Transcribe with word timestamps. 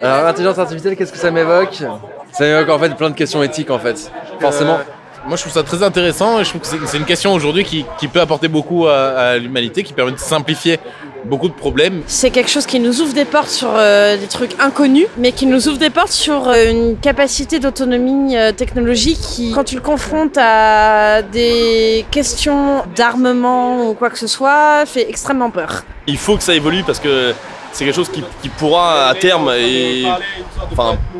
Alors 0.00 0.24
l'intelligence 0.24 0.58
artificielle, 0.58 0.96
qu'est-ce 0.96 1.12
que 1.12 1.18
ça 1.18 1.30
m'évoque 1.30 1.74
Ça 2.32 2.44
m'évoque 2.44 2.68
en 2.68 2.78
fait 2.80 2.94
plein 2.96 3.10
de 3.10 3.14
questions 3.14 3.42
éthiques 3.44 3.70
en 3.70 3.78
fait. 3.78 4.10
Forcément. 4.40 4.78
Moi, 5.26 5.36
je 5.36 5.42
trouve 5.42 5.54
ça 5.54 5.62
très 5.62 5.82
intéressant 5.82 6.38
et 6.40 6.44
je 6.44 6.50
trouve 6.50 6.60
que 6.60 6.66
c'est- 6.66 6.76
c'est 6.84 6.98
une 6.98 7.06
question 7.06 7.32
aujourd'hui 7.32 7.64
qui, 7.64 7.86
qui 7.96 8.08
peut 8.08 8.20
apporter 8.20 8.48
beaucoup 8.48 8.86
à, 8.88 8.94
à 9.12 9.38
l'humanité, 9.38 9.82
qui 9.82 9.94
permet 9.94 10.12
de 10.12 10.18
simplifier 10.18 10.78
beaucoup 11.24 11.48
de 11.48 11.54
problèmes. 11.54 12.02
C'est 12.06 12.28
quelque 12.30 12.50
chose 12.50 12.66
qui 12.66 12.78
nous 12.78 13.00
ouvre 13.00 13.14
des 13.14 13.24
portes 13.24 13.48
sur 13.48 13.70
euh, 13.74 14.18
des 14.18 14.26
trucs 14.26 14.54
inconnus, 14.60 15.06
mais 15.16 15.32
qui 15.32 15.46
nous 15.46 15.66
ouvre 15.68 15.78
des 15.78 15.88
portes 15.88 16.12
sur 16.12 16.48
euh, 16.48 16.70
une 16.70 16.98
capacité 16.98 17.58
d'autonomie 17.58 18.36
euh, 18.36 18.52
technologique 18.52 19.18
qui, 19.18 19.52
quand 19.52 19.64
tu 19.64 19.76
le 19.76 19.80
confrontes 19.80 20.36
à 20.36 21.22
des 21.22 22.04
questions 22.10 22.82
d'armement 22.94 23.88
ou 23.88 23.94
quoi 23.94 24.10
que 24.10 24.18
ce 24.18 24.26
soit, 24.26 24.84
fait 24.84 25.08
extrêmement 25.08 25.48
peur. 25.50 25.84
Il 26.06 26.18
faut 26.18 26.36
que 26.36 26.42
ça 26.42 26.54
évolue 26.54 26.82
parce 26.84 26.98
que 26.98 27.32
c'est 27.74 27.84
quelque 27.84 27.94
chose 27.94 28.08
qui, 28.08 28.48
pourra 28.48 29.08
à 29.08 29.14
terme 29.14 29.52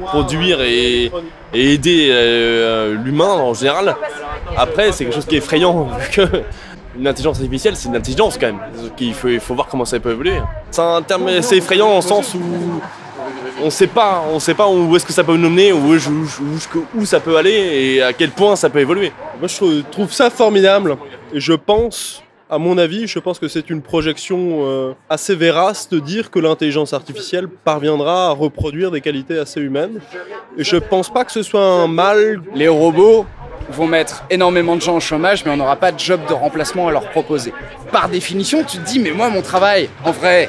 produire 0.07 0.63
et, 0.63 1.11
aider 1.53 2.09
euh, 2.11 2.97
l'humain 3.05 3.27
en 3.27 3.55
général. 3.55 3.95
Après, 4.57 4.91
c'est 4.91 5.05
quelque 5.05 5.15
chose 5.15 5.27
qui 5.27 5.37
est 5.37 5.39
effrayant 5.39 5.85
vu 5.99 6.11
que 6.11 6.43
une 6.97 7.09
intelligence 7.09 7.39
artificielle, 7.39 7.77
c'est 7.77 7.89
une 7.89 7.97
intelligence 7.97 8.39
quand 8.39 8.47
même. 8.47 8.61
Il 9.01 9.15
faut, 9.15 9.55
voir 9.55 9.67
comment 9.67 9.85
ça 9.85 9.99
peut 9.99 10.13
évoluer. 10.13 10.41
C'est 10.71 10.81
un 10.81 11.03
terme 11.03 11.27
assez 11.29 11.57
effrayant 11.57 11.89
en 11.89 12.01
sens 12.01 12.35
où 12.35 12.41
on 13.63 13.71
sait 13.71 13.87
pas, 13.89 14.23
sait 14.39 14.55
pas 14.55 14.69
où 14.69 14.95
est-ce 14.95 15.05
que 15.05 15.13
ça 15.13 15.25
peut 15.25 15.37
nous 15.37 15.51
mener, 15.51 15.73
où, 15.73 15.95
où 16.95 17.05
ça 17.05 17.21
peut 17.21 17.37
aller 17.37 17.53
et 17.53 18.03
à 18.03 18.13
quel 18.13 18.31
point 18.31 18.55
ça 18.55 18.71
peut 18.71 18.81
évoluer. 18.81 19.13
Moi, 19.41 19.49
je 19.49 19.83
trouve 19.83 20.13
ça 20.13 20.31
formidable. 20.31 20.97
Et 21.33 21.41
je 21.41 21.53
pense, 21.53 22.24
à 22.55 22.59
mon 22.59 22.79
avis, 22.79 23.09
je 23.09 23.19
pense 23.19 23.41
que 23.41 23.49
c'est 23.49 23.69
une 23.69 23.83
projection 23.83 24.61
euh, 24.63 24.93
assez 25.11 25.35
vérace 25.35 25.89
de 25.89 25.99
dire 25.99 26.31
que 26.31 26.39
l'intelligence 26.39 26.93
artificielle 26.93 27.49
parviendra 27.49 28.29
à 28.29 28.31
reproduire 28.31 28.93
des 28.93 29.01
qualités 29.01 29.37
assez 29.41 29.61
humaines. 29.61 29.99
Et 30.57 30.63
je 30.63 30.77
pense 30.77 31.13
pas 31.13 31.25
que 31.25 31.33
ce 31.33 31.43
soit 31.43 31.65
un 31.65 31.89
mal. 31.89 32.41
Les 32.55 32.69
robots 32.69 33.27
vont 33.71 33.89
mettre 33.89 34.25
énormément 34.31 34.77
de 34.77 34.83
gens 34.83 34.97
au 34.97 35.01
chômage, 35.01 35.45
mais 35.45 35.51
on 35.51 35.57
n'aura 35.57 35.75
pas 35.75 35.91
de 35.91 35.99
job 35.99 36.21
de 36.29 36.33
remplacement 36.33 36.87
à 36.87 36.93
leur 36.93 37.11
proposer. 37.11 37.53
Par 37.91 38.09
définition, 38.09 38.63
tu 38.63 38.79
te 38.79 38.87
dis, 38.87 39.01
mais 39.01 39.11
moi, 39.11 39.31
mon 39.31 39.43
travail, 39.43 39.89
en 40.05 40.13
vrai, 40.13 40.49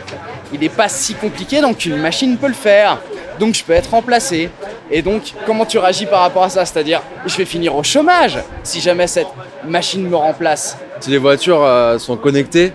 il 0.55 0.61
n'est 0.61 0.69
pas 0.69 0.89
si 0.89 1.13
compliqué, 1.13 1.61
donc 1.61 1.85
une 1.85 1.97
machine 1.97 2.37
peut 2.37 2.47
le 2.47 2.53
faire. 2.53 2.99
Donc 3.39 3.53
je 3.53 3.63
peux 3.63 3.73
être 3.73 3.91
remplacé. 3.91 4.49
Et 4.89 5.01
donc, 5.01 5.33
comment 5.45 5.65
tu 5.65 5.77
réagis 5.77 6.05
par 6.05 6.21
rapport 6.21 6.43
à 6.43 6.49
ça? 6.49 6.65
C'est-à-dire, 6.65 7.01
je 7.25 7.35
vais 7.35 7.45
finir 7.45 7.75
au 7.75 7.83
chômage 7.83 8.39
si 8.63 8.79
jamais 8.79 9.07
cette 9.07 9.27
machine 9.67 10.07
me 10.07 10.15
remplace. 10.15 10.77
Si 10.99 11.09
les 11.09 11.17
voitures 11.17 11.63
euh, 11.63 11.97
sont 11.97 12.17
connectées, 12.17 12.71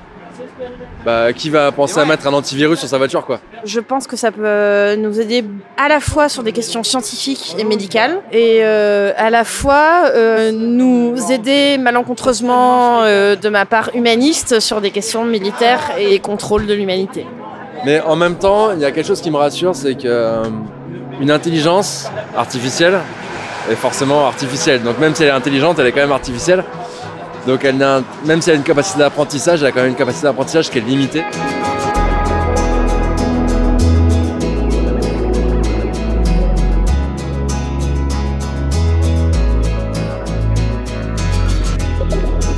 bah, 1.04 1.32
qui 1.32 1.48
va 1.48 1.72
penser 1.72 1.98
à 1.98 2.04
mettre 2.04 2.26
un 2.26 2.32
antivirus 2.34 2.78
sur 2.78 2.88
sa 2.88 2.98
voiture 2.98 3.24
quoi? 3.24 3.40
Je 3.64 3.80
pense 3.80 4.06
que 4.06 4.16
ça 4.16 4.30
peut 4.30 4.96
nous 4.96 5.18
aider 5.18 5.44
à 5.78 5.88
la 5.88 5.98
fois 5.98 6.28
sur 6.28 6.42
des 6.42 6.52
questions 6.52 6.82
scientifiques 6.82 7.56
et 7.58 7.64
médicales, 7.64 8.20
et 8.32 8.58
euh, 8.60 9.12
à 9.16 9.30
la 9.30 9.44
fois 9.44 10.10
euh, 10.14 10.52
nous 10.52 11.14
aider 11.32 11.78
malencontreusement 11.78 13.02
euh, 13.02 13.34
de 13.34 13.48
ma 13.48 13.64
part 13.64 13.90
humaniste 13.94 14.60
sur 14.60 14.82
des 14.82 14.90
questions 14.90 15.24
militaires 15.24 15.92
et 15.98 16.18
contrôle 16.18 16.66
de 16.66 16.74
l'humanité. 16.74 17.26
Mais 17.84 18.00
en 18.00 18.16
même 18.16 18.36
temps, 18.36 18.72
il 18.72 18.80
y 18.80 18.84
a 18.84 18.90
quelque 18.90 19.06
chose 19.06 19.20
qui 19.20 19.30
me 19.30 19.36
rassure, 19.36 19.74
c'est 19.74 19.94
que 19.94 20.02
euh, 20.06 20.42
une 21.20 21.30
intelligence 21.30 22.10
artificielle 22.36 22.98
est 23.70 23.74
forcément 23.74 24.26
artificielle. 24.26 24.82
Donc 24.82 24.98
même 24.98 25.14
si 25.14 25.22
elle 25.22 25.28
est 25.30 25.32
intelligente, 25.32 25.78
elle 25.78 25.86
est 25.86 25.92
quand 25.92 26.00
même 26.00 26.12
artificielle. 26.12 26.64
Donc 27.46 27.64
elle 27.64 27.78
n'a- 27.78 28.02
même 28.26 28.42
si 28.42 28.50
elle 28.50 28.56
a 28.56 28.58
une 28.58 28.64
capacité 28.64 28.98
d'apprentissage, 28.98 29.62
elle 29.62 29.68
a 29.68 29.72
quand 29.72 29.80
même 29.80 29.90
une 29.90 29.94
capacité 29.96 30.26
d'apprentissage 30.26 30.68
qui 30.70 30.78
est 30.78 30.82
limitée. 30.82 31.24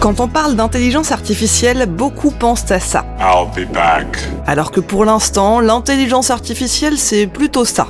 Quand 0.03 0.19
on 0.19 0.27
parle 0.27 0.56
d'intelligence 0.56 1.13
artificielle, 1.13 1.86
beaucoup 1.86 2.33
pensent 2.33 2.73
à 2.73 2.80
ça. 2.80 3.07
I'll 3.20 3.46
be 3.55 3.73
back. 3.73 4.18
Alors 4.48 4.73
que 4.73 4.80
pour 4.80 5.05
l'instant, 5.05 5.61
l'intelligence 5.61 6.33
artificielle, 6.33 6.98
c'est 6.98 7.29
plutôt 7.29 7.64
ça. 7.64 7.86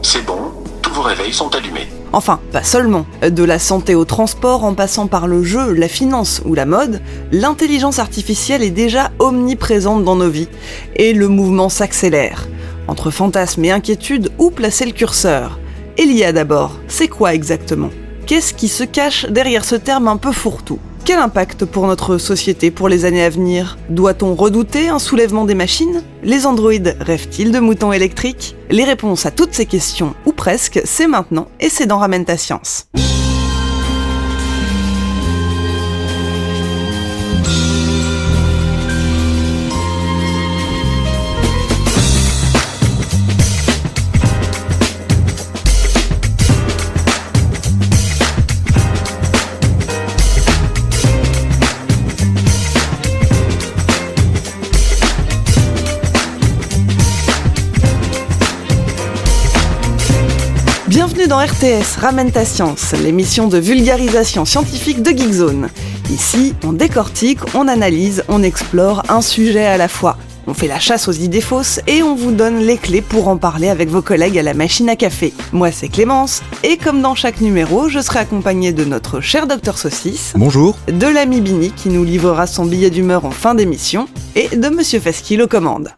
C'est 0.00 0.24
bon, 0.24 0.38
tous 0.80 0.94
vos 0.94 1.02
réveils 1.02 1.34
sont 1.34 1.54
allumés. 1.54 1.86
Enfin, 2.14 2.40
pas 2.50 2.62
seulement. 2.62 3.04
De 3.20 3.44
la 3.44 3.58
santé 3.58 3.94
au 3.94 4.06
transport, 4.06 4.64
en 4.64 4.72
passant 4.72 5.06
par 5.06 5.26
le 5.26 5.42
jeu, 5.42 5.74
la 5.74 5.88
finance 5.88 6.40
ou 6.46 6.54
la 6.54 6.64
mode, 6.64 7.02
l'intelligence 7.30 7.98
artificielle 7.98 8.62
est 8.62 8.70
déjà 8.70 9.10
omniprésente 9.18 10.02
dans 10.02 10.16
nos 10.16 10.30
vies. 10.30 10.48
Et 10.96 11.12
le 11.12 11.28
mouvement 11.28 11.68
s'accélère. 11.68 12.48
Entre 12.88 13.10
fantasmes 13.10 13.66
et 13.66 13.70
inquiétudes, 13.70 14.32
où 14.38 14.50
placer 14.50 14.86
le 14.86 14.92
curseur? 14.92 15.58
Elia 15.98 16.32
d'abord, 16.32 16.78
c'est 16.88 17.08
quoi 17.08 17.34
exactement? 17.34 17.90
Qu'est-ce 18.24 18.54
qui 18.54 18.68
se 18.68 18.84
cache 18.84 19.26
derrière 19.26 19.66
ce 19.66 19.76
terme 19.76 20.08
un 20.08 20.16
peu 20.16 20.32
fourre-tout? 20.32 20.78
Quel 21.04 21.18
impact 21.18 21.64
pour 21.64 21.86
notre 21.86 22.18
société 22.18 22.70
pour 22.70 22.88
les 22.88 23.04
années 23.04 23.24
à 23.24 23.30
venir 23.30 23.78
Doit-on 23.88 24.34
redouter 24.34 24.88
un 24.88 24.98
soulèvement 24.98 25.44
des 25.44 25.54
machines 25.54 26.02
Les 26.22 26.46
androïdes 26.46 26.96
rêvent-ils 27.00 27.52
de 27.52 27.58
moutons 27.58 27.92
électriques 27.92 28.54
Les 28.70 28.84
réponses 28.84 29.26
à 29.26 29.30
toutes 29.30 29.54
ces 29.54 29.66
questions, 29.66 30.14
ou 30.26 30.32
presque, 30.32 30.80
c'est 30.84 31.08
maintenant 31.08 31.48
et 31.58 31.68
c'est 31.68 31.86
dans 31.86 31.98
Ramène 31.98 32.24
ta 32.24 32.36
science. 32.36 32.86
Dans 61.30 61.38
RTS 61.38 61.96
Ramène 62.00 62.32
ta 62.32 62.44
science, 62.44 62.92
l'émission 62.92 63.46
de 63.46 63.56
vulgarisation 63.56 64.44
scientifique 64.44 65.00
de 65.00 65.10
Geekzone. 65.16 65.68
Ici, 66.10 66.56
on 66.64 66.72
décortique, 66.72 67.38
on 67.54 67.68
analyse, 67.68 68.24
on 68.26 68.42
explore 68.42 69.04
un 69.08 69.20
sujet 69.22 69.64
à 69.64 69.76
la 69.76 69.86
fois. 69.86 70.16
On 70.48 70.54
fait 70.54 70.66
la 70.66 70.80
chasse 70.80 71.06
aux 71.06 71.12
idées 71.12 71.40
fausses 71.40 71.80
et 71.86 72.02
on 72.02 72.16
vous 72.16 72.32
donne 72.32 72.58
les 72.58 72.76
clés 72.76 73.00
pour 73.00 73.28
en 73.28 73.36
parler 73.36 73.68
avec 73.68 73.90
vos 73.90 74.02
collègues 74.02 74.38
à 74.38 74.42
la 74.42 74.54
machine 74.54 74.88
à 74.88 74.96
café. 74.96 75.32
Moi, 75.52 75.70
c'est 75.70 75.88
Clémence, 75.88 76.42
et 76.64 76.76
comme 76.76 77.00
dans 77.00 77.14
chaque 77.14 77.40
numéro, 77.40 77.88
je 77.88 78.00
serai 78.00 78.18
accompagnée 78.18 78.72
de 78.72 78.84
notre 78.84 79.20
cher 79.20 79.46
docteur 79.46 79.78
Saucisse, 79.78 80.32
Bonjour. 80.34 80.76
de 80.88 81.06
l'ami 81.06 81.40
Bini 81.40 81.70
qui 81.70 81.90
nous 81.90 82.02
livrera 82.02 82.48
son 82.48 82.66
billet 82.66 82.90
d'humeur 82.90 83.24
en 83.24 83.30
fin 83.30 83.54
d'émission, 83.54 84.08
et 84.34 84.56
de 84.56 84.68
Monsieur 84.68 84.98
Fasquille 84.98 85.42
aux 85.42 85.48
commandes. 85.48 85.90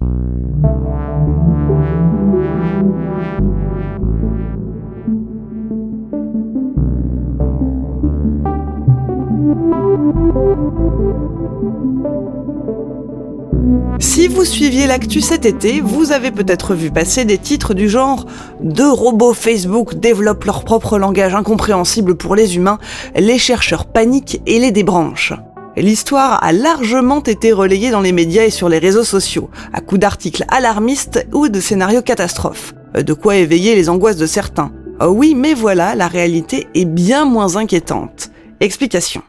Si 13.98 14.26
vous 14.28 14.44
suiviez 14.44 14.86
l'actu 14.86 15.20
cet 15.20 15.46
été, 15.46 15.80
vous 15.80 16.12
avez 16.12 16.30
peut-être 16.32 16.74
vu 16.74 16.90
passer 16.90 17.24
des 17.24 17.38
titres 17.38 17.72
du 17.72 17.88
genre 17.88 18.26
Deux 18.60 18.90
robots 18.90 19.32
Facebook 19.32 19.94
développent 19.94 20.44
leur 20.44 20.64
propre 20.64 20.98
langage 20.98 21.34
incompréhensible 21.34 22.16
pour 22.16 22.34
les 22.34 22.56
humains, 22.56 22.78
les 23.14 23.38
chercheurs 23.38 23.86
paniquent 23.86 24.42
et 24.44 24.58
les 24.58 24.70
débranchent. 24.70 25.34
L'histoire 25.76 26.42
a 26.44 26.52
largement 26.52 27.22
été 27.22 27.52
relayée 27.52 27.90
dans 27.90 28.00
les 28.00 28.12
médias 28.12 28.44
et 28.44 28.50
sur 28.50 28.68
les 28.68 28.78
réseaux 28.78 29.04
sociaux, 29.04 29.48
à 29.72 29.80
coups 29.80 30.00
d'articles 30.00 30.44
alarmistes 30.48 31.26
ou 31.32 31.48
de 31.48 31.60
scénarios 31.60 32.02
catastrophes. 32.02 32.74
De 32.94 33.14
quoi 33.14 33.36
éveiller 33.36 33.74
les 33.74 33.88
angoisses 33.88 34.18
de 34.18 34.26
certains. 34.26 34.72
Oh 35.00 35.06
oui, 35.06 35.34
mais 35.34 35.54
voilà, 35.54 35.94
la 35.94 36.08
réalité 36.08 36.66
est 36.74 36.84
bien 36.84 37.24
moins 37.24 37.56
inquiétante. 37.56 38.30
Explication. 38.60 39.22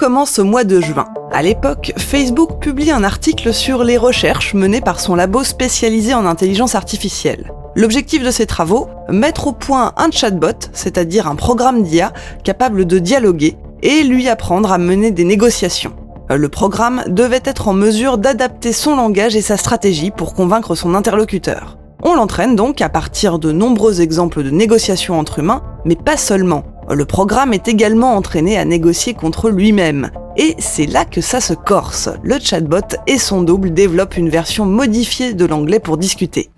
Commence 0.00 0.38
au 0.38 0.44
mois 0.44 0.64
de 0.64 0.80
juin. 0.80 1.04
À 1.30 1.42
l'époque, 1.42 1.92
Facebook 1.98 2.58
publie 2.58 2.90
un 2.90 3.04
article 3.04 3.52
sur 3.52 3.84
les 3.84 3.98
recherches 3.98 4.54
menées 4.54 4.80
par 4.80 4.98
son 4.98 5.14
labo 5.14 5.44
spécialisé 5.44 6.14
en 6.14 6.24
intelligence 6.24 6.74
artificielle. 6.74 7.52
L'objectif 7.76 8.22
de 8.22 8.30
ces 8.30 8.46
travaux, 8.46 8.88
mettre 9.10 9.48
au 9.48 9.52
point 9.52 9.92
un 9.98 10.10
chatbot, 10.10 10.70
c'est-à-dire 10.72 11.26
un 11.26 11.34
programme 11.34 11.82
d'IA 11.82 12.14
capable 12.44 12.86
de 12.86 12.98
dialoguer, 12.98 13.58
et 13.82 14.02
lui 14.02 14.26
apprendre 14.30 14.72
à 14.72 14.78
mener 14.78 15.10
des 15.10 15.24
négociations. 15.24 15.92
Le 16.30 16.48
programme 16.48 17.02
devait 17.06 17.42
être 17.44 17.68
en 17.68 17.74
mesure 17.74 18.16
d'adapter 18.16 18.72
son 18.72 18.96
langage 18.96 19.36
et 19.36 19.42
sa 19.42 19.58
stratégie 19.58 20.10
pour 20.10 20.32
convaincre 20.32 20.74
son 20.74 20.94
interlocuteur. 20.94 21.76
On 22.02 22.14
l'entraîne 22.14 22.56
donc 22.56 22.80
à 22.80 22.88
partir 22.88 23.38
de 23.38 23.52
nombreux 23.52 24.00
exemples 24.00 24.42
de 24.42 24.50
négociations 24.50 25.18
entre 25.18 25.40
humains, 25.40 25.62
mais 25.84 25.96
pas 25.96 26.16
seulement. 26.16 26.64
Le 26.88 27.04
programme 27.04 27.52
est 27.52 27.68
également 27.68 28.16
entraîné 28.16 28.58
à 28.58 28.64
négocier 28.64 29.14
contre 29.14 29.50
lui-même. 29.50 30.10
Et 30.36 30.54
c'est 30.58 30.86
là 30.86 31.04
que 31.04 31.20
ça 31.20 31.40
se 31.40 31.52
corse. 31.52 32.08
Le 32.22 32.38
chatbot 32.40 32.96
et 33.06 33.18
son 33.18 33.42
double 33.42 33.74
développent 33.74 34.16
une 34.16 34.30
version 34.30 34.64
modifiée 34.64 35.34
de 35.34 35.44
l'anglais 35.44 35.78
pour 35.78 35.98
discuter. 35.98 36.50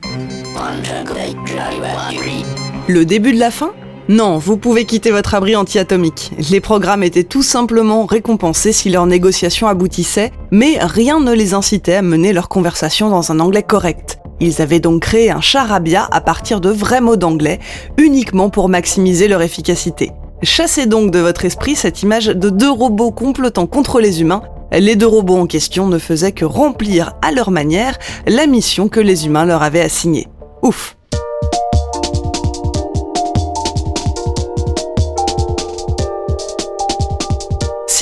Le 2.86 3.04
début 3.04 3.32
de 3.32 3.38
la 3.38 3.50
fin? 3.50 3.72
Non, 4.08 4.38
vous 4.38 4.56
pouvez 4.56 4.84
quitter 4.84 5.10
votre 5.10 5.34
abri 5.34 5.56
anti-atomique. 5.56 6.32
Les 6.50 6.60
programmes 6.60 7.02
étaient 7.02 7.24
tout 7.24 7.42
simplement 7.42 8.04
récompensés 8.04 8.72
si 8.72 8.90
leur 8.90 9.06
négociation 9.06 9.66
aboutissait, 9.68 10.32
mais 10.50 10.78
rien 10.80 11.20
ne 11.20 11.32
les 11.32 11.54
incitait 11.54 11.96
à 11.96 12.02
mener 12.02 12.32
leur 12.32 12.48
conversation 12.48 13.10
dans 13.10 13.32
un 13.32 13.40
anglais 13.40 13.62
correct. 13.62 14.21
Ils 14.40 14.60
avaient 14.60 14.80
donc 14.80 15.02
créé 15.02 15.30
un 15.30 15.40
charabia 15.40 16.08
à 16.10 16.20
partir 16.20 16.60
de 16.60 16.70
vrais 16.70 17.00
mots 17.00 17.16
d'anglais, 17.16 17.60
uniquement 17.98 18.50
pour 18.50 18.68
maximiser 18.68 19.28
leur 19.28 19.42
efficacité. 19.42 20.10
Chassez 20.42 20.86
donc 20.86 21.10
de 21.10 21.20
votre 21.20 21.44
esprit 21.44 21.76
cette 21.76 22.02
image 22.02 22.26
de 22.26 22.50
deux 22.50 22.70
robots 22.70 23.12
complotant 23.12 23.66
contre 23.66 24.00
les 24.00 24.20
humains. 24.20 24.42
Les 24.72 24.96
deux 24.96 25.06
robots 25.06 25.38
en 25.38 25.46
question 25.46 25.86
ne 25.86 25.98
faisaient 25.98 26.32
que 26.32 26.44
remplir 26.44 27.12
à 27.22 27.30
leur 27.30 27.50
manière 27.50 27.98
la 28.26 28.46
mission 28.46 28.88
que 28.88 29.00
les 29.00 29.26
humains 29.26 29.44
leur 29.44 29.62
avaient 29.62 29.82
assignée. 29.82 30.26
Ouf 30.62 30.96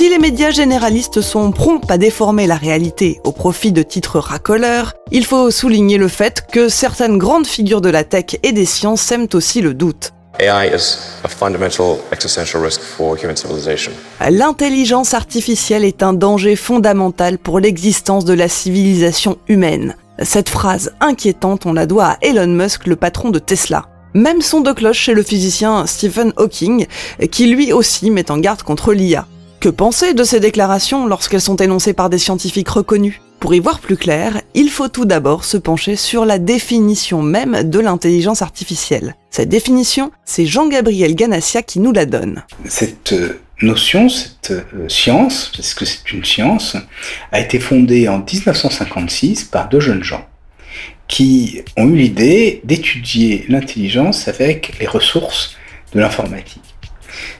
Si 0.01 0.09
les 0.09 0.17
médias 0.17 0.49
généralistes 0.49 1.21
sont 1.21 1.51
prompts 1.51 1.91
à 1.91 1.99
déformer 1.99 2.47
la 2.47 2.55
réalité 2.55 3.21
au 3.23 3.31
profit 3.31 3.71
de 3.71 3.83
titres 3.83 4.17
racoleurs, 4.17 4.93
il 5.11 5.23
faut 5.23 5.51
souligner 5.51 5.99
le 5.99 6.07
fait 6.07 6.43
que 6.51 6.69
certaines 6.69 7.19
grandes 7.19 7.45
figures 7.45 7.81
de 7.81 7.89
la 7.89 8.03
tech 8.03 8.35
et 8.41 8.51
des 8.51 8.65
sciences 8.65 9.01
sèment 9.01 9.27
aussi 9.33 9.61
le 9.61 9.75
doute. 9.75 10.11
L'intelligence 14.27 15.13
artificielle 15.13 15.85
est 15.85 16.01
un 16.01 16.13
danger 16.13 16.55
fondamental 16.55 17.37
pour 17.37 17.59
l'existence 17.59 18.25
de 18.25 18.33
la 18.33 18.49
civilisation 18.49 19.37
humaine. 19.47 19.95
Cette 20.23 20.49
phrase 20.49 20.93
inquiétante, 20.99 21.67
on 21.67 21.73
la 21.73 21.85
doit 21.85 22.05
à 22.05 22.17
Elon 22.23 22.47
Musk, 22.47 22.87
le 22.87 22.95
patron 22.95 23.29
de 23.29 23.37
Tesla. 23.37 23.85
Même 24.15 24.41
son 24.41 24.61
de 24.61 24.71
cloche 24.71 24.97
chez 24.97 25.13
le 25.13 25.21
physicien 25.21 25.85
Stephen 25.85 26.33
Hawking, 26.37 26.87
qui 27.29 27.45
lui 27.45 27.71
aussi 27.71 28.09
met 28.09 28.31
en 28.31 28.39
garde 28.39 28.63
contre 28.63 28.93
l'IA. 28.93 29.27
Que 29.61 29.69
penser 29.69 30.15
de 30.15 30.23
ces 30.23 30.39
déclarations 30.39 31.05
lorsqu'elles 31.05 31.39
sont 31.39 31.57
énoncées 31.57 31.93
par 31.93 32.09
des 32.09 32.17
scientifiques 32.17 32.69
reconnus? 32.69 33.21
Pour 33.39 33.53
y 33.53 33.59
voir 33.59 33.79
plus 33.79 33.95
clair, 33.95 34.41
il 34.55 34.71
faut 34.71 34.87
tout 34.87 35.05
d'abord 35.05 35.45
se 35.45 35.55
pencher 35.55 35.95
sur 35.95 36.25
la 36.25 36.39
définition 36.39 37.21
même 37.21 37.69
de 37.69 37.77
l'intelligence 37.77 38.41
artificielle. 38.41 39.15
Cette 39.29 39.49
définition, 39.49 40.11
c'est 40.25 40.47
Jean-Gabriel 40.47 41.13
Ganassia 41.13 41.61
qui 41.61 41.79
nous 41.79 41.91
la 41.91 42.07
donne. 42.07 42.43
Cette 42.65 43.13
euh, 43.13 43.39
notion, 43.61 44.09
cette 44.09 44.49
euh, 44.49 44.89
science, 44.89 45.51
parce 45.55 45.75
que 45.75 45.85
c'est 45.85 46.11
une 46.11 46.25
science, 46.25 46.75
a 47.31 47.39
été 47.39 47.59
fondée 47.59 48.07
en 48.07 48.17
1956 48.17 49.43
par 49.43 49.69
deux 49.69 49.79
jeunes 49.79 50.03
gens 50.03 50.25
qui 51.07 51.61
ont 51.77 51.87
eu 51.87 51.97
l'idée 51.97 52.61
d'étudier 52.63 53.45
l'intelligence 53.47 54.27
avec 54.27 54.79
les 54.79 54.87
ressources 54.87 55.55
de 55.93 55.99
l'informatique. 55.99 56.70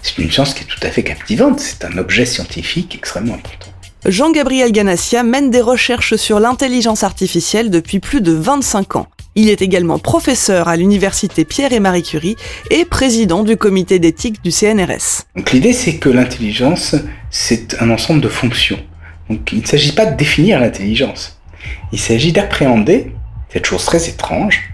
C'est 0.01 0.17
une 0.17 0.31
science 0.31 0.53
qui 0.53 0.63
est 0.63 0.67
tout 0.67 0.79
à 0.83 0.89
fait 0.89 1.03
captivante, 1.03 1.59
c'est 1.59 1.85
un 1.85 1.97
objet 1.97 2.25
scientifique 2.25 2.95
extrêmement 2.95 3.35
important. 3.35 3.67
Jean-Gabriel 4.05 4.71
Ganassia 4.71 5.21
mène 5.21 5.51
des 5.51 5.61
recherches 5.61 6.15
sur 6.15 6.39
l'intelligence 6.39 7.03
artificielle 7.03 7.69
depuis 7.69 7.99
plus 7.99 8.21
de 8.21 8.31
25 8.31 8.95
ans. 8.95 9.07
Il 9.35 9.47
est 9.47 9.61
également 9.61 9.99
professeur 9.99 10.67
à 10.67 10.75
l'université 10.75 11.45
Pierre 11.45 11.71
et 11.71 11.79
Marie 11.79 12.03
Curie 12.03 12.35
et 12.69 12.83
président 12.83 13.43
du 13.43 13.55
comité 13.57 13.99
d'éthique 13.99 14.43
du 14.43 14.51
CNRS. 14.51 15.23
l'idée 15.53 15.71
c'est 15.71 15.97
que 15.97 16.09
l'intelligence 16.09 16.95
c'est 17.29 17.81
un 17.81 17.89
ensemble 17.91 18.21
de 18.21 18.27
fonctions. 18.27 18.79
Donc 19.29 19.51
il 19.53 19.61
ne 19.61 19.65
s'agit 19.65 19.93
pas 19.93 20.05
de 20.05 20.17
définir 20.17 20.59
l'intelligence. 20.59 21.39
Il 21.93 21.99
s'agit 21.99 22.33
d'appréhender 22.33 23.13
cette 23.53 23.65
chose 23.65 23.85
très 23.85 24.09
étrange 24.09 24.73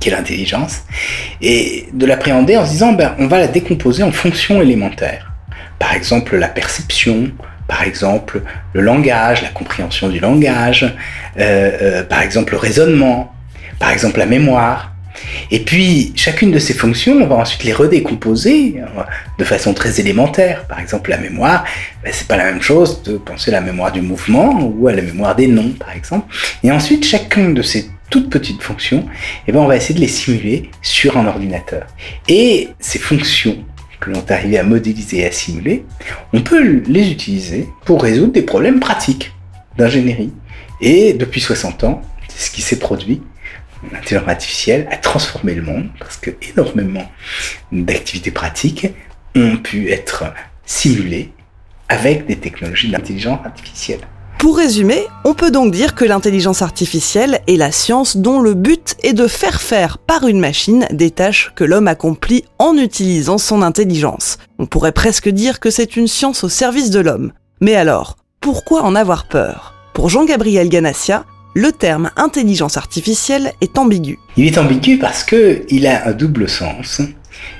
qui 0.00 0.08
est 0.08 0.12
l'intelligence, 0.12 0.82
et 1.40 1.88
de 1.92 2.06
l'appréhender 2.06 2.56
en 2.56 2.64
se 2.64 2.70
disant, 2.70 2.92
ben, 2.92 3.14
on 3.18 3.26
va 3.26 3.38
la 3.38 3.48
décomposer 3.48 4.02
en 4.02 4.12
fonctions 4.12 4.60
élémentaires. 4.62 5.32
Par 5.78 5.94
exemple, 5.94 6.36
la 6.36 6.48
perception, 6.48 7.30
par 7.68 7.82
exemple, 7.82 8.42
le 8.72 8.80
langage, 8.80 9.42
la 9.42 9.50
compréhension 9.50 10.08
du 10.08 10.18
langage, 10.18 10.84
euh, 11.38 11.70
euh, 11.82 12.02
par 12.02 12.22
exemple, 12.22 12.52
le 12.52 12.58
raisonnement, 12.58 13.32
par 13.78 13.90
exemple, 13.90 14.18
la 14.18 14.26
mémoire. 14.26 14.92
Et 15.50 15.60
puis, 15.60 16.12
chacune 16.16 16.50
de 16.50 16.58
ces 16.58 16.74
fonctions, 16.74 17.14
on 17.14 17.26
va 17.26 17.36
ensuite 17.36 17.64
les 17.64 17.72
redécomposer 17.72 18.76
euh, 18.78 19.02
de 19.38 19.44
façon 19.44 19.74
très 19.74 20.00
élémentaire. 20.00 20.64
Par 20.66 20.80
exemple, 20.80 21.10
la 21.10 21.18
mémoire, 21.18 21.64
ben, 22.02 22.12
c'est 22.12 22.26
pas 22.26 22.36
la 22.36 22.44
même 22.44 22.62
chose 22.62 23.02
de 23.02 23.18
penser 23.18 23.50
à 23.50 23.54
la 23.54 23.60
mémoire 23.60 23.92
du 23.92 24.00
mouvement 24.00 24.60
ou 24.62 24.88
à 24.88 24.92
la 24.92 25.02
mémoire 25.02 25.36
des 25.36 25.46
noms, 25.46 25.74
par 25.78 25.92
exemple. 25.94 26.34
Et 26.62 26.72
ensuite, 26.72 27.04
chacune 27.04 27.54
de 27.54 27.62
ces 27.62 27.90
toutes 28.10 28.30
petites 28.30 28.62
fonctions, 28.62 29.06
eh 29.46 29.52
ben 29.52 29.60
on 29.60 29.66
va 29.66 29.76
essayer 29.76 29.94
de 29.94 30.00
les 30.00 30.08
simuler 30.08 30.70
sur 30.82 31.16
un 31.16 31.26
ordinateur. 31.26 31.86
Et 32.28 32.68
ces 32.78 32.98
fonctions 32.98 33.64
que 34.00 34.10
l'on 34.10 34.20
est 34.20 34.30
arrivé 34.30 34.58
à 34.58 34.62
modéliser 34.62 35.18
et 35.18 35.26
à 35.26 35.32
simuler, 35.32 35.84
on 36.32 36.40
peut 36.40 36.82
les 36.86 37.10
utiliser 37.10 37.68
pour 37.84 38.02
résoudre 38.02 38.32
des 38.32 38.42
problèmes 38.42 38.80
pratiques 38.80 39.32
d'ingénierie. 39.76 40.32
Et 40.80 41.12
depuis 41.12 41.40
60 41.40 41.84
ans, 41.84 42.02
c'est 42.28 42.46
ce 42.46 42.50
qui 42.50 42.62
s'est 42.62 42.78
produit. 42.78 43.22
L'intelligence 43.92 44.28
artificielle 44.28 44.88
a 44.90 44.96
transformé 44.96 45.54
le 45.54 45.62
monde 45.62 45.88
parce 45.98 46.16
que 46.16 46.30
énormément 46.52 47.10
d'activités 47.70 48.30
pratiques 48.30 48.88
ont 49.36 49.56
pu 49.56 49.90
être 49.90 50.24
simulées 50.64 51.32
avec 51.88 52.26
des 52.26 52.36
technologies 52.36 52.90
d'intelligence 52.90 53.38
artificielle. 53.44 54.00
Pour 54.38 54.56
résumer, 54.56 55.04
on 55.24 55.34
peut 55.34 55.50
donc 55.50 55.72
dire 55.72 55.96
que 55.96 56.04
l'intelligence 56.04 56.62
artificielle 56.62 57.40
est 57.48 57.56
la 57.56 57.72
science 57.72 58.16
dont 58.16 58.40
le 58.40 58.54
but 58.54 58.94
est 59.02 59.12
de 59.12 59.26
faire 59.26 59.60
faire 59.60 59.98
par 59.98 60.28
une 60.28 60.38
machine 60.38 60.86
des 60.92 61.10
tâches 61.10 61.50
que 61.56 61.64
l'homme 61.64 61.88
accomplit 61.88 62.44
en 62.60 62.76
utilisant 62.76 63.38
son 63.38 63.62
intelligence. 63.62 64.38
On 64.60 64.66
pourrait 64.66 64.92
presque 64.92 65.28
dire 65.28 65.58
que 65.58 65.70
c'est 65.70 65.96
une 65.96 66.06
science 66.06 66.44
au 66.44 66.48
service 66.48 66.90
de 66.90 67.00
l'homme. 67.00 67.32
Mais 67.60 67.74
alors, 67.74 68.16
pourquoi 68.40 68.84
en 68.84 68.94
avoir 68.94 69.26
peur? 69.26 69.74
Pour 69.92 70.08
Jean-Gabriel 70.08 70.68
Ganassia, 70.68 71.24
le 71.54 71.72
terme 71.72 72.12
intelligence 72.16 72.76
artificielle 72.76 73.52
est 73.60 73.76
ambigu. 73.76 74.20
Il 74.36 74.46
est 74.46 74.58
ambigu 74.58 74.98
parce 74.98 75.24
qu'il 75.24 75.86
a 75.88 76.06
un 76.06 76.12
double 76.12 76.48
sens, 76.48 77.00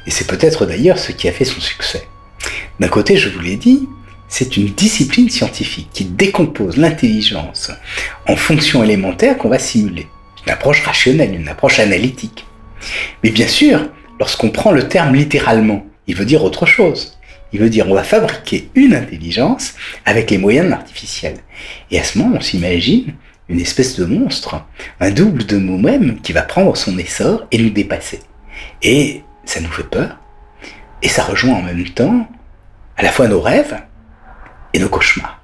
et 0.06 0.12
c'est 0.12 0.28
peut-être 0.28 0.64
d'ailleurs 0.64 0.98
ce 0.98 1.10
qui 1.10 1.26
a 1.26 1.32
fait 1.32 1.44
son 1.44 1.60
succès. 1.60 2.06
D'un 2.78 2.88
côté, 2.88 3.16
je 3.16 3.30
vous 3.30 3.40
l'ai 3.40 3.56
dit, 3.56 3.88
c'est 4.28 4.56
une 4.56 4.66
discipline 4.66 5.30
scientifique 5.30 5.88
qui 5.92 6.04
décompose 6.04 6.76
l'intelligence 6.76 7.70
en 8.26 8.36
fonctions 8.36 8.84
élémentaires 8.84 9.38
qu'on 9.38 9.48
va 9.48 9.58
simuler. 9.58 10.06
Une 10.46 10.52
approche 10.52 10.82
rationnelle, 10.84 11.34
une 11.34 11.48
approche 11.48 11.78
analytique. 11.80 12.46
Mais 13.24 13.30
bien 13.30 13.48
sûr, 13.48 13.88
lorsqu'on 14.20 14.50
prend 14.50 14.70
le 14.70 14.88
terme 14.88 15.14
littéralement, 15.14 15.84
il 16.06 16.14
veut 16.14 16.24
dire 16.24 16.44
autre 16.44 16.66
chose. 16.66 17.18
Il 17.52 17.60
veut 17.60 17.70
dire 17.70 17.88
on 17.88 17.94
va 17.94 18.04
fabriquer 18.04 18.68
une 18.74 18.94
intelligence 18.94 19.74
avec 20.04 20.30
les 20.30 20.38
moyens 20.38 20.72
artificiels. 20.72 21.38
Et 21.90 21.98
à 21.98 22.04
ce 22.04 22.18
moment, 22.18 22.36
on 22.36 22.40
s'imagine 22.40 23.14
une 23.48 23.60
espèce 23.60 23.98
de 23.98 24.04
monstre, 24.04 24.62
un 25.00 25.10
double 25.10 25.46
de 25.46 25.56
nous-mêmes 25.56 26.20
qui 26.20 26.32
va 26.32 26.42
prendre 26.42 26.76
son 26.76 26.98
essor 26.98 27.46
et 27.50 27.58
nous 27.58 27.70
dépasser. 27.70 28.20
Et 28.82 29.22
ça 29.46 29.60
nous 29.60 29.70
fait 29.70 29.88
peur. 29.88 30.18
Et 31.02 31.08
ça 31.08 31.24
rejoint 31.24 31.54
en 31.54 31.62
même 31.62 31.88
temps 31.88 32.28
à 32.96 33.02
la 33.02 33.10
fois 33.10 33.28
nos 33.28 33.40
rêves, 33.40 33.80
et 34.74 34.78
nos 34.78 34.88
cauchemars. 34.88 35.38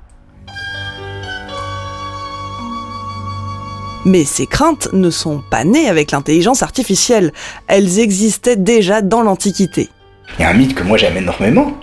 Mais 4.04 4.24
ces 4.24 4.46
craintes 4.46 4.88
ne 4.92 5.08
sont 5.08 5.42
pas 5.50 5.64
nées 5.64 5.88
avec 5.88 6.10
l'intelligence 6.10 6.62
artificielle, 6.62 7.32
elles 7.68 7.98
existaient 8.00 8.56
déjà 8.56 9.00
dans 9.00 9.22
l'Antiquité. 9.22 9.88
Il 10.38 10.42
y 10.42 10.44
a 10.44 10.50
un 10.50 10.54
mythe 10.54 10.74
que 10.74 10.82
moi 10.82 10.98
j'aime 10.98 11.16
énormément, 11.16 11.78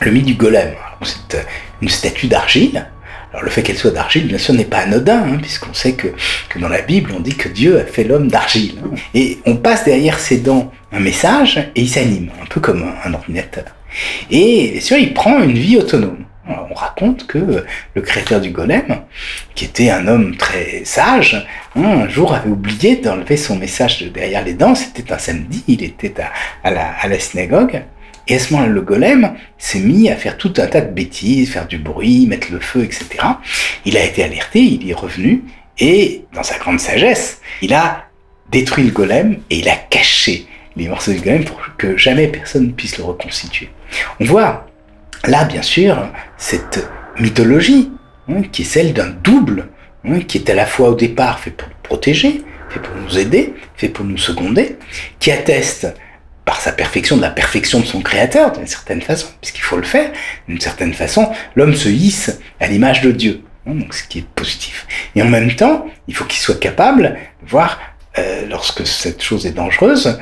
le 0.00 0.10
mythe 0.10 0.24
du 0.24 0.34
golem. 0.34 0.72
C'est 1.02 1.34
euh, 1.34 1.42
une 1.82 1.88
statue 1.88 2.26
d'argile. 2.26 2.86
Alors 3.30 3.42
le 3.44 3.50
fait 3.50 3.62
qu'elle 3.62 3.76
soit 3.76 3.90
d'argile, 3.90 4.26
bien 4.26 4.38
sûr, 4.38 4.54
n'est 4.54 4.64
pas 4.64 4.78
anodin, 4.78 5.22
hein, 5.22 5.38
puisqu'on 5.40 5.74
sait 5.74 5.92
que, 5.92 6.08
que, 6.48 6.58
dans 6.58 6.68
la 6.68 6.80
Bible, 6.80 7.12
on 7.14 7.20
dit 7.20 7.36
que 7.36 7.50
Dieu 7.50 7.78
a 7.78 7.84
fait 7.84 8.04
l'homme 8.04 8.28
d'argile. 8.28 8.76
Et 9.12 9.38
on 9.44 9.56
passe 9.56 9.84
derrière 9.84 10.18
ses 10.18 10.38
dents 10.38 10.72
un 10.90 11.00
message 11.00 11.58
et 11.74 11.82
il 11.82 11.88
s'anime, 11.88 12.30
un 12.42 12.46
peu 12.46 12.60
comme 12.60 12.82
un, 12.82 13.08
un 13.08 13.12
ordinateur. 13.12 13.64
Et 14.30 14.70
bien 14.72 14.80
sûr, 14.80 14.96
il 14.96 15.12
prend 15.12 15.42
une 15.42 15.52
vie 15.52 15.76
autonome 15.76 16.24
on 16.48 16.74
raconte 16.74 17.26
que 17.26 17.64
le 17.94 18.02
créateur 18.02 18.40
du 18.40 18.50
golem, 18.50 19.02
qui 19.54 19.64
était 19.64 19.90
un 19.90 20.06
homme 20.06 20.36
très 20.36 20.84
sage, 20.84 21.46
hein, 21.76 21.82
un 21.84 22.08
jour 22.08 22.34
avait 22.34 22.50
oublié 22.50 22.96
d'enlever 22.96 23.36
son 23.36 23.56
message 23.56 24.02
de 24.02 24.08
derrière 24.08 24.44
les 24.44 24.54
dents. 24.54 24.74
C'était 24.74 25.12
un 25.12 25.18
samedi, 25.18 25.64
il 25.68 25.82
était 25.82 26.14
à, 26.64 26.70
la, 26.70 27.18
synagogue. 27.18 27.82
Et 28.26 28.36
à 28.36 28.38
ce 28.38 28.52
moment-là, 28.52 28.70
le 28.70 28.80
golem 28.82 29.34
s'est 29.56 29.80
mis 29.80 30.10
à 30.10 30.16
faire 30.16 30.36
tout 30.36 30.52
un 30.58 30.66
tas 30.66 30.82
de 30.82 30.92
bêtises, 30.92 31.50
faire 31.50 31.66
du 31.66 31.78
bruit, 31.78 32.26
mettre 32.26 32.52
le 32.52 32.60
feu, 32.60 32.84
etc. 32.84 33.06
Il 33.84 33.96
a 33.96 34.04
été 34.04 34.22
alerté, 34.22 34.60
il 34.60 34.90
est 34.90 34.94
revenu, 34.94 35.44
et 35.78 36.24
dans 36.34 36.42
sa 36.42 36.58
grande 36.58 36.80
sagesse, 36.80 37.40
il 37.62 37.72
a 37.72 38.04
détruit 38.50 38.84
le 38.84 38.90
golem 38.90 39.38
et 39.50 39.58
il 39.58 39.68
a 39.68 39.76
caché 39.76 40.46
les 40.76 40.88
morceaux 40.88 41.12
du 41.12 41.20
golem 41.20 41.44
pour 41.44 41.60
que 41.76 41.96
jamais 41.96 42.28
personne 42.28 42.66
ne 42.66 42.72
puisse 42.72 42.98
le 42.98 43.04
reconstituer. 43.04 43.70
On 44.20 44.24
voit 44.24 44.68
là, 45.26 45.44
bien 45.44 45.62
sûr, 45.62 46.08
cette 46.36 46.88
mythologie 47.18 47.90
hein, 48.28 48.42
qui 48.52 48.62
est 48.62 48.66
celle 48.66 48.92
d'un 48.92 49.08
double, 49.08 49.68
hein, 50.04 50.20
qui 50.20 50.38
est 50.38 50.50
à 50.50 50.54
la 50.54 50.66
fois 50.66 50.90
au 50.90 50.94
départ 50.94 51.40
fait 51.40 51.50
pour 51.50 51.68
nous 51.68 51.74
protéger, 51.82 52.42
fait 52.68 52.80
pour 52.80 52.94
nous 52.96 53.18
aider, 53.18 53.54
fait 53.76 53.88
pour 53.88 54.04
nous 54.04 54.18
seconder, 54.18 54.76
qui 55.18 55.30
atteste 55.30 55.88
par 56.44 56.60
sa 56.60 56.72
perfection 56.72 57.16
de 57.16 57.22
la 57.22 57.30
perfection 57.30 57.80
de 57.80 57.84
son 57.84 58.00
créateur, 58.00 58.52
d'une 58.52 58.66
certaine 58.66 59.02
façon, 59.02 59.28
puisqu'il 59.40 59.60
faut 59.60 59.76
le 59.76 59.82
faire, 59.82 60.10
d'une 60.48 60.60
certaine 60.60 60.94
façon, 60.94 61.30
l'homme 61.54 61.74
se 61.74 61.88
hisse 61.88 62.38
à 62.60 62.68
l'image 62.68 63.02
de 63.02 63.12
Dieu, 63.12 63.42
hein, 63.66 63.74
donc 63.74 63.92
ce 63.92 64.04
qui 64.04 64.20
est 64.20 64.26
positif. 64.34 64.86
Et 65.14 65.22
en 65.22 65.28
même 65.28 65.54
temps, 65.54 65.86
il 66.06 66.14
faut 66.14 66.24
qu'il 66.24 66.40
soit 66.40 66.58
capable 66.58 67.18
de 67.42 67.48
voir, 67.48 67.78
euh, 68.16 68.46
lorsque 68.48 68.86
cette 68.86 69.22
chose 69.22 69.44
est 69.44 69.52
dangereuse, 69.52 70.18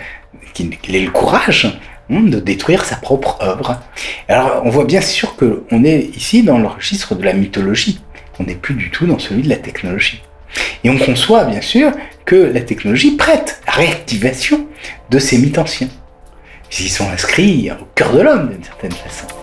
qu'il 0.53 0.97
ait 0.97 1.01
le 1.01 1.11
courage 1.11 1.79
de 2.11 2.41
détruire 2.41 2.85
sa 2.85 2.97
propre 2.97 3.39
œuvre. 3.41 3.81
Alors, 4.29 4.63
on 4.65 4.71
voit 4.71 4.85
bien 4.85 5.01
sûr 5.01 5.37
qu'on 5.37 5.85
est 5.85 6.11
ici 6.17 6.43
dans 6.43 6.59
le 6.59 6.67
registre 6.67 7.15
de 7.15 7.25
la 7.25 7.33
mythologie. 7.33 8.01
On 8.39 8.45
n'est 8.45 8.55
plus 8.55 8.75
du 8.75 8.91
tout 8.91 9.07
dans 9.07 9.19
celui 9.19 9.43
de 9.43 9.49
la 9.49 9.57
technologie. 9.57 10.23
Et 10.85 10.91
on 10.91 10.99
conçoit 10.99 11.45
bien 11.45 11.61
sûr 11.61 11.93
que 12.25 12.37
la 12.37 12.61
technologie 12.61 13.17
prête 13.17 13.61
à 13.67 13.73
réactivation 13.73 14.67
de 15.11 15.19
ces 15.19 15.39
mythes 15.39 15.59
anciens. 15.59 15.89
Ils 16.79 16.91
sont 16.91 17.09
inscrits 17.11 17.71
au 17.71 17.87
cœur 17.95 18.13
de 18.13 18.21
l'homme 18.21 18.51
d'une 18.51 18.65
certaine 18.65 18.93
façon. 18.93 19.36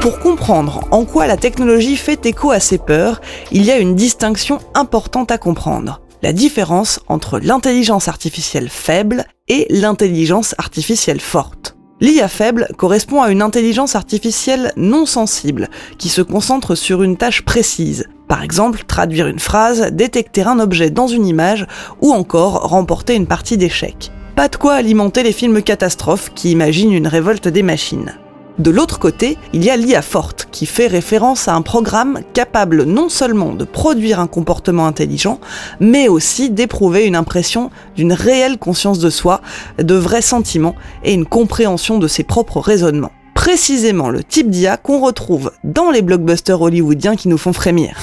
Pour 0.00 0.18
comprendre 0.18 0.88
en 0.92 1.04
quoi 1.04 1.26
la 1.26 1.36
technologie 1.36 1.96
fait 1.96 2.24
écho 2.24 2.50
à 2.50 2.58
ces 2.58 2.78
peurs, 2.78 3.20
il 3.52 3.66
y 3.66 3.70
a 3.70 3.76
une 3.76 3.94
distinction 3.94 4.58
importante 4.72 5.30
à 5.30 5.36
comprendre. 5.36 6.00
La 6.22 6.32
différence 6.32 7.00
entre 7.06 7.38
l'intelligence 7.38 8.08
artificielle 8.08 8.70
faible 8.70 9.26
et 9.48 9.66
l'intelligence 9.68 10.54
artificielle 10.56 11.20
forte. 11.20 11.76
L'IA 12.00 12.28
faible 12.28 12.68
correspond 12.78 13.20
à 13.20 13.30
une 13.30 13.42
intelligence 13.42 13.94
artificielle 13.94 14.72
non 14.78 15.04
sensible, 15.04 15.68
qui 15.98 16.08
se 16.08 16.22
concentre 16.22 16.74
sur 16.74 17.02
une 17.02 17.18
tâche 17.18 17.42
précise. 17.42 18.06
Par 18.26 18.42
exemple, 18.42 18.84
traduire 18.86 19.26
une 19.26 19.38
phrase, 19.38 19.90
détecter 19.92 20.44
un 20.44 20.60
objet 20.60 20.88
dans 20.88 21.08
une 21.08 21.26
image, 21.26 21.66
ou 22.00 22.12
encore 22.12 22.70
remporter 22.70 23.16
une 23.16 23.26
partie 23.26 23.58
d'échecs. 23.58 24.10
Pas 24.34 24.48
de 24.48 24.56
quoi 24.56 24.76
alimenter 24.76 25.22
les 25.22 25.32
films 25.32 25.60
catastrophes 25.60 26.30
qui 26.34 26.52
imaginent 26.52 26.92
une 26.92 27.06
révolte 27.06 27.48
des 27.48 27.62
machines. 27.62 28.14
De 28.60 28.70
l'autre 28.70 28.98
côté, 28.98 29.38
il 29.54 29.64
y 29.64 29.70
a 29.70 29.76
l'IA 29.78 30.02
forte, 30.02 30.46
qui 30.52 30.66
fait 30.66 30.86
référence 30.86 31.48
à 31.48 31.54
un 31.54 31.62
programme 31.62 32.20
capable 32.34 32.82
non 32.82 33.08
seulement 33.08 33.54
de 33.54 33.64
produire 33.64 34.20
un 34.20 34.26
comportement 34.26 34.86
intelligent, 34.86 35.40
mais 35.80 36.08
aussi 36.08 36.50
d'éprouver 36.50 37.06
une 37.06 37.16
impression 37.16 37.70
d'une 37.96 38.12
réelle 38.12 38.58
conscience 38.58 38.98
de 38.98 39.08
soi, 39.08 39.40
de 39.78 39.94
vrais 39.94 40.20
sentiments 40.20 40.74
et 41.04 41.14
une 41.14 41.24
compréhension 41.24 41.96
de 41.96 42.06
ses 42.06 42.22
propres 42.22 42.60
raisonnements. 42.60 43.12
Précisément 43.32 44.10
le 44.10 44.22
type 44.22 44.50
d'IA 44.50 44.76
qu'on 44.76 45.00
retrouve 45.00 45.52
dans 45.64 45.90
les 45.90 46.02
blockbusters 46.02 46.60
hollywoodiens 46.60 47.16
qui 47.16 47.28
nous 47.28 47.38
font 47.38 47.54
frémir. 47.54 47.96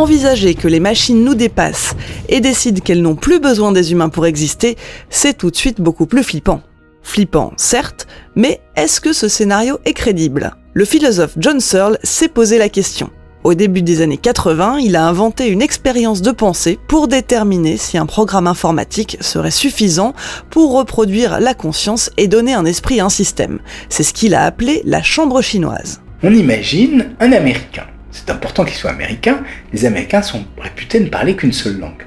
Envisager 0.00 0.54
que 0.54 0.68
les 0.68 0.80
machines 0.80 1.22
nous 1.24 1.34
dépassent 1.34 1.94
et 2.28 2.40
décident 2.40 2.80
qu'elles 2.80 3.02
n'ont 3.02 3.16
plus 3.16 3.38
besoin 3.38 3.70
des 3.70 3.92
humains 3.92 4.08
pour 4.08 4.26
exister, 4.26 4.76
c'est 5.10 5.36
tout 5.36 5.50
de 5.50 5.56
suite 5.56 5.80
beaucoup 5.80 6.06
plus 6.06 6.22
flippant. 6.22 6.62
Flippant, 7.02 7.52
certes, 7.56 8.06
mais 8.34 8.60
est-ce 8.76 9.00
que 9.00 9.12
ce 9.12 9.28
scénario 9.28 9.78
est 9.84 9.92
crédible? 9.92 10.54
Le 10.72 10.84
philosophe 10.84 11.34
John 11.36 11.60
Searle 11.60 11.98
s'est 12.02 12.28
posé 12.28 12.56
la 12.56 12.68
question. 12.68 13.10
Au 13.44 13.54
début 13.54 13.82
des 13.82 14.02
années 14.02 14.18
80, 14.18 14.78
il 14.78 14.96
a 14.96 15.06
inventé 15.06 15.48
une 15.48 15.62
expérience 15.62 16.22
de 16.22 16.30
pensée 16.30 16.78
pour 16.88 17.08
déterminer 17.08 17.76
si 17.76 17.98
un 17.98 18.06
programme 18.06 18.46
informatique 18.46 19.16
serait 19.20 19.50
suffisant 19.50 20.14
pour 20.50 20.72
reproduire 20.72 21.40
la 21.40 21.54
conscience 21.54 22.10
et 22.16 22.28
donner 22.28 22.52
un 22.52 22.66
esprit 22.66 23.00
à 23.00 23.06
un 23.06 23.10
système. 23.10 23.60
C'est 23.88 24.02
ce 24.02 24.12
qu'il 24.12 24.34
a 24.34 24.44
appelé 24.44 24.82
la 24.84 25.02
chambre 25.02 25.40
chinoise. 25.40 26.00
On 26.22 26.34
imagine 26.34 27.16
un 27.18 27.32
Américain 27.32 27.86
c'est 28.10 28.30
important 28.30 28.64
qu'il 28.64 28.74
soit 28.74 28.90
américain, 28.90 29.42
les 29.72 29.84
Américains 29.84 30.22
sont 30.22 30.44
réputés 30.58 31.00
ne 31.00 31.08
parler 31.08 31.36
qu'une 31.36 31.52
seule 31.52 31.78
langue. 31.78 32.06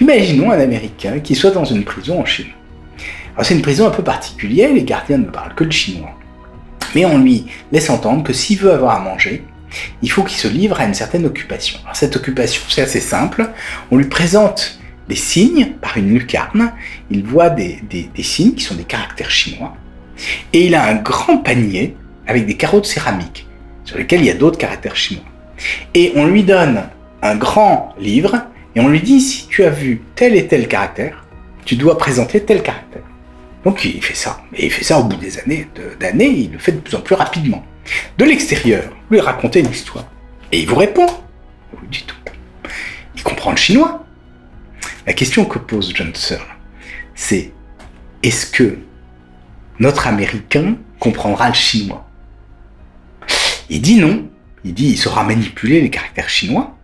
Imaginons 0.00 0.50
un 0.50 0.58
Américain 0.58 1.20
qui 1.20 1.34
soit 1.34 1.50
dans 1.50 1.64
une 1.64 1.84
prison 1.84 2.20
en 2.20 2.24
Chine. 2.24 2.46
C'est 3.42 3.54
une 3.54 3.62
prison 3.62 3.86
un 3.86 3.90
peu 3.90 4.02
particulière, 4.02 4.72
les 4.72 4.84
gardiens 4.84 5.18
ne 5.18 5.26
parlent 5.26 5.54
que 5.54 5.64
le 5.64 5.70
chinois. 5.70 6.18
Mais 6.94 7.04
on 7.04 7.18
lui 7.18 7.46
laisse 7.70 7.90
entendre 7.90 8.22
que 8.22 8.32
s'il 8.32 8.58
veut 8.58 8.72
avoir 8.72 8.96
à 8.96 9.00
manger, 9.00 9.44
il 10.00 10.10
faut 10.10 10.22
qu'il 10.22 10.38
se 10.38 10.48
livre 10.48 10.80
à 10.80 10.86
une 10.86 10.94
certaine 10.94 11.26
occupation. 11.26 11.78
Cette 11.92 12.16
occupation, 12.16 12.62
c'est 12.68 12.82
assez 12.82 13.00
simple. 13.00 13.50
On 13.90 13.96
lui 13.96 14.06
présente 14.06 14.78
des 15.08 15.16
signes 15.16 15.72
par 15.82 15.98
une 15.98 16.08
lucarne. 16.08 16.72
Il 17.10 17.24
voit 17.24 17.50
des 17.50 17.82
signes 18.22 18.54
qui 18.54 18.64
sont 18.64 18.74
des 18.74 18.84
caractères 18.84 19.30
chinois. 19.30 19.76
Et 20.54 20.66
il 20.66 20.74
a 20.74 20.86
un 20.86 20.94
grand 20.94 21.38
panier 21.38 21.94
avec 22.26 22.46
des 22.46 22.56
carreaux 22.56 22.80
de 22.80 22.86
céramique 22.86 23.46
sur 23.86 23.96
lesquels 23.96 24.20
il 24.20 24.26
y 24.26 24.30
a 24.30 24.34
d'autres 24.34 24.58
caractères 24.58 24.96
chinois. 24.96 25.24
Et 25.94 26.12
on 26.16 26.26
lui 26.26 26.44
donne 26.44 26.82
un 27.22 27.36
grand 27.36 27.94
livre 27.98 28.42
et 28.74 28.80
on 28.80 28.88
lui 28.88 29.00
dit 29.00 29.20
si 29.22 29.46
tu 29.48 29.64
as 29.64 29.70
vu 29.70 30.02
tel 30.14 30.36
et 30.36 30.46
tel 30.46 30.68
caractère, 30.68 31.24
tu 31.64 31.76
dois 31.76 31.96
présenter 31.96 32.42
tel 32.42 32.62
caractère. 32.62 33.02
Donc 33.64 33.84
il 33.84 34.02
fait 34.02 34.14
ça. 34.14 34.42
Et 34.54 34.66
il 34.66 34.70
fait 34.70 34.84
ça 34.84 35.00
au 35.00 35.04
bout 35.04 35.16
des 35.16 35.38
années, 35.38 35.66
d'années, 35.98 36.28
il 36.28 36.52
le 36.52 36.58
fait 36.58 36.72
de 36.72 36.80
plus 36.80 36.94
en 36.94 37.00
plus 37.00 37.14
rapidement. 37.14 37.64
De 38.18 38.24
l'extérieur, 38.24 38.84
lui 39.10 39.20
racontez 39.20 39.60
une 39.60 39.70
histoire. 39.70 40.04
Et 40.52 40.60
il 40.60 40.68
vous 40.68 40.76
répond. 40.76 41.06
Vous 41.72 41.86
dites 41.86 42.06
tout. 42.06 42.16
Il 43.14 43.22
comprend 43.22 43.50
le 43.52 43.56
chinois. 43.56 44.04
La 45.06 45.12
question 45.12 45.44
que 45.44 45.58
pose 45.58 45.92
John 45.94 46.14
Searle, 46.14 46.42
c'est 47.14 47.52
est-ce 48.22 48.46
que 48.46 48.78
notre 49.78 50.06
Américain 50.06 50.76
comprendra 50.98 51.48
le 51.48 51.54
chinois? 51.54 52.05
Il 53.70 53.82
dit 53.82 53.98
non. 53.98 54.28
Il 54.64 54.74
dit 54.74 54.88
il 54.88 54.96
saura 54.96 55.24
manipuler 55.24 55.80
les 55.80 55.90
caractères 55.90 56.28
chinois. 56.28 56.76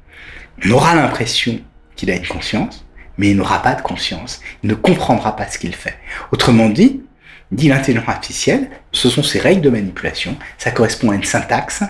On 0.65 0.71
aura 0.71 0.95
l'impression 0.95 1.61
qu'il 1.97 2.11
a 2.11 2.17
une 2.17 2.27
conscience, 2.27 2.85
mais 3.19 3.31
il 3.31 3.37
n'aura 3.37 3.63
pas 3.63 3.75
de 3.75 3.83
conscience. 3.83 4.41
Il 4.63 4.71
ne 4.71 4.75
comprendra 4.75 5.37
pas 5.37 5.49
ce 5.49 5.59
qu'il 5.59 5.75
fait. 5.75 5.99
Autrement 6.31 6.69
dit, 6.69 7.03
dit 7.51 7.69
l'intelligence 7.69 8.09
artificielle, 8.09 8.71
ce 8.93 9.11
sont 9.11 9.23
ses 9.23 9.39
règles 9.39 9.61
de 9.61 9.71
manipulation, 9.71 10.37
ça 10.59 10.71
correspond 10.71 11.11
à 11.11 11.15
une 11.15 11.25
syntaxe, 11.25 11.83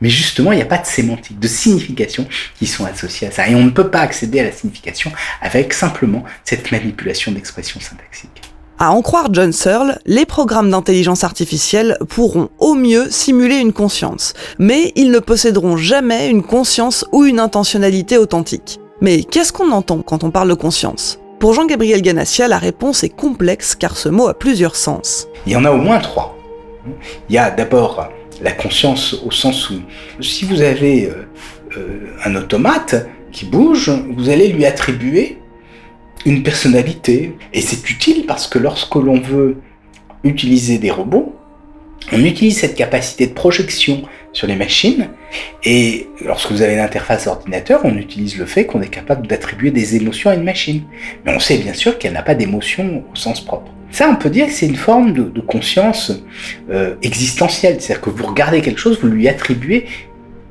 mais 0.00 0.08
justement, 0.08 0.52
il 0.52 0.56
n'y 0.56 0.62
a 0.62 0.66
pas 0.66 0.78
de 0.78 0.86
sémantique, 0.86 1.38
de 1.38 1.48
signification 1.48 2.26
qui 2.56 2.66
sont 2.66 2.84
associées 2.84 3.28
à 3.28 3.30
ça. 3.30 3.48
Et 3.48 3.54
on 3.54 3.64
ne 3.64 3.70
peut 3.70 3.90
pas 3.90 4.00
accéder 4.00 4.40
à 4.40 4.44
la 4.44 4.52
signification 4.52 5.12
avec 5.40 5.72
simplement 5.72 6.24
cette 6.44 6.72
manipulation 6.72 7.32
d'expression 7.32 7.80
syntaxique. 7.80 8.42
À 8.82 8.92
en 8.92 9.02
croire 9.02 9.28
John 9.30 9.52
Searle, 9.52 9.98
les 10.06 10.24
programmes 10.24 10.70
d'intelligence 10.70 11.22
artificielle 11.22 11.98
pourront 12.08 12.48
au 12.58 12.72
mieux 12.72 13.10
simuler 13.10 13.56
une 13.56 13.74
conscience, 13.74 14.32
mais 14.58 14.92
ils 14.96 15.10
ne 15.10 15.18
posséderont 15.18 15.76
jamais 15.76 16.30
une 16.30 16.42
conscience 16.42 17.04
ou 17.12 17.26
une 17.26 17.40
intentionnalité 17.40 18.16
authentique. 18.16 18.80
Mais 19.02 19.22
qu'est-ce 19.22 19.52
qu'on 19.52 19.70
entend 19.72 20.00
quand 20.00 20.24
on 20.24 20.30
parle 20.30 20.48
de 20.48 20.54
conscience? 20.54 21.20
Pour 21.40 21.52
Jean-Gabriel 21.52 22.00
Ganassia, 22.00 22.48
la 22.48 22.56
réponse 22.56 23.04
est 23.04 23.10
complexe 23.10 23.74
car 23.74 23.98
ce 23.98 24.08
mot 24.08 24.28
a 24.28 24.32
plusieurs 24.32 24.76
sens. 24.76 25.28
Il 25.44 25.52
y 25.52 25.56
en 25.56 25.66
a 25.66 25.72
au 25.72 25.76
moins 25.76 25.98
trois. 25.98 26.34
Il 27.28 27.34
y 27.34 27.38
a 27.38 27.50
d'abord 27.50 28.08
la 28.40 28.52
conscience 28.52 29.12
au 29.26 29.30
sens 29.30 29.68
où 29.68 29.74
si 30.22 30.46
vous 30.46 30.62
avez 30.62 31.10
euh, 31.10 31.28
euh, 31.76 32.14
un 32.24 32.34
automate 32.34 33.06
qui 33.30 33.44
bouge, 33.44 33.90
vous 34.16 34.30
allez 34.30 34.48
lui 34.48 34.64
attribuer 34.64 35.39
une 36.26 36.42
personnalité. 36.42 37.36
Et 37.52 37.60
c'est 37.60 37.88
utile 37.90 38.26
parce 38.26 38.46
que 38.46 38.58
lorsque 38.58 38.94
l'on 38.94 39.20
veut 39.20 39.58
utiliser 40.24 40.78
des 40.78 40.90
robots, 40.90 41.34
on 42.12 42.24
utilise 42.24 42.58
cette 42.58 42.74
capacité 42.74 43.26
de 43.26 43.32
projection 43.32 44.02
sur 44.32 44.46
les 44.46 44.56
machines. 44.56 45.08
Et 45.64 46.08
lorsque 46.24 46.50
vous 46.50 46.62
avez 46.62 46.74
une 46.74 46.80
interface 46.80 47.26
ordinateur, 47.26 47.80
on 47.84 47.96
utilise 47.96 48.38
le 48.38 48.46
fait 48.46 48.66
qu'on 48.66 48.80
est 48.80 48.88
capable 48.88 49.26
d'attribuer 49.26 49.70
des 49.70 49.96
émotions 49.96 50.30
à 50.30 50.34
une 50.34 50.44
machine. 50.44 50.82
Mais 51.24 51.34
on 51.34 51.40
sait 51.40 51.58
bien 51.58 51.74
sûr 51.74 51.98
qu'elle 51.98 52.12
n'a 52.12 52.22
pas 52.22 52.34
d'émotion 52.34 53.04
au 53.12 53.16
sens 53.16 53.40
propre. 53.40 53.70
Ça, 53.90 54.08
on 54.08 54.16
peut 54.16 54.30
dire 54.30 54.46
que 54.46 54.52
c'est 54.52 54.66
une 54.66 54.76
forme 54.76 55.12
de, 55.12 55.40
conscience 55.40 56.12
euh, 56.70 56.94
existentielle. 57.02 57.80
C'est-à-dire 57.80 58.02
que 58.02 58.10
vous 58.10 58.24
regardez 58.24 58.60
quelque 58.60 58.78
chose, 58.78 59.00
vous 59.00 59.08
lui 59.08 59.26
attribuez 59.28 59.86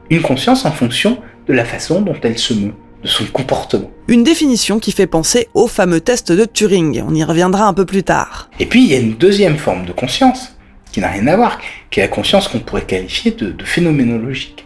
une 0.10 0.22
conscience 0.22 0.66
en 0.66 0.72
fonction 0.72 1.20
de 1.48 1.54
la 1.54 1.64
façon 1.64 2.02
dont 2.02 2.16
elle 2.22 2.38
se 2.38 2.54
meut 2.54 2.74
de 3.04 3.08
son 3.08 3.26
comportement. 3.26 3.92
Une 4.08 4.24
définition 4.24 4.80
qui 4.80 4.92
fait 4.92 5.08
penser 5.08 5.48
au 5.54 5.68
fameux 5.68 6.02
test 6.02 6.32
de 6.32 6.46
Turing, 6.46 7.04
on 7.08 7.16
y 7.16 7.24
reviendra 7.24 7.66
un 7.66 7.74
peu 7.74 7.86
plus 7.86 8.04
tard. 8.04 8.50
Et 8.60 8.66
puis 8.66 8.84
il 8.84 8.92
y 8.92 8.96
a 8.96 9.00
une 9.00 9.16
deuxième 9.16 9.58
forme 9.58 9.86
de 9.86 9.92
conscience, 9.92 10.56
qui 10.92 11.00
n'a 11.00 11.10
rien 11.10 11.28
à 11.28 11.36
voir, 11.36 11.60
qui 11.92 12.00
est 12.00 12.04
la 12.04 12.10
conscience 12.10 12.48
qu'on 12.48 12.60
pourrait 12.60 12.86
qualifier 12.86 13.32
de, 13.32 13.64
phénoménologique. 13.64 14.66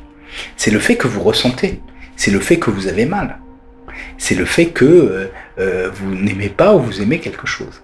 C'est 0.57 0.71
le 0.71 0.79
fait 0.79 0.95
que 0.95 1.07
vous 1.07 1.21
ressentez, 1.21 1.81
c'est 2.15 2.31
le 2.31 2.39
fait 2.39 2.57
que 2.57 2.71
vous 2.71 2.87
avez 2.87 3.05
mal, 3.05 3.37
c'est 4.17 4.35
le 4.35 4.45
fait 4.45 4.67
que 4.67 4.85
euh, 4.85 5.31
euh, 5.59 5.89
vous 5.93 6.15
n'aimez 6.15 6.49
pas 6.49 6.73
ou 6.75 6.79
vous 6.79 7.01
aimez 7.01 7.19
quelque 7.19 7.45
chose. 7.45 7.81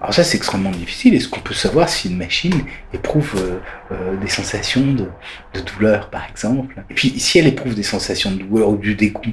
Alors 0.00 0.14
ça, 0.14 0.24
c'est 0.24 0.36
extrêmement 0.36 0.70
difficile. 0.70 1.14
Est-ce 1.14 1.28
qu'on 1.28 1.40
peut 1.40 1.54
savoir 1.54 1.88
si 1.88 2.08
une 2.08 2.16
machine 2.16 2.64
éprouve 2.92 3.34
euh, 3.36 3.58
euh, 3.92 4.16
des 4.16 4.28
sensations 4.28 4.86
de, 4.86 5.06
de, 5.54 5.60
douleur, 5.60 6.10
par 6.10 6.28
exemple? 6.28 6.74
Et 6.90 6.94
puis, 6.94 7.18
si 7.18 7.38
elle 7.38 7.46
éprouve 7.46 7.74
des 7.74 7.82
sensations 7.82 8.30
de 8.32 8.42
douleur 8.42 8.70
ou 8.70 8.76
du 8.76 8.94
dégoût, 8.94 9.32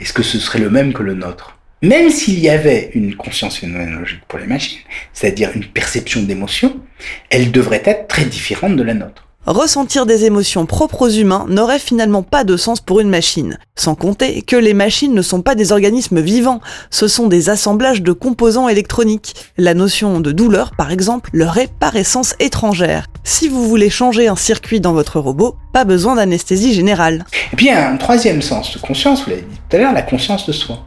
est-ce 0.00 0.12
que 0.12 0.22
ce 0.22 0.38
serait 0.38 0.60
le 0.60 0.70
même 0.70 0.92
que 0.92 1.02
le 1.02 1.14
nôtre? 1.14 1.58
Même 1.82 2.08
s'il 2.08 2.38
y 2.38 2.48
avait 2.48 2.90
une 2.94 3.14
conscience 3.14 3.58
phénoménologique 3.58 4.22
pour 4.26 4.38
les 4.38 4.46
machines, 4.46 4.80
c'est-à-dire 5.12 5.50
une 5.54 5.66
perception 5.66 6.22
d'émotion, 6.22 6.80
elle 7.28 7.52
devrait 7.52 7.82
être 7.84 8.08
très 8.08 8.24
différente 8.24 8.76
de 8.76 8.82
la 8.82 8.94
nôtre 8.94 9.23
ressentir 9.46 10.06
des 10.06 10.24
émotions 10.24 10.66
propres 10.66 11.02
aux 11.02 11.10
humains 11.10 11.46
n'aurait 11.48 11.78
finalement 11.78 12.22
pas 12.22 12.44
de 12.44 12.56
sens 12.56 12.80
pour 12.80 13.00
une 13.00 13.10
machine. 13.10 13.58
Sans 13.76 13.94
compter 13.94 14.42
que 14.42 14.56
les 14.56 14.74
machines 14.74 15.14
ne 15.14 15.22
sont 15.22 15.42
pas 15.42 15.54
des 15.54 15.72
organismes 15.72 16.20
vivants, 16.20 16.60
ce 16.90 17.08
sont 17.08 17.26
des 17.26 17.50
assemblages 17.50 18.02
de 18.02 18.12
composants 18.12 18.68
électroniques. 18.68 19.34
La 19.58 19.74
notion 19.74 20.20
de 20.20 20.32
douleur, 20.32 20.72
par 20.76 20.90
exemple, 20.90 21.30
leur 21.32 21.58
est 21.58 21.72
par 21.72 21.96
essence 21.96 22.34
étrangère. 22.40 23.06
Si 23.24 23.48
vous 23.48 23.68
voulez 23.68 23.90
changer 23.90 24.28
un 24.28 24.36
circuit 24.36 24.80
dans 24.80 24.92
votre 24.92 25.20
robot, 25.20 25.56
pas 25.72 25.84
besoin 25.84 26.14
d'anesthésie 26.14 26.74
générale. 26.74 27.24
Et 27.52 27.56
puis 27.56 27.66
y 27.66 27.70
a 27.70 27.90
un 27.90 27.96
troisième 27.96 28.42
sens 28.42 28.74
de 28.74 28.78
conscience, 28.80 29.24
vous 29.24 29.30
l'avez 29.30 29.42
dit 29.42 29.60
tout 29.68 29.76
à 29.76 29.80
l'heure, 29.80 29.92
la 29.92 30.02
conscience 30.02 30.46
de 30.46 30.52
soi. 30.52 30.84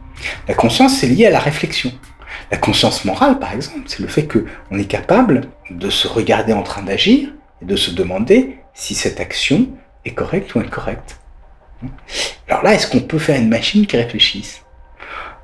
La 0.48 0.54
conscience, 0.54 0.98
c'est 0.98 1.08
lié 1.08 1.28
à 1.28 1.32
la 1.32 1.40
réflexion. 1.40 1.92
La 2.52 2.58
conscience 2.58 3.06
morale, 3.06 3.40
par 3.40 3.54
exemple, 3.54 3.82
c'est 3.88 4.00
le 4.00 4.08
fait 4.08 4.28
qu'on 4.28 4.78
est 4.80 4.86
capable 4.86 5.50
de 5.70 5.90
se 5.90 6.08
regarder 6.08 6.54
en 6.54 6.64
train 6.64 6.82
d'agir 6.82 7.30
et 7.62 7.66
de 7.66 7.76
se 7.76 7.92
demander 7.92 8.58
si 8.74 8.96
cette 8.96 9.20
action 9.20 9.68
est 10.06 10.14
correcte 10.14 10.54
ou 10.56 10.60
incorrecte. 10.60 11.20
Alors 12.48 12.64
là, 12.64 12.74
est-ce 12.74 12.88
qu'on 12.88 13.02
peut 13.02 13.20
faire 13.20 13.40
une 13.40 13.50
machine 13.50 13.86
qui 13.86 13.98
réfléchisse? 13.98 14.62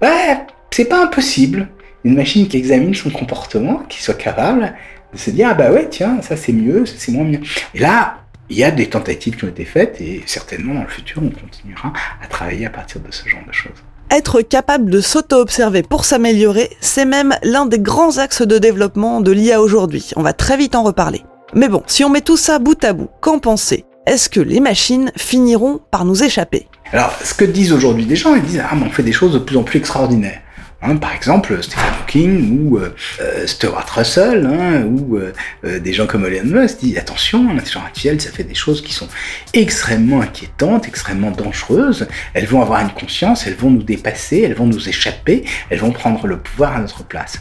Ben, 0.01 0.46
c'est 0.72 0.86
pas 0.86 1.03
impossible. 1.03 1.70
Une 2.03 2.15
machine 2.15 2.48
qui 2.48 2.58
examine 2.58 2.93
son 2.93 3.10
comportement, 3.10 3.84
qui 3.88 4.01
soit 4.01 4.15
capable 4.15 4.74
de 5.13 5.17
se 5.17 5.29
dire 5.29 5.48
ah 5.51 5.53
bah 5.53 5.72
ouais 5.72 5.88
tiens 5.89 6.22
ça 6.22 6.36
c'est 6.36 6.51
mieux, 6.51 6.86
ça 6.86 6.96
c'est 6.98 7.12
moins 7.12 7.25
bien. 7.25 7.39
Et 7.74 7.79
là, 7.79 8.17
il 8.50 8.58
y 8.58 8.63
a 8.63 8.72
des 8.72 8.88
tentatives 8.88 9.38
qui 9.38 9.46
ont 9.46 9.50
été 9.50 9.63
faites 9.63 10.01
et 10.01 10.24
certainement 10.25 10.74
dans 10.74 10.82
le 10.82 10.89
futur 10.89 11.22
on 11.24 11.29
continuera 11.29 11.93
à 12.22 12.27
travailler 12.27 12.65
à 12.65 12.70
partir 12.70 13.00
de 13.00 13.12
ce 13.12 13.29
genre 13.29 13.46
de 13.48 13.53
choses. 13.53 13.84
Être 14.12 14.41
capable 14.41 14.89
de 14.89 15.00
s'auto-observer 15.00 15.82
pour 15.82 16.05
s'améliorer, 16.05 16.70
c'est 16.82 17.05
même 17.05 17.36
l'un 17.43 17.65
des 17.65 17.79
grands 17.79 18.17
axes 18.17 18.41
de 18.41 18.58
développement 18.58 19.22
de 19.22 19.32
l'IA 19.32 19.62
aujourd'hui. 19.62 20.12
On 20.17 20.22
va 20.22 20.34
très 20.34 20.58
vite 20.58 20.75
en 20.75 20.84
reparler. 20.84 21.24
Mais 21.56 21.68
bon, 21.68 21.84
si 21.86 22.04
on 22.04 22.10
met 22.10 22.22
tout 22.22 22.38
ça 22.38 22.58
bout 22.60 22.84
à 22.84 22.94
bout, 22.94 23.10
qu'en 23.22 23.40
pensez 23.40 23.86
Est-ce 24.08 24.30
que 24.30 24.40
les 24.40 24.60
machines 24.60 25.12
finiront 25.16 25.80
par 25.92 26.04
nous 26.04 26.24
échapper? 26.24 26.68
Alors, 26.92 27.14
ce 27.24 27.34
que 27.34 27.46
disent 27.46 27.74
aujourd'hui 27.74 28.06
des 28.06 28.16
gens, 28.16 28.36
ils 28.36 28.42
disent 28.42 28.64
Ah, 28.64 28.76
mais 28.76 28.86
on 28.88 28.90
fait 28.90 29.04
des 29.04 29.12
choses 29.12 29.34
de 29.34 29.40
plus 29.40 29.58
en 29.58 29.64
plus 29.64 29.80
extraordinaires. 29.80 30.42
Hein, 30.86 30.98
par 30.98 31.14
exemple, 31.14 31.64
Stephen 31.64 31.94
Hawking 32.02 32.68
ou 32.68 32.78
euh, 32.78 32.94
euh, 33.22 33.48
Stuart 33.48 33.88
Russell 33.96 34.46
hein, 34.46 34.84
ou 34.84 35.16
euh, 35.16 35.80
des 35.80 35.94
gens 35.94 36.08
comme 36.08 36.26
Elon 36.26 36.44
Musk 36.44 36.80
disent 36.80 36.98
attention, 36.98 37.54
l'intelligence 37.54 37.84
artificielle, 37.84 38.20
ça 38.20 38.32
fait 38.32 38.44
des 38.44 38.54
choses 38.54 38.82
qui 38.82 38.94
sont 38.94 39.08
extrêmement 39.54 40.20
inquiétantes, 40.20 40.86
extrêmement 40.86 41.32
dangereuses. 41.32 42.08
Elles 42.34 42.48
vont 42.48 42.62
avoir 42.62 42.82
une 42.82 42.92
conscience, 42.92 43.48
elles 43.48 43.56
vont 43.56 43.70
nous 43.70 43.84
dépasser, 43.84 44.42
elles 44.42 44.56
vont 44.56 44.68
nous 44.68 44.90
échapper, 44.90 45.46
elles 45.70 45.80
vont 45.80 45.92
prendre 45.92 46.28
le 46.28 46.38
pouvoir 46.38 46.76
à 46.76 46.80
notre 46.80 47.06
place. 47.06 47.36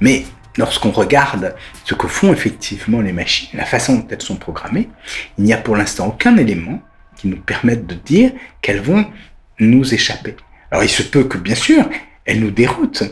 Mais 0.00 0.24
lorsqu'on 0.56 0.90
regarde 0.90 1.54
ce 1.84 1.94
que 1.94 2.08
font 2.08 2.32
effectivement 2.32 3.00
les 3.00 3.12
machines, 3.12 3.50
la 3.54 3.64
façon 3.64 3.96
dont 3.96 4.06
elles 4.10 4.22
sont 4.22 4.36
programmées, 4.36 4.88
il 5.38 5.44
n'y 5.44 5.52
a 5.52 5.58
pour 5.58 5.76
l'instant 5.76 6.08
aucun 6.08 6.36
élément 6.36 6.80
qui 7.16 7.28
nous 7.28 7.40
permette 7.40 7.86
de 7.86 7.94
dire 7.94 8.32
qu'elles 8.62 8.80
vont 8.80 9.06
nous 9.58 9.94
échapper. 9.94 10.36
Alors 10.70 10.84
il 10.84 10.90
se 10.90 11.02
peut 11.02 11.24
que, 11.24 11.38
bien 11.38 11.54
sûr, 11.54 11.88
elles 12.24 12.40
nous 12.40 12.50
déroutent, 12.50 13.04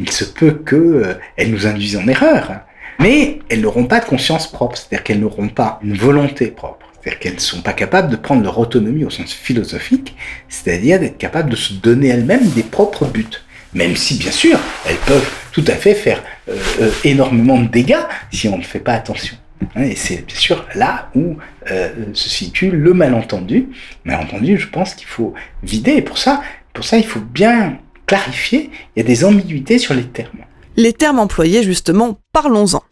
il 0.00 0.10
se 0.10 0.24
peut 0.24 0.52
qu'elles 0.52 0.78
euh, 0.78 1.46
nous 1.48 1.66
induisent 1.66 1.96
en 1.96 2.08
erreur, 2.08 2.60
mais 2.98 3.38
elles 3.48 3.60
n'auront 3.60 3.86
pas 3.86 4.00
de 4.00 4.04
conscience 4.04 4.50
propre, 4.50 4.76
c'est-à-dire 4.76 5.04
qu'elles 5.04 5.20
n'auront 5.20 5.48
pas 5.48 5.78
une 5.82 5.96
volonté 5.96 6.48
propre. 6.48 6.86
C'est-à-dire 7.00 7.20
qu'elles 7.20 7.34
ne 7.34 7.40
sont 7.40 7.60
pas 7.60 7.74
capables 7.74 8.10
de 8.10 8.16
prendre 8.16 8.42
leur 8.42 8.58
autonomie 8.58 9.04
au 9.04 9.10
sens 9.10 9.32
philosophique, 9.32 10.16
c'est-à-dire 10.48 11.00
d'être 11.00 11.18
capables 11.18 11.50
de 11.50 11.56
se 11.56 11.74
donner 11.74 12.08
elles-mêmes 12.08 12.48
des 12.50 12.62
propres 12.62 13.06
buts. 13.06 13.26
Même 13.74 13.96
si, 13.96 14.16
bien 14.16 14.30
sûr, 14.30 14.58
elles 14.88 14.96
peuvent 15.06 15.28
tout 15.52 15.64
à 15.66 15.74
fait 15.74 15.94
faire 15.94 16.22
énormément 17.04 17.58
de 17.60 17.68
dégâts 17.68 18.04
si 18.32 18.48
on 18.48 18.58
ne 18.58 18.62
fait 18.62 18.80
pas 18.80 18.92
attention. 18.94 19.36
Hein, 19.76 19.84
et 19.84 19.96
c'est 19.96 20.26
bien 20.26 20.36
sûr 20.36 20.64
là 20.74 21.10
où 21.14 21.36
euh, 21.70 21.90
se 22.12 22.28
situe 22.28 22.70
le 22.70 22.94
malentendu. 22.94 23.68
Malentendu, 24.04 24.58
je 24.58 24.68
pense 24.68 24.94
qu'il 24.94 25.06
faut 25.06 25.34
vider. 25.62 25.92
Et 25.92 26.02
pour 26.02 26.18
ça, 26.18 26.42
pour 26.72 26.84
ça, 26.84 26.98
il 26.98 27.06
faut 27.06 27.20
bien 27.20 27.78
clarifier. 28.06 28.70
Il 28.94 29.00
y 29.00 29.02
a 29.02 29.06
des 29.06 29.24
ambiguïtés 29.24 29.78
sur 29.78 29.94
les 29.94 30.04
termes. 30.04 30.38
Les 30.76 30.92
termes 30.92 31.18
employés, 31.18 31.62
justement, 31.62 32.18
parlons-en. 32.32 32.82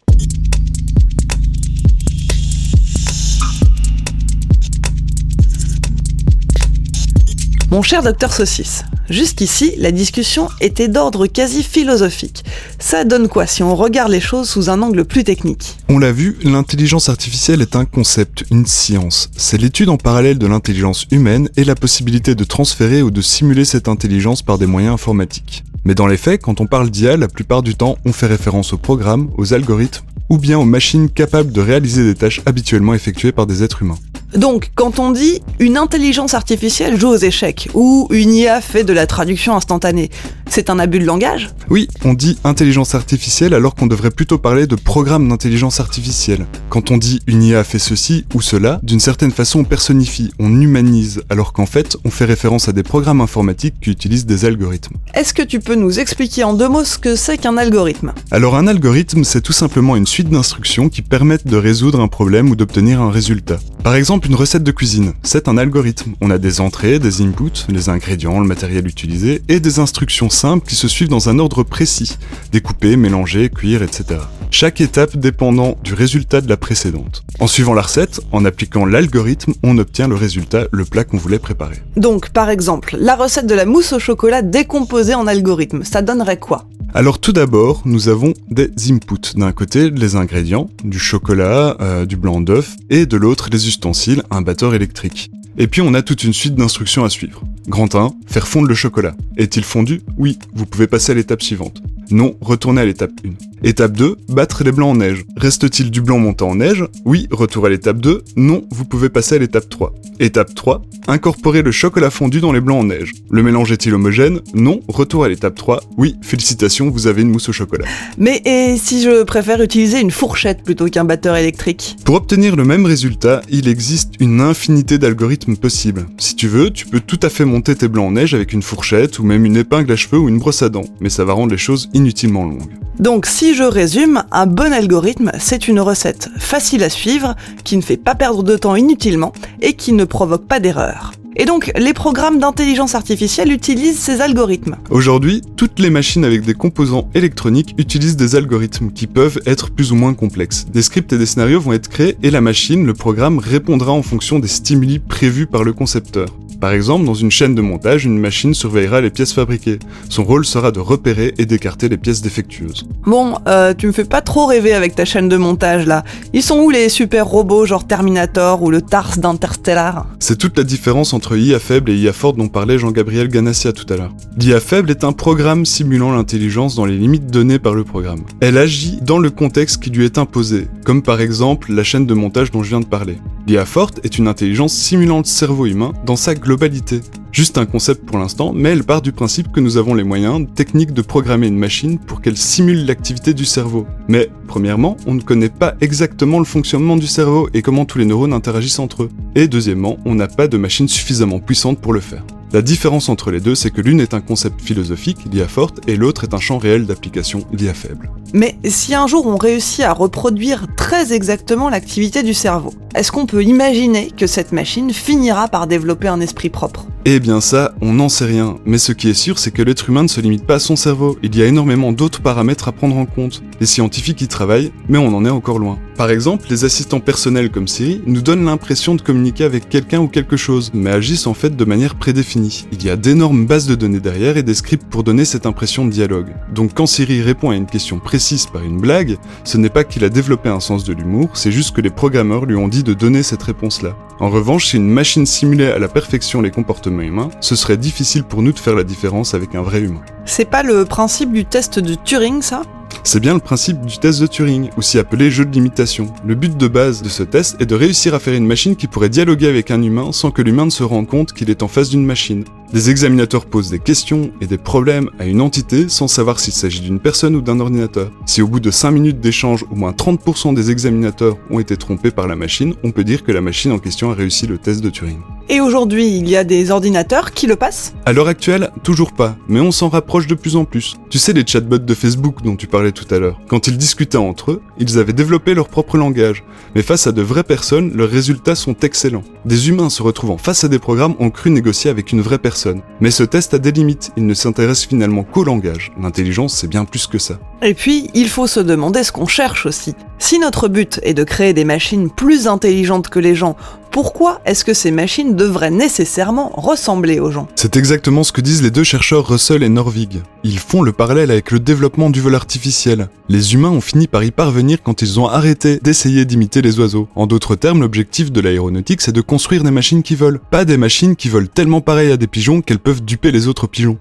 Mon 7.73 7.81
cher 7.81 8.03
docteur 8.03 8.31
Saucisse, 8.31 8.83
jusqu'ici, 9.09 9.73
la 9.79 9.91
discussion 9.91 10.47
était 10.61 10.87
d'ordre 10.87 11.25
quasi 11.25 11.63
philosophique. 11.63 12.45
Ça 12.77 13.03
donne 13.03 13.27
quoi 13.27 13.47
si 13.47 13.63
on 13.63 13.75
regarde 13.75 14.11
les 14.11 14.19
choses 14.19 14.47
sous 14.47 14.69
un 14.69 14.83
angle 14.83 15.05
plus 15.05 15.23
technique? 15.23 15.79
On 15.89 15.97
l'a 15.97 16.11
vu, 16.11 16.37
l'intelligence 16.43 17.09
artificielle 17.09 17.63
est 17.63 17.75
un 17.75 17.85
concept, 17.85 18.45
une 18.51 18.67
science. 18.67 19.31
C'est 19.35 19.57
l'étude 19.57 19.89
en 19.89 19.97
parallèle 19.97 20.37
de 20.37 20.45
l'intelligence 20.45 21.07
humaine 21.09 21.49
et 21.57 21.63
la 21.63 21.73
possibilité 21.73 22.35
de 22.35 22.43
transférer 22.43 23.01
ou 23.01 23.09
de 23.09 23.21
simuler 23.21 23.65
cette 23.65 23.87
intelligence 23.87 24.43
par 24.43 24.59
des 24.59 24.67
moyens 24.67 24.93
informatiques. 24.93 25.63
Mais 25.83 25.95
dans 25.95 26.05
les 26.05 26.17
faits, 26.17 26.43
quand 26.43 26.61
on 26.61 26.67
parle 26.67 26.91
d'IA, 26.91 27.17
la 27.17 27.27
plupart 27.27 27.63
du 27.63 27.73
temps, 27.73 27.97
on 28.05 28.13
fait 28.13 28.27
référence 28.27 28.71
aux 28.73 28.77
programmes, 28.77 29.31
aux 29.35 29.55
algorithmes 29.55 30.05
ou 30.29 30.37
bien 30.37 30.57
aux 30.57 30.65
machines 30.65 31.09
capables 31.09 31.51
de 31.51 31.61
réaliser 31.61 32.03
des 32.03 32.15
tâches 32.15 32.41
habituellement 32.45 32.93
effectuées 32.93 33.31
par 33.31 33.45
des 33.45 33.63
êtres 33.63 33.81
humains. 33.81 33.99
Donc, 34.35 34.71
quand 34.73 34.97
on 34.97 35.11
dit 35.11 35.41
une 35.59 35.77
intelligence 35.77 36.33
artificielle 36.33 36.99
joue 36.99 37.09
aux 37.09 37.17
échecs 37.17 37.69
ou 37.75 38.07
une 38.09 38.33
IA 38.33 38.61
fait 38.61 38.83
de 38.83 38.91
la 38.91 39.05
traduction 39.05 39.55
instantanée, 39.55 40.09
c'est 40.49 40.71
un 40.71 40.79
abus 40.79 40.99
de 40.99 41.05
langage? 41.05 41.49
Oui, 41.69 41.87
on 42.03 42.13
dit 42.15 42.37
intelligence 42.43 42.95
artificielle 42.95 43.53
alors 43.53 43.75
qu'on 43.75 43.85
devrait 43.85 44.09
plutôt 44.09 44.39
parler 44.39 44.65
de 44.65 44.75
programme 44.75 45.29
d'intelligence 45.29 45.79
artificielle. 45.79 46.47
Quand 46.69 46.89
on 46.89 46.97
dit 46.97 47.21
une 47.27 47.43
IA 47.43 47.63
fait 47.63 47.79
ceci 47.79 48.25
ou 48.33 48.41
cela, 48.41 48.79
d'une 48.81 48.99
certaine 48.99 49.31
façon 49.31 49.59
on 49.59 49.63
personnifie, 49.65 50.31
on 50.39 50.59
humanise, 50.61 51.21
alors 51.29 51.53
qu'en 51.53 51.67
fait 51.67 51.97
on 52.03 52.09
fait 52.09 52.25
référence 52.25 52.67
à 52.67 52.71
des 52.71 52.83
programmes 52.83 53.21
informatiques 53.21 53.75
qui 53.81 53.91
utilisent 53.91 54.25
des 54.25 54.45
algorithmes. 54.45 54.95
Est-ce 55.13 55.35
que 55.35 55.43
tu 55.43 55.59
peux 55.59 55.75
nous 55.75 55.99
expliquer 55.99 56.43
en 56.43 56.53
deux 56.53 56.69
mots 56.69 56.83
ce 56.83 56.97
que 56.97 57.15
c'est 57.15 57.37
qu'un 57.37 57.57
algorithme? 57.57 58.13
Alors 58.31 58.55
un 58.55 58.65
algorithme 58.65 59.23
c'est 59.23 59.41
tout 59.41 59.53
simplement 59.53 59.95
une 59.95 60.07
suite 60.13 60.29
d'instructions 60.29 60.89
qui 60.89 61.01
permettent 61.01 61.47
de 61.47 61.57
résoudre 61.57 61.99
un 61.99 62.07
problème 62.07 62.51
ou 62.51 62.55
d'obtenir 62.55 63.01
un 63.01 63.09
résultat. 63.09 63.57
Par 63.83 63.95
exemple, 63.95 64.27
une 64.27 64.35
recette 64.35 64.63
de 64.63 64.71
cuisine, 64.71 65.13
c'est 65.23 65.47
un 65.47 65.57
algorithme. 65.57 66.13
On 66.21 66.29
a 66.29 66.37
des 66.37 66.61
entrées, 66.61 66.99
des 66.99 67.23
inputs, 67.23 67.65
les 67.67 67.89
ingrédients, 67.89 68.39
le 68.39 68.45
matériel 68.45 68.85
utilisé, 68.85 69.41
et 69.49 69.59
des 69.59 69.79
instructions 69.79 70.29
simples 70.29 70.67
qui 70.67 70.75
se 70.75 70.87
suivent 70.87 71.09
dans 71.09 71.29
un 71.29 71.39
ordre 71.39 71.63
précis, 71.63 72.19
découper, 72.51 72.95
mélanger, 72.95 73.49
cuire, 73.49 73.81
etc. 73.81 74.19
Chaque 74.51 74.81
étape 74.81 75.17
dépendant 75.17 75.77
du 75.83 75.95
résultat 75.95 76.41
de 76.41 76.47
la 76.47 76.57
précédente. 76.57 77.23
En 77.39 77.47
suivant 77.47 77.73
la 77.73 77.81
recette, 77.81 78.21
en 78.31 78.45
appliquant 78.45 78.85
l'algorithme, 78.85 79.53
on 79.63 79.79
obtient 79.79 80.07
le 80.07 80.13
résultat, 80.13 80.67
le 80.71 80.85
plat 80.85 81.05
qu'on 81.05 81.17
voulait 81.17 81.39
préparer. 81.39 81.81
Donc, 81.97 82.29
par 82.29 82.51
exemple, 82.51 82.97
la 82.99 83.15
recette 83.15 83.47
de 83.47 83.55
la 83.55 83.65
mousse 83.65 83.93
au 83.93 83.99
chocolat 83.99 84.43
décomposée 84.43 85.15
en 85.15 85.25
algorithme, 85.25 85.83
ça 85.83 86.03
donnerait 86.03 86.37
quoi? 86.37 86.67
Alors 86.95 87.19
tout 87.19 87.33
d'abord, 87.33 87.81
nous 87.85 88.07
avons 88.07 88.33
des 88.51 88.69
inputs. 88.91 89.35
D'un 89.35 89.51
côté, 89.51 89.89
les 89.89 90.15
ingrédients, 90.15 90.69
du 90.83 90.99
chocolat, 90.99 91.75
euh, 91.81 92.05
du 92.05 92.17
blanc 92.17 92.39
d'œuf, 92.39 92.75
et 92.91 93.07
de 93.07 93.17
l'autre, 93.17 93.49
les 93.51 93.67
ustensiles, 93.67 94.21
un 94.29 94.43
batteur 94.43 94.75
électrique. 94.75 95.31
Et 95.57 95.67
puis 95.67 95.81
on 95.81 95.93
a 95.93 96.01
toute 96.01 96.23
une 96.23 96.33
suite 96.33 96.55
d'instructions 96.55 97.03
à 97.03 97.09
suivre. 97.09 97.43
Grand 97.67 97.95
1, 97.95 98.13
faire 98.27 98.47
fondre 98.47 98.67
le 98.67 98.75
chocolat. 98.75 99.15
Est-il 99.37 99.63
fondu? 99.63 100.01
Oui, 100.17 100.39
vous 100.53 100.65
pouvez 100.65 100.87
passer 100.87 101.11
à 101.11 101.15
l'étape 101.15 101.41
suivante. 101.41 101.81
Non, 102.11 102.35
retournez 102.41 102.81
à 102.81 102.85
l'étape 102.85 103.11
1. 103.25 103.29
Étape 103.65 103.93
2, 103.93 104.17
battre 104.27 104.63
les 104.65 104.73
blancs 104.73 104.91
en 104.91 104.95
neige. 104.95 105.23
Reste-t-il 105.37 105.89
du 105.89 106.01
blanc 106.01 106.19
montant 106.19 106.49
en 106.49 106.55
neige? 106.55 106.83
Oui, 107.05 107.27
retour 107.31 107.65
à 107.65 107.69
l'étape 107.69 107.99
2. 107.99 108.23
Non, 108.35 108.65
vous 108.71 108.83
pouvez 108.83 109.07
passer 109.07 109.35
à 109.35 109.37
l'étape 109.37 109.69
3. 109.69 109.93
Étape 110.19 110.53
3, 110.53 110.81
incorporer 111.07 111.61
le 111.61 111.71
chocolat 111.71 112.09
fondu 112.09 112.41
dans 112.41 112.51
les 112.51 112.59
blancs 112.59 112.81
en 112.81 112.83
neige. 112.83 113.13
Le 113.31 113.41
mélange 113.41 113.71
est-il 113.71 113.93
homogène? 113.93 114.41
Non, 114.53 114.81
retour 114.89 115.23
à 115.23 115.29
l'étape 115.29 115.55
3. 115.55 115.81
Oui, 115.97 116.15
félicitations, 116.21 116.89
vous 116.89 117.07
avez 117.07 117.21
une 117.21 117.29
mousse 117.29 117.47
au 117.49 117.53
chocolat. 117.53 117.85
Mais 118.17 118.41
et 118.43 118.77
si 118.77 119.01
je 119.01 119.23
préfère 119.23 119.61
utiliser 119.61 120.01
une 120.01 120.11
fourchette 120.11 120.63
plutôt 120.63 120.87
qu'un 120.87 121.05
batteur 121.05 121.37
électrique? 121.37 121.95
Pour 122.03 122.15
obtenir 122.15 122.57
le 122.57 122.65
même 122.65 122.85
résultat, 122.85 123.41
il 123.49 123.69
existe 123.69 124.15
une 124.19 124.41
infinité 124.41 124.97
d'algorithmes 124.97 125.42
possibles. 125.57 126.05
Si 126.17 126.35
tu 126.35 126.47
veux, 126.47 126.71
tu 126.71 126.85
peux 126.85 126.99
tout 126.99 127.19
à 127.21 127.29
fait 127.29 127.45
monter 127.45 127.75
tes 127.75 127.87
blancs 127.87 128.07
en 128.07 128.11
neige 128.11 128.33
avec 128.33 128.53
une 128.53 128.61
fourchette 128.61 129.19
ou 129.19 129.23
même 129.23 129.45
une 129.45 129.57
épingle 129.57 129.91
à 129.91 129.95
cheveux 129.95 130.19
ou 130.19 130.29
une 130.29 130.39
brosse 130.39 130.61
à 130.61 130.69
dents, 130.69 130.85
mais 130.99 131.09
ça 131.09 131.25
va 131.25 131.33
rendre 131.33 131.51
les 131.51 131.57
choses 131.57 131.89
inutilement 131.93 132.45
longues. 132.45 132.71
Donc 132.99 133.25
si 133.25 133.55
je 133.55 133.63
résume, 133.63 134.23
un 134.31 134.45
bon 134.45 134.71
algorithme, 134.71 135.31
c'est 135.39 135.67
une 135.67 135.79
recette 135.79 136.29
facile 136.37 136.83
à 136.83 136.89
suivre, 136.89 137.35
qui 137.63 137.75
ne 137.77 137.81
fait 137.81 137.97
pas 137.97 138.15
perdre 138.15 138.43
de 138.43 138.55
temps 138.55 138.75
inutilement 138.75 139.33
et 139.61 139.73
qui 139.73 139.93
ne 139.93 140.05
provoque 140.05 140.47
pas 140.47 140.59
d'erreur. 140.59 141.13
Et 141.35 141.45
donc, 141.45 141.71
les 141.77 141.93
programmes 141.93 142.39
d'intelligence 142.39 142.95
artificielle 142.95 143.51
utilisent 143.51 143.99
ces 143.99 144.21
algorithmes. 144.21 144.77
Aujourd'hui, 144.89 145.41
toutes 145.57 145.79
les 145.79 145.89
machines 145.89 146.25
avec 146.25 146.45
des 146.45 146.53
composants 146.53 147.09
électroniques 147.15 147.73
utilisent 147.77 148.17
des 148.17 148.35
algorithmes 148.35 148.91
qui 148.91 149.07
peuvent 149.07 149.39
être 149.45 149.71
plus 149.71 149.91
ou 149.91 149.95
moins 149.95 150.13
complexes. 150.13 150.65
Des 150.71 150.81
scripts 150.81 151.13
et 151.13 151.17
des 151.17 151.25
scénarios 151.25 151.59
vont 151.59 151.73
être 151.73 151.89
créés 151.89 152.17
et 152.21 152.31
la 152.31 152.41
machine, 152.41 152.85
le 152.85 152.93
programme, 152.93 153.39
répondra 153.39 153.91
en 153.91 154.03
fonction 154.03 154.39
des 154.39 154.47
stimuli 154.47 154.99
prévus 154.99 155.47
par 155.47 155.63
le 155.63 155.73
concepteur. 155.73 156.27
Par 156.63 156.71
exemple, 156.71 157.03
dans 157.03 157.13
une 157.13 157.29
chaîne 157.29 157.55
de 157.55 157.61
montage, 157.61 158.05
une 158.05 158.17
machine 158.17 158.53
surveillera 158.53 159.01
les 159.01 159.09
pièces 159.09 159.33
fabriquées. 159.33 159.79
Son 160.07 160.23
rôle 160.23 160.45
sera 160.45 160.71
de 160.71 160.79
repérer 160.79 161.33
et 161.37 161.45
d'écarter 161.45 161.89
les 161.89 161.97
pièces 161.97 162.21
défectueuses. 162.21 162.85
Bon, 163.05 163.33
euh, 163.47 163.73
tu 163.73 163.87
me 163.87 163.91
fais 163.91 164.05
pas 164.05 164.21
trop 164.21 164.45
rêver 164.45 164.73
avec 164.73 164.95
ta 164.95 165.03
chaîne 165.03 165.27
de 165.27 165.35
montage 165.35 165.85
là. 165.85 166.05
Ils 166.31 166.41
sont 166.41 166.59
où 166.59 166.69
les 166.69 166.87
super 166.87 167.25
robots 167.27 167.65
genre 167.65 167.85
Terminator 167.85 168.63
ou 168.63 168.71
le 168.71 168.81
Tars 168.81 169.17
d'Interstellar? 169.17 170.05
C'est 170.19 170.37
toute 170.37 170.57
la 170.57 170.63
différence 170.63 171.13
entre 171.13 171.22
IA 171.31 171.59
faible 171.59 171.91
et 171.91 171.95
IA 171.95 172.13
forte 172.13 172.37
dont 172.37 172.49
parlait 172.49 172.77
Jean-Gabriel 172.77 173.27
Ganassia 173.27 173.71
tout 173.73 173.91
à 173.91 173.97
l'heure. 173.97 174.13
L'IA 174.37 174.59
faible 174.59 174.91
est 174.91 175.03
un 175.03 175.13
programme 175.13 175.65
simulant 175.65 176.11
l'intelligence 176.11 176.75
dans 176.75 176.85
les 176.85 176.97
limites 176.97 177.27
données 177.27 177.59
par 177.59 177.73
le 177.73 177.83
programme. 177.83 178.23
Elle 178.41 178.57
agit 178.57 178.99
dans 179.01 179.19
le 179.19 179.29
contexte 179.29 179.81
qui 179.81 179.89
lui 179.89 180.05
est 180.05 180.17
imposé, 180.17 180.67
comme 180.85 181.01
par 181.01 181.21
exemple 181.21 181.73
la 181.73 181.83
chaîne 181.83 182.05
de 182.05 182.13
montage 182.13 182.51
dont 182.51 182.63
je 182.63 182.69
viens 182.69 182.81
de 182.81 182.85
parler. 182.85 183.17
L'IA 183.45 183.65
forte 183.65 183.99
est 184.05 184.17
une 184.17 184.29
intelligence 184.29 184.73
simulant 184.73 185.17
le 185.17 185.25
cerveau 185.25 185.65
humain 185.65 185.91
dans 186.05 186.15
sa 186.15 186.33
globalité. 186.33 187.01
Juste 187.33 187.57
un 187.57 187.65
concept 187.65 188.05
pour 188.05 188.17
l'instant, 188.17 188.53
mais 188.53 188.69
elle 188.69 188.85
part 188.85 189.01
du 189.01 189.11
principe 189.11 189.51
que 189.51 189.59
nous 189.59 189.75
avons 189.75 189.95
les 189.95 190.05
moyens 190.05 190.47
techniques 190.55 190.93
de 190.93 191.01
programmer 191.01 191.47
une 191.47 191.57
machine 191.57 191.99
pour 191.99 192.21
qu'elle 192.21 192.37
simule 192.37 192.85
l'activité 192.85 193.33
du 193.33 193.43
cerveau. 193.43 193.85
Mais, 194.07 194.29
premièrement, 194.47 194.95
on 195.07 195.13
ne 195.13 195.21
connaît 195.21 195.49
pas 195.49 195.75
exactement 195.81 196.39
le 196.39 196.45
fonctionnement 196.45 196.95
du 196.95 197.07
cerveau 197.07 197.49
et 197.53 197.61
comment 197.61 197.83
tous 197.83 197.97
les 197.97 198.05
neurones 198.05 198.31
interagissent 198.31 198.79
entre 198.79 199.03
eux. 199.03 199.09
Et 199.35 199.49
deuxièmement, 199.49 199.97
on 200.05 200.15
n'a 200.15 200.27
pas 200.27 200.47
de 200.47 200.57
machine 200.57 200.87
suffisamment 200.87 201.39
puissante 201.39 201.79
pour 201.79 201.91
le 201.91 201.99
faire. 201.99 202.23
La 202.53 202.61
différence 202.61 203.09
entre 203.09 203.31
les 203.31 203.39
deux, 203.39 203.55
c'est 203.55 203.71
que 203.71 203.81
l'une 203.81 203.99
est 203.99 204.13
un 204.13 204.21
concept 204.21 204.61
philosophique, 204.61 205.25
l'IA 205.31 205.47
forte, 205.47 205.79
et 205.89 205.95
l'autre 205.95 206.23
est 206.23 206.35
un 206.35 206.39
champ 206.39 206.59
réel 206.59 206.85
d'application, 206.85 207.47
l'IA 207.51 207.73
faible. 207.73 208.11
Mais 208.31 208.59
si 208.65 208.93
un 208.93 209.07
jour 209.07 209.25
on 209.25 209.37
réussit 209.37 209.81
à 209.81 209.91
reproduire 209.91 210.67
très 210.77 211.13
exactement 211.13 211.69
l'activité 211.69 212.21
du 212.21 212.35
cerveau, 212.35 212.71
est-ce 212.95 213.11
qu'on 213.11 213.25
peut 213.25 213.43
imaginer 213.43 214.11
que 214.11 214.27
cette 214.27 214.51
machine 214.51 214.91
finira 214.91 215.47
par 215.47 215.67
développer 215.67 216.07
un 216.07 216.19
esprit 216.19 216.49
propre? 216.49 216.85
Eh 217.05 217.19
bien 217.19 217.41
ça, 217.41 217.73
on 217.81 217.91
n'en 217.91 218.07
sait 218.07 218.23
rien, 218.23 218.55
mais 218.65 218.77
ce 218.77 218.93
qui 218.93 219.09
est 219.09 219.13
sûr, 219.13 219.37
c'est 219.37 219.51
que 219.51 219.61
l'être 219.61 219.89
humain 219.89 220.03
ne 220.03 220.07
se 220.07 220.21
limite 220.21 220.45
pas 220.45 220.55
à 220.55 220.59
son 220.59 220.77
cerveau, 220.77 221.17
il 221.21 221.35
y 221.35 221.41
a 221.41 221.45
énormément 221.45 221.91
d'autres 221.91 222.21
paramètres 222.21 222.69
à 222.69 222.71
prendre 222.71 222.95
en 222.95 223.05
compte. 223.05 223.43
Les 223.59 223.65
scientifiques 223.65 224.21
y 224.21 224.27
travaillent, 224.29 224.71
mais 224.87 224.99
on 224.99 225.13
en 225.13 225.25
est 225.25 225.29
encore 225.29 225.59
loin. 225.59 225.79
Par 225.97 226.09
exemple, 226.09 226.47
les 226.49 226.63
assistants 226.63 227.01
personnels 227.01 227.51
comme 227.51 227.67
Siri 227.67 228.01
nous 228.05 228.21
donnent 228.21 228.45
l'impression 228.45 228.95
de 228.95 229.01
communiquer 229.01 229.43
avec 229.43 229.67
quelqu'un 229.67 229.99
ou 229.99 230.07
quelque 230.07 230.37
chose, 230.37 230.71
mais 230.73 230.91
agissent 230.91 231.27
en 231.27 231.33
fait 231.33 231.55
de 231.55 231.65
manière 231.65 231.95
prédéfinie. 231.95 232.67
Il 232.71 232.83
y 232.83 232.89
a 232.89 232.95
d'énormes 232.95 233.45
bases 233.45 233.67
de 233.67 233.75
données 233.75 233.99
derrière 233.99 234.37
et 234.37 234.43
des 234.43 234.53
scripts 234.53 234.87
pour 234.89 235.03
donner 235.03 235.25
cette 235.25 235.45
impression 235.45 235.85
de 235.85 235.91
dialogue. 235.91 236.33
Donc 236.53 236.73
quand 236.73 236.87
Siri 236.87 237.21
répond 237.21 237.49
à 237.49 237.55
une 237.55 237.65
question 237.65 237.99
précise 237.99 238.45
par 238.45 238.63
une 238.63 238.79
blague, 238.79 239.17
ce 239.43 239.57
n'est 239.57 239.69
pas 239.69 239.83
qu'il 239.83 240.05
a 240.05 240.09
développé 240.09 240.47
un 240.47 240.61
sens 240.61 240.85
de 240.85 240.93
l'humour, 240.93 241.31
c'est 241.33 241.51
juste 241.51 241.75
que 241.75 241.81
les 241.81 241.89
programmeurs 241.89 242.45
lui 242.45 242.55
ont 242.55 242.69
dit 242.69 242.82
de 242.83 242.93
donner 242.93 243.23
cette 243.23 243.43
réponse-là. 243.43 243.95
En 244.19 244.29
revanche, 244.29 244.67
si 244.67 244.77
une 244.77 244.89
machine 244.89 245.25
simulait 245.25 245.71
à 245.71 245.79
la 245.79 245.87
perfection 245.87 246.41
les 246.41 246.51
comportements 246.51 247.01
humains, 247.01 247.29
ce 247.41 247.55
serait 247.55 247.77
difficile 247.77 248.23
pour 248.23 248.41
nous 248.41 248.51
de 248.51 248.59
faire 248.59 248.75
la 248.75 248.83
différence 248.83 249.33
avec 249.33 249.55
un 249.55 249.61
vrai 249.61 249.81
humain. 249.81 250.01
C'est 250.25 250.49
pas 250.49 250.63
le 250.63 250.85
principe 250.85 251.31
du 251.31 251.45
test 251.45 251.79
de 251.79 251.95
Turing, 251.95 252.41
ça? 252.41 252.61
C'est 253.03 253.19
bien 253.19 253.33
le 253.33 253.39
principe 253.39 253.81
du 253.85 253.97
test 253.97 254.21
de 254.21 254.27
Turing, 254.27 254.69
aussi 254.77 254.99
appelé 254.99 255.31
jeu 255.31 255.45
de 255.45 255.51
l'imitation. 255.51 256.07
Le 256.25 256.35
but 256.35 256.55
de 256.55 256.67
base 256.67 257.01
de 257.01 257.09
ce 257.09 257.23
test 257.23 257.59
est 257.59 257.65
de 257.65 257.75
réussir 257.75 258.13
à 258.13 258.19
faire 258.19 258.35
une 258.35 258.45
machine 258.45 258.75
qui 258.75 258.87
pourrait 258.87 259.09
dialoguer 259.09 259.47
avec 259.47 259.71
un 259.71 259.81
humain 259.81 260.11
sans 260.11 260.31
que 260.31 260.41
l'humain 260.41 260.65
ne 260.65 260.71
se 260.71 260.83
rende 260.83 261.07
compte 261.07 261.33
qu'il 261.33 261.49
est 261.49 261.63
en 261.63 261.67
face 261.67 261.89
d'une 261.89 262.05
machine. 262.05 262.45
Des 262.73 262.89
examinateurs 262.89 263.45
posent 263.45 263.69
des 263.69 263.77
questions 263.77 264.31
et 264.41 264.47
des 264.47 264.57
problèmes 264.57 265.11
à 265.19 265.25
une 265.25 265.41
entité 265.41 265.89
sans 265.89 266.07
savoir 266.07 266.39
s'il 266.39 266.53
s'agit 266.53 266.81
d'une 266.81 266.99
personne 266.99 267.35
ou 267.35 267.41
d'un 267.41 267.59
ordinateur. 267.59 268.09
Si 268.25 268.41
au 268.41 268.47
bout 268.47 268.59
de 268.59 268.71
5 268.71 268.89
minutes 268.89 269.19
d'échange, 269.19 269.63
au 269.69 269.75
moins 269.75 269.91
30% 269.91 270.55
des 270.55 270.71
examinateurs 270.71 271.37
ont 271.51 271.59
été 271.59 271.77
trompés 271.77 272.09
par 272.09 272.27
la 272.27 272.35
machine, 272.35 272.73
on 272.83 272.89
peut 272.89 273.03
dire 273.03 273.21
que 273.21 273.31
la 273.31 273.41
machine 273.41 273.71
en 273.71 273.77
question 273.77 274.09
a 274.09 274.15
réussi 274.15 274.47
le 274.47 274.57
test 274.57 274.81
de 274.81 274.89
Turing. 274.89 275.19
Et 275.49 275.61
aujourd'hui, 275.61 276.17
il 276.17 276.27
y 276.27 276.35
a 276.35 276.43
des 276.43 276.71
ordinateurs 276.71 277.31
qui 277.31 277.45
le 277.45 277.55
passent? 277.57 277.93
À 278.07 278.13
l'heure 278.13 278.29
actuelle, 278.29 278.71
toujours 278.81 279.11
pas, 279.11 279.35
mais 279.47 279.59
on 279.59 279.71
s'en 279.71 279.89
rapproche 279.89 280.25
de 280.25 280.33
plus 280.33 280.55
en 280.55 280.65
plus. 280.65 280.95
Tu 281.11 281.19
sais 281.19 281.33
les 281.33 281.45
chatbots 281.45 281.77
de 281.77 281.93
Facebook 281.93 282.41
dont 282.43 282.55
tu 282.55 282.65
parlais 282.65 282.93
tout 282.93 283.13
à 283.13 283.19
l'heure. 283.19 283.39
Quand 283.49 283.67
ils 283.67 283.77
discutaient 283.77 284.17
entre 284.17 284.51
eux, 284.51 284.61
ils 284.79 284.97
avaient 284.97 285.13
développé 285.13 285.53
leur 285.53 285.67
propre 285.67 285.97
langage. 285.97 286.43
Mais 286.73 286.81
face 286.81 287.05
à 287.05 287.11
de 287.11 287.21
vraies 287.21 287.43
personnes, 287.43 287.91
leurs 287.93 288.09
résultats 288.09 288.55
sont 288.55 288.75
excellents. 288.81 289.25
Des 289.45 289.69
humains 289.69 289.91
se 289.91 290.01
retrouvant 290.01 290.37
face 290.37 290.63
à 290.63 290.69
des 290.69 290.79
programmes 290.79 291.15
ont 291.19 291.29
cru 291.29 291.51
négocier 291.51 291.91
avec 291.91 292.13
une 292.13 292.21
vraie 292.21 292.39
personne. 292.39 292.62
Mais 292.99 293.11
ce 293.11 293.23
test 293.23 293.53
a 293.53 293.59
des 293.59 293.71
limites, 293.71 294.11
il 294.17 294.25
ne 294.25 294.33
s'intéresse 294.33 294.85
finalement 294.85 295.23
qu'au 295.23 295.43
langage. 295.43 295.91
L'intelligence, 295.99 296.55
c'est 296.55 296.67
bien 296.67 296.85
plus 296.85 297.07
que 297.07 297.17
ça. 297.17 297.39
Et 297.65 297.73
puis, 297.73 298.09
il 298.13 298.27
faut 298.27 298.45
se 298.45 298.59
demander 298.59 299.03
ce 299.03 299.13
qu'on 299.13 299.25
cherche 299.25 299.65
aussi. 299.65 299.95
Si 300.19 300.37
notre 300.37 300.67
but 300.67 300.99
est 301.03 301.13
de 301.13 301.23
créer 301.23 301.53
des 301.53 301.63
machines 301.63 302.09
plus 302.09 302.47
intelligentes 302.47 303.07
que 303.07 303.19
les 303.19 303.35
gens, 303.35 303.55
pourquoi 303.89 304.41
est-ce 304.45 304.65
que 304.65 304.73
ces 304.73 304.91
machines 304.91 305.37
devraient 305.37 305.71
nécessairement 305.71 306.51
ressembler 306.55 307.21
aux 307.21 307.31
gens? 307.31 307.47
C'est 307.55 307.77
exactement 307.77 308.25
ce 308.25 308.33
que 308.33 308.41
disent 308.41 308.63
les 308.63 308.71
deux 308.71 308.83
chercheurs 308.83 309.25
Russell 309.25 309.63
et 309.63 309.69
Norvig. 309.69 310.23
Ils 310.43 310.59
font 310.59 310.81
le 310.81 310.91
parallèle 310.91 311.31
avec 311.31 311.51
le 311.51 311.59
développement 311.61 312.09
du 312.09 312.19
vol 312.19 312.35
artificiel. 312.35 313.07
Les 313.29 313.53
humains 313.53 313.69
ont 313.69 313.81
fini 313.81 314.07
par 314.07 314.25
y 314.25 314.31
parvenir 314.31 314.79
quand 314.83 315.01
ils 315.01 315.21
ont 315.21 315.27
arrêté 315.27 315.79
d'essayer 315.81 316.25
d'imiter 316.25 316.61
les 316.61 316.79
oiseaux. 316.79 317.07
En 317.15 317.27
d'autres 317.27 317.55
termes, 317.55 317.79
l'objectif 317.79 318.29
de 318.29 318.41
l'aéronautique, 318.41 318.99
c'est 318.99 319.13
de 319.13 319.21
construire 319.21 319.63
des 319.63 319.71
machines 319.71 320.03
qui 320.03 320.15
volent, 320.15 320.39
pas 320.51 320.65
des 320.65 320.77
machines 320.77 321.15
qui 321.15 321.29
volent 321.29 321.47
tellement 321.53 321.79
pareil 321.79 322.11
à 322.11 322.17
des 322.17 322.27
pigeons 322.27 322.61
qu'elles 322.61 322.79
peuvent 322.79 323.05
duper 323.05 323.31
les 323.31 323.47
autres 323.47 323.67
pigeons. 323.67 323.97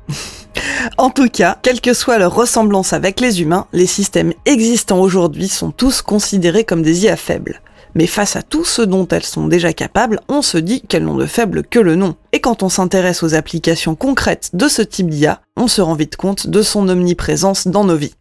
En 0.99 1.11
tout 1.11 1.29
cas, 1.29 1.59
quelle 1.63 1.81
que 1.81 1.95
soit 1.95 2.19
leur 2.19 2.35
ressemblance 2.35 2.93
avec 2.93 3.21
les 3.21 3.41
humains, 3.41 3.67
les 3.73 3.87
systèmes 3.87 4.33
existants 4.47 5.01
aujourd'hui 5.01 5.49
sont 5.49 5.71
tous 5.71 6.03
considérés 6.03 6.65
comme 6.65 6.83
des 6.83 7.05
IA 7.05 7.17
faibles. 7.17 7.61
Mais 7.95 8.07
face 8.07 8.37
à 8.37 8.43
tout 8.43 8.65
ce 8.65 8.83
dont 8.83 9.07
elles 9.09 9.25
sont 9.25 9.49
déjà 9.49 9.73
capables, 9.73 10.21
on 10.29 10.41
se 10.43 10.59
dit 10.59 10.81
qu'elles 10.81 11.05
n'ont 11.05 11.17
de 11.17 11.27
faible 11.27 11.63
que 11.63 11.79
le 11.79 11.95
nom. 11.95 12.17
Et 12.33 12.41
quand 12.41 12.63
on 12.63 12.69
s'intéresse 12.69 13.23
aux 13.23 13.35
applications 13.35 13.95
concrètes 13.95 14.51
de 14.55 14.69
ce 14.69 14.83
type 14.83 15.11
d'IA, 15.11 15.41
on 15.57 15.69
se 15.69 15.83
rend 15.83 15.95
vite 15.95 16.17
compte 16.17 16.47
de 16.47 16.63
son 16.63 16.89
omniprésence 16.89 17.67
dans 17.67 17.85
nos 17.85 17.97
vies. 17.97 18.15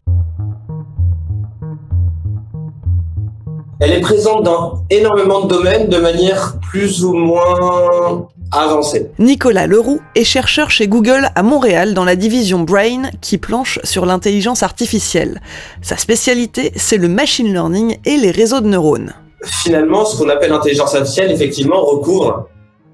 Elle 3.82 3.94
est 3.94 4.02
présente 4.02 4.44
dans 4.44 4.84
énormément 4.90 5.42
de 5.42 5.50
domaines 5.50 5.90
de 5.90 5.98
manière 5.98 6.56
plus 6.70 7.04
ou 7.04 7.14
moins 7.14 8.28
avancée. 8.52 9.12
Nicolas 9.20 9.68
Leroux 9.68 10.00
est 10.16 10.24
chercheur 10.24 10.70
chez 10.70 10.88
Google 10.88 11.30
à 11.36 11.44
Montréal 11.44 11.94
dans 11.94 12.06
la 12.06 12.16
division 12.16 12.60
Brain 12.60 13.10
qui 13.22 13.38
planche 13.38 13.80
sur 13.84 14.06
l'intelligence 14.06 14.64
artificielle. 14.64 15.42
Sa 15.82 15.98
spécialité, 15.98 16.72
c'est 16.76 16.98
le 16.98 17.08
machine 17.08 17.52
learning 17.52 17.98
et 18.06 18.18
les 18.18 18.32
réseaux 18.32 18.62
de 18.62 18.68
neurones 18.68 19.14
finalement, 19.44 20.06
ce 20.06 20.18
qu'on 20.18 20.30
appelle 20.30 20.52
l'intelligence 20.52 20.94
artificielle, 20.96 21.32
effectivement, 21.32 21.84
recouvre 21.84 22.48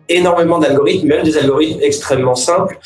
énormément 0.10 0.60
d'algorithmes, 0.60 1.08
même 1.08 1.24
des 1.24 1.38
algorithmes 1.38 1.82
extrêmement 1.82 2.36
simples. 2.36 2.80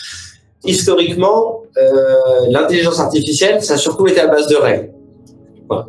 Historiquement, 0.64 1.64
euh, 1.78 2.16
l'intelligence 2.50 3.00
artificielle, 3.00 3.64
ça 3.64 3.76
a 3.76 3.78
surtout 3.78 4.08
été 4.08 4.20
à 4.20 4.28
base 4.28 4.48
de 4.48 4.56
règles. 4.56 4.90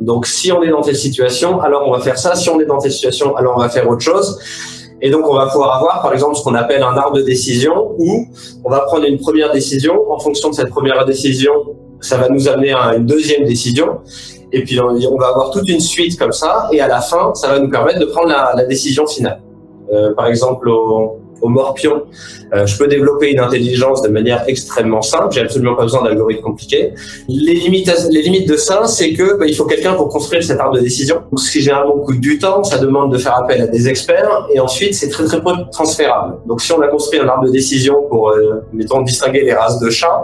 Donc, 0.01 0.25
si 0.25 0.51
on 0.51 0.61
est 0.63 0.69
dans 0.69 0.81
telle 0.81 0.95
situation, 0.95 1.61
alors 1.61 1.87
on 1.87 1.91
va 1.91 1.99
faire 1.99 2.17
ça. 2.17 2.35
Si 2.35 2.49
on 2.49 2.59
est 2.59 2.65
dans 2.65 2.77
telle 2.77 2.91
situation, 2.91 3.35
alors 3.35 3.55
on 3.57 3.59
va 3.59 3.69
faire 3.69 3.89
autre 3.89 4.01
chose. 4.01 4.39
Et 5.01 5.09
donc, 5.09 5.27
on 5.27 5.33
va 5.33 5.47
pouvoir 5.47 5.77
avoir, 5.77 6.01
par 6.01 6.13
exemple, 6.13 6.35
ce 6.35 6.43
qu'on 6.43 6.55
appelle 6.55 6.81
un 6.81 6.95
arbre 6.95 7.17
de 7.17 7.23
décision 7.23 7.93
où 7.97 8.27
on 8.63 8.69
va 8.69 8.81
prendre 8.81 9.05
une 9.05 9.19
première 9.19 9.51
décision. 9.51 10.11
En 10.11 10.19
fonction 10.19 10.49
de 10.49 10.55
cette 10.55 10.69
première 10.69 11.05
décision, 11.05 11.51
ça 11.99 12.17
va 12.17 12.29
nous 12.29 12.47
amener 12.47 12.73
à 12.73 12.95
une 12.95 13.05
deuxième 13.05 13.45
décision. 13.45 13.99
Et 14.51 14.63
puis 14.63 14.79
on 14.79 15.17
va 15.17 15.27
avoir 15.29 15.49
toute 15.49 15.67
une 15.67 15.79
suite 15.79 16.17
comme 16.17 16.31
ça, 16.31 16.69
et 16.71 16.79
à 16.79 16.87
la 16.87 17.01
fin, 17.01 17.33
ça 17.33 17.47
va 17.47 17.59
nous 17.59 17.69
permettre 17.69 17.99
de 17.99 18.05
prendre 18.05 18.27
la, 18.27 18.65
décision 18.65 19.07
finale. 19.07 19.41
Euh, 19.91 20.13
par 20.13 20.27
exemple, 20.27 20.69
au, 20.69 21.22
au 21.43 21.49
morpion, 21.49 22.03
euh, 22.53 22.65
je 22.65 22.77
peux 22.77 22.87
développer 22.87 23.31
une 23.31 23.39
intelligence 23.39 24.01
de 24.01 24.07
manière 24.07 24.43
extrêmement 24.47 25.01
simple. 25.01 25.33
J'ai 25.33 25.41
absolument 25.41 25.75
pas 25.75 25.83
besoin 25.83 26.03
d'algorithmes 26.03 26.41
compliqués. 26.41 26.93
Les 27.27 27.53
limites, 27.53 27.91
les 28.09 28.21
limites 28.21 28.47
de 28.47 28.55
ça, 28.55 28.87
c'est 28.87 29.13
que 29.13 29.37
bah, 29.37 29.45
il 29.45 29.55
faut 29.55 29.65
quelqu'un 29.65 29.93
pour 29.93 30.07
construire 30.07 30.43
cet 30.43 30.59
arbre 30.59 30.75
de 30.75 30.79
décision. 30.79 31.17
Donc, 31.29 31.39
ce 31.39 31.51
qui 31.51 31.61
généralement 31.61 31.99
coûte 31.99 32.19
du 32.19 32.39
temps, 32.39 32.63
ça 32.63 32.77
demande 32.77 33.11
de 33.11 33.17
faire 33.17 33.35
appel 33.37 33.61
à 33.61 33.67
des 33.67 33.89
experts, 33.89 34.47
et 34.53 34.59
ensuite 34.59 34.95
c'est 34.95 35.09
très 35.09 35.25
très 35.25 35.41
peu 35.41 35.51
transférable. 35.71 36.37
Donc, 36.47 36.61
si 36.61 36.71
on 36.71 36.81
a 36.81 36.87
construit 36.87 37.19
un 37.19 37.27
arbre 37.27 37.45
de 37.45 37.51
décision 37.51 37.95
pour, 38.09 38.29
euh, 38.29 38.63
mettons, 38.71 39.01
distinguer 39.01 39.41
les 39.41 39.53
races 39.53 39.79
de 39.79 39.89
chats, 39.89 40.23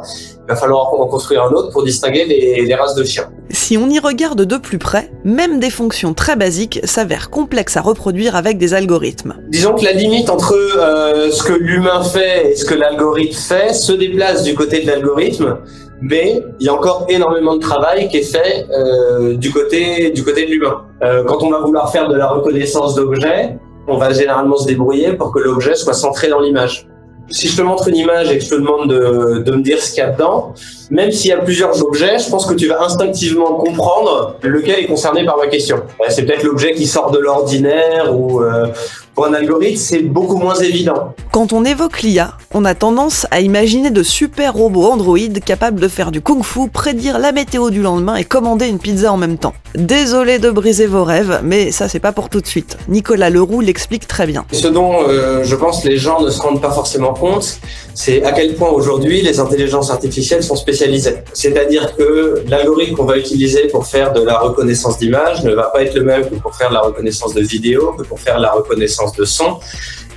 va 0.50 0.56
falloir 0.56 0.94
en 0.94 1.06
construire 1.06 1.44
un 1.44 1.52
autre 1.52 1.70
pour 1.72 1.84
distinguer 1.84 2.26
les, 2.26 2.66
les 2.66 2.76
races 2.76 2.96
de 2.96 3.04
chiens. 3.04 3.30
Si 3.52 3.78
on 3.78 3.90
y 3.90 4.00
regarde 4.00 4.42
de 4.42 4.58
plus 4.58 4.80
près, 4.80 5.12
même 5.24 5.60
des 5.60 5.70
fonctions 5.70 6.14
très 6.14 6.36
basiques 6.36 6.80
s'avèrent 6.84 7.30
complexes 7.30 7.78
à 7.78 7.82
reproduire 7.82 8.36
avec 8.36 8.58
des 8.58 8.74
algorithmes. 8.74 9.36
Disons 9.50 9.74
que 9.74 9.86
la 9.86 9.94
limite 9.94 10.30
entre 10.30 10.56
euh, 10.56 11.32
ce 11.32 11.44
que 11.44 11.54
l'humain 11.54 12.04
fait 12.04 12.52
et 12.52 12.56
ce 12.56 12.66
que 12.66 12.74
l'algorithme 12.74 13.38
fait 13.38 13.74
se 13.74 13.94
déplace 13.94 14.44
du 14.44 14.56
côté 14.56 14.82
de 14.82 14.88
l'algorithme, 14.88 15.58
mais 16.02 16.42
il 16.60 16.66
y 16.66 16.70
a 16.70 16.74
encore 16.74 17.06
énormément 17.10 17.56
de 17.56 17.62
travail 17.62 18.08
qui 18.10 18.18
est 18.18 18.22
fait 18.24 18.66
euh, 18.72 19.36
du 19.36 19.52
côté 19.52 20.12
du 20.12 20.24
côté 20.24 20.46
de 20.46 20.52
l'humain. 20.52 20.82
Euh, 21.04 21.24
quand 21.26 21.44
on 21.44 21.50
va 21.50 21.60
vouloir 21.60 21.92
faire 21.92 22.08
de 22.08 22.16
la 22.16 22.28
reconnaissance 22.28 22.96
d'objets, 22.96 23.58
on 23.88 23.98
va 23.98 24.14
généralement 24.14 24.58
se 24.58 24.68
débrouiller 24.68 25.14
pour 25.14 25.32
que 25.32 25.40
l'objet 25.40 25.76
soit 25.76 25.94
centré 25.94 26.28
dans 26.30 26.40
l'image. 26.40 26.88
Si 27.32 27.48
je 27.48 27.58
te 27.58 27.62
montre 27.62 27.88
une 27.88 27.98
image 27.98 28.32
et 28.32 28.38
que 28.38 28.44
je 28.44 28.50
te 28.50 28.56
demande 28.56 28.90
de, 28.90 29.40
de 29.40 29.52
me 29.52 29.62
dire 29.62 29.82
ce 29.82 29.92
qu'il 29.92 30.00
y 30.00 30.06
a 30.06 30.12
dedans, 30.12 30.54
même 30.90 31.12
s'il 31.12 31.30
y 31.30 31.34
a 31.34 31.38
plusieurs 31.38 31.84
objets, 31.86 32.18
je 32.18 32.30
pense 32.30 32.46
que 32.46 32.56
tu 32.56 32.68
vas 32.68 32.82
instinctivement 32.82 33.54
comprendre 33.54 34.36
lequel 34.42 34.80
est 34.80 34.88
concerné 34.88 35.26
par 35.26 35.38
ma 35.38 35.48
question. 35.48 35.84
C'est 36.10 36.26
peut-être 36.26 36.44
l'objet 36.44 36.74
qui 36.74 36.88
sort 36.88 37.12
de 37.12 37.20
l'ordinaire 37.20 38.16
ou 38.16 38.42
euh, 38.42 38.68
pour 39.16 39.26
un 39.26 39.34
algorithme, 39.34 39.78
c'est 39.78 40.00
beaucoup 40.00 40.38
moins 40.38 40.56
évident. 40.56 41.14
Quand 41.32 41.54
on 41.54 41.66
évoque 41.66 42.02
l'IA, 42.02 42.34
on 42.54 42.66
a 42.66 42.74
tendance 42.74 43.28
à 43.32 43.42
imaginer 43.42 43.92
de 43.92 44.04
super 44.04 44.54
robots 44.54 44.92
androïdes 44.92 45.44
capables 45.44 45.80
de 45.80 45.88
faire 45.88 46.12
du 46.12 46.22
kung-fu, 46.22 46.70
prédire 46.70 47.20
la 47.20 47.32
météo 47.32 47.70
du 47.70 47.82
lendemain 47.82 48.16
et 48.16 48.24
commander 48.24 48.68
une 48.68 48.80
pizza 48.80 49.12
en 49.12 49.18
même 49.18 49.38
temps. 49.38 49.54
Désolé 49.76 50.40
de 50.40 50.50
briser 50.50 50.88
vos 50.88 51.04
rêves, 51.04 51.42
mais 51.44 51.72
ça 51.72 51.88
c'est 51.88 52.00
pas 52.00 52.12
pour 52.12 52.30
tout 52.30 52.42
de 52.42 52.48
suite. 52.48 52.78
Nicolas 52.88 53.30
Leroux 53.30 53.62
l'explique 53.62 54.08
très 54.08 54.26
bien. 54.26 54.46
Ce 54.52 54.68
dont 54.68 55.08
euh, 55.08 55.44
je 55.44 55.56
pense 55.56 55.84
les 55.84 55.98
gens 55.98 56.22
ne 56.22 56.30
se 56.30 56.42
rendent 56.42 56.62
pas 56.62 56.72
forcément 56.72 57.14
compte, 57.14 57.60
c'est 57.94 58.24
à 58.24 58.32
quel 58.32 58.56
point 58.56 58.70
aujourd'hui 58.70 59.22
les 59.22 59.40
intelligences 59.40 59.92
artificielles 59.92 60.44
sont 60.44 60.56
spécialisées. 60.56 61.18
C'est-à-dire 61.34 61.96
que 61.96 62.44
l'algorithme 62.48 62.96
qu'on 62.96 63.06
va 63.06 63.18
utiliser 63.18 63.68
pour 63.68 63.86
faire 63.86 64.14
de 64.14 64.22
la 64.22 64.40
reconnaissance 64.40 64.98
d'image 64.98 65.44
ne 65.44 65.54
va 65.54 65.64
pas 65.66 65.84
être 65.84 65.94
le 65.96 66.04
même 66.04 66.28
que 66.28 66.36
pour 66.36 66.56
faire 66.56 66.70
de 66.70 66.74
la 66.76 66.82
reconnaissance 66.82 67.34
de 67.34 67.42
vidéo, 67.42 67.94
que 67.98 68.04
pour 68.04 68.20
faire 68.20 68.38
de 68.38 68.42
la 68.42 68.52
reconnaissance 68.52 69.09
de 69.14 69.26
son. 69.26 69.60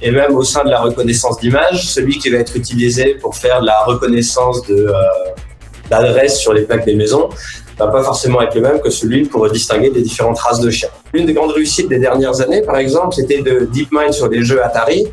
Et 0.00 0.10
même 0.10 0.34
au 0.34 0.42
sein 0.42 0.64
de 0.64 0.70
la 0.70 0.80
reconnaissance 0.80 1.38
d'image, 1.38 1.86
celui 1.86 2.18
qui 2.18 2.28
va 2.30 2.38
être 2.38 2.56
utilisé 2.56 3.14
pour 3.14 3.36
faire 3.36 3.62
la 3.62 3.84
reconnaissance 3.84 4.66
de, 4.66 4.86
euh, 4.88 4.92
d'adresse 5.88 6.38
sur 6.38 6.52
les 6.52 6.62
plaques 6.62 6.84
des 6.84 6.96
maisons 6.96 7.28
va 7.78 7.88
pas 7.88 8.02
forcément 8.02 8.40
être 8.42 8.54
le 8.54 8.60
même 8.60 8.80
que 8.80 8.90
celui 8.90 9.24
pour 9.24 9.48
distinguer 9.50 9.90
des 9.90 10.02
différentes 10.02 10.38
races 10.38 10.60
de 10.60 10.70
chiens. 10.70 10.88
L'une 11.12 11.26
des 11.26 11.32
grandes 11.32 11.52
réussites 11.52 11.88
des 11.88 11.98
dernières 11.98 12.40
années, 12.40 12.62
par 12.62 12.76
exemple, 12.76 13.14
c'était 13.14 13.42
de 13.42 13.68
DeepMind 13.72 14.12
sur 14.12 14.28
des 14.28 14.42
jeux 14.42 14.62
Atari. 14.64 15.06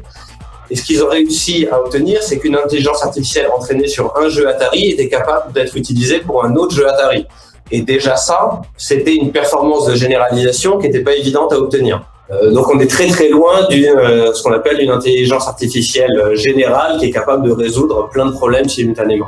Et 0.69 0.75
ce 0.75 0.83
qu'ils 0.83 1.03
ont 1.03 1.09
réussi 1.09 1.67
à 1.71 1.79
obtenir, 1.79 2.21
c'est 2.21 2.37
qu'une 2.37 2.55
intelligence 2.55 3.03
artificielle 3.03 3.47
entraînée 3.55 3.87
sur 3.87 4.15
un 4.17 4.29
jeu 4.29 4.47
Atari 4.47 4.91
était 4.91 5.09
capable 5.09 5.51
d'être 5.53 5.75
utilisée 5.75 6.19
pour 6.19 6.45
un 6.45 6.55
autre 6.55 6.75
jeu 6.75 6.87
Atari. 6.87 7.25
Et 7.71 7.81
déjà 7.81 8.15
ça, 8.15 8.61
c'était 8.77 9.15
une 9.15 9.31
performance 9.31 9.85
de 9.87 9.95
généralisation 9.95 10.77
qui 10.77 10.87
n'était 10.87 11.03
pas 11.03 11.13
évidente 11.13 11.53
à 11.53 11.57
obtenir. 11.57 12.03
Euh, 12.31 12.51
donc 12.51 12.69
on 12.69 12.79
est 12.79 12.87
très 12.87 13.07
très 13.07 13.27
loin 13.29 13.67
de 13.69 13.75
euh, 13.75 14.33
ce 14.33 14.43
qu'on 14.43 14.51
appelle 14.51 14.79
une 14.79 14.91
intelligence 14.91 15.47
artificielle 15.47 16.15
euh, 16.15 16.35
générale 16.35 16.99
qui 16.99 17.07
est 17.07 17.11
capable 17.11 17.47
de 17.47 17.51
résoudre 17.51 18.07
plein 18.09 18.27
de 18.27 18.31
problèmes 18.31 18.69
simultanément. 18.69 19.25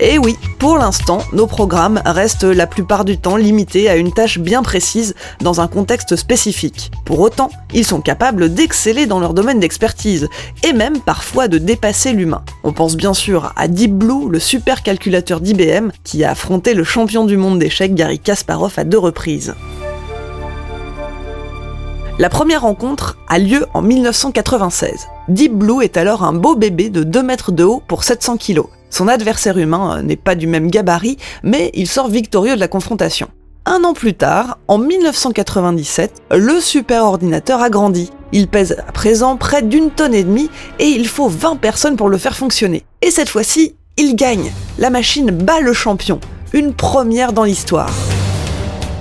Et 0.00 0.16
oui, 0.16 0.38
pour 0.58 0.76
l'instant, 0.76 1.18
nos 1.32 1.46
programmes 1.46 2.02
restent 2.04 2.42
la 2.42 2.66
plupart 2.66 3.04
du 3.04 3.16
temps 3.16 3.36
limités 3.36 3.88
à 3.88 3.94
une 3.94 4.12
tâche 4.12 4.38
bien 4.38 4.62
précise 4.64 5.14
dans 5.40 5.60
un 5.60 5.68
contexte 5.68 6.16
spécifique. 6.16 6.90
Pour 7.04 7.20
autant, 7.20 7.50
ils 7.72 7.84
sont 7.84 8.00
capables 8.00 8.52
d'exceller 8.52 9.06
dans 9.06 9.20
leur 9.20 9.34
domaine 9.34 9.60
d'expertise, 9.60 10.28
et 10.64 10.72
même 10.72 10.98
parfois 10.98 11.46
de 11.46 11.58
dépasser 11.58 12.12
l'humain. 12.12 12.42
On 12.64 12.72
pense 12.72 12.96
bien 12.96 13.14
sûr 13.14 13.52
à 13.56 13.68
Deep 13.68 13.94
Blue, 13.94 14.28
le 14.28 14.40
supercalculateur 14.40 15.40
d'IBM, 15.40 15.90
qui 16.02 16.24
a 16.24 16.32
affronté 16.32 16.74
le 16.74 16.82
champion 16.82 17.24
du 17.24 17.36
monde 17.36 17.60
d'échecs 17.60 17.94
Gary 17.94 18.18
Kasparov 18.18 18.74
à 18.78 18.84
deux 18.84 18.98
reprises. 18.98 19.54
La 22.18 22.28
première 22.28 22.62
rencontre 22.62 23.16
a 23.28 23.38
lieu 23.38 23.66
en 23.74 23.82
1996. 23.82 25.06
Deep 25.28 25.54
Blue 25.54 25.84
est 25.84 25.96
alors 25.96 26.24
un 26.24 26.32
beau 26.32 26.56
bébé 26.56 26.90
de 26.90 27.04
2 27.04 27.22
mètres 27.22 27.52
de 27.52 27.62
haut 27.62 27.80
pour 27.86 28.02
700 28.02 28.38
kg. 28.38 28.62
Son 28.90 29.08
adversaire 29.08 29.58
humain 29.58 30.02
n'est 30.02 30.16
pas 30.16 30.34
du 30.34 30.46
même 30.46 30.70
gabarit, 30.70 31.18
mais 31.42 31.70
il 31.74 31.88
sort 31.88 32.08
victorieux 32.08 32.54
de 32.54 32.60
la 32.60 32.68
confrontation. 32.68 33.28
Un 33.66 33.84
an 33.84 33.92
plus 33.92 34.14
tard, 34.14 34.58
en 34.66 34.78
1997, 34.78 36.22
le 36.30 36.58
superordinateur 36.58 37.60
a 37.60 37.68
grandi. 37.68 38.10
Il 38.32 38.48
pèse 38.48 38.76
à 38.86 38.92
présent 38.92 39.36
près 39.36 39.60
d'une 39.60 39.90
tonne 39.90 40.14
et 40.14 40.24
demie 40.24 40.48
et 40.78 40.86
il 40.86 41.06
faut 41.06 41.28
20 41.28 41.56
personnes 41.56 41.96
pour 41.96 42.08
le 42.08 42.16
faire 42.16 42.34
fonctionner. 42.34 42.84
Et 43.02 43.10
cette 43.10 43.28
fois-ci, 43.28 43.74
il 43.98 44.16
gagne. 44.16 44.52
La 44.78 44.88
machine 44.88 45.30
bat 45.30 45.60
le 45.60 45.74
champion. 45.74 46.18
Une 46.54 46.72
première 46.72 47.34
dans 47.34 47.44
l'histoire. 47.44 47.90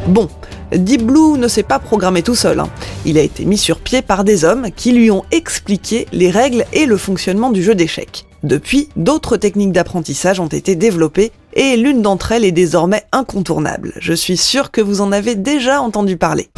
Bon, 0.07 0.27
Deep 0.73 1.03
Blue 1.03 1.37
ne 1.37 1.47
s'est 1.47 1.63
pas 1.63 1.79
programmé 1.79 2.23
tout 2.23 2.35
seul. 2.35 2.59
hein. 2.59 2.67
Il 3.05 3.17
a 3.17 3.21
été 3.21 3.45
mis 3.45 3.57
sur 3.57 3.79
pied 3.79 4.01
par 4.01 4.23
des 4.23 4.43
hommes 4.43 4.67
qui 4.75 4.91
lui 4.91 5.09
ont 5.11 5.23
expliqué 5.31 6.07
les 6.11 6.29
règles 6.29 6.65
et 6.73 6.85
le 6.85 6.97
fonctionnement 6.97 7.51
du 7.51 7.63
jeu 7.63 7.73
d'échecs. 7.73 8.25
Depuis, 8.43 8.89
d'autres 8.97 9.37
techniques 9.37 9.71
d'apprentissage 9.71 10.39
ont 10.39 10.47
été 10.47 10.75
développées 10.75 11.31
et 11.53 11.77
l'une 11.77 12.01
d'entre 12.01 12.33
elles 12.33 12.43
est 12.43 12.51
désormais 12.51 13.03
incontournable. 13.13 13.93
Je 13.99 14.13
suis 14.13 14.37
sûr 14.37 14.69
que 14.69 14.81
vous 14.81 14.99
en 14.99 15.11
avez 15.11 15.35
déjà 15.35 15.81
entendu 15.81 16.17
parler. 16.17 16.49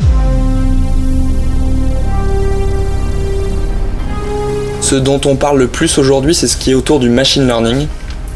Ce 4.82 4.96
dont 4.96 5.22
on 5.26 5.36
parle 5.36 5.60
le 5.60 5.68
plus 5.68 6.00
aujourd'hui, 6.00 6.34
c'est 6.34 6.48
ce 6.48 6.58
qui 6.58 6.72
est 6.72 6.74
autour 6.74 7.00
du 7.00 7.10
machine 7.10 7.46
learning. 7.46 7.88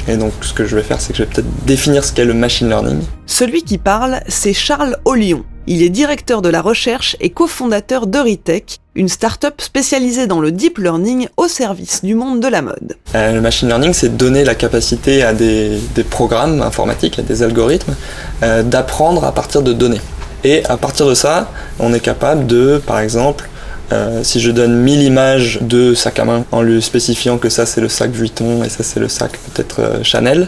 Et 0.08 0.18
donc, 0.18 0.34
ce 0.42 0.54
que 0.54 0.66
je 0.66 0.76
vais 0.76 0.84
faire, 0.84 1.00
c'est 1.00 1.14
que 1.14 1.18
je 1.18 1.24
vais 1.24 1.30
peut-être 1.30 1.66
définir 1.66 2.04
ce 2.04 2.12
qu'est 2.12 2.26
le 2.26 2.34
machine 2.34 2.68
learning. 2.68 3.02
Celui 3.26 3.64
qui 3.64 3.78
parle, 3.78 4.20
c'est 4.28 4.54
Charles 4.54 4.98
Ollion. 5.06 5.44
Il 5.66 5.82
est 5.82 5.90
directeur 5.90 6.42
de 6.42 6.50
la 6.50 6.62
recherche 6.62 7.16
et 7.22 7.30
cofondateur 7.30 8.06
d'Euritech, 8.06 8.80
une 8.96 9.08
start-up 9.08 9.62
spécialisée 9.62 10.28
dans 10.28 10.42
le 10.42 10.52
deep 10.52 10.78
learning 10.78 11.30
au 11.38 11.48
service 11.48 12.04
du 12.04 12.16
monde 12.16 12.42
de 12.42 12.48
la 12.50 12.62
mode. 12.62 12.98
Euh, 13.16 13.32
le 13.32 13.40
machine 13.40 13.70
learning, 13.70 13.94
c'est 13.94 14.18
donner 14.18 14.44
la 14.44 14.56
capacité 14.56 15.24
à 15.24 15.34
des, 15.34 15.80
des 15.96 16.04
programmes 16.04 16.62
informatiques, 16.62 17.18
à 17.18 17.22
des 17.22 17.44
algorithmes, 17.44 17.96
euh, 18.44 18.62
d'apprendre 18.62 19.24
à 19.24 19.32
partir 19.32 19.62
de 19.62 19.72
données. 19.72 20.02
Et 20.44 20.66
à 20.66 20.76
partir 20.76 21.08
de 21.08 21.14
ça, 21.14 21.50
on 21.80 21.94
est 21.94 22.02
capable 22.02 22.46
de, 22.46 22.82
par 22.86 23.00
exemple, 23.00 23.50
euh, 23.92 24.24
si 24.24 24.40
je 24.40 24.50
donne 24.50 24.76
1000 24.76 25.04
images 25.04 25.60
de 25.62 25.94
sac 25.94 26.18
à 26.20 26.26
main 26.26 26.46
en 26.52 26.62
lui 26.62 26.82
spécifiant 26.82 27.38
que 27.38 27.50
ça 27.50 27.66
c'est 27.66 27.82
le 27.82 27.90
sac 27.90 28.12
Vuitton 28.12 28.64
et 28.64 28.70
ça 28.70 28.84
c'est 28.84 29.00
le 29.00 29.10
sac 29.10 29.34
peut-être 29.54 29.82
euh, 29.82 30.04
Chanel, 30.04 30.48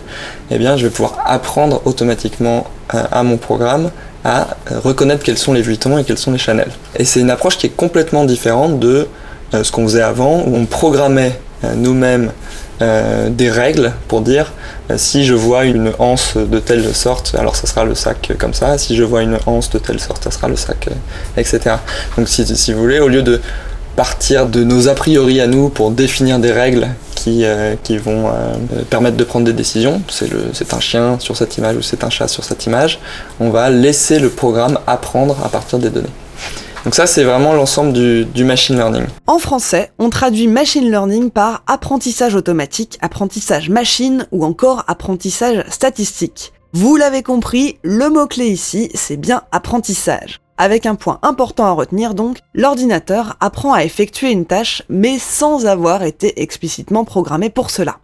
eh 0.51 0.57
bien 0.57 0.77
je 0.77 0.85
vais 0.85 0.89
pouvoir 0.89 1.21
apprendre 1.25 1.81
automatiquement 1.85 2.65
euh, 2.93 3.03
à 3.11 3.23
mon 3.23 3.37
programme 3.37 3.91
à 4.23 4.57
reconnaître 4.83 5.23
quels 5.23 5.37
sont 5.37 5.53
les 5.53 5.61
Vuitton 5.61 5.97
et 5.97 6.03
quels 6.03 6.17
sont 6.17 6.31
les 6.31 6.39
Chanel. 6.39 6.69
Et 6.97 7.05
c'est 7.05 7.19
une 7.19 7.29
approche 7.29 7.57
qui 7.57 7.67
est 7.67 7.75
complètement 7.75 8.25
différente 8.25 8.79
de 8.79 9.07
ce 9.51 9.71
qu'on 9.71 9.83
faisait 9.83 10.01
avant 10.01 10.43
où 10.47 10.55
on 10.55 10.65
programmait 10.65 11.39
nous-mêmes 11.75 12.31
euh, 12.81 13.29
des 13.29 13.49
règles 13.49 13.93
pour 14.09 14.19
dire 14.19 14.51
euh, 14.91 14.95
si 14.97 15.23
je 15.23 15.33
vois 15.33 15.63
une 15.63 15.93
anse 15.97 16.35
de 16.35 16.59
telle 16.59 16.93
sorte, 16.93 17.33
alors 17.39 17.55
ça 17.55 17.67
sera 17.67 17.85
le 17.85 17.95
sac 17.95 18.33
comme 18.37 18.53
ça, 18.53 18.77
si 18.77 18.97
je 18.97 19.03
vois 19.03 19.21
une 19.21 19.37
anse 19.45 19.69
de 19.69 19.79
telle 19.79 19.99
sorte, 19.99 20.25
ça 20.25 20.31
sera 20.31 20.49
le 20.49 20.57
sac, 20.57 20.89
euh, 20.89 21.39
etc. 21.39 21.77
Donc 22.17 22.27
si, 22.27 22.73
vous 22.73 22.81
voulez, 22.81 22.99
au 22.99 23.07
lieu 23.07 23.21
de 23.21 23.39
partir 23.95 24.47
de 24.47 24.65
nos 24.65 24.89
a 24.89 24.93
priori 24.93 25.39
à 25.39 25.47
nous 25.47 25.69
pour 25.69 25.91
définir 25.91 26.39
des 26.39 26.51
règles 26.51 26.89
qui, 27.15 27.45
qui 27.83 27.97
vont 27.97 28.29
permettre 28.89 29.15
de 29.15 29.23
prendre 29.23 29.45
des 29.45 29.53
décisions, 29.53 30.01
c'est 30.09 30.73
un 30.73 30.79
chien 30.81 31.17
sur 31.19 31.37
cette 31.37 31.57
image 31.57 31.77
ou 31.77 31.81
c'est 31.81 32.03
un 32.03 32.09
chat 32.09 32.27
sur 32.27 32.43
cette 32.43 32.65
image, 32.65 32.99
on 33.39 33.51
va 33.51 33.69
laisser 33.69 34.19
le 34.19 34.29
programme 34.29 34.77
apprendre 34.85 35.37
à 35.45 35.47
partir 35.47 35.79
des 35.79 35.89
données. 35.89 36.09
Donc 36.85 36.93
ça 36.93 37.07
c'est 37.07 37.23
vraiment 37.23 37.53
l'ensemble 37.53 37.93
du, 37.93 38.45
machine 38.45 38.75
learning. 38.75 39.07
En 39.25 39.39
français, 39.39 39.91
on 39.97 40.11
traduit 40.11 40.47
machine 40.47 40.89
learning 40.89 41.31
par 41.31 41.63
apprentissage 41.65 42.35
automatique, 42.35 42.99
apprentissage 43.01 43.69
machine 43.69 44.27
ou 44.31 44.45
encore 44.45 44.83
apprentissage 44.87 45.65
statistique. 45.69 46.53
Vous 46.73 46.95
l'avez 46.95 47.23
compris, 47.23 47.79
le 47.81 48.09
mot-clé 48.09 48.47
ici, 48.47 48.91
c'est 48.93 49.17
bien 49.17 49.41
apprentissage. 49.51 50.39
Avec 50.57 50.85
un 50.85 50.95
point 50.95 51.17
important 51.23 51.65
à 51.65 51.71
retenir 51.71 52.13
donc, 52.13 52.37
l'ordinateur 52.53 53.35
apprend 53.39 53.73
à 53.73 53.83
effectuer 53.83 54.31
une 54.31 54.45
tâche 54.45 54.83
mais 54.87 55.17
sans 55.17 55.65
avoir 55.65 56.03
été 56.03 56.39
explicitement 56.43 57.03
programmé 57.03 57.49
pour 57.49 57.71
cela. 57.71 57.97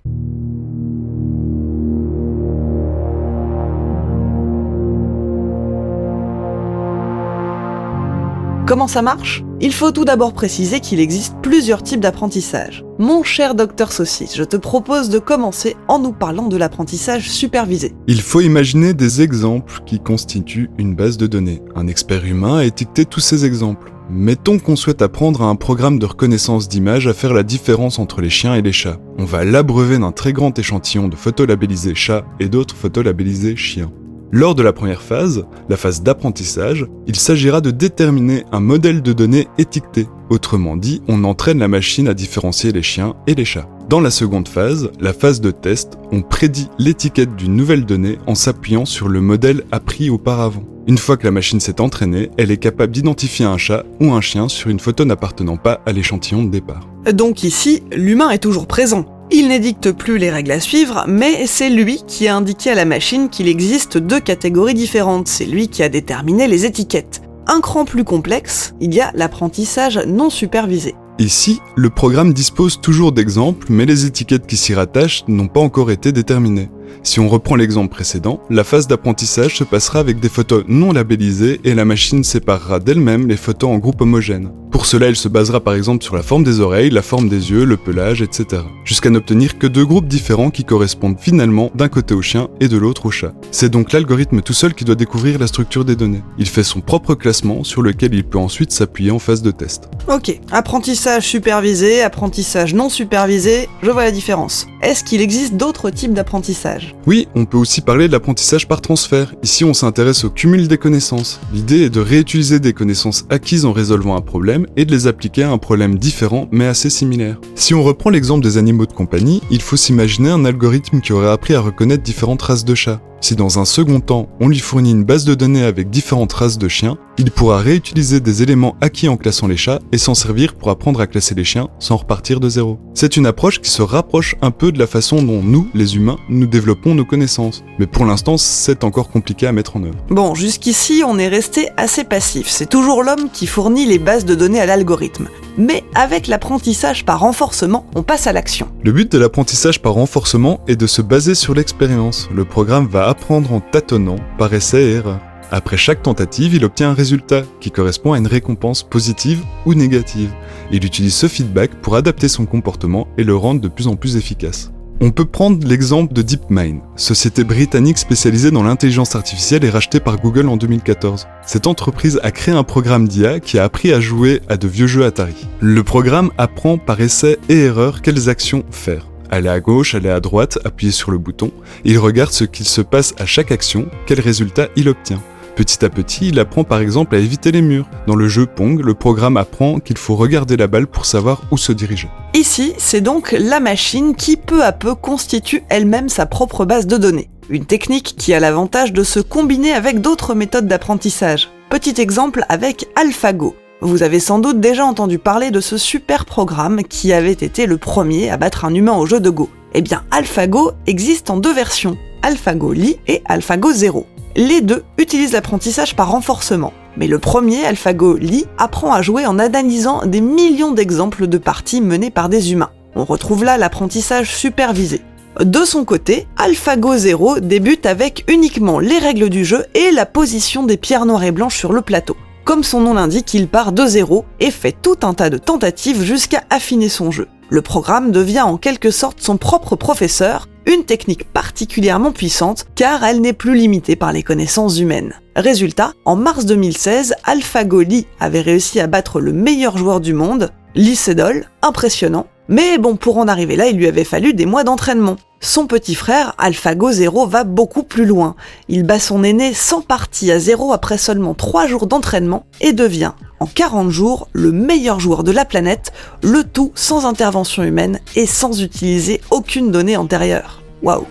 Comment 8.71 8.87
ça 8.87 9.01
marche? 9.01 9.43
Il 9.59 9.73
faut 9.73 9.91
tout 9.91 10.05
d'abord 10.05 10.31
préciser 10.31 10.79
qu'il 10.79 11.01
existe 11.01 11.35
plusieurs 11.43 11.83
types 11.83 11.99
d'apprentissage. 11.99 12.85
Mon 12.99 13.21
cher 13.21 13.53
docteur 13.53 13.91
Saucisse, 13.91 14.37
je 14.37 14.45
te 14.45 14.55
propose 14.55 15.09
de 15.09 15.19
commencer 15.19 15.75
en 15.89 15.99
nous 15.99 16.13
parlant 16.13 16.47
de 16.47 16.55
l'apprentissage 16.55 17.29
supervisé. 17.29 17.93
Il 18.07 18.21
faut 18.21 18.39
imaginer 18.39 18.93
des 18.93 19.21
exemples 19.21 19.81
qui 19.85 19.99
constituent 19.99 20.69
une 20.77 20.95
base 20.95 21.17
de 21.17 21.27
données. 21.27 21.61
Un 21.75 21.87
expert 21.87 22.23
humain 22.23 22.59
a 22.59 22.63
étiqueté 22.63 23.03
tous 23.03 23.19
ces 23.19 23.43
exemples. 23.43 23.91
Mettons 24.09 24.57
qu'on 24.57 24.77
souhaite 24.77 25.01
apprendre 25.01 25.41
à 25.41 25.47
un 25.47 25.57
programme 25.57 25.99
de 25.99 26.05
reconnaissance 26.05 26.69
d'images 26.69 27.07
à 27.07 27.13
faire 27.13 27.33
la 27.33 27.43
différence 27.43 27.99
entre 27.99 28.21
les 28.21 28.29
chiens 28.29 28.55
et 28.55 28.61
les 28.61 28.71
chats. 28.71 28.99
On 29.17 29.25
va 29.25 29.43
l'abreuver 29.43 29.97
d'un 29.97 30.13
très 30.13 30.31
grand 30.31 30.57
échantillon 30.57 31.09
de 31.09 31.17
photos 31.17 31.45
labellisées 31.45 31.93
chats 31.93 32.23
et 32.39 32.47
d'autres 32.47 32.77
photos 32.77 33.03
labellisées 33.03 33.57
chiens. 33.57 33.91
Lors 34.33 34.55
de 34.55 34.63
la 34.63 34.71
première 34.71 35.01
phase, 35.01 35.43
la 35.67 35.75
phase 35.75 36.03
d'apprentissage, 36.03 36.85
il 37.05 37.17
s'agira 37.17 37.59
de 37.59 37.69
déterminer 37.69 38.45
un 38.53 38.61
modèle 38.61 39.01
de 39.01 39.11
données 39.11 39.49
étiqueté. 39.57 40.07
Autrement 40.29 40.77
dit, 40.77 41.01
on 41.09 41.25
entraîne 41.25 41.59
la 41.59 41.67
machine 41.67 42.07
à 42.07 42.13
différencier 42.13 42.71
les 42.71 42.81
chiens 42.81 43.15
et 43.27 43.35
les 43.35 43.43
chats. 43.43 43.67
Dans 43.89 43.99
la 43.99 44.09
seconde 44.09 44.47
phase, 44.47 44.89
la 45.01 45.11
phase 45.11 45.41
de 45.41 45.51
test, 45.51 45.97
on 46.13 46.21
prédit 46.21 46.69
l'étiquette 46.79 47.35
d'une 47.35 47.57
nouvelle 47.57 47.85
donnée 47.85 48.19
en 48.25 48.33
s'appuyant 48.33 48.85
sur 48.85 49.09
le 49.09 49.19
modèle 49.19 49.65
appris 49.73 50.09
auparavant. 50.09 50.63
Une 50.87 50.97
fois 50.97 51.17
que 51.17 51.25
la 51.25 51.31
machine 51.31 51.59
s'est 51.59 51.81
entraînée, 51.81 52.31
elle 52.37 52.51
est 52.51 52.57
capable 52.57 52.93
d'identifier 52.93 53.43
un 53.43 53.57
chat 53.57 53.83
ou 53.99 54.13
un 54.13 54.21
chien 54.21 54.47
sur 54.47 54.69
une 54.69 54.79
photo 54.79 55.03
n'appartenant 55.03 55.57
pas 55.57 55.81
à 55.85 55.91
l'échantillon 55.91 56.45
de 56.45 56.49
départ. 56.49 56.87
Donc 57.11 57.43
ici, 57.43 57.83
l'humain 57.91 58.29
est 58.29 58.39
toujours 58.39 58.65
présent. 58.65 59.10
Il 59.33 59.47
n'édicte 59.47 59.93
plus 59.93 60.17
les 60.17 60.29
règles 60.29 60.51
à 60.51 60.59
suivre, 60.59 61.05
mais 61.07 61.47
c'est 61.47 61.69
lui 61.69 62.03
qui 62.05 62.27
a 62.27 62.35
indiqué 62.35 62.71
à 62.71 62.75
la 62.75 62.83
machine 62.83 63.29
qu'il 63.29 63.47
existe 63.47 63.97
deux 63.97 64.19
catégories 64.19 64.73
différentes, 64.73 65.29
c'est 65.29 65.45
lui 65.45 65.69
qui 65.69 65.83
a 65.83 65.89
déterminé 65.89 66.49
les 66.49 66.65
étiquettes. 66.65 67.21
Un 67.47 67.61
cran 67.61 67.85
plus 67.85 68.03
complexe, 68.03 68.73
il 68.81 68.93
y 68.93 68.99
a 68.99 69.09
l'apprentissage 69.15 69.97
non 70.05 70.29
supervisé. 70.29 70.95
Ici, 71.17 71.61
le 71.77 71.89
programme 71.89 72.33
dispose 72.33 72.81
toujours 72.81 73.13
d'exemples, 73.13 73.67
mais 73.69 73.85
les 73.85 74.05
étiquettes 74.05 74.47
qui 74.47 74.57
s'y 74.57 74.73
rattachent 74.73 75.23
n'ont 75.29 75.47
pas 75.47 75.61
encore 75.61 75.91
été 75.91 76.11
déterminées. 76.11 76.69
Si 77.03 77.19
on 77.19 77.29
reprend 77.29 77.55
l'exemple 77.55 77.93
précédent, 77.93 78.41
la 78.49 78.63
phase 78.63 78.87
d'apprentissage 78.87 79.57
se 79.57 79.63
passera 79.63 79.99
avec 79.99 80.19
des 80.19 80.29
photos 80.29 80.63
non 80.67 80.91
labellisées 80.91 81.59
et 81.63 81.73
la 81.73 81.85
machine 81.85 82.23
séparera 82.23 82.79
d'elle-même 82.79 83.27
les 83.27 83.37
photos 83.37 83.69
en 83.69 83.77
groupes 83.77 84.01
homogènes. 84.01 84.51
Pour 84.71 84.85
cela, 84.85 85.07
elle 85.07 85.17
se 85.17 85.27
basera 85.27 85.59
par 85.59 85.73
exemple 85.73 86.03
sur 86.03 86.15
la 86.15 86.23
forme 86.23 86.45
des 86.45 86.61
oreilles, 86.61 86.89
la 86.89 87.01
forme 87.01 87.27
des 87.27 87.51
yeux, 87.51 87.65
le 87.65 87.75
pelage, 87.75 88.21
etc. 88.21 88.63
Jusqu'à 88.85 89.09
n'obtenir 89.09 89.59
que 89.59 89.67
deux 89.67 89.85
groupes 89.85 90.07
différents 90.07 90.49
qui 90.49 90.63
correspondent 90.63 91.19
finalement 91.19 91.71
d'un 91.75 91.89
côté 91.89 92.13
au 92.13 92.21
chien 92.21 92.47
et 92.61 92.69
de 92.69 92.77
l'autre 92.77 93.05
au 93.05 93.11
chat. 93.11 93.33
C'est 93.51 93.69
donc 93.69 93.91
l'algorithme 93.91 94.41
tout 94.41 94.53
seul 94.53 94.73
qui 94.73 94.85
doit 94.85 94.95
découvrir 94.95 95.39
la 95.39 95.47
structure 95.47 95.83
des 95.83 95.97
données. 95.97 96.23
Il 96.37 96.47
fait 96.47 96.63
son 96.63 96.79
propre 96.79 97.15
classement 97.15 97.65
sur 97.65 97.81
lequel 97.81 98.13
il 98.13 98.23
peut 98.23 98.37
ensuite 98.37 98.71
s'appuyer 98.71 99.11
en 99.11 99.19
phase 99.19 99.41
de 99.41 99.51
test. 99.51 99.89
Ok, 100.07 100.39
apprentissage 100.51 101.27
supervisé, 101.27 102.01
apprentissage 102.01 102.73
non 102.73 102.87
supervisé, 102.87 103.67
je 103.83 103.91
vois 103.91 104.05
la 104.05 104.11
différence. 104.11 104.67
Est-ce 104.81 105.03
qu'il 105.03 105.21
existe 105.21 105.55
d'autres 105.55 105.89
types 105.89 106.13
d'apprentissage? 106.13 106.80
Oui, 107.07 107.27
on 107.35 107.45
peut 107.45 107.57
aussi 107.57 107.81
parler 107.81 108.07
de 108.07 108.11
l'apprentissage 108.11 108.67
par 108.67 108.81
transfert. 108.81 109.33
Ici, 109.43 109.63
on 109.63 109.73
s'intéresse 109.73 110.23
au 110.23 110.29
cumul 110.29 110.67
des 110.67 110.77
connaissances. 110.77 111.39
L'idée 111.53 111.83
est 111.83 111.89
de 111.89 111.99
réutiliser 111.99 112.59
des 112.59 112.73
connaissances 112.73 113.25
acquises 113.29 113.65
en 113.65 113.71
résolvant 113.71 114.15
un 114.15 114.21
problème 114.21 114.65
et 114.75 114.85
de 114.85 114.91
les 114.91 115.07
appliquer 115.07 115.43
à 115.43 115.51
un 115.51 115.57
problème 115.57 115.97
différent 115.97 116.47
mais 116.51 116.65
assez 116.65 116.89
similaire. 116.89 117.39
Si 117.55 117.73
on 117.73 117.83
reprend 117.83 118.09
l'exemple 118.09 118.43
des 118.43 118.57
animaux 118.57 118.85
de 118.85 118.93
compagnie, 118.93 119.41
il 119.51 119.61
faut 119.61 119.77
s'imaginer 119.77 120.29
un 120.29 120.45
algorithme 120.45 121.01
qui 121.01 121.13
aurait 121.13 121.29
appris 121.29 121.53
à 121.53 121.61
reconnaître 121.61 122.03
différentes 122.03 122.41
races 122.41 122.65
de 122.65 122.75
chats. 122.75 123.01
Si 123.23 123.35
dans 123.35 123.59
un 123.59 123.65
second 123.65 123.99
temps, 123.99 124.29
on 124.39 124.49
lui 124.49 124.57
fournit 124.57 124.89
une 124.89 125.03
base 125.03 125.25
de 125.25 125.35
données 125.35 125.63
avec 125.63 125.91
différentes 125.91 126.33
races 126.33 126.57
de 126.57 126.67
chiens, 126.67 126.97
il 127.19 127.29
pourra 127.29 127.59
réutiliser 127.59 128.19
des 128.19 128.41
éléments 128.41 128.75
acquis 128.81 129.07
en 129.07 129.15
classant 129.15 129.47
les 129.47 129.57
chats 129.57 129.77
et 129.91 129.99
s'en 129.99 130.15
servir 130.15 130.55
pour 130.55 130.71
apprendre 130.71 130.99
à 130.99 131.05
classer 131.05 131.35
les 131.35 131.43
chiens 131.43 131.67
sans 131.77 131.97
repartir 131.97 132.39
de 132.39 132.49
zéro. 132.49 132.79
C'est 132.95 133.17
une 133.17 133.27
approche 133.27 133.61
qui 133.61 133.69
se 133.69 133.83
rapproche 133.83 134.35
un 134.41 134.49
peu 134.49 134.71
de 134.71 134.79
la 134.79 134.87
façon 134.87 135.21
dont 135.21 135.43
nous, 135.43 135.69
les 135.75 135.97
humains, 135.97 136.17
nous 136.29 136.47
développons 136.47 136.95
nos 136.95 137.05
connaissances. 137.05 137.63
Mais 137.77 137.85
pour 137.85 138.05
l'instant, 138.05 138.37
c'est 138.37 138.83
encore 138.83 139.11
compliqué 139.11 139.45
à 139.45 139.51
mettre 139.51 139.77
en 139.77 139.83
œuvre. 139.83 140.03
Bon, 140.09 140.33
jusqu'ici, 140.33 141.03
on 141.05 141.19
est 141.19 141.27
resté 141.27 141.69
assez 141.77 142.03
passif. 142.03 142.47
C'est 142.47 142.69
toujours 142.69 143.03
l'homme 143.03 143.29
qui 143.31 143.45
fournit 143.45 143.85
les 143.85 143.99
bases 143.99 144.25
de 144.25 144.33
données 144.33 144.61
à 144.61 144.65
l'algorithme. 144.65 145.27
Mais 145.59 145.83
avec 145.93 146.27
l'apprentissage 146.27 147.05
par 147.05 147.19
renforcement, 147.19 147.85
on 147.93 148.01
passe 148.01 148.25
à 148.25 148.33
l'action. 148.33 148.67
Le 148.83 148.91
but 148.91 149.11
de 149.11 149.17
l'apprentissage 149.19 149.81
par 149.81 149.93
renforcement 149.93 150.61
est 150.67 150.75
de 150.75 150.87
se 150.87 151.03
baser 151.03 151.35
sur 151.35 151.53
l'expérience. 151.53 152.29
Le 152.33 152.45
programme 152.45 152.87
va 152.87 153.09
apprendre 153.11 153.53
en 153.53 153.59
tâtonnant, 153.59 154.17
par 154.37 154.53
essai 154.53 154.81
et 154.83 154.91
erreur. 154.93 155.19
Après 155.51 155.75
chaque 155.75 156.01
tentative, 156.01 156.55
il 156.55 156.63
obtient 156.63 156.91
un 156.91 156.93
résultat 156.93 157.43
qui 157.59 157.71
correspond 157.71 158.13
à 158.13 158.17
une 158.17 158.27
récompense 158.27 158.83
positive 158.83 159.43
ou 159.65 159.73
négative. 159.73 160.31
Il 160.71 160.85
utilise 160.85 161.13
ce 161.13 161.27
feedback 161.27 161.71
pour 161.81 161.97
adapter 161.97 162.29
son 162.29 162.45
comportement 162.45 163.07
et 163.17 163.25
le 163.25 163.35
rendre 163.35 163.59
de 163.59 163.67
plus 163.67 163.87
en 163.87 163.97
plus 163.97 164.15
efficace. 164.15 164.71
On 165.03 165.11
peut 165.11 165.25
prendre 165.25 165.67
l'exemple 165.67 166.13
de 166.13 166.21
DeepMind, 166.21 166.79
société 166.95 167.43
britannique 167.43 167.97
spécialisée 167.97 168.51
dans 168.51 168.63
l'intelligence 168.63 169.15
artificielle 169.15 169.65
et 169.65 169.69
rachetée 169.69 169.99
par 169.99 170.17
Google 170.21 170.47
en 170.47 170.57
2014. 170.57 171.27
Cette 171.45 171.67
entreprise 171.67 172.19
a 172.23 172.31
créé 172.31 172.53
un 172.53 172.63
programme 172.63 173.07
d'IA 173.07 173.39
qui 173.39 173.59
a 173.59 173.63
appris 173.63 173.91
à 173.91 173.99
jouer 173.99 174.41
à 174.47 174.55
de 174.55 174.67
vieux 174.67 174.87
jeux 174.87 175.03
Atari. 175.03 175.47
Le 175.59 175.83
programme 175.83 176.31
apprend 176.37 176.77
par 176.77 177.01
essai 177.01 177.39
et 177.49 177.61
erreur 177.61 178.01
quelles 178.01 178.29
actions 178.29 178.63
faire. 178.69 179.10
Aller 179.31 179.49
à 179.49 179.61
gauche, 179.61 179.95
aller 179.95 180.09
à 180.09 180.19
droite, 180.19 180.59
appuyer 180.65 180.91
sur 180.91 181.09
le 181.09 181.17
bouton, 181.17 181.51
il 181.85 181.97
regarde 181.97 182.33
ce 182.33 182.43
qu'il 182.43 182.67
se 182.67 182.81
passe 182.81 183.15
à 183.17 183.25
chaque 183.25 183.51
action, 183.51 183.87
quel 184.05 184.19
résultat 184.19 184.67
il 184.75 184.89
obtient. 184.89 185.21
Petit 185.55 185.83
à 185.85 185.89
petit, 185.89 186.29
il 186.29 186.39
apprend 186.39 186.63
par 186.63 186.79
exemple 186.79 187.15
à 187.15 187.19
éviter 187.19 187.51
les 187.51 187.61
murs. 187.61 187.89
Dans 188.07 188.15
le 188.15 188.27
jeu 188.27 188.45
Pong, 188.45 188.81
le 188.81 188.93
programme 188.93 189.37
apprend 189.37 189.79
qu'il 189.79 189.97
faut 189.97 190.15
regarder 190.15 190.57
la 190.57 190.67
balle 190.67 190.87
pour 190.87 191.05
savoir 191.05 191.43
où 191.51 191.57
se 191.57 191.71
diriger. 191.71 192.09
Ici, 192.33 192.73
c'est 192.77 193.01
donc 193.01 193.31
la 193.37 193.59
machine 193.59 194.15
qui 194.15 194.35
peu 194.35 194.63
à 194.63 194.73
peu 194.73 194.95
constitue 194.95 195.63
elle-même 195.69 196.09
sa 196.09 196.25
propre 196.25 196.65
base 196.65 196.87
de 196.87 196.97
données. 196.97 197.29
Une 197.49 197.65
technique 197.65 198.15
qui 198.17 198.33
a 198.33 198.39
l'avantage 198.39 198.91
de 198.91 199.03
se 199.03 199.19
combiner 199.19 199.71
avec 199.71 200.01
d'autres 200.01 200.35
méthodes 200.35 200.67
d'apprentissage. 200.67 201.49
Petit 201.69 202.01
exemple 202.01 202.45
avec 202.49 202.87
AlphaGo. 202.95 203.55
Vous 203.83 204.03
avez 204.03 204.19
sans 204.19 204.37
doute 204.37 204.59
déjà 204.59 204.85
entendu 204.85 205.17
parler 205.17 205.49
de 205.49 205.59
ce 205.59 205.75
super 205.75 206.25
programme 206.25 206.83
qui 206.83 207.13
avait 207.13 207.31
été 207.31 207.65
le 207.65 207.79
premier 207.79 208.29
à 208.29 208.37
battre 208.37 208.63
un 208.63 208.75
humain 208.75 208.93
au 208.93 209.07
jeu 209.07 209.19
de 209.19 209.31
Go. 209.31 209.49
Eh 209.73 209.81
bien, 209.81 210.03
AlphaGo 210.11 210.73
existe 210.85 211.31
en 211.31 211.37
deux 211.37 211.51
versions, 211.51 211.97
AlphaGo 212.21 212.73
Li 212.73 212.99
et 213.07 213.23
AlphaGo 213.25 213.71
Zero. 213.71 214.05
Les 214.35 214.61
deux 214.61 214.83
utilisent 214.99 215.31
l'apprentissage 215.33 215.95
par 215.95 216.11
renforcement. 216.11 216.73
Mais 216.95 217.07
le 217.07 217.17
premier, 217.17 217.65
AlphaGo 217.65 218.17
Li, 218.17 218.45
apprend 218.59 218.93
à 218.93 219.01
jouer 219.01 219.25
en 219.25 219.39
analysant 219.39 220.05
des 220.05 220.21
millions 220.21 220.73
d'exemples 220.73 221.25
de 221.25 221.39
parties 221.39 221.81
menées 221.81 222.11
par 222.11 222.29
des 222.29 222.51
humains. 222.51 222.69
On 222.95 223.03
retrouve 223.03 223.43
là 223.43 223.57
l'apprentissage 223.57 224.35
supervisé. 224.35 225.01
De 225.39 225.65
son 225.65 225.85
côté, 225.85 226.27
AlphaGo 226.37 226.97
Zero 226.97 227.39
débute 227.39 227.87
avec 227.87 228.25
uniquement 228.27 228.77
les 228.77 228.99
règles 228.99 229.29
du 229.29 229.43
jeu 229.43 229.65
et 229.73 229.89
la 229.89 230.05
position 230.05 230.61
des 230.61 230.77
pierres 230.77 231.07
noires 231.07 231.23
et 231.23 231.31
blanches 231.31 231.57
sur 231.57 231.73
le 231.73 231.81
plateau. 231.81 232.15
Comme 232.43 232.63
son 232.63 232.81
nom 232.81 232.95
l'indique, 232.95 233.33
il 233.33 233.47
part 233.47 233.71
de 233.71 233.85
zéro 233.85 234.25
et 234.39 234.51
fait 234.51 234.75
tout 234.81 234.97
un 235.03 235.13
tas 235.13 235.29
de 235.29 235.37
tentatives 235.37 236.01
jusqu'à 236.01 236.43
affiner 236.49 236.89
son 236.89 237.11
jeu. 237.11 237.27
Le 237.49 237.61
programme 237.61 238.11
devient 238.11 238.41
en 238.41 238.57
quelque 238.57 238.91
sorte 238.91 239.21
son 239.21 239.37
propre 239.37 239.75
professeur, 239.75 240.47
une 240.65 240.83
technique 240.83 241.25
particulièrement 241.31 242.11
puissante 242.11 242.65
car 242.75 243.03
elle 243.03 243.21
n'est 243.21 243.33
plus 243.33 243.55
limitée 243.55 243.95
par 243.95 244.11
les 244.11 244.23
connaissances 244.23 244.79
humaines. 244.79 245.13
Résultat, 245.35 245.93
en 246.05 246.15
mars 246.15 246.45
2016, 246.45 247.13
AlphaGo 247.23 247.81
Lee 247.81 248.07
avait 248.19 248.41
réussi 248.41 248.79
à 248.79 248.87
battre 248.87 249.19
le 249.19 249.33
meilleur 249.33 249.77
joueur 249.77 249.99
du 249.99 250.13
monde, 250.13 250.49
Lee 250.75 250.95
Sedol, 250.95 251.47
impressionnant, 251.61 252.27
mais 252.51 252.77
bon, 252.77 252.97
pour 252.97 253.17
en 253.17 253.29
arriver 253.29 253.55
là, 253.55 253.67
il 253.67 253.77
lui 253.77 253.87
avait 253.87 254.03
fallu 254.03 254.33
des 254.33 254.45
mois 254.45 254.65
d'entraînement. 254.65 255.15
Son 255.39 255.67
petit 255.67 255.95
frère, 255.95 256.35
AlphaGo 256.37 256.91
Zero, 256.91 257.25
va 257.25 257.45
beaucoup 257.45 257.83
plus 257.83 258.05
loin. 258.05 258.35
Il 258.67 258.83
bat 258.83 258.99
son 258.99 259.23
aîné 259.23 259.53
sans 259.53 259.79
partie 259.79 260.29
à 260.31 260.37
zéro 260.37 260.73
après 260.73 260.97
seulement 260.97 261.33
3 261.33 261.65
jours 261.67 261.87
d'entraînement 261.87 262.45
et 262.59 262.73
devient, 262.73 263.13
en 263.39 263.45
40 263.47 263.89
jours, 263.89 264.27
le 264.33 264.51
meilleur 264.51 264.99
joueur 264.99 265.23
de 265.23 265.31
la 265.31 265.45
planète, 265.45 265.93
le 266.21 266.43
tout 266.43 266.73
sans 266.75 267.05
intervention 267.05 267.63
humaine 267.63 268.01
et 268.17 268.25
sans 268.25 268.61
utiliser 268.61 269.21
aucune 269.31 269.71
donnée 269.71 269.95
antérieure. 269.95 270.61
Waouh 270.83 271.07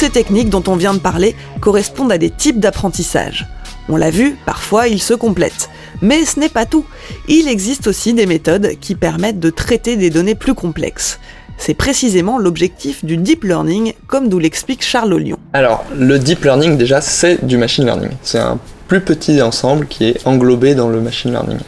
ces 0.00 0.08
techniques 0.08 0.48
dont 0.48 0.64
on 0.66 0.76
vient 0.76 0.94
de 0.94 0.98
parler 0.98 1.36
correspondent 1.60 2.10
à 2.10 2.16
des 2.16 2.30
types 2.30 2.58
d'apprentissage. 2.58 3.46
On 3.90 3.98
l'a 3.98 4.08
vu, 4.08 4.38
parfois 4.46 4.88
ils 4.88 5.02
se 5.02 5.12
complètent. 5.12 5.68
Mais 6.00 6.24
ce 6.24 6.40
n'est 6.40 6.48
pas 6.48 6.64
tout. 6.64 6.86
Il 7.28 7.48
existe 7.48 7.86
aussi 7.86 8.14
des 8.14 8.24
méthodes 8.24 8.70
qui 8.80 8.94
permettent 8.94 9.40
de 9.40 9.50
traiter 9.50 9.96
des 9.96 10.08
données 10.08 10.34
plus 10.34 10.54
complexes. 10.54 11.20
C'est 11.58 11.74
précisément 11.74 12.38
l'objectif 12.38 13.04
du 13.04 13.18
deep 13.18 13.44
learning, 13.44 13.92
comme 14.06 14.28
nous 14.28 14.38
l'explique 14.38 14.82
Charles 14.82 15.14
Lyon. 15.18 15.36
Alors, 15.52 15.84
le 15.94 16.18
deep 16.18 16.44
learning, 16.44 16.78
déjà, 16.78 17.02
c'est 17.02 17.44
du 17.44 17.58
machine 17.58 17.84
learning. 17.84 18.12
C'est 18.22 18.38
un 18.38 18.58
plus 18.88 19.02
petit 19.02 19.42
ensemble 19.42 19.86
qui 19.86 20.06
est 20.06 20.26
englobé 20.26 20.74
dans 20.74 20.88
le 20.88 21.02
machine 21.02 21.30
learning. 21.30 21.58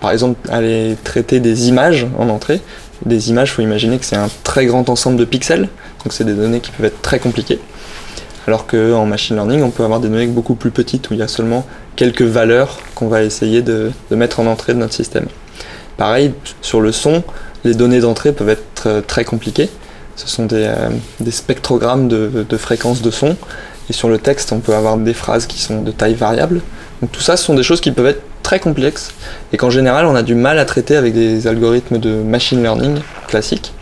Par 0.00 0.12
exemple, 0.12 0.38
aller 0.48 0.96
traiter 1.02 1.40
des 1.40 1.68
images 1.68 2.06
en 2.16 2.28
entrée. 2.28 2.60
Des 3.04 3.30
images, 3.30 3.48
il 3.48 3.52
faut 3.52 3.62
imaginer 3.62 3.98
que 3.98 4.04
c'est 4.04 4.14
un 4.14 4.28
très 4.44 4.66
grand 4.66 4.88
ensemble 4.88 5.16
de 5.16 5.24
pixels, 5.24 5.68
donc 6.04 6.12
c'est 6.12 6.24
des 6.24 6.34
données 6.34 6.60
qui 6.60 6.70
peuvent 6.70 6.86
être 6.86 7.02
très 7.02 7.18
compliquées. 7.18 7.58
Alors 8.46 8.66
qu'en 8.66 9.06
machine 9.06 9.36
learning, 9.36 9.62
on 9.62 9.70
peut 9.70 9.84
avoir 9.84 10.00
des 10.00 10.08
données 10.08 10.26
beaucoup 10.26 10.54
plus 10.54 10.70
petites 10.70 11.10
où 11.10 11.14
il 11.14 11.20
y 11.20 11.22
a 11.22 11.28
seulement 11.28 11.66
quelques 11.96 12.22
valeurs 12.22 12.78
qu'on 12.94 13.08
va 13.08 13.22
essayer 13.22 13.62
de, 13.62 13.90
mettre 14.10 14.40
en 14.40 14.46
entrée 14.46 14.72
de 14.74 14.78
notre 14.78 14.94
système. 14.94 15.26
Pareil, 15.96 16.32
sur 16.62 16.80
le 16.80 16.92
son, 16.92 17.22
les 17.64 17.74
données 17.74 18.00
d'entrée 18.00 18.32
peuvent 18.32 18.48
être 18.48 19.02
très 19.06 19.24
compliquées. 19.24 19.68
Ce 20.16 20.26
sont 20.26 20.46
des, 20.46 20.64
euh, 20.64 21.30
spectrogrammes 21.30 22.08
de, 22.08 22.46
de 22.48 22.56
fréquences 22.56 23.02
de 23.02 23.10
son. 23.10 23.36
Et 23.88 23.92
sur 23.92 24.08
le 24.08 24.18
texte, 24.18 24.52
on 24.52 24.60
peut 24.60 24.74
avoir 24.74 24.96
des 24.96 25.14
phrases 25.14 25.46
qui 25.46 25.60
sont 25.60 25.82
de 25.82 25.90
taille 25.90 26.14
variable. 26.14 26.62
Donc 27.02 27.12
tout 27.12 27.20
ça, 27.20 27.36
ce 27.36 27.44
sont 27.44 27.54
des 27.54 27.62
choses 27.62 27.80
qui 27.80 27.92
peuvent 27.92 28.06
être 28.06 28.22
très 28.42 28.60
complexes 28.60 29.12
et 29.52 29.56
qu'en 29.56 29.70
général, 29.70 30.06
on 30.06 30.14
a 30.14 30.22
du 30.22 30.34
mal 30.34 30.58
à 30.58 30.64
traiter 30.64 30.96
avec 30.96 31.14
des 31.14 31.46
algorithmes 31.46 31.98
de 31.98 32.10
machine 32.22 32.62
learning 32.62 33.00
classiques 33.28 33.72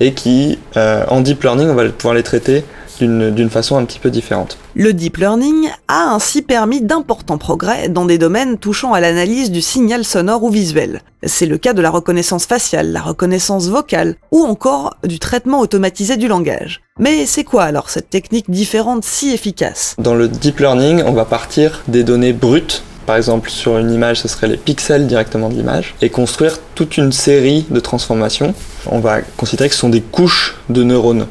et 0.00 0.12
qui, 0.12 0.58
euh, 0.76 1.04
en 1.08 1.20
deep 1.20 1.42
learning, 1.42 1.68
on 1.68 1.74
va 1.74 1.88
pouvoir 1.88 2.14
les 2.14 2.22
traiter 2.22 2.64
d'une 3.06 3.50
façon 3.50 3.76
un 3.76 3.84
petit 3.84 3.98
peu 3.98 4.10
différente. 4.10 4.58
Le 4.74 4.92
deep 4.92 5.16
learning 5.16 5.68
a 5.88 6.14
ainsi 6.14 6.42
permis 6.42 6.80
d'importants 6.80 7.38
progrès 7.38 7.88
dans 7.88 8.04
des 8.04 8.18
domaines 8.18 8.58
touchant 8.58 8.92
à 8.92 9.00
l'analyse 9.00 9.50
du 9.50 9.60
signal 9.60 10.04
sonore 10.04 10.42
ou 10.44 10.50
visuel. 10.50 11.00
C'est 11.24 11.46
le 11.46 11.58
cas 11.58 11.72
de 11.72 11.82
la 11.82 11.90
reconnaissance 11.90 12.46
faciale, 12.46 12.92
la 12.92 13.00
reconnaissance 13.00 13.68
vocale 13.68 14.16
ou 14.30 14.42
encore 14.42 14.96
du 15.04 15.18
traitement 15.18 15.60
automatisé 15.60 16.16
du 16.16 16.28
langage. 16.28 16.80
Mais 16.98 17.26
c'est 17.26 17.44
quoi 17.44 17.64
alors 17.64 17.90
cette 17.90 18.10
technique 18.10 18.50
différente 18.50 19.04
si 19.04 19.32
efficace? 19.32 19.94
Dans 19.98 20.14
le 20.14 20.28
deep 20.28 20.58
learning, 20.58 21.02
on 21.06 21.12
va 21.12 21.24
partir 21.24 21.82
des 21.88 22.04
données 22.04 22.32
brutes 22.32 22.82
par 23.06 23.16
exemple, 23.16 23.50
sur 23.50 23.78
une 23.78 23.90
image, 23.90 24.20
ce 24.20 24.28
serait 24.28 24.46
les 24.46 24.56
pixels 24.56 25.06
directement 25.06 25.48
de 25.48 25.54
l'image, 25.54 25.94
et 26.00 26.08
construire 26.08 26.58
toute 26.74 26.96
une 26.96 27.12
série 27.12 27.66
de 27.68 27.80
transformations. 27.80 28.54
On 28.86 29.00
va 29.00 29.22
considérer 29.36 29.68
que 29.68 29.74
ce 29.74 29.80
sont 29.80 29.88
des 29.88 30.00
couches 30.00 30.56
de 30.68 30.82
neurones. 30.82 31.26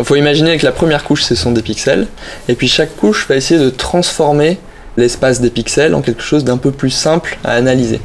Il 0.00 0.06
faut 0.06 0.16
imaginer 0.16 0.56
que 0.56 0.64
la 0.64 0.72
première 0.72 1.04
couche, 1.04 1.22
ce 1.22 1.34
sont 1.34 1.52
des 1.52 1.60
pixels, 1.60 2.06
et 2.48 2.54
puis 2.54 2.68
chaque 2.68 2.96
couche 2.96 3.28
va 3.28 3.36
essayer 3.36 3.60
de 3.60 3.68
transformer 3.68 4.58
l'espace 4.96 5.42
des 5.42 5.50
pixels 5.50 5.94
en 5.94 6.00
quelque 6.00 6.22
chose 6.22 6.42
d'un 6.42 6.56
peu 6.56 6.70
plus 6.70 6.88
simple 6.88 7.38
à 7.44 7.52
analyser. 7.52 8.00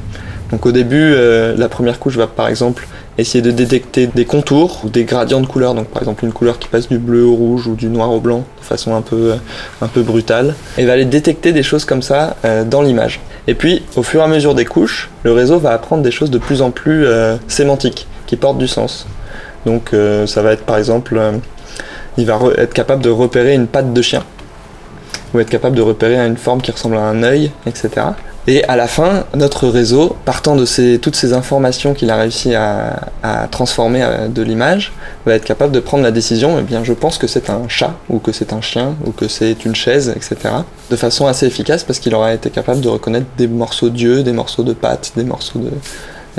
Donc 0.51 0.65
au 0.65 0.73
début, 0.73 1.01
euh, 1.01 1.55
la 1.57 1.69
première 1.69 1.97
couche 1.97 2.17
va 2.17 2.27
par 2.27 2.49
exemple 2.49 2.85
essayer 3.17 3.41
de 3.41 3.51
détecter 3.51 4.07
des 4.07 4.25
contours 4.25 4.81
ou 4.83 4.89
des 4.89 5.05
gradients 5.05 5.39
de 5.39 5.45
couleurs, 5.45 5.73
donc 5.73 5.87
par 5.87 6.01
exemple 6.01 6.25
une 6.25 6.33
couleur 6.33 6.59
qui 6.59 6.67
passe 6.67 6.89
du 6.89 6.97
bleu 6.97 7.23
au 7.23 7.33
rouge 7.33 7.65
ou 7.65 7.75
du 7.75 7.87
noir 7.87 8.11
au 8.11 8.19
blanc 8.19 8.43
de 8.59 8.65
façon 8.65 8.93
un 8.93 9.01
peu, 9.01 10.01
brutale, 10.01 10.53
et 10.77 10.85
va 10.85 10.93
aller 10.93 11.05
détecter 11.05 11.53
des 11.53 11.63
choses 11.63 11.85
comme 11.85 12.01
ça 12.01 12.35
euh, 12.43 12.65
dans 12.65 12.81
l'image. 12.81 13.21
Et 13.47 13.53
puis 13.53 13.83
au 13.95 14.03
fur 14.03 14.19
et 14.19 14.23
à 14.23 14.27
mesure 14.27 14.53
des 14.53 14.65
couches, 14.65 15.09
le 15.23 15.31
réseau 15.31 15.59
va 15.59 15.71
apprendre 15.71 16.03
des 16.03 16.11
choses 16.11 16.29
de 16.29 16.39
plus 16.39 16.61
en 16.61 16.71
plus 16.71 17.05
euh, 17.05 17.37
sémantiques, 17.47 18.05
qui 18.27 18.35
portent 18.35 18.57
du 18.57 18.67
sens. 18.67 19.07
Donc 19.65 19.95
ça 20.27 20.43
va 20.43 20.51
être 20.53 20.63
par 20.63 20.77
exemple, 20.77 21.19
il 22.17 22.25
va 22.25 22.39
être 22.57 22.73
capable 22.73 23.03
de 23.03 23.09
repérer 23.09 23.53
une 23.53 23.67
patte 23.67 23.93
de 23.93 24.01
chien, 24.01 24.23
ou 25.33 25.39
être 25.39 25.49
capable 25.49 25.75
de 25.75 25.81
repérer 25.81 26.17
une 26.17 26.37
forme 26.37 26.61
qui 26.61 26.71
ressemble 26.71 26.97
à 26.97 27.01
un 27.01 27.23
œil, 27.23 27.51
etc. 27.65 27.89
Et 28.47 28.63
à 28.65 28.75
la 28.75 28.87
fin, 28.87 29.25
notre 29.35 29.67
réseau, 29.67 30.15
partant 30.23 30.55
de 30.55 30.97
toutes 30.97 31.15
ces 31.15 31.33
informations 31.33 31.95
qu'il 31.95 32.11
a 32.11 32.15
réussi 32.15 32.53
à, 32.53 33.07
à 33.23 33.47
transformer 33.47 34.03
euh, 34.03 34.27
de 34.27 34.43
l'image, 34.43 34.93
va 35.25 35.33
être 35.33 35.45
capable 35.45 35.71
de 35.71 35.79
prendre 35.79 36.03
la 36.03 36.11
décision, 36.11 36.57
eh 36.59 36.61
bien 36.61 36.83
je 36.83 36.93
pense 36.93 37.17
que 37.17 37.25
c'est 37.25 37.49
un 37.49 37.67
chat, 37.67 37.95
ou 38.07 38.19
que 38.19 38.31
c'est 38.31 38.53
un 38.53 38.61
chien, 38.61 38.93
ou 39.03 39.11
que 39.11 39.27
c'est 39.27 39.65
une 39.65 39.73
chaise, 39.73 40.13
etc. 40.15 40.37
De 40.91 40.95
façon 40.95 41.25
assez 41.25 41.47
efficace 41.47 41.83
parce 41.83 41.97
qu'il 41.97 42.13
aura 42.13 42.35
été 42.35 42.51
capable 42.51 42.81
de 42.81 42.87
reconnaître 42.87 43.25
des 43.35 43.47
morceaux 43.47 43.89
d'yeux, 43.89 44.21
des 44.21 44.33
morceaux 44.33 44.63
de 44.63 44.73
pattes, 44.73 45.13
des 45.15 45.23
morceaux 45.23 45.59
de... 45.59 45.71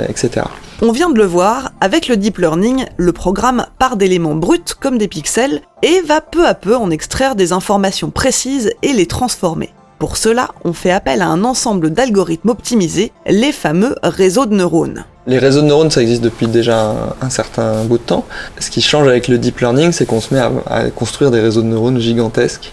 etc. 0.07 0.45
On 0.81 0.91
vient 0.91 1.09
de 1.09 1.17
le 1.17 1.25
voir, 1.25 1.71
avec 1.81 2.07
le 2.07 2.17
deep 2.17 2.37
learning, 2.37 2.85
le 2.97 3.11
programme 3.11 3.65
part 3.79 3.97
d'éléments 3.97 4.35
bruts 4.35 4.59
comme 4.79 4.97
des 4.97 5.07
pixels 5.07 5.61
et 5.81 6.01
va 6.01 6.21
peu 6.21 6.45
à 6.45 6.53
peu 6.53 6.75
en 6.75 6.91
extraire 6.91 7.35
des 7.35 7.51
informations 7.51 8.11
précises 8.11 8.71
et 8.83 8.93
les 8.93 9.07
transformer. 9.07 9.71
Pour 9.99 10.15
cela, 10.15 10.49
on 10.63 10.73
fait 10.73 10.91
appel 10.91 11.23
à 11.23 11.27
un 11.27 11.43
ensemble 11.43 11.89
d'algorithmes 11.89 12.49
optimisés, 12.49 13.11
les 13.27 13.51
fameux 13.51 13.95
réseaux 14.03 14.45
de 14.45 14.53
neurones. 14.53 15.05
Les 15.25 15.39
réseaux 15.39 15.61
de 15.61 15.65
neurones, 15.65 15.89
ça 15.89 16.03
existe 16.03 16.21
depuis 16.21 16.45
déjà 16.45 17.15
un, 17.19 17.29
certain 17.31 17.83
bout 17.83 17.97
de 17.97 18.03
temps. 18.03 18.25
Ce 18.59 18.69
qui 18.69 18.81
change 18.81 19.07
avec 19.07 19.27
le 19.27 19.39
deep 19.39 19.59
learning, 19.59 19.91
c'est 19.91 20.05
qu'on 20.05 20.21
se 20.21 20.33
met 20.35 20.39
à, 20.39 20.91
construire 20.91 21.31
des 21.31 21.41
réseaux 21.41 21.63
de 21.63 21.67
neurones 21.67 21.99
gigantesques 21.99 22.71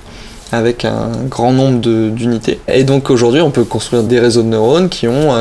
avec 0.52 0.84
un 0.84 1.10
grand 1.28 1.52
nombre 1.52 1.80
d'unités. 2.10 2.60
Et 2.68 2.84
donc 2.84 3.08
aujourd'hui, 3.08 3.40
on 3.40 3.50
peut 3.50 3.64
construire 3.64 4.02
des 4.02 4.20
réseaux 4.20 4.42
de 4.42 4.48
neurones 4.48 4.90
qui 4.90 5.08
ont 5.08 5.32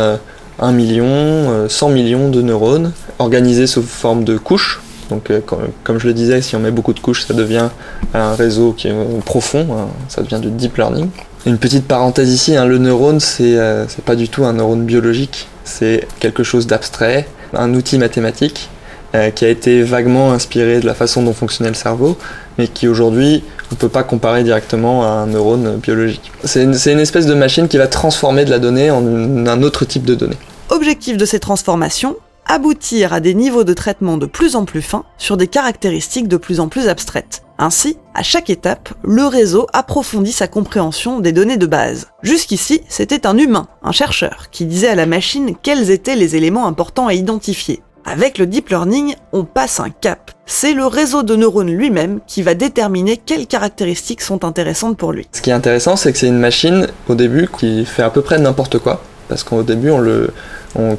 1 0.59 0.69
euh, 0.69 0.71
million, 0.71 1.69
100 1.69 1.89
euh, 1.89 1.93
millions 1.93 2.29
de 2.29 2.41
neurones 2.41 2.91
organisés 3.19 3.67
sous 3.67 3.83
forme 3.83 4.23
de 4.23 4.37
couches. 4.37 4.81
Donc, 5.09 5.29
euh, 5.29 5.41
comme 5.83 5.99
je 5.99 6.07
le 6.07 6.13
disais, 6.13 6.41
si 6.41 6.55
on 6.55 6.59
met 6.59 6.71
beaucoup 6.71 6.93
de 6.93 6.99
couches, 6.99 7.25
ça 7.25 7.33
devient 7.33 7.69
un 8.13 8.35
réseau 8.35 8.73
qui 8.73 8.87
est 8.87 8.95
profond, 9.25 9.67
hein, 9.71 9.87
ça 10.07 10.21
devient 10.21 10.39
du 10.39 10.49
deep 10.49 10.77
learning. 10.77 11.09
Une 11.45 11.57
petite 11.57 11.85
parenthèse 11.85 12.31
ici, 12.31 12.55
hein, 12.55 12.65
le 12.65 12.77
neurone, 12.77 13.19
euh, 13.41 13.85
c'est 13.89 14.05
pas 14.05 14.15
du 14.15 14.29
tout 14.29 14.45
un 14.45 14.53
neurone 14.53 14.85
biologique, 14.85 15.49
c'est 15.65 16.07
quelque 16.19 16.41
chose 16.41 16.67
d'abstrait, 16.67 17.27
un 17.53 17.73
outil 17.73 17.97
mathématique 17.97 18.69
euh, 19.13 19.29
qui 19.29 19.43
a 19.43 19.49
été 19.49 19.83
vaguement 19.83 20.31
inspiré 20.31 20.79
de 20.79 20.85
la 20.85 20.93
façon 20.93 21.21
dont 21.21 21.33
fonctionnait 21.33 21.69
le 21.69 21.75
cerveau, 21.75 22.17
mais 22.57 22.69
qui 22.69 22.87
aujourd'hui, 22.87 23.43
on 23.73 23.75
ne 23.75 23.79
peut 23.79 23.89
pas 23.89 24.03
comparer 24.03 24.43
directement 24.43 25.01
à 25.01 25.07
un 25.07 25.25
neurone 25.25 25.77
biologique. 25.77 26.31
C'est 26.43 26.61
une, 26.61 26.99
espèce 26.99 27.25
de 27.25 27.33
machine 27.33 27.67
qui 27.67 27.79
va 27.79 27.87
transformer 27.87 28.45
de 28.45 28.51
la 28.51 28.59
donnée 28.59 28.91
en 28.91 29.03
un 29.03 29.63
autre 29.63 29.83
type 29.83 30.05
de 30.05 30.13
donnée. 30.13 30.37
Objectif 30.69 31.17
de 31.17 31.25
ces 31.25 31.39
transformations, 31.39 32.15
aboutir 32.45 33.13
à 33.13 33.19
des 33.19 33.33
niveaux 33.33 33.63
de 33.63 33.73
traitement 33.73 34.17
de 34.17 34.27
plus 34.27 34.55
en 34.55 34.65
plus 34.65 34.83
fins 34.83 35.05
sur 35.17 35.37
des 35.37 35.47
caractéristiques 35.47 36.27
de 36.27 36.37
plus 36.37 36.59
en 36.59 36.67
plus 36.67 36.87
abstraites. 36.87 37.41
Ainsi, 37.57 37.97
à 38.13 38.21
chaque 38.21 38.51
étape, 38.51 38.93
le 39.03 39.25
réseau 39.25 39.65
approfondit 39.73 40.33
sa 40.33 40.47
compréhension 40.47 41.19
des 41.19 41.31
données 41.31 41.57
de 41.57 41.65
base. 41.65 42.09
Jusqu'ici, 42.21 42.81
c'était 42.89 43.25
un 43.25 43.39
humain, 43.39 43.67
un 43.81 43.91
chercheur, 43.91 44.49
qui 44.51 44.65
disait 44.65 44.89
à 44.89 44.95
la 44.95 45.07
machine 45.07 45.55
quels 45.63 45.89
étaient 45.89 46.15
les 46.15 46.35
éléments 46.35 46.67
importants 46.67 47.07
à 47.07 47.15
identifier. 47.15 47.81
Avec 48.05 48.37
le 48.37 48.47
deep 48.47 48.69
learning, 48.69 49.15
on 49.31 49.45
passe 49.45 49.79
un 49.79 49.89
cap. 49.89 50.31
C'est 50.45 50.73
le 50.73 50.85
réseau 50.85 51.23
de 51.23 51.35
neurones 51.35 51.71
lui-même 51.71 52.19
qui 52.27 52.41
va 52.41 52.53
déterminer 52.53 53.15
quelles 53.17 53.47
caractéristiques 53.47 54.21
sont 54.21 54.43
intéressantes 54.43 54.97
pour 54.97 55.13
lui. 55.13 55.27
Ce 55.31 55.41
qui 55.41 55.51
est 55.51 55.53
intéressant, 55.53 55.95
c'est 55.95 56.11
que 56.11 56.17
c'est 56.17 56.27
une 56.27 56.37
machine, 56.37 56.87
au 57.07 57.15
début, 57.15 57.47
qui 57.57 57.85
fait 57.85 58.03
à 58.03 58.09
peu 58.09 58.21
près 58.21 58.39
n'importe 58.39 58.79
quoi. 58.79 59.01
Parce 59.29 59.43
qu'au 59.43 59.63
début, 59.63 59.89
on 59.89 59.99
le, 59.99 60.31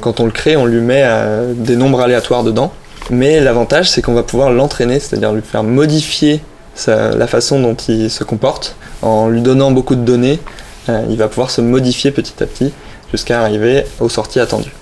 quand 0.01 0.19
on 0.19 0.25
le 0.25 0.31
crée, 0.31 0.57
on 0.57 0.65
lui 0.65 0.81
met 0.81 1.03
euh, 1.05 1.53
des 1.55 1.75
nombres 1.75 2.01
aléatoires 2.01 2.43
dedans. 2.43 2.73
Mais 3.11 3.39
l'avantage, 3.39 3.89
c'est 3.89 4.01
qu'on 4.01 4.13
va 4.13 4.23
pouvoir 4.23 4.51
l'entraîner, 4.51 4.99
c'est-à-dire 4.99 5.31
lui 5.31 5.43
faire 5.43 5.63
modifier 5.63 6.41
la 6.87 7.27
façon 7.27 7.59
dont 7.59 7.75
il 7.87 8.09
se 8.09 8.23
comporte. 8.23 8.75
En 9.03 9.29
lui 9.29 9.41
donnant 9.41 9.71
beaucoup 9.71 9.95
de 9.95 10.01
données, 10.01 10.39
euh, 10.89 11.03
il 11.09 11.17
va 11.17 11.27
pouvoir 11.27 11.51
se 11.51 11.61
modifier 11.61 12.11
petit 12.11 12.41
à 12.41 12.47
petit 12.47 12.73
jusqu'à 13.11 13.41
arriver 13.41 13.85
aux 13.99 14.09
sorties 14.09 14.39
attendues. 14.39 14.73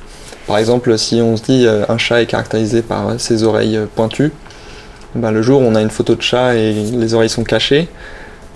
Par 0.48 0.58
exemple, 0.58 0.98
si 0.98 1.22
on 1.22 1.38
se 1.38 1.44
dit 1.44 1.66
euh, 1.66 1.86
un 1.90 1.98
chat 1.98 2.22
est 2.22 2.26
caractérisé 2.26 2.82
par 2.82 3.20
ses 3.20 3.44
oreilles 3.44 3.80
pointues, 3.96 4.32
ben, 5.16 5.32
le 5.32 5.42
jour 5.42 5.62
où 5.62 5.64
on 5.64 5.76
a 5.76 5.82
une 5.82 5.90
photo 5.90 6.16
de 6.16 6.22
chat 6.22 6.56
et 6.56 6.74
les 6.74 7.14
oreilles 7.14 7.30
sont 7.30 7.44
cachées, 7.44 7.88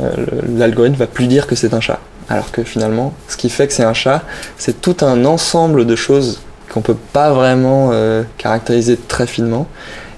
euh, 0.02 0.10
l'algorithme 0.58 0.96
va 0.96 1.08
plus 1.08 1.28
dire 1.28 1.48
que 1.48 1.56
c'est 1.56 1.74
un 1.74 1.80
chat. 1.80 2.00
Alors 2.30 2.52
que 2.52 2.64
finalement, 2.64 3.14
ce 3.30 3.38
qui 3.38 3.50
fait 3.50 3.68
que 3.68 3.74
c'est 3.74 3.86
un 3.86 3.94
chat, 3.94 4.24
c'est 4.58 4.82
tout 4.82 4.98
un 5.02 5.24
ensemble 5.24 5.86
de 5.86 5.96
choses 5.96 6.42
qu'on 6.70 6.82
peut 6.82 6.98
pas 7.14 7.32
vraiment 7.32 7.94
caractériser 8.38 8.98
très 8.98 9.26
finement. 9.26 9.66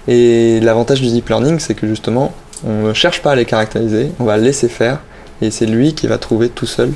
Et 0.07 0.59
l'avantage 0.59 1.01
du 1.01 1.07
deep 1.09 1.29
learning, 1.29 1.59
c'est 1.59 1.75
que 1.75 1.85
justement, 1.85 2.33
on 2.65 2.87
ne 2.87 2.93
cherche 2.93 3.21
pas 3.21 3.33
à 3.33 3.35
les 3.35 3.45
caractériser, 3.45 4.11
on 4.19 4.23
va 4.23 4.37
laisser 4.37 4.69
faire 4.69 4.99
et 5.41 5.51
c'est 5.51 5.65
lui 5.65 5.93
qui 5.93 6.07
va 6.07 6.17
trouver 6.17 6.49
tout 6.49 6.65
seul 6.65 6.91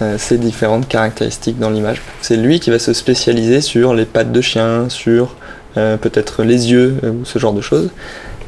euh, 0.00 0.16
ces 0.18 0.38
différentes 0.38 0.88
caractéristiques 0.88 1.58
dans 1.58 1.70
l'image. 1.70 2.00
C'est 2.20 2.36
lui 2.36 2.60
qui 2.60 2.70
va 2.70 2.78
se 2.78 2.92
spécialiser 2.92 3.60
sur 3.60 3.94
les 3.94 4.04
pattes 4.04 4.32
de 4.32 4.40
chien, 4.40 4.88
sur 4.88 5.36
euh, 5.76 5.96
peut-être 5.96 6.42
les 6.42 6.70
yeux 6.70 6.96
euh, 7.04 7.10
ou 7.10 7.24
ce 7.24 7.38
genre 7.38 7.52
de 7.52 7.60
choses 7.60 7.90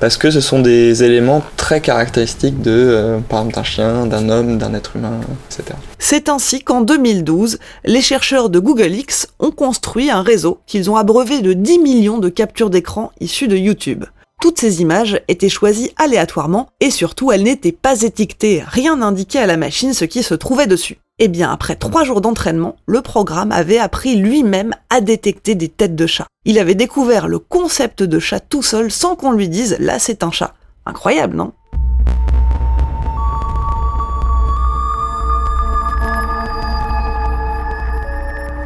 parce 0.01 0.17
que 0.17 0.31
ce 0.31 0.41
sont 0.41 0.61
des 0.61 1.05
éléments 1.05 1.43
très 1.57 1.81
caractéristiques 1.81 2.61
de, 2.61 3.21
par 3.29 3.39
exemple, 3.39 3.55
d'un 3.55 3.63
chien, 3.63 4.07
d'un 4.07 4.29
homme, 4.29 4.59
d'un 4.59 4.75
être 4.75 4.97
humain, 4.97 5.21
etc. 5.49 5.79
C'est 5.99 6.29
ainsi 6.29 6.61
qu'en 6.61 6.83
2012, 6.83 7.59
les 7.85 8.03
chercheurs 8.03 8.51
de 8.51 8.59
Google 8.59 8.93
X 8.93 9.29
ont 9.39 9.53
construit 9.53 10.11
un 10.11 10.21
réseau 10.21 10.59
qu'ils 10.67 10.91
ont 10.91 10.97
abreuvé 10.97 11.41
de 11.41 11.55
10 11.55 11.79
millions 11.79 12.19
de 12.19 12.29
captures 12.29 12.71
d'écran 12.71 13.13
issues 13.21 13.49
de 13.49 13.57
YouTube. 13.57 14.05
Toutes 14.45 14.61
ces 14.61 14.83
images 14.83 15.23
étaient 15.27 15.49
choisies 15.49 15.95
aléatoirement 15.97 16.69
et 16.79 16.91
surtout 16.91 17.33
elles 17.33 17.45
n'étaient 17.45 17.73
pas 17.73 18.03
étiquetées, 18.03 18.63
rien 18.67 18.97
n'indiquait 18.97 19.39
à 19.39 19.47
la 19.47 19.57
machine 19.57 19.95
ce 19.95 20.05
qui 20.05 20.23
se 20.23 20.35
trouvait 20.35 20.67
dessus. 20.67 20.99
Eh 21.19 21.29
bien, 21.29 21.51
après 21.51 21.77
trois 21.77 22.05
jours 22.05 22.21
d'entraînement, 22.21 22.77
le 22.85 23.01
programme 23.01 23.53
avait 23.53 23.79
appris 23.79 24.17
lui-même 24.17 24.75
à 24.91 25.01
détecter 25.01 25.55
des 25.55 25.71
têtes 25.71 25.97
de 25.97 26.07
chat. 26.07 26.27
Il 26.45 26.59
avait 26.59 26.75
découvert 26.75 27.27
le 27.27 27.39
concept 27.39 28.03
de 28.03 28.19
chat 28.19 28.39
tout 28.39 28.63
seul 28.63 28.91
sans 28.91 29.17
qu'on 29.17 29.33
lui 29.33 29.49
dise 29.49 29.79
là 29.81 29.99
c'est 29.99 30.23
un 30.23 30.31
chat. 30.31 30.53
Incroyable, 30.85 31.37
non? 31.37 31.55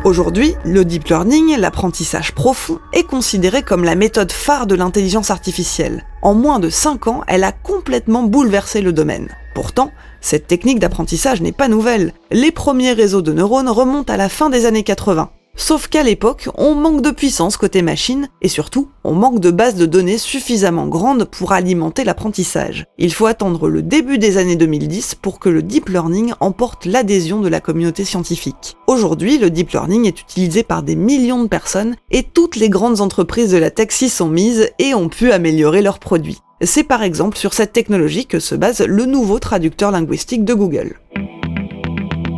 Aujourd'hui, 0.04 0.54
le 0.64 0.84
deep 0.84 1.08
learning, 1.08 1.56
l'apprentissage 1.58 2.32
profond, 2.32 2.78
est 2.92 3.02
considéré 3.02 3.62
comme 3.62 3.82
la 3.82 3.96
méthode 3.96 4.30
phare 4.30 4.66
de 4.66 4.76
l'intelligence 4.76 5.30
artificielle. 5.30 6.04
En 6.22 6.34
moins 6.34 6.60
de 6.60 6.70
5 6.70 7.08
ans, 7.08 7.22
elle 7.26 7.42
a 7.42 7.52
complètement 7.52 8.22
bouleversé 8.22 8.80
le 8.80 8.92
domaine. 8.92 9.28
Pourtant, 9.54 9.90
cette 10.20 10.46
technique 10.46 10.78
d'apprentissage 10.78 11.42
n'est 11.42 11.52
pas 11.52 11.68
nouvelle. 11.68 12.12
Les 12.30 12.52
premiers 12.52 12.92
réseaux 12.92 13.22
de 13.22 13.32
neurones 13.32 13.68
remontent 13.68 14.12
à 14.12 14.16
la 14.16 14.28
fin 14.28 14.50
des 14.50 14.66
années 14.66 14.84
80. 14.84 15.30
Sauf 15.60 15.88
qu'à 15.88 16.04
l'époque, 16.04 16.48
on 16.54 16.76
manque 16.76 17.02
de 17.02 17.10
puissance 17.10 17.56
côté 17.56 17.82
machine, 17.82 18.28
et 18.42 18.48
surtout, 18.48 18.90
on 19.02 19.12
manque 19.12 19.40
de 19.40 19.50
bases 19.50 19.74
de 19.74 19.86
données 19.86 20.16
suffisamment 20.16 20.86
grandes 20.86 21.24
pour 21.24 21.50
alimenter 21.50 22.04
l'apprentissage. 22.04 22.84
Il 22.96 23.12
faut 23.12 23.26
attendre 23.26 23.68
le 23.68 23.82
début 23.82 24.18
des 24.18 24.38
années 24.38 24.54
2010 24.54 25.16
pour 25.16 25.40
que 25.40 25.48
le 25.48 25.64
deep 25.64 25.88
learning 25.88 26.32
emporte 26.38 26.86
l'adhésion 26.86 27.40
de 27.40 27.48
la 27.48 27.60
communauté 27.60 28.04
scientifique. 28.04 28.76
Aujourd'hui, 28.86 29.36
le 29.36 29.50
deep 29.50 29.72
learning 29.72 30.06
est 30.06 30.20
utilisé 30.20 30.62
par 30.62 30.84
des 30.84 30.94
millions 30.94 31.42
de 31.42 31.48
personnes, 31.48 31.96
et 32.12 32.22
toutes 32.22 32.54
les 32.54 32.70
grandes 32.70 33.00
entreprises 33.00 33.50
de 33.50 33.58
la 33.58 33.70
s'y 33.88 34.08
sont 34.10 34.28
mises 34.28 34.70
et 34.78 34.94
ont 34.94 35.08
pu 35.08 35.32
améliorer 35.32 35.82
leurs 35.82 35.98
produits. 35.98 36.38
C'est 36.62 36.84
par 36.84 37.02
exemple 37.02 37.36
sur 37.36 37.52
cette 37.52 37.72
technologie 37.72 38.26
que 38.26 38.38
se 38.38 38.54
base 38.54 38.82
le 38.82 39.06
nouveau 39.06 39.40
traducteur 39.40 39.90
linguistique 39.90 40.44
de 40.44 40.54
Google. 40.54 41.00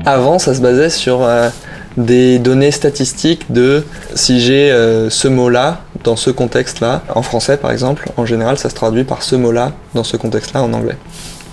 Avant, 0.06 0.38
ça 0.38 0.54
se 0.54 0.62
basait 0.62 0.88
sur 0.88 1.22
euh, 1.22 1.50
des 1.96 2.38
données 2.38 2.70
statistiques 2.70 3.50
de 3.50 3.84
si 4.14 4.40
j'ai 4.40 4.70
euh, 4.70 5.10
ce 5.10 5.28
mot-là 5.28 5.80
dans 6.04 6.16
ce 6.16 6.30
contexte-là, 6.30 7.02
en 7.14 7.22
français 7.22 7.56
par 7.56 7.72
exemple, 7.72 8.08
en 8.16 8.24
général 8.24 8.58
ça 8.58 8.70
se 8.70 8.74
traduit 8.74 9.04
par 9.04 9.22
ce 9.22 9.36
mot-là 9.36 9.72
dans 9.94 10.04
ce 10.04 10.16
contexte-là 10.16 10.62
en 10.62 10.72
anglais. 10.72 10.96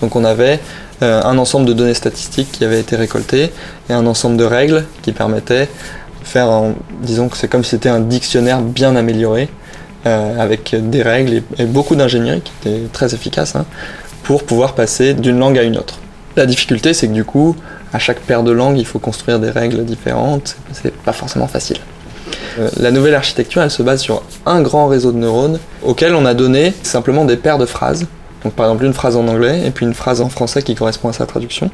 Donc 0.00 0.14
on 0.14 0.24
avait 0.24 0.60
euh, 1.02 1.22
un 1.24 1.38
ensemble 1.38 1.66
de 1.66 1.72
données 1.72 1.94
statistiques 1.94 2.52
qui 2.52 2.64
avaient 2.64 2.80
été 2.80 2.94
récoltées 2.96 3.50
et 3.90 3.92
un 3.92 4.06
ensemble 4.06 4.36
de 4.36 4.44
règles 4.44 4.84
qui 5.02 5.12
permettaient 5.12 5.66
de 6.22 6.26
faire, 6.26 6.48
un- 6.48 6.74
disons 7.02 7.28
que 7.28 7.36
c'est 7.36 7.48
comme 7.48 7.64
si 7.64 7.70
c'était 7.70 7.88
un 7.88 8.00
dictionnaire 8.00 8.60
bien 8.60 8.94
amélioré, 8.96 9.48
euh, 10.06 10.40
avec 10.40 10.74
des 10.90 11.02
règles 11.02 11.34
et, 11.34 11.42
et 11.58 11.64
beaucoup 11.66 11.96
d'ingénierie 11.96 12.42
qui 12.42 12.52
était 12.62 12.82
très 12.92 13.12
efficace 13.12 13.56
hein, 13.56 13.66
pour 14.22 14.44
pouvoir 14.44 14.74
passer 14.74 15.14
d'une 15.14 15.38
langue 15.38 15.58
à 15.58 15.62
une 15.62 15.76
autre. 15.76 15.98
La 16.36 16.46
difficulté 16.46 16.94
c'est 16.94 17.08
que 17.08 17.12
du 17.12 17.24
coup, 17.24 17.56
à 17.92 17.98
chaque 17.98 18.20
paire 18.20 18.42
de 18.42 18.52
langues, 18.52 18.78
il 18.78 18.86
faut 18.86 18.98
construire 18.98 19.38
des 19.38 19.50
règles 19.50 19.84
différentes, 19.84 20.56
c'est 20.72 20.94
pas 20.94 21.12
forcément 21.12 21.48
facile. 21.48 21.78
Euh, 22.58 22.68
La 22.78 22.90
nouvelle 22.90 23.14
architecture, 23.14 23.62
elle 23.62 23.70
se 23.70 23.82
base 23.82 24.00
sur 24.00 24.22
un 24.46 24.60
grand 24.60 24.86
réseau 24.88 25.12
de 25.12 25.18
neurones 25.18 25.58
auquel 25.82 26.14
on 26.14 26.24
a 26.26 26.34
donné 26.34 26.74
simplement 26.82 27.24
des 27.24 27.36
paires 27.36 27.58
de 27.58 27.66
phrases. 27.66 28.06
Donc 28.44 28.52
par 28.52 28.66
exemple 28.66 28.84
une 28.84 28.94
phrase 28.94 29.16
en 29.16 29.26
anglais 29.26 29.62
et 29.66 29.70
puis 29.70 29.84
une 29.84 29.94
phrase 29.94 30.20
en 30.20 30.28
français 30.28 30.62
qui 30.62 30.74
correspond 30.74 31.08
à 31.08 31.12
sa 31.12 31.26
traduction. 31.26 31.70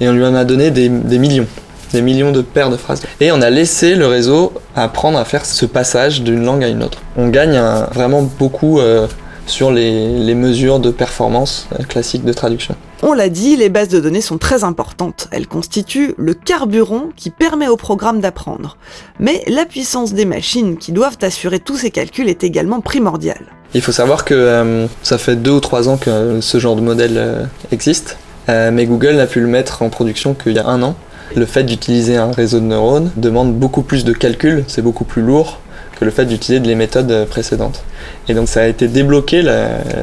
Et 0.00 0.08
on 0.08 0.12
lui 0.12 0.24
en 0.24 0.34
a 0.34 0.44
donné 0.44 0.70
des, 0.70 0.88
millions, 0.88 1.46
des 1.92 2.02
millions 2.02 2.30
de 2.30 2.42
paires 2.42 2.68
de 2.68 2.76
phrases. 2.76 3.02
Et 3.20 3.32
on 3.32 3.40
a 3.40 3.48
laissé 3.48 3.94
le 3.94 4.06
réseau 4.06 4.52
apprendre 4.76 5.18
à 5.18 5.24
faire 5.24 5.46
ce 5.46 5.64
passage 5.64 6.22
d'une 6.22 6.44
langue 6.44 6.62
à 6.62 6.68
une 6.68 6.82
autre. 6.82 6.98
On 7.16 7.28
gagne 7.28 7.58
vraiment 7.92 8.22
beaucoup 8.22 8.80
euh, 8.80 9.06
sur 9.46 9.70
les, 9.70 10.18
les 10.18 10.34
mesures 10.34 10.78
de 10.78 10.90
performance 10.90 11.68
euh, 11.72 11.84
classiques 11.84 12.24
de 12.24 12.32
traduction. 12.32 12.74
On 13.06 13.12
l'a 13.12 13.28
dit, 13.28 13.54
les 13.56 13.68
bases 13.68 13.90
de 13.90 14.00
données 14.00 14.22
sont 14.22 14.38
très 14.38 14.64
importantes. 14.64 15.28
Elles 15.30 15.46
constituent 15.46 16.14
le 16.16 16.32
carburant 16.32 17.10
qui 17.14 17.28
permet 17.28 17.68
au 17.68 17.76
programme 17.76 18.22
d'apprendre. 18.22 18.78
Mais 19.20 19.42
la 19.46 19.66
puissance 19.66 20.14
des 20.14 20.24
machines 20.24 20.78
qui 20.78 20.90
doivent 20.90 21.18
assurer 21.20 21.60
tous 21.60 21.76
ces 21.76 21.90
calculs 21.90 22.30
est 22.30 22.44
également 22.44 22.80
primordiale. 22.80 23.44
Il 23.74 23.82
faut 23.82 23.92
savoir 23.92 24.24
que 24.24 24.32
euh, 24.32 24.86
ça 25.02 25.18
fait 25.18 25.36
deux 25.36 25.50
ou 25.50 25.60
trois 25.60 25.90
ans 25.90 25.98
que 25.98 26.40
ce 26.40 26.58
genre 26.58 26.76
de 26.76 26.80
modèle 26.80 27.18
euh, 27.18 27.44
existe, 27.72 28.16
euh, 28.48 28.70
mais 28.72 28.86
Google 28.86 29.16
n'a 29.16 29.26
pu 29.26 29.40
le 29.40 29.48
mettre 29.48 29.82
en 29.82 29.90
production 29.90 30.32
qu'il 30.32 30.52
y 30.52 30.58
a 30.58 30.66
un 30.66 30.82
an. 30.82 30.96
Le 31.36 31.44
fait 31.44 31.64
d'utiliser 31.64 32.16
un 32.16 32.32
réseau 32.32 32.58
de 32.58 32.64
neurones 32.64 33.10
demande 33.16 33.54
beaucoup 33.54 33.82
plus 33.82 34.04
de 34.04 34.14
calculs, 34.14 34.64
c'est 34.66 34.80
beaucoup 34.80 35.04
plus 35.04 35.20
lourd 35.20 35.58
que 35.98 36.04
le 36.04 36.10
fait 36.10 36.24
d'utiliser 36.24 36.64
les 36.64 36.74
méthodes 36.74 37.26
précédentes. 37.28 37.84
Et 38.28 38.34
donc 38.34 38.48
ça 38.48 38.62
a 38.62 38.66
été 38.66 38.88
débloqué 38.88 39.42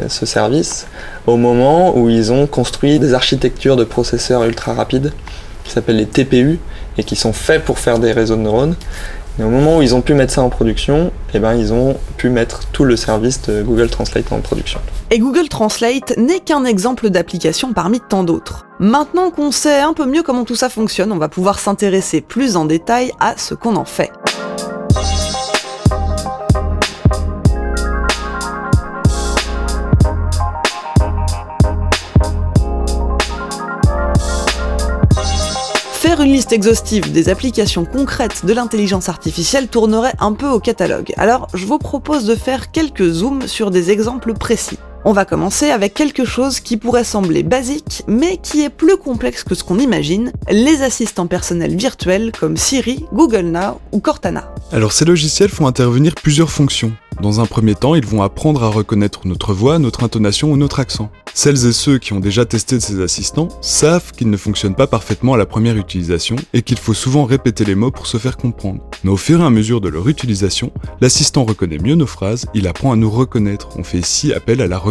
ce 0.08 0.26
service 0.26 0.88
au 1.28 1.38
moment 1.38 1.98
où 1.98 2.10
ils 2.10 2.32
ont 2.32 2.48
construit 2.48 3.00
des 3.00 3.14
architectures 3.14 3.76
de 3.76 3.84
processeurs 3.84 4.44
ultra 4.44 4.74
rapides 4.74 5.12
qui 5.64 5.72
s'appellent 5.72 5.98
les 5.98 6.06
TPU 6.06 6.60
et 6.98 7.04
qui 7.04 7.16
sont 7.16 7.34
faits 7.34 7.64
pour 7.64 7.80
faire 7.80 8.00
des 8.00 8.12
réseaux 8.12 8.36
de 8.36 8.42
neurones. 8.42 8.76
Et 9.40 9.44
au 9.44 9.50
moment 9.50 9.78
où 9.78 9.82
ils 9.82 9.96
ont 9.96 10.02
pu 10.02 10.14
mettre 10.14 10.34
ça 10.34 10.42
en 10.42 10.50
production, 10.50 11.12
eh 11.34 11.40
ben, 11.40 11.56
ils 11.56 11.72
ont 11.72 11.98
pu 12.18 12.30
mettre 12.30 12.68
tout 12.74 12.84
le 12.84 12.98
service 12.98 13.42
de 13.44 13.64
Google 13.64 13.90
Translate 13.90 14.32
en 14.32 14.42
production. 14.42 14.80
Et 15.10 15.20
Google 15.20 15.48
Translate 15.48 16.18
n'est 16.18 16.42
qu'un 16.42 16.66
exemple 16.66 17.10
d'application 17.10 17.72
parmi 17.74 18.02
tant 18.02 18.24
d'autres. 18.24 18.66
Maintenant 18.80 19.32
qu'on 19.32 19.52
sait 19.52 19.80
un 19.80 19.94
peu 19.94 20.06
mieux 20.06 20.24
comment 20.24 20.44
tout 20.44 20.56
ça 20.56 20.70
fonctionne, 20.70 21.12
on 21.14 21.18
va 21.18 21.30
pouvoir 21.30 21.60
s'intéresser 21.60 22.20
plus 22.20 22.58
en 22.58 22.66
détail 22.66 23.12
à 23.20 23.36
ce 23.38 23.54
qu'on 23.54 23.78
en 23.78 23.86
fait. 23.86 24.12
Faire 36.02 36.22
une 36.22 36.32
liste 36.32 36.52
exhaustive 36.52 37.12
des 37.12 37.30
applications 37.30 37.86
concrètes 37.86 38.44
de 38.44 38.54
l'intelligence 38.54 39.08
artificielle 39.08 39.68
tournerait 39.68 40.16
un 40.20 40.34
peu 40.34 40.48
au 40.48 40.60
catalogue. 40.60 41.14
Alors, 41.16 41.48
je 41.54 41.68
vous 41.68 41.78
propose 41.78 42.26
de 42.26 42.34
faire 42.34 42.72
quelques 42.72 43.08
zooms 43.08 43.48
sur 43.48 43.70
des 43.70 43.92
exemples 43.92 44.34
précis. 44.34 44.80
On 45.04 45.14
va 45.14 45.26
commencer 45.26 45.72
avec 45.72 45.96
quelque 45.96 46.26
chose 46.26 46.60
qui 46.60 46.78
pourrait 46.78 47.04
sembler 47.04 47.42
basique, 47.42 48.04
mais 48.08 48.38
qui 48.38 48.62
est 48.62 48.70
plus 48.70 48.98
complexe 48.98 49.44
que 49.44 49.56
ce 49.56 49.64
qu'on 49.64 49.80
imagine, 49.80 50.32
les 50.52 50.84
assistants 50.84 51.26
personnels 51.26 51.76
virtuels 51.76 52.32
comme 52.40 52.56
Siri, 52.56 53.06
Google 53.12 53.48
Now 53.48 53.82
ou 53.92 54.00
Cortana. 54.00 54.54
Alors 54.72 54.92
ces 54.92 55.06
logiciels 55.06 55.50
font 55.50 55.66
intervenir 55.66 56.14
plusieurs 56.14 56.52
fonctions. 56.52 56.94
Dans 57.20 57.40
un 57.40 57.46
premier 57.46 57.76
temps, 57.76 57.94
ils 57.94 58.06
vont 58.06 58.24
apprendre 58.24 58.64
à 58.64 58.70
reconnaître 58.70 59.28
notre 59.28 59.54
voix, 59.54 59.80
notre 59.80 60.04
intonation 60.04 60.52
ou 60.52 60.58
notre 60.58 60.80
accent. 60.80 61.12
Celles 61.34 61.68
et 61.68 61.74
ceux 61.74 61.98
qui 61.98 62.14
ont 62.14 62.20
déjà 62.20 62.46
testé 62.46 62.80
ces 62.80 63.02
assistants 63.02 63.50
savent 63.62 64.12
qu'ils 64.12 64.30
ne 64.30 64.38
fonctionnent 64.38 64.76
pas 64.76 64.88
parfaitement 64.88 65.34
à 65.34 65.38
la 65.38 65.46
première 65.46 65.78
utilisation 65.78 66.36
et 66.54 66.62
qu'il 66.62 66.78
faut 66.78 66.94
souvent 66.94 67.26
répéter 67.26 67.64
les 67.64 67.76
mots 67.76 67.92
pour 67.92 68.08
se 68.08 68.18
faire 68.18 68.38
comprendre. 68.38 68.82
Mais 69.04 69.12
au 69.12 69.18
fur 69.18 69.42
et 69.42 69.46
à 69.46 69.50
mesure 69.50 69.82
de 69.82 69.90
leur 69.90 70.08
utilisation, 70.08 70.72
l'assistant 71.00 71.44
reconnaît 71.44 71.78
mieux 71.78 71.96
nos 71.96 72.08
phrases, 72.08 72.48
il 72.54 72.68
apprend 72.68 72.92
à 72.92 72.96
nous 72.96 73.10
reconnaître. 73.10 73.70
On 73.78 73.84
fait 73.84 74.00
ici 74.00 74.34
appel 74.34 74.62
à 74.62 74.68
la 74.68 74.78
reconnaissance 74.78 74.91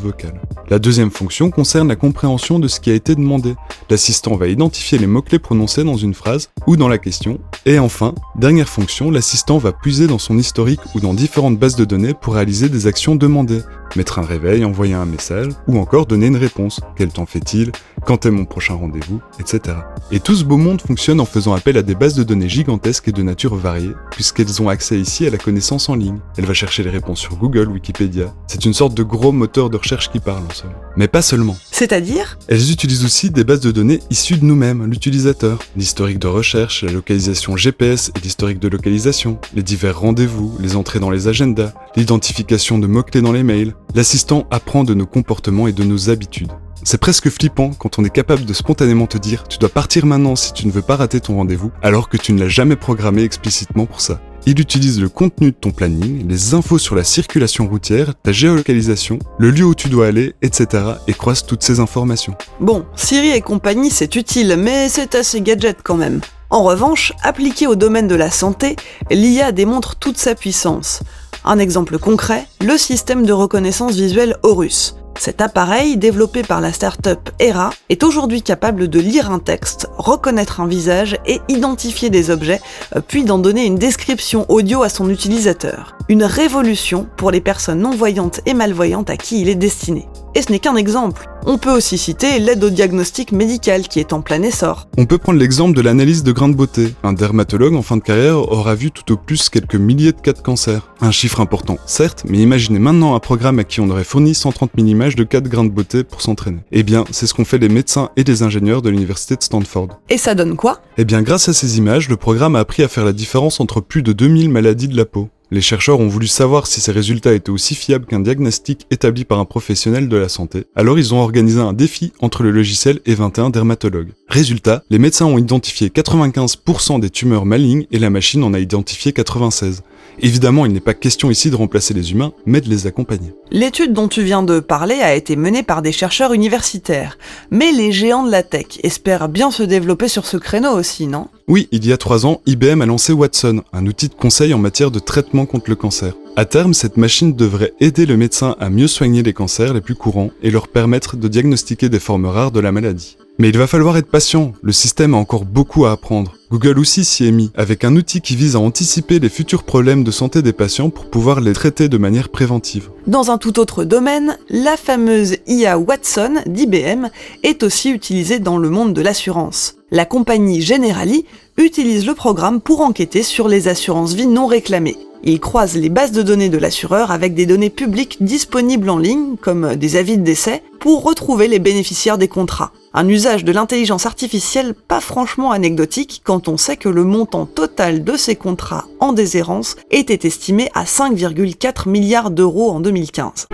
vocale. 0.00 0.40
La 0.68 0.78
deuxième 0.78 1.10
fonction 1.10 1.50
concerne 1.50 1.88
la 1.88 1.96
compréhension 1.96 2.58
de 2.58 2.68
ce 2.68 2.80
qui 2.80 2.90
a 2.90 2.94
été 2.94 3.14
demandé. 3.14 3.54
L'assistant 3.88 4.36
va 4.36 4.48
identifier 4.48 4.98
les 4.98 5.06
mots-clés 5.06 5.38
prononcés 5.38 5.84
dans 5.84 5.96
une 5.96 6.14
phrase 6.14 6.50
ou 6.66 6.76
dans 6.76 6.88
la 6.88 6.98
question. 6.98 7.38
Et 7.64 7.78
enfin, 7.78 8.14
dernière 8.36 8.68
fonction, 8.68 9.10
l'assistant 9.10 9.58
va 9.58 9.72
puiser 9.72 10.06
dans 10.06 10.18
son 10.18 10.38
historique 10.38 10.80
ou 10.94 11.00
dans 11.00 11.14
différentes 11.14 11.58
bases 11.58 11.76
de 11.76 11.84
données 11.84 12.14
pour 12.14 12.34
réaliser 12.34 12.68
des 12.68 12.86
actions 12.86 13.16
demandées. 13.16 13.62
Mettre 13.96 14.18
un 14.18 14.22
réveil, 14.22 14.64
envoyer 14.64 14.94
un 14.94 15.06
message, 15.06 15.52
ou 15.66 15.78
encore 15.78 16.06
donner 16.06 16.26
une 16.26 16.36
réponse. 16.36 16.80
Quel 16.96 17.08
temps 17.08 17.26
fait-il? 17.26 17.72
Quand 18.08 18.24
est 18.24 18.30
mon 18.30 18.46
prochain 18.46 18.72
rendez-vous 18.72 19.20
Etc. 19.38 19.76
Et 20.10 20.18
tout 20.18 20.34
ce 20.34 20.42
beau 20.42 20.56
monde 20.56 20.80
fonctionne 20.80 21.20
en 21.20 21.26
faisant 21.26 21.52
appel 21.52 21.76
à 21.76 21.82
des 21.82 21.94
bases 21.94 22.14
de 22.14 22.22
données 22.22 22.48
gigantesques 22.48 23.08
et 23.08 23.12
de 23.12 23.22
nature 23.22 23.54
variée, 23.54 23.92
puisqu'elles 24.10 24.62
ont 24.62 24.70
accès 24.70 24.98
ici 24.98 25.26
à 25.26 25.30
la 25.30 25.36
connaissance 25.36 25.90
en 25.90 25.94
ligne. 25.94 26.18
Elle 26.38 26.46
va 26.46 26.54
chercher 26.54 26.82
les 26.82 26.88
réponses 26.88 27.18
sur 27.18 27.36
Google, 27.36 27.68
Wikipédia. 27.68 28.32
C'est 28.46 28.64
une 28.64 28.72
sorte 28.72 28.94
de 28.94 29.02
gros 29.02 29.30
moteur 29.30 29.68
de 29.68 29.76
recherche 29.76 30.10
qui 30.10 30.20
parle 30.20 30.42
en 30.50 30.54
somme. 30.54 30.72
Mais 30.96 31.06
pas 31.06 31.20
seulement. 31.20 31.54
C'est-à-dire? 31.70 32.38
Elles 32.48 32.72
utilisent 32.72 33.04
aussi 33.04 33.28
des 33.28 33.44
bases 33.44 33.60
de 33.60 33.72
données 33.72 34.00
issues 34.08 34.38
de 34.38 34.44
nous-mêmes, 34.46 34.86
l'utilisateur. 34.86 35.58
L'historique 35.76 36.18
de 36.18 36.28
recherche, 36.28 36.84
la 36.84 36.92
localisation 36.92 37.58
GPS 37.58 38.10
et 38.16 38.20
l'historique 38.20 38.58
de 38.58 38.68
localisation, 38.68 39.38
les 39.54 39.62
divers 39.62 40.00
rendez-vous, 40.00 40.56
les 40.60 40.76
entrées 40.76 40.98
dans 40.98 41.10
les 41.10 41.28
agendas, 41.28 41.74
l'identification 41.94 42.78
de 42.78 42.86
mots-clés 42.86 43.20
dans 43.20 43.32
les 43.32 43.42
mails. 43.42 43.74
L'assistant 43.94 44.46
apprend 44.50 44.82
de 44.84 44.94
nos 44.94 45.04
comportements 45.04 45.68
et 45.68 45.74
de 45.74 45.84
nos 45.84 46.08
habitudes. 46.08 46.52
C'est 46.84 46.98
presque 46.98 47.28
flippant 47.28 47.70
quand 47.70 47.98
on 47.98 48.04
est 48.04 48.10
capable 48.10 48.44
de 48.44 48.52
spontanément 48.52 49.06
te 49.06 49.18
dire 49.18 49.44
tu 49.48 49.58
dois 49.58 49.68
partir 49.68 50.06
maintenant 50.06 50.36
si 50.36 50.52
tu 50.52 50.66
ne 50.66 50.72
veux 50.72 50.82
pas 50.82 50.96
rater 50.96 51.20
ton 51.20 51.36
rendez-vous, 51.36 51.70
alors 51.82 52.08
que 52.08 52.16
tu 52.16 52.32
ne 52.32 52.40
l'as 52.40 52.48
jamais 52.48 52.76
programmé 52.76 53.22
explicitement 53.22 53.86
pour 53.86 54.00
ça. 54.00 54.20
Il 54.46 54.60
utilise 54.60 55.00
le 55.00 55.08
contenu 55.08 55.50
de 55.50 55.56
ton 55.56 55.72
planning, 55.72 56.26
les 56.28 56.54
infos 56.54 56.78
sur 56.78 56.94
la 56.94 57.04
circulation 57.04 57.66
routière, 57.66 58.14
ta 58.22 58.32
géolocalisation, 58.32 59.18
le 59.38 59.50
lieu 59.50 59.64
où 59.64 59.74
tu 59.74 59.88
dois 59.88 60.06
aller, 60.06 60.34
etc. 60.40 60.84
et 61.06 61.12
croise 61.12 61.44
toutes 61.44 61.62
ces 61.62 61.80
informations. 61.80 62.34
Bon, 62.60 62.86
Siri 62.96 63.30
et 63.30 63.40
compagnie 63.40 63.90
c'est 63.90 64.16
utile, 64.16 64.56
mais 64.58 64.88
c'est 64.88 65.14
assez 65.14 65.40
gadget 65.40 65.78
quand 65.82 65.96
même. 65.96 66.20
En 66.50 66.62
revanche, 66.62 67.12
appliqué 67.22 67.66
au 67.66 67.74
domaine 67.74 68.08
de 68.08 68.14
la 68.14 68.30
santé, 68.30 68.76
l'IA 69.10 69.52
démontre 69.52 69.96
toute 69.96 70.16
sa 70.16 70.34
puissance. 70.34 71.00
Un 71.44 71.58
exemple 71.58 71.98
concret, 71.98 72.46
le 72.64 72.78
système 72.78 73.26
de 73.26 73.32
reconnaissance 73.32 73.96
visuelle 73.96 74.36
Horus. 74.42 74.97
Cet 75.18 75.40
appareil, 75.40 75.96
développé 75.96 76.42
par 76.42 76.60
la 76.60 76.72
start-up 76.72 77.30
ERA, 77.40 77.70
est 77.88 78.04
aujourd'hui 78.04 78.42
capable 78.42 78.88
de 78.88 79.00
lire 79.00 79.32
un 79.32 79.40
texte, 79.40 79.88
reconnaître 79.98 80.60
un 80.60 80.68
visage 80.68 81.16
et 81.26 81.40
identifier 81.48 82.08
des 82.08 82.30
objets, 82.30 82.60
euh, 82.94 83.00
puis 83.06 83.24
d'en 83.24 83.38
donner 83.38 83.64
une 83.64 83.76
description 83.76 84.46
audio 84.48 84.84
à 84.84 84.88
son 84.88 85.10
utilisateur. 85.10 85.96
Une 86.08 86.22
révolution 86.22 87.08
pour 87.16 87.32
les 87.32 87.40
personnes 87.40 87.80
non-voyantes 87.80 88.40
et 88.46 88.54
malvoyantes 88.54 89.10
à 89.10 89.16
qui 89.16 89.40
il 89.40 89.48
est 89.48 89.56
destiné. 89.56 90.08
Et 90.34 90.42
ce 90.42 90.52
n'est 90.52 90.58
qu'un 90.58 90.76
exemple. 90.76 91.28
On 91.46 91.56
peut 91.56 91.70
aussi 91.72 91.96
citer 91.96 92.38
l'aide 92.38 92.62
au 92.62 92.70
diagnostic 92.70 93.32
médical 93.32 93.88
qui 93.88 94.00
est 94.00 94.12
en 94.12 94.20
plein 94.20 94.42
essor. 94.42 94.86
On 94.98 95.06
peut 95.06 95.18
prendre 95.18 95.38
l'exemple 95.38 95.74
de 95.74 95.80
l'analyse 95.80 96.22
de 96.22 96.32
grains 96.32 96.48
de 96.48 96.54
beauté. 96.54 96.94
Un 97.02 97.12
dermatologue 97.12 97.74
en 97.74 97.82
fin 97.82 97.96
de 97.96 98.02
carrière 98.02 98.38
aura 98.38 98.74
vu 98.74 98.90
tout 98.90 99.12
au 99.12 99.16
plus 99.16 99.48
quelques 99.48 99.76
milliers 99.76 100.12
de 100.12 100.20
cas 100.20 100.32
de 100.32 100.40
cancer. 100.40 100.92
Un 101.00 101.10
chiffre 101.10 101.40
important, 101.40 101.78
certes, 101.86 102.24
mais 102.28 102.38
imaginez 102.38 102.78
maintenant 102.78 103.14
un 103.14 103.20
programme 103.20 103.58
à 103.58 103.64
qui 103.64 103.80
on 103.80 103.88
aurait 103.88 104.04
fourni 104.04 104.34
130 104.34 104.72
000 104.76 104.88
images 104.88 105.16
de 105.16 105.24
cas 105.24 105.40
de 105.40 105.48
grains 105.48 105.64
de 105.64 105.70
beauté 105.70 106.04
pour 106.04 106.20
s'entraîner. 106.20 106.60
Eh 106.72 106.82
bien, 106.82 107.04
c'est 107.10 107.26
ce 107.26 107.34
qu'ont 107.34 107.44
fait 107.44 107.58
les 107.58 107.68
médecins 107.68 108.10
et 108.16 108.24
les 108.24 108.42
ingénieurs 108.42 108.82
de 108.82 108.90
l'université 108.90 109.36
de 109.36 109.42
Stanford. 109.42 109.88
Et 110.10 110.18
ça 110.18 110.34
donne 110.34 110.56
quoi? 110.56 110.80
Eh 110.98 111.04
bien, 111.04 111.22
grâce 111.22 111.48
à 111.48 111.52
ces 111.52 111.78
images, 111.78 112.08
le 112.08 112.16
programme 112.16 112.56
a 112.56 112.60
appris 112.60 112.82
à 112.82 112.88
faire 112.88 113.04
la 113.04 113.12
différence 113.12 113.60
entre 113.60 113.80
plus 113.80 114.02
de 114.02 114.12
2000 114.12 114.50
maladies 114.50 114.88
de 114.88 114.96
la 114.96 115.04
peau. 115.04 115.28
Les 115.50 115.62
chercheurs 115.62 115.98
ont 115.98 116.08
voulu 116.08 116.26
savoir 116.26 116.66
si 116.66 116.82
ces 116.82 116.92
résultats 116.92 117.32
étaient 117.32 117.48
aussi 117.48 117.74
fiables 117.74 118.04
qu'un 118.04 118.20
diagnostic 118.20 118.86
établi 118.90 119.24
par 119.24 119.38
un 119.38 119.46
professionnel 119.46 120.10
de 120.10 120.16
la 120.18 120.28
santé. 120.28 120.66
Alors 120.76 120.98
ils 120.98 121.14
ont 121.14 121.20
organisé 121.20 121.58
un 121.58 121.72
défi 121.72 122.12
entre 122.20 122.42
le 122.42 122.50
logiciel 122.50 123.00
et 123.06 123.14
21 123.14 123.48
dermatologues. 123.48 124.12
Résultat, 124.28 124.82
les 124.90 124.98
médecins 124.98 125.24
ont 125.24 125.38
identifié 125.38 125.88
95% 125.88 127.00
des 127.00 127.08
tumeurs 127.08 127.46
malignes 127.46 127.86
et 127.90 127.98
la 127.98 128.10
machine 128.10 128.44
en 128.44 128.52
a 128.52 128.58
identifié 128.58 129.14
96. 129.14 129.82
Évidemment, 130.20 130.66
il 130.66 130.72
n'est 130.72 130.80
pas 130.80 130.94
question 130.94 131.30
ici 131.30 131.50
de 131.50 131.56
remplacer 131.56 131.94
les 131.94 132.12
humains, 132.12 132.32
mais 132.46 132.60
de 132.60 132.68
les 132.68 132.86
accompagner. 132.86 133.32
L'étude 133.50 133.92
dont 133.92 134.08
tu 134.08 134.22
viens 134.22 134.42
de 134.42 134.60
parler 134.60 134.96
a 134.96 135.14
été 135.14 135.36
menée 135.36 135.62
par 135.62 135.82
des 135.82 135.92
chercheurs 135.92 136.32
universitaires, 136.32 137.18
mais 137.50 137.72
les 137.72 137.92
géants 137.92 138.24
de 138.24 138.30
la 138.30 138.42
tech 138.42 138.78
espèrent 138.82 139.28
bien 139.28 139.50
se 139.50 139.62
développer 139.62 140.08
sur 140.08 140.26
ce 140.26 140.36
créneau 140.36 140.72
aussi, 140.72 141.06
non? 141.06 141.28
Oui, 141.46 141.68
il 141.72 141.86
y 141.86 141.92
a 141.92 141.96
trois 141.96 142.26
ans, 142.26 142.42
IBM 142.46 142.82
a 142.82 142.86
lancé 142.86 143.12
Watson, 143.12 143.62
un 143.72 143.86
outil 143.86 144.08
de 144.08 144.14
conseil 144.14 144.52
en 144.52 144.58
matière 144.58 144.90
de 144.90 144.98
traitement 144.98 145.46
contre 145.46 145.70
le 145.70 145.76
cancer. 145.76 146.14
À 146.36 146.44
terme, 146.44 146.74
cette 146.74 146.96
machine 146.96 147.34
devrait 147.34 147.72
aider 147.80 148.06
le 148.06 148.16
médecin 148.16 148.54
à 148.60 148.70
mieux 148.70 148.86
soigner 148.86 149.22
les 149.22 149.32
cancers 149.32 149.74
les 149.74 149.80
plus 149.80 149.94
courants 149.94 150.30
et 150.42 150.50
leur 150.50 150.68
permettre 150.68 151.16
de 151.16 151.26
diagnostiquer 151.26 151.88
des 151.88 151.98
formes 151.98 152.26
rares 152.26 152.52
de 152.52 152.60
la 152.60 152.70
maladie. 152.70 153.16
Mais 153.38 153.48
il 153.48 153.58
va 153.58 153.66
falloir 153.66 153.96
être 153.96 154.10
patient, 154.10 154.52
le 154.62 154.72
système 154.72 155.14
a 155.14 155.16
encore 155.16 155.44
beaucoup 155.44 155.86
à 155.86 155.92
apprendre. 155.92 156.37
Google 156.50 156.78
aussi 156.78 157.04
s'y 157.04 157.26
est 157.26 157.30
mis, 157.30 157.50
avec 157.54 157.84
un 157.84 157.94
outil 157.94 158.22
qui 158.22 158.34
vise 158.34 158.56
à 158.56 158.60
anticiper 158.60 159.18
les 159.18 159.28
futurs 159.28 159.64
problèmes 159.64 160.02
de 160.02 160.10
santé 160.10 160.40
des 160.40 160.54
patients 160.54 160.88
pour 160.88 161.10
pouvoir 161.10 161.42
les 161.42 161.52
traiter 161.52 161.90
de 161.90 161.98
manière 161.98 162.30
préventive. 162.30 162.88
Dans 163.06 163.30
un 163.30 163.36
tout 163.36 163.58
autre 163.58 163.84
domaine, 163.84 164.38
la 164.48 164.78
fameuse 164.78 165.36
IA 165.46 165.78
Watson 165.78 166.36
d'IBM 166.46 167.08
est 167.42 167.62
aussi 167.62 167.90
utilisée 167.90 168.38
dans 168.38 168.56
le 168.56 168.70
monde 168.70 168.94
de 168.94 169.02
l'assurance. 169.02 169.74
La 169.90 170.06
compagnie 170.06 170.62
Generali 170.62 171.26
utilise 171.58 172.06
le 172.06 172.14
programme 172.14 172.62
pour 172.62 172.80
enquêter 172.80 173.22
sur 173.22 173.46
les 173.46 173.68
assurances 173.68 174.14
vie 174.14 174.26
non 174.26 174.46
réclamées. 174.46 174.96
Il 175.24 175.40
croise 175.40 175.76
les 175.76 175.88
bases 175.90 176.12
de 176.12 176.22
données 176.22 176.48
de 176.48 176.58
l'assureur 176.58 177.10
avec 177.10 177.34
des 177.34 177.44
données 177.44 177.70
publiques 177.70 178.18
disponibles 178.22 178.88
en 178.88 178.98
ligne, 178.98 179.36
comme 179.40 179.74
des 179.74 179.96
avis 179.96 180.16
de 180.16 180.22
décès, 180.22 180.62
pour 180.80 181.02
retrouver 181.02 181.48
les 181.48 181.58
bénéficiaires 181.58 182.18
des 182.18 182.28
contrats. 182.28 182.72
Un 182.94 183.06
usage 183.06 183.44
de 183.44 183.52
l'intelligence 183.52 184.06
artificielle 184.06 184.74
pas 184.74 185.00
franchement 185.00 185.52
anecdotique 185.52 186.22
quand 186.24 186.48
on 186.48 186.56
sait 186.56 186.76
que 186.76 186.88
le 186.88 187.04
montant 187.04 187.44
total 187.44 188.02
de 188.02 188.16
ces 188.16 188.34
contrats 188.34 188.86
en 188.98 189.12
déshérence 189.12 189.76
était 189.90 190.26
estimé 190.26 190.70
à 190.74 190.84
5,4 190.84 191.88
milliards 191.88 192.30
d'euros 192.30 192.70
en 192.70 192.80
2015. 192.80 193.46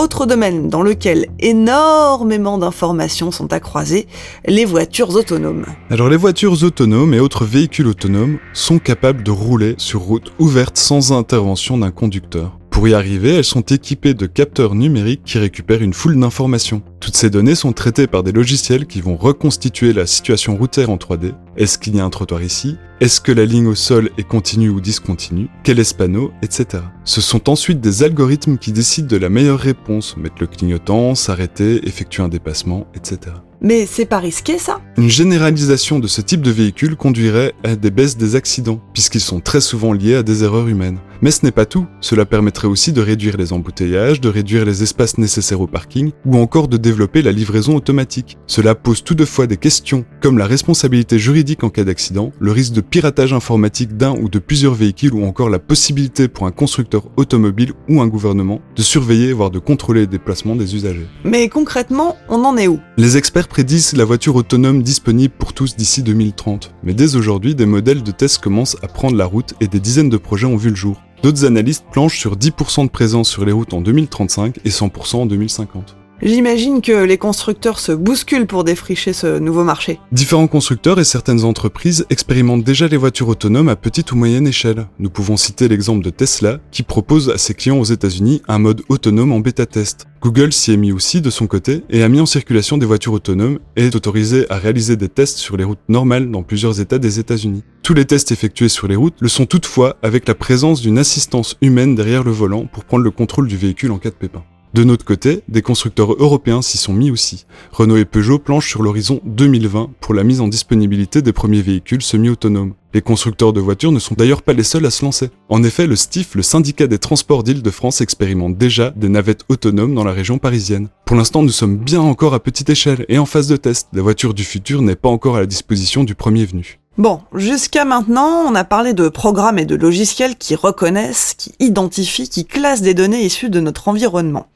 Autre 0.00 0.24
domaine 0.24 0.70
dans 0.70 0.80
lequel 0.80 1.26
énormément 1.40 2.56
d'informations 2.56 3.30
sont 3.30 3.52
à 3.52 3.60
croiser, 3.60 4.08
les 4.46 4.64
voitures 4.64 5.14
autonomes. 5.14 5.66
Alors 5.90 6.08
les 6.08 6.16
voitures 6.16 6.64
autonomes 6.64 7.12
et 7.12 7.20
autres 7.20 7.44
véhicules 7.44 7.86
autonomes 7.86 8.38
sont 8.54 8.78
capables 8.78 9.22
de 9.22 9.30
rouler 9.30 9.74
sur 9.76 10.00
route 10.00 10.32
ouverte 10.38 10.78
sans 10.78 11.12
intervention 11.12 11.76
d'un 11.76 11.90
conducteur. 11.90 12.59
Pour 12.70 12.86
y 12.88 12.94
arriver, 12.94 13.34
elles 13.34 13.44
sont 13.44 13.60
équipées 13.62 14.14
de 14.14 14.26
capteurs 14.26 14.74
numériques 14.74 15.24
qui 15.24 15.38
récupèrent 15.38 15.82
une 15.82 15.92
foule 15.92 16.18
d'informations. 16.18 16.82
Toutes 17.00 17.16
ces 17.16 17.28
données 17.28 17.54
sont 17.54 17.72
traitées 17.72 18.06
par 18.06 18.22
des 18.22 18.32
logiciels 18.32 18.86
qui 18.86 19.00
vont 19.00 19.16
reconstituer 19.16 19.92
la 19.92 20.06
situation 20.06 20.56
routière 20.56 20.88
en 20.88 20.96
3D. 20.96 21.34
Est-ce 21.56 21.78
qu'il 21.78 21.96
y 21.96 22.00
a 22.00 22.04
un 22.04 22.10
trottoir 22.10 22.42
ici? 22.42 22.76
Est-ce 23.00 23.20
que 23.20 23.32
la 23.32 23.44
ligne 23.44 23.66
au 23.66 23.74
sol 23.74 24.10
est 24.18 24.26
continue 24.26 24.70
ou 24.70 24.80
discontinue? 24.80 25.48
Quel 25.64 25.78
est 25.78 25.84
ce 25.84 25.94
panneau? 25.94 26.32
Etc. 26.42 26.82
Ce 27.04 27.20
sont 27.20 27.50
ensuite 27.50 27.80
des 27.80 28.02
algorithmes 28.02 28.56
qui 28.56 28.72
décident 28.72 29.08
de 29.08 29.16
la 29.16 29.28
meilleure 29.28 29.58
réponse, 29.58 30.16
mettre 30.16 30.36
le 30.40 30.46
clignotant, 30.46 31.14
s'arrêter, 31.14 31.86
effectuer 31.86 32.22
un 32.22 32.28
dépassement, 32.28 32.86
etc. 32.94 33.32
Mais 33.62 33.84
c'est 33.84 34.06
pas 34.06 34.20
risqué 34.20 34.56
ça 34.58 34.80
Une 34.96 35.10
généralisation 35.10 35.98
de 35.98 36.06
ce 36.06 36.22
type 36.22 36.40
de 36.40 36.50
véhicule 36.50 36.96
conduirait 36.96 37.52
à 37.62 37.76
des 37.76 37.90
baisses 37.90 38.16
des 38.16 38.34
accidents, 38.34 38.80
puisqu'ils 38.94 39.20
sont 39.20 39.40
très 39.40 39.60
souvent 39.60 39.92
liés 39.92 40.14
à 40.14 40.22
des 40.22 40.44
erreurs 40.44 40.68
humaines. 40.68 40.98
Mais 41.22 41.30
ce 41.30 41.44
n'est 41.44 41.52
pas 41.52 41.66
tout, 41.66 41.86
cela 42.00 42.24
permettrait 42.24 42.68
aussi 42.68 42.92
de 42.92 43.02
réduire 43.02 43.36
les 43.36 43.52
embouteillages, 43.52 44.22
de 44.22 44.30
réduire 44.30 44.64
les 44.64 44.82
espaces 44.82 45.18
nécessaires 45.18 45.60
au 45.60 45.66
parking, 45.66 46.12
ou 46.24 46.38
encore 46.38 46.68
de 46.68 46.78
développer 46.78 47.20
la 47.20 47.32
livraison 47.32 47.76
automatique. 47.76 48.38
Cela 48.46 48.74
pose 48.74 49.04
toutefois 49.04 49.46
des 49.46 49.58
questions, 49.58 50.06
comme 50.22 50.38
la 50.38 50.46
responsabilité 50.46 51.18
juridique 51.18 51.62
en 51.62 51.68
cas 51.68 51.84
d'accident, 51.84 52.32
le 52.40 52.52
risque 52.52 52.72
de 52.72 52.80
piratage 52.80 53.34
informatique 53.34 53.98
d'un 53.98 54.12
ou 54.12 54.30
de 54.30 54.38
plusieurs 54.38 54.72
véhicules, 54.72 55.12
ou 55.12 55.26
encore 55.26 55.50
la 55.50 55.58
possibilité 55.58 56.28
pour 56.28 56.46
un 56.46 56.50
constructeur 56.52 57.02
automobile 57.18 57.74
ou 57.90 58.00
un 58.00 58.06
gouvernement 58.06 58.62
de 58.74 58.82
surveiller, 58.82 59.34
voire 59.34 59.50
de 59.50 59.58
contrôler 59.58 60.00
les 60.02 60.06
déplacements 60.06 60.56
des 60.56 60.74
usagers. 60.74 61.06
Mais 61.24 61.50
concrètement, 61.50 62.16
on 62.30 62.42
en 62.46 62.56
est 62.56 62.68
où? 62.68 62.80
Les 62.96 63.18
experts 63.18 63.48
prédisent 63.50 63.96
la 63.96 64.04
voiture 64.04 64.36
autonome 64.36 64.82
disponible 64.82 65.34
pour 65.36 65.52
tous 65.52 65.76
d'ici 65.76 66.04
2030, 66.04 66.72
mais 66.84 66.94
dès 66.94 67.16
aujourd'hui, 67.16 67.56
des 67.56 67.66
modèles 67.66 68.04
de 68.04 68.12
test 68.12 68.38
commencent 68.38 68.76
à 68.82 68.86
prendre 68.86 69.16
la 69.16 69.26
route 69.26 69.54
et 69.60 69.66
des 69.66 69.80
dizaines 69.80 70.08
de 70.08 70.16
projets 70.16 70.46
ont 70.46 70.56
vu 70.56 70.70
le 70.70 70.76
jour. 70.76 71.02
D'autres 71.24 71.44
analystes 71.44 71.84
planchent 71.90 72.18
sur 72.18 72.36
10% 72.36 72.84
de 72.84 72.90
présence 72.90 73.28
sur 73.28 73.44
les 73.44 73.52
routes 73.52 73.74
en 73.74 73.80
2035 73.80 74.60
et 74.64 74.70
100% 74.70 75.16
en 75.16 75.26
2050. 75.26 75.99
J'imagine 76.22 76.82
que 76.82 77.04
les 77.04 77.16
constructeurs 77.16 77.78
se 77.78 77.92
bousculent 77.92 78.46
pour 78.46 78.62
défricher 78.62 79.14
ce 79.14 79.38
nouveau 79.38 79.64
marché. 79.64 80.00
Différents 80.12 80.48
constructeurs 80.48 81.00
et 81.00 81.04
certaines 81.04 81.44
entreprises 81.44 82.04
expérimentent 82.10 82.62
déjà 82.62 82.88
les 82.88 82.98
voitures 82.98 83.28
autonomes 83.28 83.70
à 83.70 83.76
petite 83.76 84.12
ou 84.12 84.16
moyenne 84.16 84.46
échelle. 84.46 84.86
Nous 84.98 85.08
pouvons 85.08 85.38
citer 85.38 85.66
l'exemple 85.66 86.04
de 86.04 86.10
Tesla, 86.10 86.58
qui 86.72 86.82
propose 86.82 87.30
à 87.30 87.38
ses 87.38 87.54
clients 87.54 87.78
aux 87.78 87.84
États-Unis 87.84 88.42
un 88.48 88.58
mode 88.58 88.82
autonome 88.90 89.32
en 89.32 89.40
bêta-test. 89.40 90.06
Google 90.20 90.52
s'y 90.52 90.72
est 90.72 90.76
mis 90.76 90.92
aussi 90.92 91.22
de 91.22 91.30
son 91.30 91.46
côté 91.46 91.84
et 91.88 92.02
a 92.02 92.08
mis 92.10 92.20
en 92.20 92.26
circulation 92.26 92.76
des 92.76 92.84
voitures 92.84 93.14
autonomes 93.14 93.58
et 93.76 93.86
est 93.86 93.96
autorisé 93.96 94.44
à 94.50 94.58
réaliser 94.58 94.96
des 94.96 95.08
tests 95.08 95.38
sur 95.38 95.56
les 95.56 95.64
routes 95.64 95.78
normales 95.88 96.30
dans 96.30 96.42
plusieurs 96.42 96.80
États 96.80 96.98
des 96.98 97.18
États-Unis. 97.18 97.64
Tous 97.82 97.94
les 97.94 98.04
tests 98.04 98.30
effectués 98.30 98.68
sur 98.68 98.88
les 98.88 98.96
routes 98.96 99.16
le 99.20 99.28
sont 99.28 99.46
toutefois 99.46 99.96
avec 100.02 100.28
la 100.28 100.34
présence 100.34 100.82
d'une 100.82 100.98
assistance 100.98 101.56
humaine 101.62 101.94
derrière 101.94 102.24
le 102.24 102.30
volant 102.30 102.66
pour 102.66 102.84
prendre 102.84 103.04
le 103.04 103.10
contrôle 103.10 103.48
du 103.48 103.56
véhicule 103.56 103.92
en 103.92 103.98
cas 103.98 104.10
de 104.10 104.14
pépin. 104.14 104.44
De 104.72 104.84
notre 104.84 105.04
côté, 105.04 105.42
des 105.48 105.62
constructeurs 105.62 106.12
européens 106.12 106.62
s'y 106.62 106.78
sont 106.78 106.92
mis 106.92 107.10
aussi. 107.10 107.44
Renault 107.72 107.96
et 107.96 108.04
Peugeot 108.04 108.38
planchent 108.38 108.68
sur 108.68 108.84
l'horizon 108.84 109.20
2020 109.24 109.90
pour 110.00 110.14
la 110.14 110.22
mise 110.22 110.40
en 110.40 110.46
disponibilité 110.46 111.22
des 111.22 111.32
premiers 111.32 111.60
véhicules 111.60 112.02
semi-autonomes. 112.02 112.74
Les 112.94 113.02
constructeurs 113.02 113.52
de 113.52 113.60
voitures 113.60 113.90
ne 113.90 113.98
sont 113.98 114.14
d'ailleurs 114.16 114.42
pas 114.42 114.52
les 114.52 114.62
seuls 114.62 114.86
à 114.86 114.90
se 114.90 115.04
lancer. 115.04 115.30
En 115.48 115.64
effet, 115.64 115.88
le 115.88 115.96
STIF, 115.96 116.36
le 116.36 116.42
syndicat 116.42 116.86
des 116.86 116.98
transports 116.98 117.42
d'Île-de-France, 117.42 118.00
expérimente 118.00 118.58
déjà 118.58 118.90
des 118.90 119.08
navettes 119.08 119.44
autonomes 119.48 119.94
dans 119.94 120.04
la 120.04 120.12
région 120.12 120.38
parisienne. 120.38 120.88
Pour 121.04 121.16
l'instant, 121.16 121.42
nous 121.42 121.50
sommes 121.50 121.76
bien 121.76 122.00
encore 122.00 122.34
à 122.34 122.40
petite 122.40 122.70
échelle 122.70 123.04
et 123.08 123.18
en 123.18 123.26
phase 123.26 123.48
de 123.48 123.56
test. 123.56 123.88
La 123.92 124.02
voiture 124.02 124.34
du 124.34 124.44
futur 124.44 124.82
n'est 124.82 124.96
pas 124.96 125.08
encore 125.08 125.36
à 125.36 125.40
la 125.40 125.46
disposition 125.46 126.04
du 126.04 126.14
premier 126.14 126.44
venu. 126.44 126.79
Bon, 126.98 127.22
jusqu'à 127.34 127.84
maintenant, 127.84 128.44
on 128.46 128.54
a 128.54 128.64
parlé 128.64 128.92
de 128.92 129.08
programmes 129.08 129.58
et 129.58 129.64
de 129.64 129.76
logiciels 129.76 130.36
qui 130.36 130.56
reconnaissent, 130.56 131.34
qui 131.34 131.54
identifient, 131.60 132.28
qui 132.28 132.44
classent 132.44 132.82
des 132.82 132.94
données 132.94 133.24
issues 133.24 133.48
de 133.48 133.60
notre 133.60 133.88
environnement. 133.88 134.48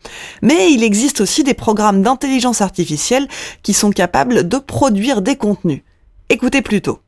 Mais 0.43 0.73
il 0.73 0.83
existe 0.83 1.21
aussi 1.21 1.45
des 1.45 1.55
programmes 1.55 2.03
d'intelligence 2.03 2.61
artificielle 2.61 3.29
qui 3.63 3.73
sont 3.73 3.91
capables 3.91 4.49
de 4.49 4.59
produire 4.59 5.23
des 5.23 5.37
contenus. 5.37 5.83
Écoutez 6.29 6.61
plutôt. 6.61 6.99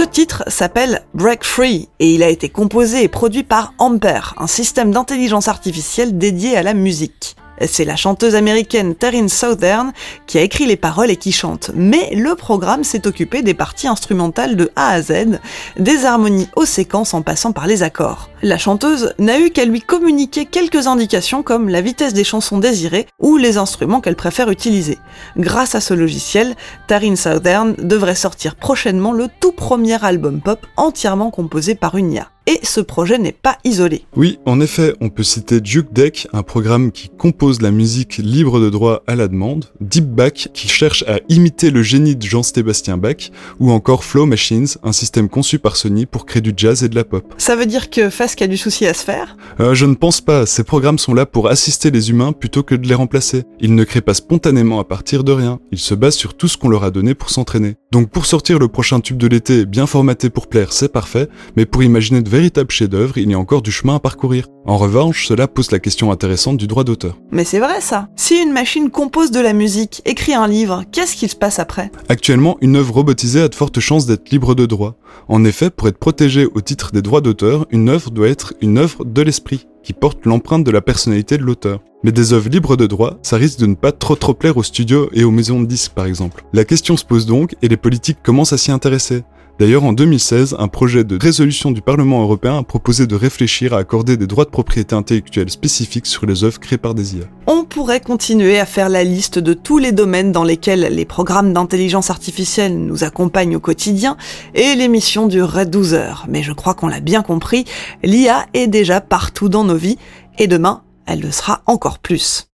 Ce 0.00 0.06
titre 0.06 0.44
s'appelle 0.46 1.02
Break 1.12 1.44
Free 1.44 1.90
et 1.98 2.14
il 2.14 2.22
a 2.22 2.28
été 2.30 2.48
composé 2.48 3.02
et 3.02 3.08
produit 3.08 3.42
par 3.42 3.74
Ampere, 3.76 4.34
un 4.38 4.46
système 4.46 4.92
d'intelligence 4.92 5.46
artificielle 5.46 6.16
dédié 6.16 6.56
à 6.56 6.62
la 6.62 6.72
musique. 6.72 7.36
C'est 7.66 7.84
la 7.84 7.96
chanteuse 7.96 8.34
américaine 8.34 8.94
Taryn 8.94 9.28
Southern 9.28 9.92
qui 10.26 10.38
a 10.38 10.42
écrit 10.42 10.66
les 10.66 10.76
paroles 10.76 11.10
et 11.10 11.16
qui 11.16 11.32
chante. 11.32 11.70
Mais 11.74 12.10
le 12.14 12.34
programme 12.34 12.84
s'est 12.84 13.06
occupé 13.06 13.42
des 13.42 13.54
parties 13.54 13.88
instrumentales 13.88 14.56
de 14.56 14.70
A 14.76 14.90
à 14.90 15.02
Z, 15.02 15.40
des 15.78 16.04
harmonies 16.04 16.48
aux 16.56 16.64
séquences 16.64 17.14
en 17.14 17.22
passant 17.22 17.52
par 17.52 17.66
les 17.66 17.82
accords. 17.82 18.30
La 18.42 18.56
chanteuse 18.56 19.14
n'a 19.18 19.38
eu 19.38 19.50
qu'à 19.50 19.64
lui 19.64 19.82
communiquer 19.82 20.46
quelques 20.46 20.86
indications 20.86 21.42
comme 21.42 21.68
la 21.68 21.82
vitesse 21.82 22.14
des 22.14 22.24
chansons 22.24 22.58
désirées 22.58 23.06
ou 23.18 23.36
les 23.36 23.58
instruments 23.58 24.00
qu'elle 24.00 24.16
préfère 24.16 24.50
utiliser. 24.50 24.98
Grâce 25.36 25.74
à 25.74 25.80
ce 25.80 25.92
logiciel, 25.92 26.54
Taryn 26.86 27.16
Southern 27.16 27.74
devrait 27.74 28.14
sortir 28.14 28.56
prochainement 28.56 29.12
le 29.12 29.28
tout 29.40 29.52
premier 29.52 30.02
album 30.02 30.40
pop 30.40 30.66
entièrement 30.76 31.30
composé 31.30 31.74
par 31.74 31.96
une 31.96 32.12
IA. 32.12 32.30
Et 32.46 32.58
ce 32.62 32.80
projet 32.80 33.18
n'est 33.18 33.32
pas 33.32 33.58
isolé. 33.64 34.04
Oui, 34.16 34.38
en 34.46 34.60
effet, 34.60 34.94
on 35.00 35.08
peut 35.08 35.22
citer 35.22 35.60
Deck, 35.60 36.26
un 36.32 36.42
programme 36.42 36.90
qui 36.90 37.08
compose 37.08 37.60
la 37.60 37.70
musique 37.70 38.16
libre 38.16 38.60
de 38.60 38.70
droit 38.70 39.02
à 39.06 39.14
la 39.14 39.28
demande, 39.28 39.66
DeepBach, 39.80 40.48
qui 40.52 40.68
cherche 40.68 41.04
à 41.06 41.20
imiter 41.28 41.70
le 41.70 41.82
génie 41.82 42.16
de 42.16 42.22
Jean-Sébastien 42.22 42.96
Bach, 42.96 43.30
ou 43.58 43.70
encore 43.70 44.04
Flow 44.04 44.26
Machines, 44.26 44.66
un 44.82 44.92
système 44.92 45.28
conçu 45.28 45.58
par 45.58 45.76
Sony 45.76 46.06
pour 46.06 46.26
créer 46.26 46.40
du 46.40 46.52
jazz 46.56 46.82
et 46.82 46.88
de 46.88 46.94
la 46.94 47.04
pop. 47.04 47.24
Ça 47.38 47.56
veut 47.56 47.66
dire 47.66 47.90
que 47.90 48.10
Fasque 48.10 48.42
a 48.42 48.46
du 48.46 48.56
souci 48.56 48.86
à 48.86 48.94
se 48.94 49.04
faire? 49.04 49.36
Euh, 49.60 49.74
Je 49.74 49.86
ne 49.86 49.94
pense 49.94 50.20
pas, 50.20 50.46
ces 50.46 50.64
programmes 50.64 50.98
sont 50.98 51.14
là 51.14 51.26
pour 51.26 51.48
assister 51.48 51.90
les 51.90 52.10
humains 52.10 52.32
plutôt 52.32 52.62
que 52.62 52.74
de 52.74 52.88
les 52.88 52.94
remplacer. 52.94 53.44
Ils 53.60 53.74
ne 53.74 53.84
créent 53.84 54.00
pas 54.00 54.14
spontanément 54.14 54.80
à 54.80 54.84
partir 54.84 55.24
de 55.24 55.32
rien, 55.32 55.60
ils 55.72 55.78
se 55.78 55.94
basent 55.94 56.16
sur 56.16 56.34
tout 56.34 56.48
ce 56.48 56.56
qu'on 56.56 56.68
leur 56.68 56.84
a 56.84 56.90
donné 56.90 57.14
pour 57.14 57.30
s'entraîner. 57.30 57.76
Donc 57.92 58.10
pour 58.10 58.26
sortir 58.26 58.58
le 58.58 58.68
prochain 58.68 59.00
tube 59.00 59.18
de 59.18 59.26
l'été 59.26 59.66
bien 59.66 59.86
formaté 59.86 60.30
pour 60.30 60.46
plaire, 60.46 60.72
c'est 60.72 60.92
parfait, 60.92 61.28
mais 61.56 61.66
pour 61.66 61.82
imaginer 61.82 62.22
de 62.22 62.30
véritables 62.40 62.70
chefs-d'œuvre, 62.70 63.18
il 63.18 63.30
y 63.30 63.34
a 63.34 63.38
encore 63.38 63.60
du 63.60 63.70
chemin 63.70 63.96
à 63.96 64.00
parcourir. 64.00 64.46
En 64.64 64.78
revanche, 64.78 65.28
cela 65.28 65.46
pose 65.46 65.70
la 65.72 65.78
question 65.78 66.10
intéressante 66.10 66.56
du 66.56 66.66
droit 66.66 66.84
d'auteur. 66.84 67.18
Mais 67.30 67.44
c'est 67.44 67.58
vrai 67.58 67.82
ça. 67.82 68.08
Si 68.16 68.34
une 68.40 68.52
machine 68.52 68.88
compose 68.88 69.30
de 69.30 69.40
la 69.40 69.52
musique, 69.52 70.00
écrit 70.06 70.32
un 70.32 70.48
livre, 70.48 70.84
qu'est-ce 70.90 71.16
qu'il 71.16 71.28
se 71.28 71.36
passe 71.36 71.58
après? 71.58 71.90
Actuellement, 72.08 72.56
une 72.62 72.76
œuvre 72.76 72.94
robotisée 72.94 73.42
a 73.42 73.48
de 73.48 73.54
fortes 73.54 73.80
chances 73.80 74.06
d'être 74.06 74.30
libre 74.30 74.54
de 74.54 74.64
droit. 74.64 74.96
En 75.28 75.44
effet, 75.44 75.68
pour 75.68 75.88
être 75.88 75.98
protégée 75.98 76.46
au 76.46 76.62
titre 76.62 76.92
des 76.92 77.02
droits 77.02 77.20
d'auteur, 77.20 77.66
une 77.70 77.90
œuvre 77.90 78.10
doit 78.10 78.28
être 78.28 78.54
une 78.62 78.78
œuvre 78.78 79.04
de 79.04 79.20
l'esprit, 79.20 79.66
qui 79.82 79.92
porte 79.92 80.24
l'empreinte 80.24 80.64
de 80.64 80.70
la 80.70 80.80
personnalité 80.80 81.36
de 81.36 81.42
l'auteur. 81.42 81.80
Mais 82.02 82.12
des 82.12 82.32
œuvres 82.32 82.48
libres 82.48 82.76
de 82.78 82.86
droit, 82.86 83.18
ça 83.22 83.36
risque 83.36 83.58
de 83.58 83.66
ne 83.66 83.74
pas 83.74 83.92
trop 83.92 84.16
trop 84.16 84.32
plaire 84.32 84.56
aux 84.56 84.62
studios 84.62 85.10
et 85.12 85.24
aux 85.24 85.30
maisons 85.30 85.60
de 85.60 85.66
disques 85.66 85.92
par 85.92 86.06
exemple. 86.06 86.42
La 86.54 86.64
question 86.64 86.96
se 86.96 87.04
pose 87.04 87.26
donc 87.26 87.54
et 87.60 87.68
les 87.68 87.76
politiques 87.76 88.22
commencent 88.22 88.54
à 88.54 88.58
s'y 88.58 88.72
intéresser. 88.72 89.24
D'ailleurs, 89.60 89.84
en 89.84 89.92
2016, 89.92 90.56
un 90.58 90.68
projet 90.68 91.04
de 91.04 91.18
résolution 91.20 91.70
du 91.70 91.82
Parlement 91.82 92.22
européen 92.22 92.56
a 92.56 92.62
proposé 92.62 93.06
de 93.06 93.14
réfléchir 93.14 93.74
à 93.74 93.76
accorder 93.76 94.16
des 94.16 94.26
droits 94.26 94.46
de 94.46 94.50
propriété 94.50 94.94
intellectuelle 94.94 95.50
spécifiques 95.50 96.06
sur 96.06 96.24
les 96.24 96.44
œuvres 96.44 96.58
créées 96.58 96.78
par 96.78 96.94
des 96.94 97.16
IA. 97.16 97.24
On 97.46 97.64
pourrait 97.64 98.00
continuer 98.00 98.58
à 98.58 98.64
faire 98.64 98.88
la 98.88 99.04
liste 99.04 99.38
de 99.38 99.52
tous 99.52 99.76
les 99.76 99.92
domaines 99.92 100.32
dans 100.32 100.44
lesquels 100.44 100.88
les 100.90 101.04
programmes 101.04 101.52
d'intelligence 101.52 102.08
artificielle 102.08 102.78
nous 102.78 103.04
accompagnent 103.04 103.56
au 103.56 103.60
quotidien 103.60 104.16
et 104.54 104.74
l'émission 104.76 105.26
durerait 105.26 105.66
12 105.66 105.92
heures. 105.92 106.24
Mais 106.26 106.42
je 106.42 106.52
crois 106.52 106.72
qu'on 106.72 106.88
l'a 106.88 107.00
bien 107.00 107.20
compris, 107.20 107.66
l'IA 108.02 108.46
est 108.54 108.66
déjà 108.66 109.02
partout 109.02 109.50
dans 109.50 109.64
nos 109.64 109.76
vies 109.76 109.98
et 110.38 110.46
demain, 110.46 110.84
elle 111.04 111.20
le 111.20 111.30
sera 111.30 111.60
encore 111.66 111.98
plus. 111.98 112.46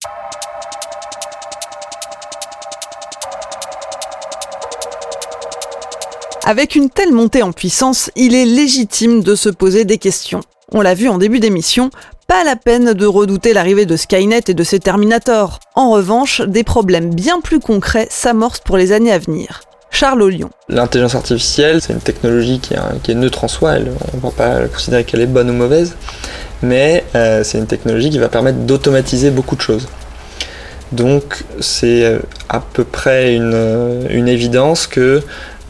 Avec 6.48 6.76
une 6.76 6.92
telle 6.92 7.12
montée 7.12 7.42
en 7.42 7.52
puissance, 7.52 8.12
il 8.16 8.36
est 8.36 8.46
légitime 8.46 9.24
de 9.24 9.34
se 9.34 9.50
poser 9.50 9.84
des 9.84 9.98
questions. 9.98 10.42
On 10.72 10.82
l'a 10.82 10.94
vu 10.94 11.10
en 11.10 11.18
début 11.18 11.40
d'émission, 11.40 11.90
pas 12.28 12.44
la 12.44 12.56
peine 12.56 12.94
de 12.94 13.06
redouter 13.08 13.52
l'arrivée 13.52 13.88
de 13.88 13.98
Skynet 13.98 14.44
et 14.50 14.54
de 14.54 14.64
ses 14.64 14.80
Terminators. 14.80 15.60
En 15.74 15.90
revanche, 15.90 16.42
des 16.42 16.64
problèmes 16.64 17.16
bien 17.16 17.42
plus 17.42 17.60
concrets 17.60 18.08
s'amorcent 18.12 18.60
pour 18.60 18.78
les 18.78 18.92
années 18.92 19.12
à 19.12 19.18
venir. 19.18 19.62
Charles 19.90 20.28
Lyon. 20.30 20.52
L'intelligence 20.70 21.16
artificielle, 21.16 21.82
c'est 21.82 21.94
une 21.94 22.00
technologie 22.00 22.60
qui 22.60 22.76
est, 22.76 23.16
neutre 23.16 23.44
en 23.44 23.48
soi, 23.48 23.78
on 24.14 24.18
ne 24.18 24.22
va 24.22 24.30
pas 24.30 24.68
considérer 24.68 25.04
qu'elle 25.04 25.22
est 25.22 25.26
bonne 25.26 25.50
ou 25.50 25.54
mauvaise, 25.54 25.96
mais 26.62 27.06
euh, 27.16 27.44
c'est 27.44 27.58
une 27.58 27.66
technologie 27.66 28.12
qui 28.12 28.20
va 28.20 28.30
permettre 28.30 28.60
d'automatiser 28.60 29.32
beaucoup 29.32 29.56
de 29.56 29.62
choses. 29.62 29.88
Donc 30.92 31.44
c'est 31.60 32.06
euh, 32.06 32.20
à 32.50 32.60
peu 32.60 32.84
près 32.84 33.34
une, 33.34 33.54
euh, 33.56 34.06
une 34.12 34.28
évidence 34.28 34.86
que 34.86 35.24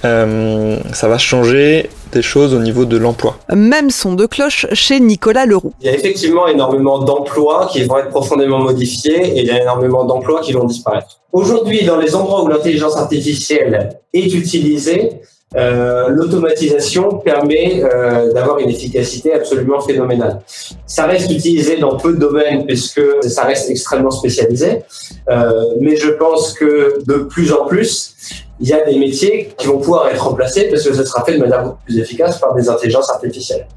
euh, 0.05 0.77
ça 0.93 1.07
va 1.07 1.17
changer 1.17 1.89
des 2.11 2.21
choses 2.21 2.53
au 2.53 2.59
niveau 2.59 2.85
de 2.85 2.97
l'emploi. 2.97 3.37
Même 3.53 3.89
son 3.89 4.13
de 4.13 4.25
cloche 4.25 4.67
chez 4.73 4.99
Nicolas 4.99 5.45
Leroux. 5.45 5.73
Il 5.81 5.87
y 5.87 5.89
a 5.89 5.93
effectivement 5.93 6.47
énormément 6.47 6.99
d'emplois 6.99 7.67
qui 7.71 7.83
vont 7.83 7.97
être 7.97 8.09
profondément 8.09 8.59
modifiés 8.59 9.37
et 9.37 9.41
il 9.41 9.47
y 9.47 9.51
a 9.51 9.61
énormément 9.61 10.05
d'emplois 10.05 10.41
qui 10.41 10.53
vont 10.53 10.65
disparaître. 10.65 11.19
Aujourd'hui, 11.33 11.83
dans 11.83 11.97
les 11.97 12.15
endroits 12.15 12.43
où 12.43 12.47
l'intelligence 12.47 12.95
artificielle 12.95 13.99
est 14.13 14.33
utilisée, 14.33 15.19
euh, 15.55 16.09
l'automatisation 16.09 17.19
permet 17.19 17.81
euh, 17.83 18.33
d'avoir 18.33 18.59
une 18.59 18.69
efficacité 18.69 19.33
absolument 19.33 19.79
phénoménale. 19.79 20.41
Ça 20.85 21.05
reste 21.05 21.31
utilisé 21.31 21.77
dans 21.77 21.95
peu 21.97 22.13
de 22.13 22.19
domaines 22.19 22.65
puisque 22.65 23.01
ça 23.21 23.43
reste 23.43 23.69
extrêmement 23.69 24.11
spécialisé, 24.11 24.81
euh, 25.29 25.51
mais 25.79 25.95
je 25.95 26.09
pense 26.09 26.53
que 26.53 27.01
de 27.05 27.19
plus 27.19 27.53
en 27.53 27.65
plus, 27.65 28.15
il 28.59 28.67
y 28.67 28.73
a 28.73 28.83
des 28.85 28.97
métiers 28.97 29.53
qui 29.57 29.67
vont 29.67 29.79
pouvoir 29.79 30.07
être 30.07 30.23
remplacés 30.23 30.69
parce 30.69 30.83
que 30.83 30.93
ce 30.93 31.03
sera 31.03 31.23
fait 31.25 31.33
de 31.33 31.39
manière 31.39 31.63
beaucoup 31.63 31.83
plus 31.85 31.99
efficace 31.99 32.39
par 32.39 32.53
des 32.55 32.69
intelligences 32.69 33.09
artificielles. 33.09 33.67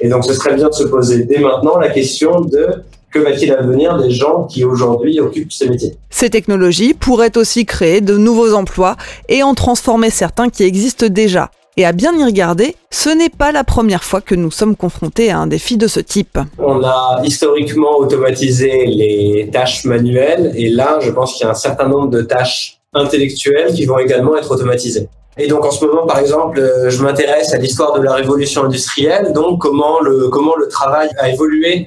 Et 0.00 0.08
donc, 0.08 0.24
ce 0.24 0.32
serait 0.32 0.54
bien 0.54 0.68
de 0.68 0.74
se 0.74 0.84
poser 0.84 1.24
dès 1.24 1.38
maintenant 1.38 1.78
la 1.78 1.88
question 1.88 2.40
de 2.40 2.84
que 3.10 3.18
va-t-il 3.18 3.50
advenir 3.52 3.96
des 3.96 4.10
gens 4.10 4.44
qui 4.44 4.64
aujourd'hui 4.64 5.18
occupent 5.18 5.52
ces 5.52 5.68
métiers? 5.68 5.96
Ces 6.10 6.30
technologies 6.30 6.94
pourraient 6.94 7.36
aussi 7.36 7.64
créer 7.64 8.00
de 8.00 8.16
nouveaux 8.16 8.52
emplois 8.52 8.96
et 9.28 9.42
en 9.42 9.54
transformer 9.54 10.10
certains 10.10 10.50
qui 10.50 10.64
existent 10.64 11.06
déjà. 11.08 11.50
Et 11.78 11.86
à 11.86 11.92
bien 11.92 12.12
y 12.18 12.24
regarder, 12.24 12.74
ce 12.90 13.08
n'est 13.08 13.28
pas 13.28 13.52
la 13.52 13.62
première 13.62 14.02
fois 14.02 14.20
que 14.20 14.34
nous 14.34 14.50
sommes 14.50 14.74
confrontés 14.74 15.30
à 15.30 15.38
un 15.38 15.46
défi 15.46 15.76
de 15.76 15.86
ce 15.86 16.00
type. 16.00 16.38
On 16.58 16.82
a 16.82 17.20
historiquement 17.24 17.98
automatisé 17.98 18.84
les 18.86 19.48
tâches 19.52 19.84
manuelles 19.84 20.52
et 20.56 20.70
là, 20.70 20.98
je 21.00 21.10
pense 21.12 21.34
qu'il 21.34 21.44
y 21.44 21.46
a 21.46 21.52
un 21.52 21.54
certain 21.54 21.88
nombre 21.88 22.08
de 22.08 22.22
tâches 22.22 22.77
intellectuelles 22.94 23.72
qui 23.74 23.84
vont 23.84 23.98
également 23.98 24.36
être 24.36 24.50
automatisées. 24.50 25.08
Et 25.36 25.46
donc 25.46 25.64
en 25.64 25.70
ce 25.70 25.84
moment, 25.84 26.06
par 26.06 26.18
exemple, 26.18 26.58
euh, 26.58 26.90
je 26.90 27.02
m'intéresse 27.02 27.52
à 27.54 27.58
l'histoire 27.58 27.96
de 27.98 28.02
la 28.02 28.14
révolution 28.14 28.64
industrielle, 28.64 29.32
donc 29.32 29.60
comment 29.60 30.00
le, 30.00 30.28
comment 30.28 30.56
le 30.56 30.66
travail 30.68 31.08
a 31.18 31.30
évolué 31.30 31.86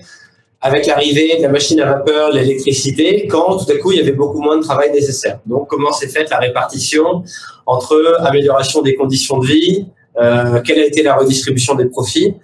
avec 0.62 0.86
l'arrivée 0.86 1.38
de 1.38 1.41
la 1.41 1.49
machine 1.49 1.82
à 1.82 1.86
vapeur, 1.86 2.32
l'électricité, 2.32 3.28
quand 3.28 3.58
tout 3.58 3.72
à 3.72 3.78
coup 3.78 3.91
il 3.91 3.97
y 3.97 4.02
avait 4.02 4.12
beaucoup 4.12 4.39
moins 4.39 4.58
de 4.58 4.64
travail 4.64 4.91
nécessaire. 4.91 5.39
Donc 5.47 5.68
comment 5.68 5.91
s'est 5.91 6.08
faite 6.08 6.30
la 6.30 6.38
répartition 6.38 7.24
entre 7.66 8.18
amélioration 8.20 8.82
des 8.82 8.95
conditions 8.95 9.39
de 9.39 9.47
vie, 9.47 9.88
euh, 10.22 10.62
quelle 10.62 10.80
a 10.80 10.86
été 10.86 11.02
la 11.02 11.16
redistribution 11.16 11.76
des 11.76 11.86
profits? 11.86 12.36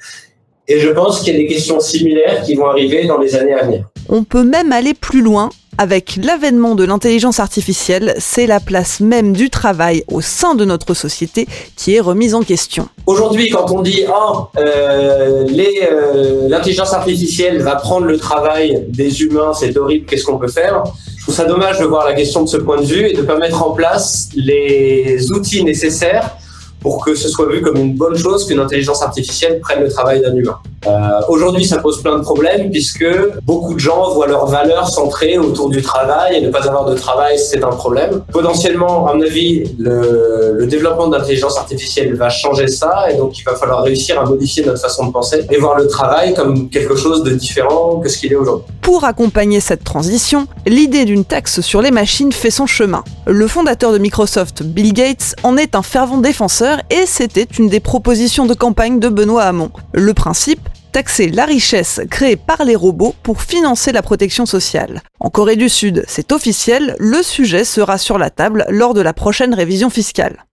Et 0.68 0.80
je 0.80 0.90
pense 0.90 1.22
qu'il 1.22 1.34
y 1.34 1.36
a 1.38 1.40
des 1.40 1.48
questions 1.48 1.80
similaires 1.80 2.42
qui 2.42 2.56
vont 2.56 2.66
arriver 2.66 3.06
dans 3.06 3.20
les 3.20 3.36
années 3.36 3.54
à 3.54 3.64
venir. 3.64 3.86
On 4.10 4.24
peut 4.24 4.44
même 4.44 4.72
aller 4.74 4.94
plus 4.94 5.22
loin. 5.22 5.50
Avec 5.80 6.18
l'avènement 6.24 6.74
de 6.74 6.84
l'intelligence 6.84 7.40
artificielle, 7.40 8.16
c'est 8.18 8.48
la 8.48 8.60
place 8.60 9.00
même 9.00 9.34
du 9.34 9.52
travail 9.52 10.04
au 10.08 10.22
sein 10.22 10.56
de 10.56 10.66
notre 10.66 10.96
société 10.96 11.48
qui 11.76 11.94
est 11.94 12.00
remise 12.00 12.34
en 12.34 12.42
question. 12.42 12.90
Aujourd'hui, 13.06 13.52
quand 13.52 13.70
on 13.72 13.84
dit 13.84 14.04
oh, 14.10 14.48
euh, 14.58 15.46
euh, 15.48 16.48
l'intelligence 16.50 16.94
artificielle 16.94 17.62
va 17.62 17.76
prendre 17.76 18.08
le 18.08 18.18
travail 18.18 18.86
des 18.90 19.22
humains, 19.22 19.54
c'est 19.54 19.78
horrible, 19.78 20.08
qu'est-ce 20.08 20.24
qu'on 20.26 20.40
peut 20.40 20.48
faire? 20.48 20.84
Je 21.16 21.22
trouve 21.22 21.36
ça 21.36 21.46
dommage 21.46 21.80
de 21.80 21.86
voir 21.86 22.06
la 22.08 22.16
question 22.16 22.42
de 22.42 22.50
ce 22.50 22.58
point 22.58 22.82
de 22.82 22.86
vue 22.86 23.10
et 23.10 23.14
de 23.14 23.22
ne 23.22 23.28
pas 23.28 23.38
mettre 23.38 23.62
en 23.62 23.72
place 23.72 24.30
les 24.36 25.32
outils 25.32 25.64
nécessaires 25.64 26.38
pour 26.80 27.06
que 27.06 27.14
ce 27.14 27.30
soit 27.30 27.52
vu 27.52 27.62
comme 27.62 27.78
une 27.78 27.94
bonne 27.94 28.18
chose 28.18 28.48
qu'une 28.48 28.60
intelligence 28.60 29.04
artificielle 29.04 29.60
prenne 29.60 29.84
le 29.84 29.90
travail 29.90 30.22
d'un 30.22 30.36
humain. 30.36 30.58
Euh, 30.86 31.22
Aujourd'hui, 31.28 31.66
ça 31.66 31.80
pose 31.80 32.02
plein 32.02 32.18
de 32.18 32.24
problèmes 32.24 32.70
puisque 32.72 33.06
beaucoup 33.44 33.74
de 33.74 33.80
gens 33.80 34.12
voient 34.12 34.28
leur 34.28 34.46
valeur 34.46 34.88
centrée 34.88 35.38
autour 35.38 35.70
du 35.70 35.82
travail 35.82 36.38
et 36.38 36.42
ne 36.42 36.50
pas 36.50 36.66
avoir 36.68 36.86
de 36.86 36.96
travail, 36.96 37.38
c'est 37.40 37.64
un 37.64 37.70
problème. 37.70 38.24
Potentiellement, 38.32 39.08
à 39.08 39.14
mon 39.16 39.22
avis, 39.22 39.64
le, 39.80 40.54
le 40.58 40.68
développement 40.68 41.08
de 41.08 41.18
l'intelligence 41.18 41.58
artificielle 41.58 42.14
va 42.16 42.30
changer 42.30 42.68
ça 42.68 43.12
et 43.12 43.18
donc 43.18 43.38
il 43.40 43.44
va 43.44 43.56
falloir 43.56 43.84
réussir 43.84 44.20
à 44.20 44.26
modifier 44.26 44.64
notre 44.66 44.82
façon 44.82 45.08
de 45.08 45.12
penser 45.12 45.46
et 45.50 45.58
voir 45.58 45.78
le 45.78 45.88
travail 45.88 46.34
comme 46.34 46.70
quelque 46.70 46.96
chose 46.96 47.24
de 47.24 47.32
différent 47.32 48.00
que 48.00 48.10
ce 48.10 48.18
qu'il 48.18 48.32
est 48.32 48.36
aujourd'hui. 48.36 48.66
Pour 48.82 49.04
accompagner 49.04 49.60
cette 49.60 49.84
transition, 49.84 50.48
l'idée 50.66 51.04
d'une 51.04 51.26
taxe 51.26 51.60
sur 51.62 51.82
les 51.82 51.92
machines 51.92 52.32
fait 52.32 52.52
son 52.52 52.66
chemin. 52.66 53.04
Le 53.26 53.48
fondateur 53.48 53.92
de 53.92 53.98
Microsoft, 53.98 54.64
Bill 54.64 54.94
Gates, 54.94 55.36
en 55.44 55.58
est 55.58 55.76
un 55.76 55.82
fervent 55.82 56.20
défenseur 56.20 56.78
et 56.90 57.06
c'était 57.06 57.48
une 57.60 57.68
des 57.68 57.82
propositions 57.82 58.46
de 58.46 58.54
campagne 58.54 59.00
de 59.00 59.10
Benoît 59.10 59.44
Hamon. 59.44 59.72
Le 59.92 60.14
principe 60.14 60.62
taxer 60.98 61.30
la 61.30 61.46
richesse 61.46 62.02
créée 62.10 62.38
par 62.38 62.66
les 62.66 62.76
robots 62.76 63.14
pour 63.22 63.44
financer 63.44 63.92
la 63.92 64.02
protection 64.02 64.48
sociale. 64.48 65.04
En 65.20 65.30
Corée 65.30 65.56
du 65.56 65.70
Sud, 65.70 66.04
c'est 66.08 66.32
officiel, 66.32 66.96
le 66.98 67.22
sujet 67.22 67.66
sera 67.66 68.00
sur 68.00 68.18
la 68.18 68.32
table 68.32 68.66
lors 68.70 68.96
de 68.96 69.02
la 69.02 69.14
prochaine 69.14 69.54
révision 69.54 69.92
fiscale. 69.92 70.44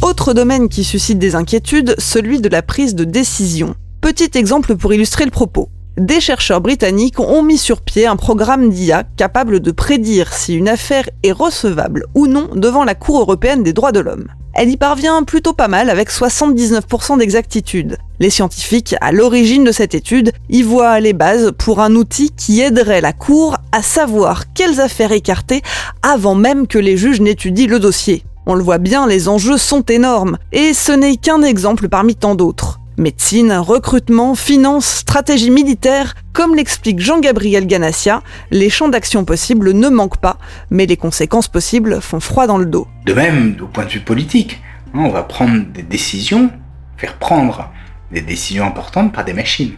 Autre 0.00 0.32
domaine 0.32 0.70
qui 0.70 0.82
suscite 0.82 1.18
des 1.18 1.34
inquiétudes, 1.34 1.94
celui 1.98 2.40
de 2.40 2.48
la 2.48 2.62
prise 2.62 2.94
de 2.94 3.04
décision. 3.04 3.74
Petit 4.00 4.30
exemple 4.38 4.76
pour 4.76 4.94
illustrer 4.94 5.26
le 5.26 5.30
propos. 5.30 5.68
Des 5.96 6.20
chercheurs 6.20 6.60
britanniques 6.60 7.20
ont 7.20 7.42
mis 7.42 7.56
sur 7.56 7.80
pied 7.80 8.06
un 8.06 8.16
programme 8.16 8.68
d'IA 8.68 9.04
capable 9.16 9.60
de 9.60 9.70
prédire 9.70 10.34
si 10.34 10.54
une 10.54 10.68
affaire 10.68 11.08
est 11.22 11.32
recevable 11.32 12.04
ou 12.14 12.26
non 12.26 12.50
devant 12.54 12.84
la 12.84 12.94
Cour 12.94 13.20
européenne 13.20 13.62
des 13.62 13.72
droits 13.72 13.92
de 13.92 14.00
l'homme. 14.00 14.28
Elle 14.52 14.70
y 14.70 14.76
parvient 14.76 15.22
plutôt 15.22 15.52
pas 15.52 15.68
mal 15.68 15.90
avec 15.90 16.10
79% 16.10 17.18
d'exactitude. 17.18 17.98
Les 18.20 18.30
scientifiques 18.30 18.94
à 19.00 19.12
l'origine 19.12 19.64
de 19.64 19.72
cette 19.72 19.94
étude 19.94 20.32
y 20.48 20.62
voient 20.62 21.00
les 21.00 21.12
bases 21.12 21.52
pour 21.58 21.80
un 21.80 21.94
outil 21.94 22.30
qui 22.30 22.60
aiderait 22.60 23.02
la 23.02 23.12
Cour 23.12 23.56
à 23.72 23.82
savoir 23.82 24.52
quelles 24.54 24.80
affaires 24.80 25.12
écarter 25.12 25.62
avant 26.02 26.34
même 26.34 26.66
que 26.66 26.78
les 26.78 26.96
juges 26.96 27.20
n'étudient 27.20 27.68
le 27.68 27.78
dossier. 27.78 28.22
On 28.46 28.54
le 28.54 28.62
voit 28.62 28.78
bien, 28.78 29.06
les 29.06 29.28
enjeux 29.28 29.58
sont 29.58 29.82
énormes, 29.82 30.38
et 30.52 30.72
ce 30.72 30.92
n'est 30.92 31.16
qu'un 31.16 31.42
exemple 31.42 31.88
parmi 31.88 32.14
tant 32.14 32.34
d'autres. 32.34 32.80
Médecine, 32.98 33.52
recrutement, 33.52 34.34
finance, 34.34 34.86
stratégie 34.86 35.50
militaire, 35.50 36.14
comme 36.32 36.54
l'explique 36.54 36.98
Jean-Gabriel 36.98 37.66
Ganassia, 37.66 38.22
les 38.50 38.70
champs 38.70 38.88
d'action 38.88 39.26
possibles 39.26 39.74
ne 39.74 39.90
manquent 39.90 40.16
pas, 40.16 40.38
mais 40.70 40.86
les 40.86 40.96
conséquences 40.96 41.48
possibles 41.48 42.00
font 42.00 42.20
froid 42.20 42.46
dans 42.46 42.56
le 42.56 42.64
dos. 42.64 42.88
De 43.04 43.12
même, 43.12 43.54
au 43.60 43.66
point 43.66 43.84
de 43.84 43.90
vue 43.90 44.00
politique, 44.00 44.62
hein, 44.94 45.00
on 45.00 45.10
va 45.10 45.24
prendre 45.24 45.66
des 45.66 45.82
décisions, 45.82 46.50
faire 46.96 47.18
prendre 47.18 47.70
des 48.12 48.22
décisions 48.22 48.64
importantes 48.64 49.12
par 49.12 49.26
des 49.26 49.34
machines. 49.34 49.74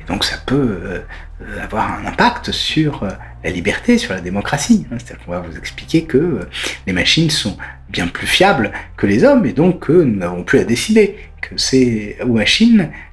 Et 0.00 0.10
donc 0.10 0.24
ça 0.24 0.38
peut 0.46 0.56
euh, 0.56 1.62
avoir 1.62 2.00
un 2.00 2.06
impact 2.06 2.50
sur 2.50 3.02
euh, 3.02 3.10
la 3.44 3.50
liberté, 3.50 3.98
sur 3.98 4.14
la 4.14 4.22
démocratie. 4.22 4.86
Hein. 4.90 4.96
C'est-à-dire 4.98 5.26
qu'on 5.26 5.32
va 5.32 5.40
vous 5.40 5.58
expliquer 5.58 6.04
que 6.04 6.16
euh, 6.16 6.48
les 6.86 6.94
machines 6.94 7.28
sont 7.28 7.58
bien 7.90 8.06
plus 8.06 8.26
fiables 8.26 8.72
que 8.96 9.06
les 9.06 9.24
hommes 9.24 9.44
et 9.44 9.52
donc 9.52 9.80
que 9.86 9.92
nous 9.92 10.16
n'avons 10.16 10.44
plus 10.44 10.60
à 10.60 10.64
décider 10.64 11.16
que 11.40 11.56
c'est 11.56 12.16
euh, 12.20 12.26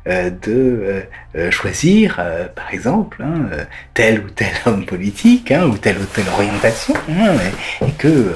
de 0.06 0.32
euh, 0.48 1.02
euh, 1.36 1.52
choisir, 1.52 2.22
par 2.56 2.72
exemple, 2.72 3.24
hein, 3.24 3.50
tel 3.94 4.20
ou 4.20 4.30
tel 4.30 4.52
homme 4.66 4.86
politique 4.86 5.52
hein, 5.52 5.66
ou 5.66 5.78
telle 5.78 5.98
ou 5.98 6.06
telle 6.06 6.28
orientation, 6.34 6.94
hein, 7.10 7.34
et, 7.82 7.92
que 7.98 8.34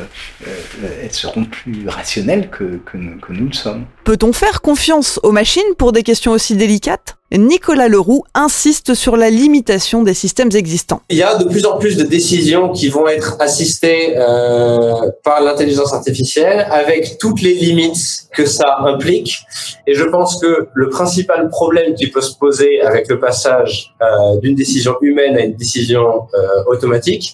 elles 1.04 1.14
seront 1.14 1.46
plus 1.46 1.88
rationnelles 1.88 2.50
que, 2.50 2.80
que, 2.86 2.98
que 2.98 3.34
nous 3.34 3.48
le 3.48 3.54
sommes. 3.54 3.86
Peut-on 4.04 4.34
faire 4.34 4.62
confiance 4.62 5.20
aux 5.24 5.32
machines 5.32 5.76
pour 5.78 5.92
des 5.92 6.04
questions 6.04 6.32
aussi 6.32 6.56
délicates? 6.56 7.20
Nicolas 7.38 7.88
Leroux 7.88 8.24
insiste 8.34 8.96
sur 8.96 9.16
la 9.16 9.30
limitation 9.30 10.02
des 10.02 10.16
systèmes 10.16 10.50
existants. 10.54 11.02
Il 11.10 11.18
y 11.18 11.24
a 11.24 11.38
de 11.38 11.48
plus 11.48 11.66
en 11.66 11.78
plus 11.78 11.96
de 11.96 12.04
décisions 12.04 12.70
qui 12.72 12.90
vont 12.90 13.08
être 13.08 13.38
assistées 13.40 14.18
euh, 14.18 14.94
par 15.24 15.44
l'intelligence 15.44 15.94
artificielle 15.94 16.68
avec 16.72 17.20
toutes 17.20 17.42
les 17.42 17.54
limites 17.54 18.28
que 18.34 18.46
ça 18.46 18.78
implique. 18.80 19.38
Et 19.86 19.94
je 19.94 20.04
pense 20.06 20.42
que 20.42 20.70
le 20.74 20.90
principal 20.90 21.50
problème 21.60 21.94
qui 22.00 22.08
peut 22.14 22.26
se 22.30 22.36
poser 22.44 22.72
avec 22.90 23.04
le 23.14 23.18
passage 23.28 23.74
euh, 24.02 24.06
d'une 24.42 24.56
décision 24.64 24.94
humaine 25.02 25.36
à 25.40 25.42
une 25.50 25.58
décision 25.66 26.06
euh, 26.34 26.74
automatique, 26.74 27.26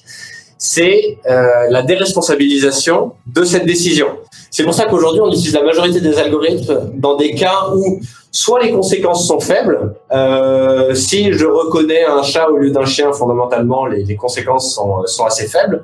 c'est 0.57 0.99
euh, 1.30 1.69
la 1.76 1.82
déresponsabilisation 1.91 2.97
de 3.38 3.43
cette 3.51 3.67
décision. 3.73 4.09
C'est 4.49 4.63
pour 4.63 4.73
ça 4.73 4.86
qu'aujourd'hui, 4.89 5.21
on 5.21 5.32
utilise 5.38 5.53
la 5.53 5.67
majorité 5.71 5.99
des 6.01 6.17
algorithmes 6.17 6.78
dans 7.05 7.15
des 7.23 7.32
cas 7.36 7.59
où 7.76 7.99
soit 8.32 8.61
les 8.63 8.71
conséquences 8.71 9.28
sont 9.32 9.41
faibles, 9.51 9.78
si 10.93 11.19
je 11.39 11.45
reconnais 11.59 12.03
un 12.05 12.23
chat 12.32 12.47
au 12.53 12.57
lieu 12.57 12.71
d'un 12.78 12.88
chien, 12.93 13.11
fondamentalement, 13.19 13.86
les, 13.86 14.15
conséquences 14.15 14.67
sont, 14.76 15.26
assez 15.32 15.47
faibles, 15.55 15.78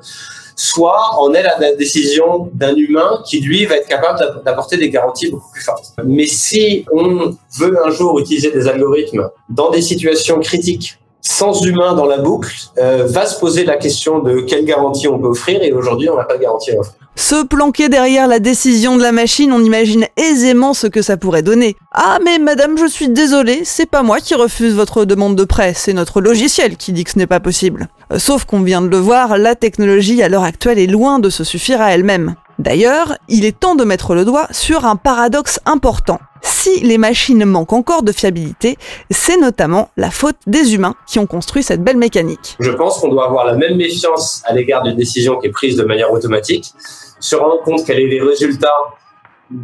soit 0.62 1.18
on 1.20 1.34
est 1.34 1.42
la 1.42 1.74
décision 1.74 2.52
d'un 2.54 2.76
humain 2.76 3.24
qui, 3.26 3.42
lui, 3.42 3.66
va 3.66 3.78
être 3.78 3.88
capable 3.88 4.44
d'apporter 4.46 4.78
des 4.78 4.92
garanties 4.92 5.32
beaucoup 5.32 5.52
plus 5.52 5.64
fortes. 5.64 5.94
Mais 6.04 6.28
si 6.28 6.86
on 6.92 7.36
veut 7.58 7.76
un 7.84 7.90
jour 7.90 8.20
utiliser 8.20 8.52
des 8.52 8.68
algorithmes 8.68 9.28
dans 9.50 9.72
des 9.72 9.82
situations 9.82 10.40
critiques, 10.40 11.00
sans 11.22 11.66
humain 11.66 11.94
dans 11.94 12.06
la 12.06 12.18
boucle, 12.18 12.54
euh, 12.78 13.08
va 13.08 13.26
se 13.26 13.40
poser 13.40 13.66
la 13.66 13.78
question 13.78 14.20
de 14.20 14.42
quelle 14.42 14.66
garantie 14.66 15.08
on 15.08 15.18
peut 15.20 15.30
offrir 15.30 15.64
et 15.64 15.72
aujourd'hui 15.72 16.10
on 16.10 16.16
n'a 16.16 16.26
pas 16.26 16.38
de 16.38 16.42
garantie 16.42 16.72
à 16.72 16.80
offrir. 16.80 17.01
Se 17.16 17.44
planquer 17.44 17.90
derrière 17.90 18.28
la 18.28 18.40
décision 18.40 18.96
de 18.96 19.04
la 19.04 19.12
machine, 19.12 19.52
on 19.52 19.64
imagine 19.64 20.06
aisément 20.16 20.74
ce 20.74 20.88
que 20.88 21.02
ça 21.02 21.18
pourrait 21.18 21.44
donner. 21.44 21.76
Ah 21.92 22.20
mais 22.24 22.40
madame, 22.40 22.78
je 22.78 22.88
suis 22.88 23.10
désolé, 23.10 23.62
c'est 23.66 23.86
pas 23.86 24.02
moi 24.02 24.20
qui 24.20 24.34
refuse 24.34 24.74
votre 24.74 25.04
demande 25.04 25.36
de 25.36 25.44
prêt, 25.44 25.74
c'est 25.76 25.94
notre 25.94 26.22
logiciel 26.22 26.78
qui 26.78 26.94
dit 26.94 27.04
que 27.04 27.12
ce 27.12 27.18
n'est 27.18 27.28
pas 27.28 27.42
possible. 27.42 27.90
Euh, 28.14 28.20
sauf 28.20 28.46
qu'on 28.46 28.62
vient 28.62 28.82
de 28.82 28.88
le 28.88 28.98
voir, 28.98 29.38
la 29.38 29.56
technologie 29.56 30.24
à 30.24 30.30
l'heure 30.30 30.44
actuelle 30.44 30.80
est 30.80 30.88
loin 30.88 31.20
de 31.20 31.30
se 31.30 31.44
suffire 31.44 31.82
à 31.82 31.94
elle-même. 31.94 32.36
D'ailleurs, 32.62 33.18
il 33.28 33.44
est 33.44 33.60
temps 33.60 33.74
de 33.74 33.84
mettre 33.84 34.14
le 34.14 34.24
doigt 34.24 34.46
sur 34.52 34.86
un 34.86 34.96
paradoxe 34.96 35.60
important. 35.66 36.20
Si 36.44 36.80
les 36.82 37.00
machines 37.00 37.44
manquent 37.44 37.74
encore 37.74 38.04
de 38.04 38.12
fiabilité, 38.12 38.78
c'est 39.10 39.38
notamment 39.38 39.90
la 39.98 40.12
faute 40.12 40.36
des 40.46 40.76
humains 40.76 40.94
qui 41.08 41.18
ont 41.18 41.26
construit 41.26 41.64
cette 41.64 41.84
belle 41.84 41.98
mécanique. 41.98 42.58
Je 42.60 42.70
pense 42.70 43.00
qu'on 43.00 43.08
doit 43.08 43.26
avoir 43.26 43.48
la 43.48 43.56
même 43.56 43.78
méfiance 43.78 44.44
à 44.46 44.54
l'égard 44.54 44.84
d'une 44.84 44.96
décision 44.96 45.40
qui 45.40 45.48
est 45.48 45.50
prise 45.52 45.76
de 45.76 45.84
manière 45.84 46.12
automatique, 46.12 46.72
se 47.20 47.36
rendre 47.36 47.64
compte 47.64 47.84
quels 47.84 47.98
sont 47.98 48.08
les 48.08 48.22
résultats 48.22 48.70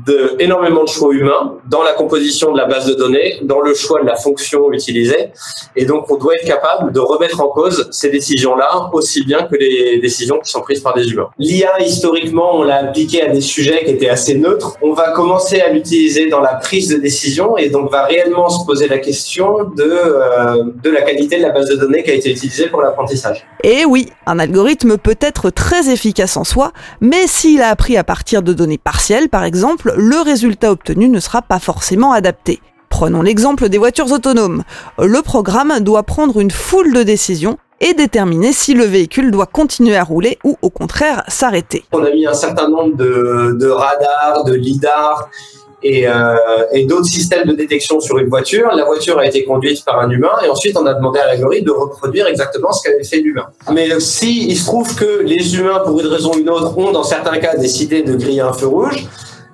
de 0.06 0.36
énormément 0.40 0.84
de 0.84 0.90
choix 0.90 1.14
humains 1.14 1.56
dans 1.70 1.84
la 1.84 1.94
composition 1.94 2.52
de 2.52 2.58
la 2.58 2.66
base 2.66 2.86
de 2.86 2.94
données, 2.94 3.40
dans 3.44 3.62
le 3.62 3.74
choix 3.74 4.02
de 4.02 4.06
la 4.06 4.16
fonction 4.16 4.72
utilisée. 4.72 5.30
Et 5.76 5.86
donc, 5.86 6.12
on 6.12 6.18
doit 6.18 6.36
être 6.36 6.46
capable 6.46 6.92
de 6.92 7.00
remettre 7.00 7.42
en 7.42 7.48
cause 7.48 7.88
ces 7.92 8.10
décisions-là 8.10 8.90
aussi 8.94 9.24
bien 9.24 9.44
que 9.44 9.56
les 9.56 10.00
décisions 10.00 10.40
qui 10.40 10.52
sont 10.52 10.62
prises 10.62 10.82
par 10.82 10.94
des 10.94 11.08
humains. 11.10 11.30
L'IA, 11.38 11.82
historiquement, 11.82 12.58
on 12.58 12.64
l'a 12.64 12.78
appliqué 12.78 13.22
à 13.22 13.30
des 13.30 13.42
sujets 13.42 13.84
qui 13.86 13.92
étaient 13.92 14.10
assez 14.10 14.36
neutres. 14.38 14.76
On 14.82 14.94
va 14.94 15.12
commencer 15.12 15.62
à 15.62 15.70
l'utiliser 15.70 16.28
dans 16.30 16.42
la 16.42 16.56
prise 16.56 16.90
de 16.90 16.98
décision 16.98 17.58
et 17.58 17.70
donc 17.70 17.92
va 17.92 18.04
réellement 18.04 18.50
se 18.50 18.66
poser 18.66 18.88
la 18.88 18.98
question 18.98 19.66
de, 19.76 19.84
euh, 19.84 20.64
de 20.84 20.90
la 20.90 21.02
qualité 21.02 21.38
de 21.38 21.44
la 21.44 21.52
base 21.52 21.70
de 21.70 21.76
données 21.76 22.04
qui 22.04 22.12
a 22.12 22.14
été 22.14 22.32
utilisée 22.32 22.68
pour 22.68 22.82
l'apprentissage. 22.82 23.46
Et 23.64 23.86
oui, 23.86 24.10
un 24.26 24.40
algorithme 24.40 24.98
peut 24.98 25.18
être 25.20 25.50
très 25.50 25.90
efficace 25.90 26.38
en 26.38 26.44
soi, 26.44 26.72
mais 27.02 27.28
s'il 27.28 27.62
a 27.62 27.70
appris 27.70 27.98
à 27.98 28.04
partir 28.04 28.42
de 28.42 28.54
données 28.54 28.78
partielles, 28.78 29.30
par 29.30 29.44
exemple, 29.44 29.77
le 29.86 30.22
résultat 30.24 30.72
obtenu 30.72 31.10
ne 31.10 31.20
sera 31.20 31.42
pas 31.42 31.60
forcément 31.60 32.12
adapté. 32.12 32.60
Prenons 32.90 33.22
l'exemple 33.22 33.70
des 33.70 33.78
voitures 33.78 34.12
autonomes. 34.12 34.64
Le 34.98 35.22
programme 35.22 35.80
doit 35.82 36.04
prendre 36.04 36.40
une 36.40 36.52
foule 36.52 36.94
de 36.94 37.04
décisions 37.04 37.58
et 37.80 37.94
déterminer 37.94 38.54
si 38.54 38.74
le 38.74 38.86
véhicule 38.86 39.32
doit 39.32 39.46
continuer 39.46 39.96
à 39.96 40.04
rouler 40.04 40.40
ou 40.44 40.58
au 40.62 40.70
contraire 40.70 41.24
s'arrêter. 41.28 41.84
On 41.92 42.04
a 42.04 42.10
mis 42.10 42.26
un 42.26 42.34
certain 42.34 42.70
nombre 42.70 42.96
de, 42.96 43.70
radars, 43.70 44.44
de 44.46 44.54
lidars 44.54 45.30
et, 45.84 46.08
euh, 46.08 46.36
et 46.72 46.86
d'autres 46.86 47.06
systèmes 47.06 47.48
de 47.48 47.54
détection 47.54 48.00
sur 48.00 48.18
une 48.18 48.30
voiture. 48.30 48.68
La 48.74 48.86
voiture 48.86 49.20
a 49.20 49.28
été 49.28 49.46
conduite 49.46 49.86
par 49.86 50.00
un 50.00 50.10
humain 50.10 50.32
et 50.44 50.50
ensuite 50.50 50.76
on 50.76 50.86
a 50.88 50.94
demandé 50.94 51.20
à 51.20 51.28
l'algorithme 51.28 51.66
de 51.66 51.72
reproduire 51.72 52.26
exactement 52.26 52.72
ce 52.72 52.82
qu'avait 52.82 53.04
fait 53.04 53.20
l'humain. 53.20 53.46
Mais 53.72 54.00
si 54.00 54.50
il 54.50 54.58
se 54.58 54.66
trouve 54.66 54.96
que 54.96 55.22
les 55.22 55.56
humains, 55.56 55.82
pour 55.86 56.00
une 56.00 56.08
raison 56.08 56.32
ou 56.34 56.40
une 56.40 56.50
autre, 56.50 56.76
ont 56.78 56.92
dans 56.92 57.04
certains 57.04 57.38
cas 57.38 57.56
décidé 57.56 58.02
de 58.02 58.16
griller 58.16 58.42
un 58.42 58.54
feu 58.54 58.68
rouge, 58.68 59.08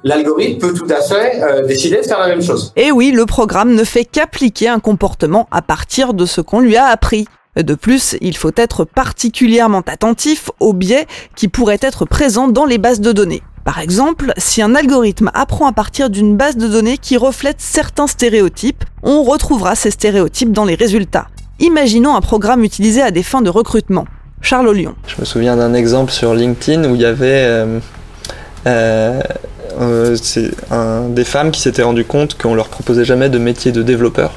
l'algorithme 0.03 0.59
peut 0.59 0.73
tout 0.73 0.87
à 0.89 1.01
fait 1.01 1.41
euh, 1.41 1.65
décider 1.65 1.97
de 1.97 2.03
faire 2.03 2.19
la 2.19 2.27
même 2.27 2.41
chose. 2.41 2.73
Et 2.75 2.91
oui, 2.91 3.11
le 3.11 3.25
programme 3.25 3.73
ne 3.73 3.83
fait 3.83 4.05
qu'appliquer 4.05 4.67
un 4.67 4.79
comportement 4.79 5.47
à 5.51 5.61
partir 5.61 6.13
de 6.13 6.25
ce 6.25 6.41
qu'on 6.41 6.59
lui 6.59 6.75
a 6.75 6.85
appris. 6.85 7.27
De 7.55 7.75
plus, 7.75 8.15
il 8.21 8.35
faut 8.35 8.51
être 8.55 8.83
particulièrement 8.83 9.83
attentif 9.85 10.49
aux 10.59 10.73
biais 10.73 11.05
qui 11.35 11.47
pourraient 11.47 11.79
être 11.81 12.05
présents 12.05 12.47
dans 12.47 12.65
les 12.65 12.79
bases 12.79 12.99
de 12.99 13.11
données. 13.11 13.43
Par 13.63 13.79
exemple, 13.79 14.33
si 14.37 14.61
un 14.61 14.75
algorithme 14.75 15.31
apprend 15.33 15.67
à 15.67 15.71
partir 15.71 16.09
d'une 16.09 16.35
base 16.35 16.57
de 16.57 16.67
données 16.67 16.97
qui 16.97 17.15
reflète 17.15 17.61
certains 17.61 18.07
stéréotypes, 18.07 18.83
on 19.03 19.23
retrouvera 19.23 19.75
ces 19.75 19.91
stéréotypes 19.91 20.51
dans 20.51 20.65
les 20.65 20.75
résultats. 20.75 21.27
Imaginons 21.59 22.15
un 22.15 22.21
programme 22.21 22.63
utilisé 22.63 23.01
à 23.01 23.11
des 23.11 23.23
fins 23.23 23.41
de 23.41 23.49
recrutement. 23.49 24.05
Charles 24.41 24.73
Lyon. 24.73 24.95
Je 25.07 25.15
me 25.21 25.25
souviens 25.25 25.55
d'un 25.55 25.73
exemple 25.73 26.11
sur 26.11 26.33
LinkedIn 26.33 26.89
où 26.89 26.95
il 26.95 27.01
y 27.01 27.05
avait 27.05 27.45
euh, 27.45 27.79
euh, 28.67 29.21
euh, 29.79 30.15
c'est 30.21 30.51
un, 30.71 31.09
des 31.09 31.23
femmes 31.23 31.51
qui 31.51 31.61
s'étaient 31.61 31.83
rendu 31.83 32.05
compte 32.05 32.37
qu'on 32.37 32.55
leur 32.55 32.69
proposait 32.69 33.05
jamais 33.05 33.29
de 33.29 33.37
métier 33.37 33.71
de 33.71 33.81
développeur. 33.81 34.33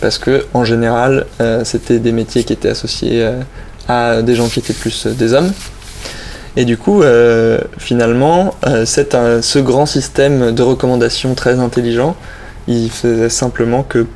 Parce 0.00 0.18
que 0.18 0.46
en 0.52 0.64
général 0.64 1.26
euh, 1.40 1.64
c'était 1.64 1.98
des 1.98 2.12
métiers 2.12 2.44
qui 2.44 2.52
étaient 2.52 2.68
associés 2.68 3.22
euh, 3.22 3.40
à 3.88 4.22
des 4.22 4.34
gens 4.34 4.48
qui 4.48 4.58
étaient 4.58 4.72
plus 4.72 5.06
des 5.06 5.32
hommes. 5.32 5.52
Et 6.56 6.64
du 6.66 6.76
coup 6.76 7.02
finalement 7.78 8.54
c'est 8.84 9.16
ce 9.40 9.58
grand 9.58 9.86
système 9.86 10.54
de 10.54 10.62
recommandation 10.62 11.34
très 11.34 11.58
intelligent 11.58 12.14
il 12.68 12.90
faisait 12.90 13.30
simplement 13.30 13.82
que 13.82 14.06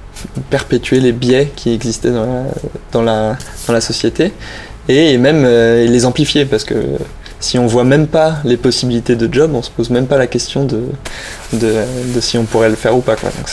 perpétuer 0.51 1.01
les 1.01 1.12
biais 1.12 1.51
qui 1.57 1.72
existaient 1.72 2.11
dans 2.11 2.26
la, 2.26 2.43
dans 2.93 3.03
la, 3.03 3.39
dans 3.66 3.72
la 3.72 3.80
société 3.80 4.34
et 4.87 5.16
même 5.16 5.45
les 5.45 6.05
amplifier 6.05 6.45
parce 6.45 6.64
que 6.64 6.74
si 7.41 7.59
on 7.59 7.66
voit 7.66 7.84
même 7.84 8.07
pas 8.07 8.37
les 8.45 8.57
possibilités 8.57 9.16
de 9.16 9.32
job, 9.32 9.53
on 9.55 9.62
se 9.62 9.70
pose 9.70 9.91
même 9.91 10.07
pas 10.07 10.18
la 10.18 10.26
question 10.26 10.64
de, 10.64 10.82
de, 11.53 12.20
si 12.20 12.39
on 12.39 12.45
pourrait 12.45 12.70
le 12.70 12.76
faire 12.76 12.97
ou 12.97 13.01
pas. 13.01 13.16
Quoi. 13.16 13.30
Donc 13.30 13.51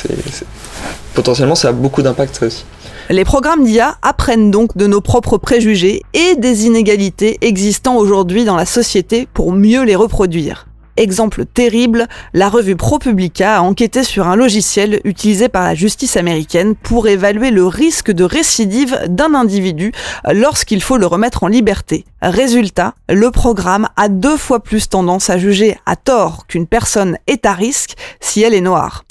potentiellement, 1.13 1.55
ça 1.55 1.69
a 1.69 1.71
beaucoup 1.71 2.01
d'impact 2.01 2.36
ça 2.36 2.45
aussi. 2.45 2.65
Les 3.09 3.25
programmes 3.25 3.65
d'IA 3.65 3.97
apprennent 4.01 4.49
donc 4.49 4.77
de 4.77 4.88
nos 4.88 5.01
propres 5.01 5.38
préjugés 5.38 6.01
et 6.13 6.36
des 6.38 6.65
inégalités 6.65 7.38
existant 7.41 7.97
aujourd'hui 7.97 8.45
dans 8.45 8.55
la 8.55 8.65
société 8.65 9.27
pour 9.34 9.51
mieux 9.51 9.84
les 9.84 9.95
reproduire. 9.95 10.67
Exemple 10.95 11.45
terrible, 11.45 12.07
la 12.33 12.49
revue 12.49 12.75
ProPublica 12.75 13.57
a 13.57 13.61
enquêté 13.61 14.03
sur 14.03 14.27
un 14.27 14.35
logiciel 14.35 15.01
utilisé 15.05 15.49
par 15.49 15.63
la 15.63 15.73
justice 15.73 16.17
américaine 16.17 16.75
pour 16.75 17.07
évaluer 17.07 17.49
le 17.49 17.65
risque 17.65 18.11
de 18.11 18.23
récidive 18.23 18.99
d'un 19.07 19.33
individu 19.33 19.91
lorsqu'il 20.31 20.81
faut 20.83 20.97
le 20.97 21.07
remettre 21.07 21.43
en 21.43 21.47
liberté. 21.47 22.05
Résultat, 22.21 22.93
le 23.09 23.31
programme 23.31 23.87
a 23.95 24.07
deux 24.07 24.37
fois 24.37 24.61
plus 24.61 24.87
tendance 24.87 25.29
à 25.29 25.39
juger 25.39 25.77
à 25.85 25.95
tort 25.95 26.45
qu'une 26.47 26.67
personne 26.67 27.17
est 27.25 27.45
à 27.45 27.53
risque 27.53 27.95
si 28.19 28.41
elle 28.41 28.53
est 28.53 28.61
noire. 28.61 29.03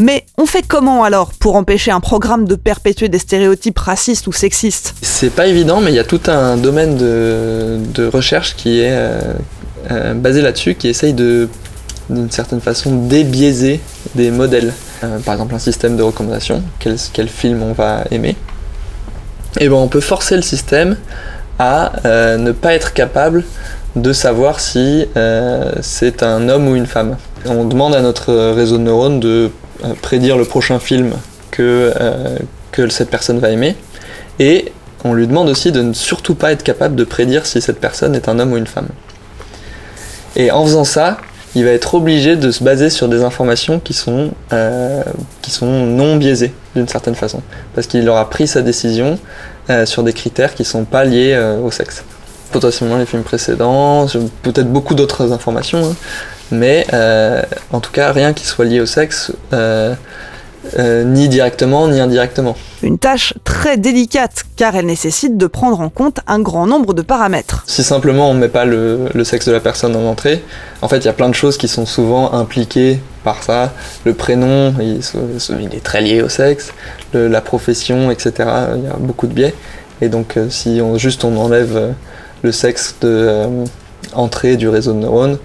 Mais 0.00 0.24
on 0.38 0.46
fait 0.46 0.66
comment 0.66 1.04
alors 1.04 1.32
pour 1.38 1.56
empêcher 1.56 1.90
un 1.90 2.00
programme 2.00 2.46
de 2.46 2.54
perpétuer 2.54 3.10
des 3.10 3.18
stéréotypes 3.18 3.78
racistes 3.78 4.26
ou 4.26 4.32
sexistes? 4.32 4.94
C'est 5.02 5.28
pas 5.28 5.46
évident, 5.46 5.82
mais 5.82 5.90
il 5.90 5.94
y 5.94 5.98
a 5.98 6.04
tout 6.04 6.22
un 6.28 6.56
domaine 6.56 6.96
de, 6.96 8.06
recherche 8.10 8.56
qui 8.56 8.80
est 8.80 8.92
euh, 8.92 9.20
euh, 9.90 10.14
basé 10.14 10.40
là-dessus, 10.40 10.74
qui 10.74 10.88
essaye 10.88 11.12
de, 11.12 11.50
d'une 12.08 12.30
certaine 12.30 12.62
façon, 12.62 12.96
débiaiser 13.08 13.78
des 14.14 14.30
modèles. 14.30 14.72
Euh, 15.04 15.18
par 15.18 15.34
exemple, 15.34 15.54
un 15.54 15.58
système 15.58 15.98
de 15.98 16.02
recommandation, 16.02 16.62
quel, 16.78 17.28
film 17.28 17.62
on 17.62 17.74
va 17.74 18.04
aimer. 18.10 18.36
Et 19.58 19.68
ben, 19.68 19.74
on 19.74 19.88
peut 19.88 20.00
forcer 20.00 20.34
le 20.34 20.42
système 20.42 20.96
à 21.58 21.92
ne 22.38 22.52
pas 22.52 22.72
être 22.72 22.94
capable 22.94 23.44
de 23.96 24.14
savoir 24.14 24.60
si 24.60 25.04
c'est 25.82 26.22
un 26.22 26.48
homme 26.48 26.68
ou 26.68 26.74
une 26.74 26.86
femme. 26.86 27.18
On 27.44 27.64
demande 27.64 27.94
à 27.94 28.00
notre 28.00 28.32
réseau 28.52 28.78
de 28.78 28.84
neurones 28.84 29.20
de 29.20 29.50
prédire 30.02 30.36
le 30.36 30.44
prochain 30.44 30.78
film 30.78 31.12
que, 31.50 31.92
euh, 32.00 32.36
que 32.72 32.88
cette 32.88 33.10
personne 33.10 33.38
va 33.38 33.50
aimer. 33.50 33.76
Et 34.38 34.72
on 35.04 35.12
lui 35.12 35.26
demande 35.26 35.48
aussi 35.48 35.72
de 35.72 35.82
ne 35.82 35.92
surtout 35.92 36.34
pas 36.34 36.52
être 36.52 36.62
capable 36.62 36.96
de 36.96 37.04
prédire 37.04 37.46
si 37.46 37.60
cette 37.60 37.80
personne 37.80 38.14
est 38.14 38.28
un 38.28 38.38
homme 38.38 38.52
ou 38.52 38.56
une 38.56 38.66
femme. 38.66 38.88
Et 40.36 40.50
en 40.50 40.64
faisant 40.64 40.84
ça, 40.84 41.18
il 41.54 41.64
va 41.64 41.70
être 41.70 41.94
obligé 41.94 42.36
de 42.36 42.50
se 42.50 42.62
baser 42.62 42.90
sur 42.90 43.08
des 43.08 43.24
informations 43.24 43.80
qui 43.80 43.92
sont, 43.92 44.30
euh, 44.52 45.02
qui 45.42 45.50
sont 45.50 45.66
non 45.66 46.16
biaisées 46.16 46.52
d'une 46.76 46.86
certaine 46.86 47.16
façon. 47.16 47.42
Parce 47.74 47.86
qu'il 47.86 48.08
aura 48.08 48.30
pris 48.30 48.46
sa 48.46 48.62
décision 48.62 49.18
sur 49.84 50.02
des 50.02 50.12
critères 50.12 50.56
qui 50.56 50.62
ne 50.62 50.66
sont 50.66 50.84
pas 50.84 51.04
liés 51.04 51.38
au 51.62 51.70
sexe. 51.70 52.02
Potentiellement 52.50 52.96
les 52.96 53.06
films 53.06 53.22
précédents, 53.22 54.06
peut-être 54.42 54.68
beaucoup 54.68 54.96
d'autres 54.96 55.30
informations, 55.30 55.90
hein 55.90 55.94
mais 56.50 56.86
euh, 56.92 57.42
en 57.72 57.80
tout 57.80 57.92
cas 57.92 58.12
rien 58.12 58.32
qui 58.32 58.46
soit 58.46 58.64
lié 58.64 58.80
au 58.80 58.86
sexe, 58.86 59.32
euh, 59.52 59.94
euh, 60.78 61.04
ni 61.04 61.28
directement 61.28 61.88
ni 61.88 62.00
indirectement. 62.00 62.56
Une 62.82 62.98
tâche 62.98 63.34
très 63.44 63.76
délicate 63.76 64.44
car 64.56 64.76
elle 64.76 64.86
nécessite 64.86 65.36
de 65.36 65.46
prendre 65.46 65.80
en 65.80 65.88
compte 65.88 66.20
un 66.26 66.40
grand 66.40 66.66
nombre 66.66 66.92
de 66.92 67.02
paramètres. 67.02 67.64
Si 67.66 67.82
simplement 67.82 68.30
on 68.30 68.34
ne 68.34 68.40
met 68.40 68.48
pas 68.48 68.64
le, 68.64 69.08
sexe 69.24 69.46
de 69.46 69.52
la 69.52 69.60
personne 69.60 69.96
en 69.96 70.04
entrée, 70.04 70.42
en 70.82 70.88
fait 70.88 70.98
il 70.98 71.06
y 71.06 71.08
a 71.08 71.12
plein 71.12 71.28
de 71.28 71.34
choses 71.34 71.56
qui 71.56 71.68
sont 71.68 71.86
souvent 71.86 72.32
impliquées 72.32 73.00
par 73.24 73.42
ça. 73.42 73.72
Le 74.04 74.14
prénom, 74.14 74.74
il, 74.80 75.00
est 75.74 75.84
très 75.84 76.00
lié 76.00 76.22
au 76.22 76.28
sexe, 76.28 76.72
la 77.12 77.40
profession, 77.40 78.10
etc. 78.10 78.32
Il 78.76 78.84
y 78.84 78.88
a 78.88 78.96
beaucoup 78.98 79.26
de 79.26 79.32
biais. 79.34 79.54
Et 80.00 80.08
donc 80.08 80.38
si 80.48 80.80
on, 80.82 80.96
juste 80.96 81.24
on 81.24 81.36
enlève 81.36 81.94
le 82.42 82.52
sexe 82.52 82.96
de 83.02 83.46
entrée 84.14 84.56
du 84.56 84.68
réseau 84.68 84.92
de 84.92 84.98
neurones, 84.98 85.38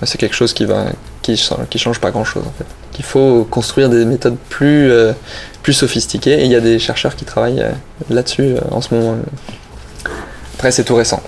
bah, 0.00 0.06
c'est 0.06 0.18
quelque 0.18 0.36
chose 0.36 0.52
qui 0.52 0.64
va 0.64 0.86
qui, 1.22 1.36
change 1.78 2.00
pas 2.00 2.10
grand 2.10 2.24
chose 2.24 2.44
en. 2.46 2.66
Il 2.98 3.04
faut 3.04 3.46
construire 3.50 3.88
des 3.88 4.04
méthodes 4.04 4.36
plus, 4.48 4.90
euh, 4.90 5.12
plus 5.62 5.72
sophistiquées 5.72 6.40
et 6.40 6.44
il 6.44 6.50
y 6.50 6.56
a 6.56 6.60
des 6.60 6.78
chercheurs 6.78 7.16
qui 7.16 7.24
travaillent 7.24 7.62
euh, 7.62 7.70
là-dessus 8.10 8.42
euh, 8.42 8.60
en 8.70 8.80
ce 8.80 8.94
moment. 8.94 9.16
Après 10.56 10.70
c'est 10.70 10.84
tout 10.84 10.96
récent. 10.96 11.22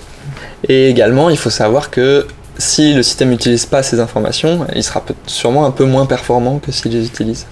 Et 0.67 0.89
également 0.89 1.29
il 1.29 1.37
faut 1.37 1.49
savoir 1.49 1.89
que 1.89 2.27
si 2.57 2.93
le 2.93 3.01
système 3.01 3.29
n'utilise 3.29 3.65
pas 3.65 3.81
ces 3.81 3.99
informations, 3.99 4.67
il 4.75 4.83
sera 4.83 5.03
sûrement 5.25 5.65
un 5.65 5.71
peu 5.71 5.85
moins 5.85 6.05
performant 6.05 6.59
que 6.59 6.71
s'il 6.71 6.91
les 6.91 7.05
utilise. 7.05 7.47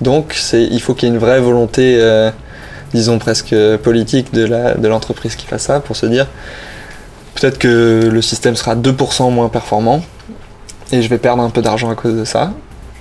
Donc 0.00 0.36
il 0.52 0.80
faut 0.82 0.94
qu'il 0.94 1.08
y 1.08 1.12
ait 1.12 1.14
une 1.14 1.20
vraie 1.20 1.40
volonté, 1.40 1.98
disons 2.92 3.18
presque 3.18 3.54
politique 3.82 4.34
de 4.34 4.86
l'entreprise 4.88 5.32
de 5.32 5.40
qui 5.40 5.46
fait 5.46 5.58
ça 5.58 5.80
pour 5.80 5.96
se 5.96 6.04
dire 6.04 6.26
Peut-être 7.34 7.58
que 7.58 8.08
le 8.10 8.22
système 8.22 8.56
sera 8.56 8.76
2% 8.76 9.32
moins 9.32 9.48
performant 9.48 10.02
et 10.92 11.02
je 11.02 11.08
vais 11.08 11.18
perdre 11.18 11.42
un 11.42 11.50
peu 11.50 11.62
d'argent 11.62 11.90
à 11.90 11.94
cause 11.94 12.14
de 12.14 12.24
ça, 12.24 12.52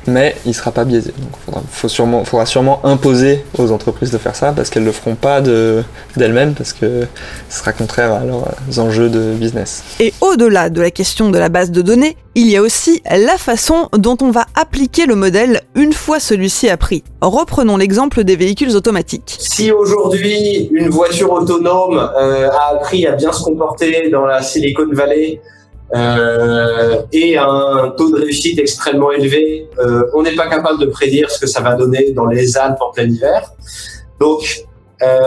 mais 0.07 0.35
il 0.45 0.49
ne 0.49 0.53
sera 0.53 0.71
pas 0.71 0.85
biaisé. 0.85 1.13
Donc 1.17 1.31
il 1.33 1.61
faudra, 1.69 1.89
sûrement, 1.89 2.25
faudra 2.25 2.45
sûrement 2.45 2.85
imposer 2.85 3.43
aux 3.57 3.71
entreprises 3.71 4.11
de 4.11 4.17
faire 4.17 4.35
ça 4.35 4.51
parce 4.51 4.69
qu'elles 4.69 4.83
ne 4.83 4.87
le 4.87 4.93
feront 4.93 5.15
pas 5.15 5.41
d'elles-mêmes 5.41 6.53
parce 6.53 6.73
que 6.73 7.07
ce 7.49 7.59
sera 7.59 7.73
contraire 7.73 8.11
à 8.13 8.23
leurs 8.25 8.79
enjeux 8.79 9.09
de 9.09 9.33
business. 9.33 9.83
Et 9.99 10.13
au-delà 10.21 10.69
de 10.69 10.81
la 10.81 10.91
question 10.91 11.29
de 11.29 11.37
la 11.37 11.49
base 11.49 11.71
de 11.71 11.81
données, 11.81 12.17
il 12.35 12.49
y 12.49 12.57
a 12.57 12.61
aussi 12.61 13.01
la 13.09 13.37
façon 13.37 13.89
dont 13.95 14.17
on 14.21 14.31
va 14.31 14.45
appliquer 14.55 15.05
le 15.05 15.15
modèle 15.15 15.61
une 15.75 15.93
fois 15.93 16.19
celui-ci 16.19 16.69
appris. 16.69 17.03
Reprenons 17.21 17.77
l'exemple 17.77 18.23
des 18.23 18.35
véhicules 18.35 18.75
automatiques. 18.75 19.35
Si 19.39 19.71
aujourd'hui 19.71 20.69
une 20.71 20.89
voiture 20.89 21.31
autonome 21.31 21.97
euh, 21.97 22.49
a 22.49 22.75
appris 22.75 23.05
à 23.05 23.11
bien 23.11 23.31
se 23.31 23.43
comporter 23.43 24.09
dans 24.09 24.25
la 24.25 24.41
Silicon 24.41 24.87
Valley, 24.91 25.41
euh, 25.95 27.01
et 27.11 27.37
un 27.37 27.93
taux 27.97 28.09
de 28.09 28.21
réussite 28.21 28.59
extrêmement 28.59 29.11
élevé, 29.11 29.69
euh, 29.79 30.03
on 30.13 30.23
n'est 30.23 30.35
pas 30.35 30.47
capable 30.47 30.79
de 30.79 30.87
prédire 30.87 31.29
ce 31.29 31.39
que 31.39 31.47
ça 31.47 31.61
va 31.61 31.75
donner 31.75 32.11
dans 32.11 32.25
les 32.25 32.57
Alpes 32.57 32.81
en 32.81 32.91
plein 32.91 33.05
hiver. 33.05 33.51
Donc, 34.19 34.65
euh, 35.01 35.19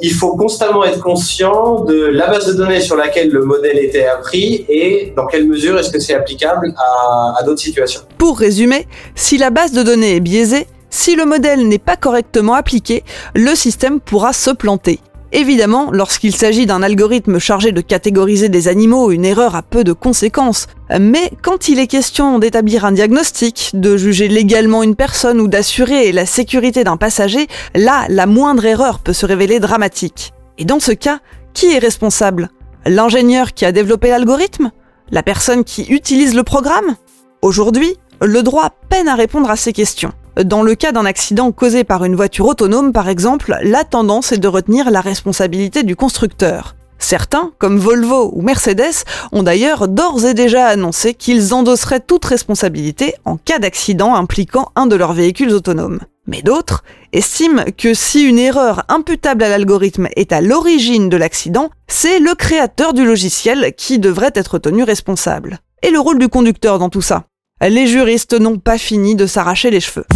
il 0.00 0.12
faut 0.12 0.36
constamment 0.36 0.84
être 0.84 1.00
conscient 1.00 1.80
de 1.80 2.06
la 2.06 2.28
base 2.28 2.46
de 2.46 2.52
données 2.52 2.80
sur 2.80 2.96
laquelle 2.96 3.30
le 3.30 3.44
modèle 3.44 3.78
était 3.78 4.06
appris 4.06 4.64
et 4.68 5.12
dans 5.16 5.26
quelle 5.26 5.48
mesure 5.48 5.78
est-ce 5.78 5.90
que 5.90 5.98
c'est 5.98 6.14
applicable 6.14 6.72
à, 6.76 7.34
à 7.38 7.42
d'autres 7.42 7.60
situations. 7.60 8.02
Pour 8.16 8.38
résumer, 8.38 8.86
si 9.14 9.36
la 9.36 9.50
base 9.50 9.72
de 9.72 9.82
données 9.82 10.16
est 10.16 10.20
biaisée, 10.20 10.66
si 10.88 11.16
le 11.16 11.24
modèle 11.24 11.66
n'est 11.66 11.80
pas 11.80 11.96
correctement 11.96 12.54
appliqué, 12.54 13.02
le 13.34 13.54
système 13.56 13.98
pourra 13.98 14.32
se 14.32 14.50
planter. 14.50 15.00
Évidemment, 15.36 15.90
lorsqu'il 15.90 16.32
s'agit 16.32 16.64
d'un 16.64 16.80
algorithme 16.80 17.40
chargé 17.40 17.72
de 17.72 17.80
catégoriser 17.80 18.48
des 18.48 18.68
animaux, 18.68 19.10
une 19.10 19.24
erreur 19.24 19.56
a 19.56 19.62
peu 19.62 19.82
de 19.82 19.92
conséquences. 19.92 20.68
Mais 21.00 21.32
quand 21.42 21.66
il 21.66 21.80
est 21.80 21.88
question 21.88 22.38
d'établir 22.38 22.84
un 22.84 22.92
diagnostic, 22.92 23.72
de 23.74 23.96
juger 23.96 24.28
légalement 24.28 24.84
une 24.84 24.94
personne 24.94 25.40
ou 25.40 25.48
d'assurer 25.48 26.12
la 26.12 26.24
sécurité 26.24 26.84
d'un 26.84 26.96
passager, 26.96 27.48
là, 27.74 28.04
la 28.08 28.26
moindre 28.26 28.64
erreur 28.64 29.00
peut 29.00 29.12
se 29.12 29.26
révéler 29.26 29.58
dramatique. 29.58 30.32
Et 30.56 30.64
dans 30.64 30.78
ce 30.78 30.92
cas, 30.92 31.18
qui 31.52 31.72
est 31.72 31.80
responsable? 31.80 32.48
L'ingénieur 32.86 33.54
qui 33.54 33.64
a 33.64 33.72
développé 33.72 34.10
l'algorithme? 34.10 34.70
La 35.10 35.24
personne 35.24 35.64
qui 35.64 35.82
utilise 35.82 36.36
le 36.36 36.44
programme? 36.44 36.94
Aujourd'hui, 37.42 37.96
le 38.22 38.44
droit 38.44 38.70
peine 38.88 39.08
à 39.08 39.16
répondre 39.16 39.50
à 39.50 39.56
ces 39.56 39.72
questions. 39.72 40.12
Dans 40.42 40.62
le 40.62 40.74
cas 40.74 40.90
d'un 40.90 41.04
accident 41.04 41.52
causé 41.52 41.84
par 41.84 42.04
une 42.04 42.16
voiture 42.16 42.46
autonome, 42.46 42.92
par 42.92 43.08
exemple, 43.08 43.56
la 43.62 43.84
tendance 43.84 44.32
est 44.32 44.38
de 44.38 44.48
retenir 44.48 44.90
la 44.90 45.00
responsabilité 45.00 45.84
du 45.84 45.94
constructeur. 45.94 46.74
Certains, 46.98 47.52
comme 47.58 47.78
Volvo 47.78 48.32
ou 48.34 48.42
Mercedes, 48.42 49.04
ont 49.30 49.44
d'ailleurs 49.44 49.86
d'ores 49.86 50.24
et 50.24 50.34
déjà 50.34 50.66
annoncé 50.66 51.14
qu'ils 51.14 51.54
endosseraient 51.54 52.00
toute 52.00 52.24
responsabilité 52.24 53.14
en 53.24 53.36
cas 53.36 53.60
d'accident 53.60 54.16
impliquant 54.16 54.72
un 54.74 54.86
de 54.86 54.96
leurs 54.96 55.12
véhicules 55.12 55.52
autonomes. 55.52 56.00
Mais 56.26 56.42
d'autres 56.42 56.82
estiment 57.12 57.62
que 57.76 57.94
si 57.94 58.24
une 58.24 58.38
erreur 58.38 58.82
imputable 58.88 59.44
à 59.44 59.48
l'algorithme 59.48 60.08
est 60.16 60.32
à 60.32 60.40
l'origine 60.40 61.08
de 61.08 61.16
l'accident, 61.16 61.70
c'est 61.86 62.18
le 62.18 62.34
créateur 62.34 62.92
du 62.92 63.04
logiciel 63.04 63.72
qui 63.76 64.00
devrait 64.00 64.32
être 64.34 64.58
tenu 64.58 64.82
responsable. 64.82 65.60
Et 65.82 65.90
le 65.90 66.00
rôle 66.00 66.18
du 66.18 66.28
conducteur 66.28 66.80
dans 66.80 66.88
tout 66.88 67.02
ça? 67.02 67.24
Les 67.60 67.86
juristes 67.86 68.32
n'ont 68.32 68.58
pas 68.58 68.78
fini 68.78 69.14
de 69.14 69.26
s'arracher 69.26 69.70
les 69.70 69.80
cheveux. 69.80 70.06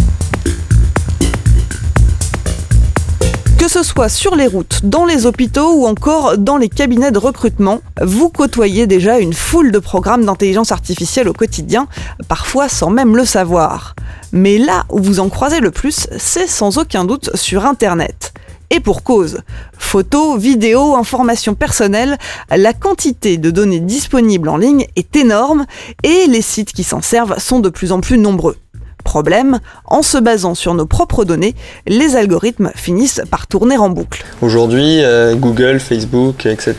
Que 3.59 3.67
ce 3.67 3.83
soit 3.83 4.07
sur 4.07 4.37
les 4.37 4.47
routes, 4.47 4.79
dans 4.85 5.03
les 5.03 5.25
hôpitaux 5.25 5.73
ou 5.73 5.85
encore 5.85 6.37
dans 6.37 6.55
les 6.55 6.69
cabinets 6.69 7.11
de 7.11 7.17
recrutement, 7.17 7.81
vous 8.01 8.29
côtoyez 8.29 8.87
déjà 8.87 9.19
une 9.19 9.33
foule 9.33 9.73
de 9.73 9.79
programmes 9.79 10.23
d'intelligence 10.23 10.71
artificielle 10.71 11.27
au 11.27 11.33
quotidien, 11.33 11.89
parfois 12.29 12.69
sans 12.69 12.89
même 12.89 13.17
le 13.17 13.25
savoir. 13.25 13.95
Mais 14.31 14.57
là 14.57 14.85
où 14.89 14.99
vous 14.99 15.19
en 15.19 15.27
croisez 15.27 15.59
le 15.59 15.71
plus, 15.71 16.07
c'est 16.17 16.47
sans 16.47 16.77
aucun 16.77 17.03
doute 17.03 17.35
sur 17.35 17.65
Internet. 17.65 18.33
Et 18.69 18.79
pour 18.79 19.03
cause. 19.03 19.41
Photos, 19.77 20.39
vidéos, 20.39 20.95
informations 20.95 21.53
personnelles, 21.53 22.17
la 22.55 22.71
quantité 22.71 23.37
de 23.37 23.51
données 23.51 23.81
disponibles 23.81 24.47
en 24.47 24.57
ligne 24.57 24.87
est 24.95 25.17
énorme 25.17 25.65
et 26.03 26.27
les 26.27 26.41
sites 26.41 26.71
qui 26.71 26.85
s'en 26.85 27.01
servent 27.01 27.37
sont 27.39 27.59
de 27.59 27.69
plus 27.69 27.91
en 27.91 27.99
plus 27.99 28.17
nombreux. 28.19 28.55
Problème, 29.03 29.59
en 29.85 30.01
se 30.01 30.17
basant 30.17 30.55
sur 30.55 30.73
nos 30.73 30.85
propres 30.85 31.23
données, 31.23 31.55
les 31.87 32.15
algorithmes 32.15 32.71
finissent 32.75 33.21
par 33.31 33.47
tourner 33.47 33.77
en 33.77 33.89
boucle. 33.89 34.25
Aujourd'hui, 34.41 35.03
euh, 35.03 35.35
Google, 35.35 35.79
Facebook, 35.79 36.45
etc. 36.45 36.75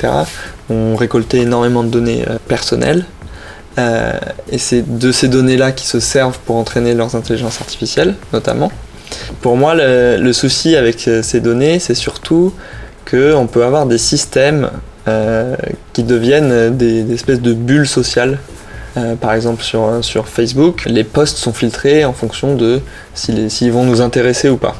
ont 0.69 0.97
récolté 0.97 1.39
énormément 1.39 1.83
de 1.83 1.89
données 1.89 2.25
euh, 2.29 2.39
personnelles. 2.47 3.05
Euh, 3.79 4.13
et 4.51 4.59
c'est 4.59 4.99
de 4.99 5.13
ces 5.13 5.29
données-là 5.29 5.73
qui 5.73 5.87
se 5.87 6.01
servent 6.01 6.39
pour 6.45 6.57
entraîner 6.57 6.95
leurs 6.95 7.15
intelligences 7.15 7.61
artificielles, 7.61 8.15
notamment. 8.33 8.71
Pour 9.41 9.57
moi, 9.57 9.75
le, 9.75 10.33
souci 10.33 10.77
avec 10.77 11.01
ces 11.01 11.41
données, 11.41 11.79
c'est 11.79 11.95
surtout 11.95 12.53
qu'on 13.11 13.49
peut 13.51 13.65
avoir 13.65 13.87
des 13.87 13.99
systèmes 13.99 14.71
qui 15.93 16.05
deviennent 16.05 16.77
des 16.77 17.13
espèces 17.13 17.41
de 17.41 17.53
bulles 17.53 17.89
sociales. 17.89 18.39
Euh, 18.97 19.15
par 19.15 19.35
exemple 19.35 19.63
sur, 19.63 20.03
sur 20.03 20.29
Facebook, 20.29 20.85
les 20.87 21.05
posts 21.05 21.39
sont 21.39 21.53
filtrés 21.53 22.05
en 22.05 22.13
fonction 22.13 22.57
de 22.57 22.81
s'ils 23.15 23.73
vont 23.73 23.85
nous 23.85 24.01
intéresser 24.01 24.49
ou 24.49 24.57
pas. 24.57 24.75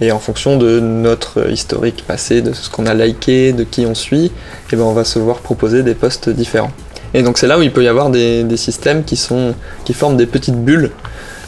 Et 0.00 0.12
en 0.12 0.20
fonction 0.20 0.56
de 0.56 0.78
notre 0.78 1.50
historique 1.50 2.04
passé, 2.06 2.42
de 2.42 2.52
ce 2.52 2.70
qu'on 2.70 2.86
a 2.86 2.94
liké, 2.94 3.52
de 3.52 3.64
qui 3.64 3.86
on 3.86 3.94
suit, 3.94 4.30
eh 4.72 4.76
ben 4.76 4.82
on 4.82 4.92
va 4.92 5.04
se 5.04 5.18
voir 5.18 5.38
proposer 5.38 5.82
des 5.82 5.94
posts 5.94 6.28
différents. 6.28 6.70
Et 7.14 7.22
donc 7.22 7.38
c'est 7.38 7.46
là 7.46 7.58
où 7.58 7.62
il 7.62 7.72
peut 7.72 7.82
y 7.82 7.88
avoir 7.88 8.10
des, 8.10 8.44
systèmes 8.56 9.02
qui 9.02 9.16
forment 9.16 10.16
des 10.16 10.26
petites 10.26 10.62
bulles 10.62 10.90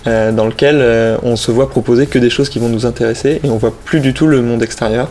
euh, 0.06 0.32
dans 0.32 0.46
lesquelles 0.46 0.80
euh, 0.80 1.18
on 1.22 1.36
se 1.36 1.50
voit 1.50 1.68
proposer 1.68 2.06
que 2.06 2.18
des 2.18 2.30
choses 2.30 2.48
qui 2.48 2.58
vont 2.58 2.70
nous 2.70 2.86
intéresser 2.86 3.40
et 3.44 3.50
on 3.50 3.58
voit 3.58 3.74
plus 3.84 4.00
du 4.00 4.14
tout 4.14 4.26
le 4.26 4.40
monde 4.40 4.62
extérieur. 4.62 5.10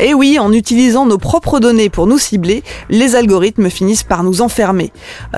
Et 0.00 0.14
oui, 0.14 0.38
en 0.38 0.52
utilisant 0.52 1.06
nos 1.06 1.18
propres 1.18 1.58
données 1.58 1.88
pour 1.88 2.06
nous 2.06 2.18
cibler, 2.18 2.62
les 2.88 3.16
algorithmes 3.16 3.68
finissent 3.68 4.04
par 4.04 4.22
nous 4.22 4.42
enfermer. 4.42 4.92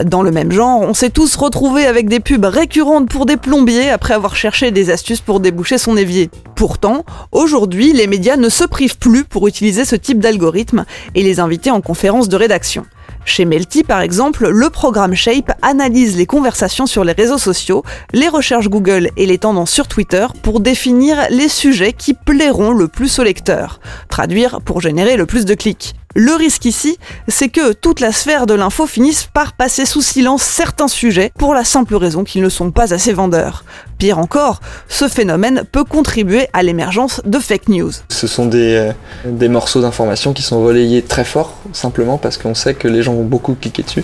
Dans 0.04 0.22
le 0.22 0.30
même 0.30 0.52
genre, 0.52 0.82
on 0.82 0.92
s'est 0.92 1.10
tous 1.10 1.34
retrouvés 1.36 1.86
avec 1.86 2.08
des 2.08 2.20
pubs 2.20 2.44
récurrentes 2.44 3.08
pour 3.08 3.24
des 3.24 3.38
plombiers 3.38 3.88
après 3.88 4.14
avoir 4.14 4.36
cherché 4.36 4.70
des 4.70 4.90
astuces 4.90 5.22
pour 5.22 5.40
déboucher 5.40 5.78
son 5.78 5.96
évier. 5.96 6.30
Pourtant, 6.56 7.04
aujourd'hui, 7.32 7.94
les 7.94 8.06
médias 8.06 8.36
ne 8.36 8.50
se 8.50 8.64
privent 8.64 8.98
plus 8.98 9.24
pour 9.24 9.48
utiliser 9.48 9.86
ce 9.86 9.96
type 9.96 10.20
d'algorithme 10.20 10.84
et 11.14 11.22
les 11.22 11.40
inviter 11.40 11.70
en 11.70 11.80
conférence 11.80 12.28
de 12.28 12.36
rédaction. 12.36 12.84
Chez 13.24 13.44
Melty, 13.44 13.84
par 13.84 14.00
exemple, 14.00 14.48
le 14.48 14.70
programme 14.70 15.14
Shape 15.14 15.52
analyse 15.62 16.16
les 16.16 16.26
conversations 16.26 16.86
sur 16.86 17.04
les 17.04 17.12
réseaux 17.12 17.38
sociaux, 17.38 17.84
les 18.12 18.28
recherches 18.28 18.68
Google 18.68 19.10
et 19.16 19.26
les 19.26 19.38
tendances 19.38 19.70
sur 19.70 19.88
Twitter 19.88 20.26
pour 20.42 20.60
définir 20.60 21.26
les 21.30 21.48
sujets 21.48 21.92
qui 21.92 22.14
plairont 22.14 22.72
le 22.72 22.88
plus 22.88 23.18
aux 23.18 23.24
lecteurs. 23.24 23.80
Traduire 24.08 24.60
pour 24.60 24.80
générer 24.80 25.16
le 25.16 25.26
plus 25.26 25.44
de 25.44 25.54
clics. 25.54 25.94
Le 26.16 26.34
risque 26.34 26.64
ici, 26.64 26.98
c'est 27.28 27.48
que 27.48 27.72
toute 27.72 28.00
la 28.00 28.10
sphère 28.10 28.46
de 28.46 28.54
l'info 28.54 28.88
finisse 28.88 29.28
par 29.32 29.52
passer 29.52 29.86
sous 29.86 30.02
silence 30.02 30.42
certains 30.42 30.88
sujets 30.88 31.30
pour 31.38 31.54
la 31.54 31.62
simple 31.62 31.94
raison 31.94 32.24
qu'ils 32.24 32.42
ne 32.42 32.48
sont 32.48 32.72
pas 32.72 32.92
assez 32.92 33.12
vendeurs. 33.12 33.64
Pire 33.96 34.18
encore, 34.18 34.60
ce 34.88 35.06
phénomène 35.06 35.62
peut 35.70 35.84
contribuer 35.84 36.48
à 36.52 36.64
l'émergence 36.64 37.20
de 37.24 37.38
fake 37.38 37.68
news. 37.68 37.92
Ce 38.08 38.26
sont 38.26 38.46
des, 38.46 38.92
euh, 39.24 39.48
morceaux 39.48 39.82
d'informations 39.82 40.32
qui 40.32 40.42
sont 40.42 40.60
relayés 40.64 41.02
très 41.02 41.22
fort, 41.22 41.56
simplement 41.72 42.18
parce 42.18 42.38
qu'on 42.38 42.56
sait 42.56 42.74
que 42.74 42.88
les 42.88 43.04
gens 43.04 43.14
vont 43.14 43.22
beaucoup 43.22 43.54
cliquer 43.54 43.84
dessus. 43.84 44.02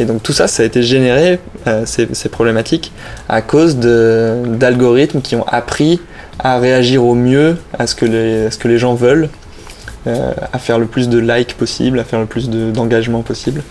Et 0.00 0.06
donc 0.06 0.24
tout 0.24 0.32
ça, 0.32 0.48
ça 0.48 0.64
a 0.64 0.66
été 0.66 0.82
généré, 0.82 1.38
euh, 1.68 1.84
ces, 1.86 2.28
problématiques, 2.28 2.90
à 3.28 3.40
cause 3.40 3.76
d'algorithmes 3.76 5.20
qui 5.20 5.36
ont 5.36 5.46
appris 5.46 6.00
à 6.40 6.58
réagir 6.58 7.04
au 7.04 7.14
mieux 7.14 7.56
à 7.78 7.86
ce 7.86 7.94
que 7.94 8.66
les 8.68 8.78
gens 8.78 8.94
veulent, 8.94 9.28
euh, 10.06 10.32
à 10.52 10.58
faire 10.58 10.78
le 10.78 10.86
plus 10.86 11.08
de 11.08 11.18
likes 11.18 11.54
possible, 11.56 11.98
à 11.98 12.04
faire 12.04 12.20
le 12.20 12.26
plus 12.26 12.48
de- 12.48 12.70
d'engagement 12.70 13.22
possible. 13.22 13.62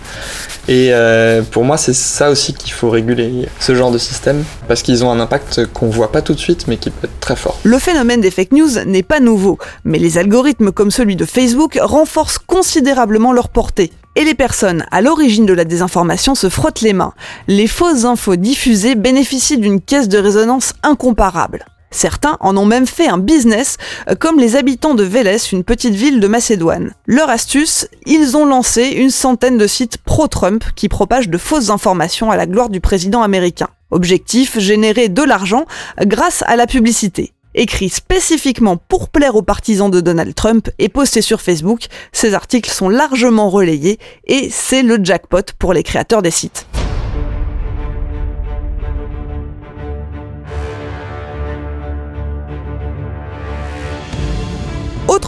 Et 0.68 0.88
euh, 0.92 1.42
pour 1.42 1.64
moi, 1.64 1.76
c'est 1.76 1.94
ça 1.94 2.30
aussi 2.30 2.54
qu'il 2.54 2.72
faut 2.72 2.90
réguler, 2.90 3.48
ce 3.58 3.74
genre 3.74 3.90
de 3.90 3.98
système, 3.98 4.44
parce 4.68 4.82
qu'ils 4.82 5.04
ont 5.04 5.10
un 5.10 5.20
impact 5.20 5.66
qu'on 5.72 5.88
voit 5.88 6.12
pas 6.12 6.22
tout 6.22 6.34
de 6.34 6.38
suite, 6.38 6.66
mais 6.68 6.76
qui 6.76 6.90
peut 6.90 7.06
être 7.06 7.20
très 7.20 7.36
fort. 7.36 7.58
Le 7.64 7.78
phénomène 7.78 8.20
des 8.20 8.30
fake 8.30 8.52
news 8.52 8.84
n'est 8.86 9.02
pas 9.02 9.20
nouveau, 9.20 9.58
mais 9.84 9.98
les 9.98 10.18
algorithmes 10.18 10.70
comme 10.72 10.90
celui 10.90 11.16
de 11.16 11.24
Facebook 11.24 11.78
renforcent 11.82 12.38
considérablement 12.38 13.32
leur 13.32 13.48
portée. 13.48 13.92
Et 14.16 14.24
les 14.24 14.34
personnes 14.34 14.84
à 14.90 15.00
l'origine 15.02 15.46
de 15.46 15.52
la 15.52 15.64
désinformation 15.64 16.34
se 16.34 16.48
frottent 16.48 16.80
les 16.80 16.92
mains. 16.92 17.12
Les 17.46 17.68
fausses 17.68 18.04
infos 18.04 18.36
diffusées 18.36 18.96
bénéficient 18.96 19.58
d'une 19.58 19.80
caisse 19.80 20.08
de 20.08 20.18
résonance 20.18 20.72
incomparable. 20.82 21.64
Certains 21.90 22.36
en 22.40 22.56
ont 22.56 22.64
même 22.64 22.86
fait 22.86 23.08
un 23.08 23.18
business, 23.18 23.76
euh, 24.08 24.14
comme 24.14 24.38
les 24.38 24.56
habitants 24.56 24.94
de 24.94 25.02
Vélès, 25.02 25.52
une 25.52 25.64
petite 25.64 25.94
ville 25.94 26.20
de 26.20 26.28
Macédoine. 26.28 26.94
Leur 27.06 27.30
astuce, 27.30 27.88
ils 28.06 28.36
ont 28.36 28.46
lancé 28.46 28.84
une 28.84 29.10
centaine 29.10 29.58
de 29.58 29.66
sites 29.66 29.98
pro-Trump 29.98 30.64
qui 30.76 30.88
propagent 30.88 31.28
de 31.28 31.38
fausses 31.38 31.70
informations 31.70 32.30
à 32.30 32.36
la 32.36 32.46
gloire 32.46 32.68
du 32.68 32.80
président 32.80 33.22
américain. 33.22 33.68
Objectif, 33.90 34.58
générer 34.58 35.08
de 35.08 35.22
l'argent 35.22 35.64
grâce 36.00 36.44
à 36.46 36.56
la 36.56 36.66
publicité. 36.66 37.32
Écrit 37.56 37.88
spécifiquement 37.88 38.76
pour 38.76 39.08
plaire 39.08 39.34
aux 39.34 39.42
partisans 39.42 39.90
de 39.90 40.00
Donald 40.00 40.34
Trump 40.36 40.70
et 40.78 40.88
posté 40.88 41.20
sur 41.20 41.40
Facebook, 41.40 41.86
ces 42.12 42.34
articles 42.34 42.70
sont 42.70 42.88
largement 42.88 43.50
relayés 43.50 43.98
et 44.28 44.48
c'est 44.52 44.82
le 44.82 45.00
jackpot 45.02 45.42
pour 45.58 45.72
les 45.72 45.82
créateurs 45.82 46.22
des 46.22 46.30
sites. 46.30 46.66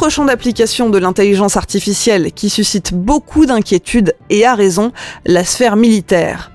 Autre 0.03 0.11
champ 0.11 0.25
d'application 0.25 0.91
de 0.91 0.99
l'intelligence 0.99 1.57
artificielle 1.57 2.33
qui 2.33 2.51
suscite 2.51 2.93
beaucoup 2.93 3.47
d'inquiétudes 3.47 4.17
et 4.31 4.45
à 4.45 4.57
raison, 4.57 4.91
la 5.27 5.45
sphère 5.45 5.77
militaire. 5.77 6.51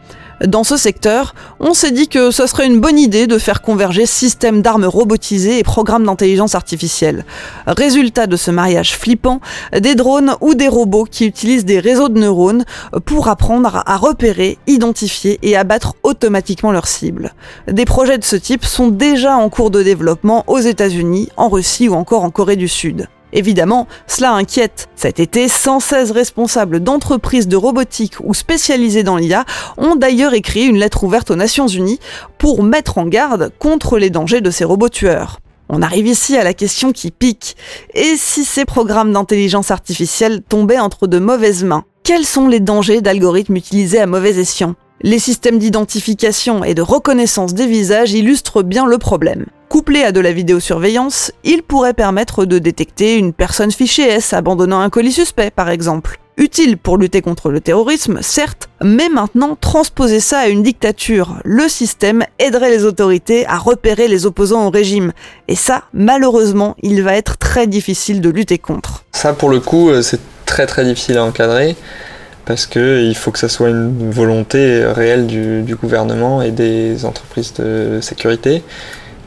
Dans 0.46 0.66
ce 0.66 0.76
secteur, 0.76 1.34
on 1.62 1.74
s'est 1.74 1.92
dit 1.92 2.10
que 2.10 2.30
ce 2.30 2.46
serait 2.46 2.68
une 2.68 2.82
bonne 2.82 3.00
idée 3.00 3.26
de 3.26 3.38
faire 3.38 3.62
converger 3.62 4.06
systèmes 4.06 4.62
d'armes 4.62 4.84
robotisés 4.84 5.60
et 5.60 5.64
programmes 5.64 6.04
d'intelligence 6.04 6.56
artificielle. 6.56 7.24
Résultat 7.68 8.28
de 8.28 8.36
ce 8.36 8.52
mariage 8.52 8.98
flippant, 8.98 9.40
des 9.72 9.96
drones 9.96 10.36
ou 10.42 10.54
des 10.54 10.68
robots 10.68 11.08
qui 11.10 11.26
utilisent 11.26 11.64
des 11.64 11.80
réseaux 11.80 12.10
de 12.10 12.20
neurones 12.20 12.66
pour 13.06 13.30
apprendre 13.30 13.82
à 13.86 13.96
repérer, 13.96 14.58
identifier 14.68 15.40
et 15.42 15.56
abattre 15.56 15.96
automatiquement 16.04 16.74
leurs 16.74 16.88
cibles. 16.88 17.34
Des 17.72 17.86
projets 17.86 18.18
de 18.18 18.26
ce 18.26 18.36
type 18.36 18.66
sont 18.66 18.90
déjà 18.90 19.38
en 19.38 19.48
cours 19.48 19.72
de 19.72 19.84
développement 19.84 20.44
aux 20.48 20.60
États-Unis, 20.60 21.30
en 21.38 21.48
Russie 21.48 21.88
ou 21.88 21.94
encore 21.94 22.26
en 22.26 22.30
Corée 22.30 22.58
du 22.58 22.68
Sud. 22.68 23.08
Évidemment, 23.34 23.88
cela 24.08 24.34
inquiète. 24.34 24.88
Cet 24.96 25.20
été, 25.20 25.48
116 25.48 26.12
responsables 26.12 26.80
d'entreprises 26.80 27.48
de 27.48 27.58
robotique 27.58 28.16
ou 28.24 28.34
spécialisés 28.34 29.04
dans 29.04 29.18
l'IA 29.18 29.46
ont 29.78 29.96
d'ailleurs 29.96 30.34
écrit 30.34 30.66
une 30.66 30.78
lettre 30.78 31.04
ouverte 31.04 31.32
aux 31.32 31.36
Nations 31.36 31.68
Unies 31.68 32.00
pour 32.38 32.64
mettre 32.64 32.98
en 32.98 33.06
garde 33.06 33.52
contre 33.60 33.98
les 33.98 34.10
dangers 34.10 34.42
de 34.42 34.52
ces 34.52 34.64
robots 34.64 34.90
tueurs. 34.90 35.40
On 35.70 35.82
arrive 35.82 36.08
ici 36.08 36.38
à 36.38 36.46
la 36.46 36.54
question 36.54 36.94
qui 36.94 37.12
pique. 37.12 37.58
Et 37.94 38.16
si 38.16 38.46
ces 38.46 38.64
programmes 38.64 39.12
d'intelligence 39.12 39.70
artificielle 39.70 40.42
tombaient 40.42 40.80
entre 40.80 41.08
de 41.08 41.20
mauvaises 41.20 41.66
mains? 41.66 41.84
Quels 42.04 42.26
sont 42.26 42.48
les 42.48 42.62
dangers 42.62 43.02
d'algorithmes 43.02 43.58
utilisés 43.58 44.00
à 44.00 44.08
mauvais 44.08 44.40
escient? 44.40 44.76
Les 45.02 45.20
systèmes 45.20 45.60
d'identification 45.60 46.64
et 46.64 46.74
de 46.74 46.82
reconnaissance 46.82 47.54
des 47.54 47.68
visages 47.68 48.14
illustrent 48.14 48.64
bien 48.64 48.86
le 48.86 48.98
problème. 48.98 49.46
Couplé 49.78 50.04
à 50.04 50.12
de 50.12 50.20
la 50.20 50.32
vidéosurveillance, 50.32 51.32
il 51.44 51.62
pourrait 51.62 51.94
permettre 51.94 52.46
de 52.46 52.58
détecter 52.58 53.16
une 53.16 53.32
personne 53.32 53.72
fichée 53.72 54.10
S 54.10 54.34
abandonnant 54.34 54.80
un 54.80 54.90
colis 54.90 55.12
suspect, 55.12 55.52
par 55.52 55.70
exemple. 55.70 56.20
Utile 56.36 56.80
pour 56.80 56.98
lutter 56.98 57.22
contre 57.22 57.52
le 57.52 57.62
terrorisme, 57.62 58.18
certes, 58.24 58.70
mais 58.82 59.08
maintenant 59.08 59.56
transposer 59.56 60.20
ça 60.20 60.40
à 60.40 60.48
une 60.48 60.64
dictature, 60.64 61.36
le 61.46 61.68
système 61.68 62.24
aiderait 62.40 62.72
les 62.72 62.86
autorités 62.86 63.46
à 63.46 63.60
repérer 63.60 64.08
les 64.08 64.26
opposants 64.26 64.66
au 64.66 64.72
régime. 64.72 65.14
Et 65.48 65.56
ça, 65.56 65.84
malheureusement, 65.94 66.76
il 66.82 67.04
va 67.04 67.14
être 67.14 67.38
très 67.38 67.68
difficile 67.68 68.20
de 68.20 68.30
lutter 68.30 68.58
contre. 68.58 69.04
Ça, 69.12 69.34
pour 69.34 69.50
le 69.50 69.60
coup, 69.60 69.92
euh, 69.92 70.02
c'est 70.02 70.22
très 70.48 70.66
très 70.66 70.86
difficile 70.86 71.20
à 71.20 71.24
encadrer 71.24 71.76
parce 72.46 72.66
que 72.66 73.04
il 73.04 73.16
faut 73.16 73.30
que 73.30 73.38
ça 73.38 73.50
soit 73.50 73.70
une 73.70 74.10
volonté 74.10 74.84
réelle 74.86 75.28
du 75.28 75.76
gouvernement 75.76 76.42
et 76.42 76.50
des 76.50 77.06
entreprises 77.06 77.54
de 77.54 78.00
sécurité 78.02 78.64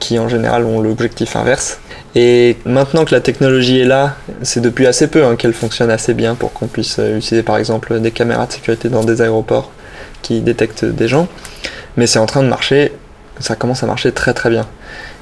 qui 0.01 0.19
en 0.19 0.29
général 0.29 0.65
ont 0.65 0.81
l'objectif 0.81 1.37
inverse. 1.37 1.79
Et 2.17 2.57
maintenant 2.65 3.05
que 3.05 3.15
la 3.15 3.21
technologie 3.21 3.81
est 3.81 3.85
là, 3.85 4.17
c'est 4.43 4.61
depuis 4.61 4.87
assez 4.87 5.07
peu 5.07 5.25
hein, 5.25 5.37
qu'elle 5.37 5.53
fonctionne 5.53 5.91
assez 5.91 6.13
bien 6.15 6.35
pour 6.35 6.53
qu'on 6.53 6.67
puisse 6.67 6.99
euh, 6.99 7.19
utiliser 7.19 7.45
par 7.45 7.57
exemple 7.57 8.01
des 8.01 8.11
caméras 8.11 8.47
de 8.47 8.53
sécurité 8.53 8.89
dans 8.89 9.05
des 9.05 9.23
aéroports 9.23 9.71
qui 10.23 10.41
détectent 10.41 10.85
des 10.85 11.07
gens. 11.07 11.29
Mais 11.97 12.09
c'est 12.09 12.19
en 12.19 12.27
train 12.27 12.43
de 12.43 12.49
marcher, 12.49 12.93
ça 13.39 13.55
commence 13.55 13.85
à 13.85 13.87
marcher 13.87 14.11
très 14.11 14.35
très 14.35 14.51
bien. 14.51 14.67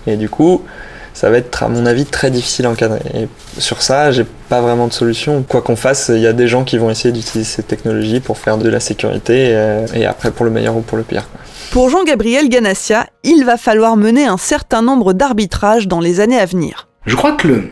Et 0.07 0.17
du 0.17 0.31
coup, 0.31 0.65
ça 1.13 1.29
va 1.31 1.39
être 1.39 1.63
à 1.63 1.69
mon 1.69 1.85
avis 1.85 2.07
très 2.07 2.31
difficile 2.31 2.67
à 2.67 2.71
encadrer. 2.71 3.01
Et 3.13 3.29
sur 3.59 3.83
ça, 3.83 4.13
j'ai 4.13 4.25
pas 4.49 4.61
vraiment 4.61 4.87
de 4.87 4.93
solution. 4.93 5.43
Quoi 5.43 5.61
qu'on 5.61 5.77
fasse, 5.77 6.11
il 6.15 6.21
y 6.21 6.27
a 6.27 6.33
des 6.33 6.49
gens 6.49 6.65
qui 6.65 6.79
vont 6.79 6.91
essayer 6.91 7.13
d'utiliser 7.13 7.51
cette 7.51 7.67
technologie 7.67 8.21
pour 8.21 8.39
faire 8.39 8.57
de 8.57 8.69
la 8.69 8.81
sécurité 8.81 9.49
euh, 9.51 9.87
et 9.95 10.07
après 10.07 10.31
pour 10.31 10.45
le 10.45 10.53
meilleur 10.53 10.77
ou 10.77 10.81
pour 10.81 10.97
le 10.97 11.05
pire. 11.05 11.27
Pour 11.71 11.91
Jean-Gabriel 11.91 12.49
Ganassia, 12.49 13.07
il 13.25 13.45
va 13.45 13.59
falloir 13.59 13.97
mener 13.99 14.25
un 14.25 14.39
certain 14.39 14.81
nombre 14.81 15.13
d'arbitrages 15.13 15.87
dans 15.87 16.01
les 16.01 16.21
années 16.21 16.39
à 16.39 16.47
venir. 16.47 16.89
Je 17.05 17.15
crois 17.15 17.33
que 17.33 17.47
le 17.47 17.71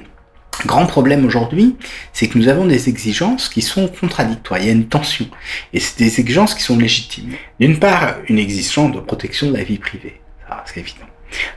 grand 0.67 0.85
problème 0.85 1.25
aujourd'hui, 1.25 1.77
c'est 2.13 2.29
que 2.29 2.37
nous 2.37 2.49
avons 2.49 2.67
des 2.67 2.91
exigences 2.91 3.49
qui 3.49 3.63
sont 3.63 3.89
contradictoires. 3.89 4.61
Il 4.61 4.67
y 4.67 4.69
a 4.69 4.73
une 4.73 4.89
tension. 4.89 5.27
Et 5.73 5.81
c'est 5.81 5.99
des 5.99 6.21
exigences 6.21 6.55
qui 6.55 6.63
sont 6.63 6.77
légitimes. 6.77 7.33
D'une 7.59 7.79
part, 7.79 8.17
une 8.29 8.39
exigence 8.39 8.93
de 8.93 9.01
protection 9.01 9.51
de 9.51 9.57
la 9.57 9.65
vie 9.65 9.79
privée. 9.79 10.21
C'est 10.67 10.81
évident. 10.81 11.07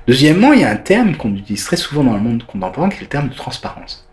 Deuxièmement, 0.08 0.54
il 0.54 0.62
y 0.62 0.64
a 0.64 0.70
un 0.70 0.78
terme 0.78 1.18
qu'on 1.18 1.36
utilise 1.36 1.66
très 1.66 1.78
souvent 1.78 2.06
dans 2.06 2.14
le 2.14 2.22
monde 2.22 2.44
contemporain 2.46 2.90
qui 2.90 2.98
est 2.98 3.02
le 3.02 3.08
terme 3.08 3.28
de 3.28 3.36
transparence. 3.36 4.08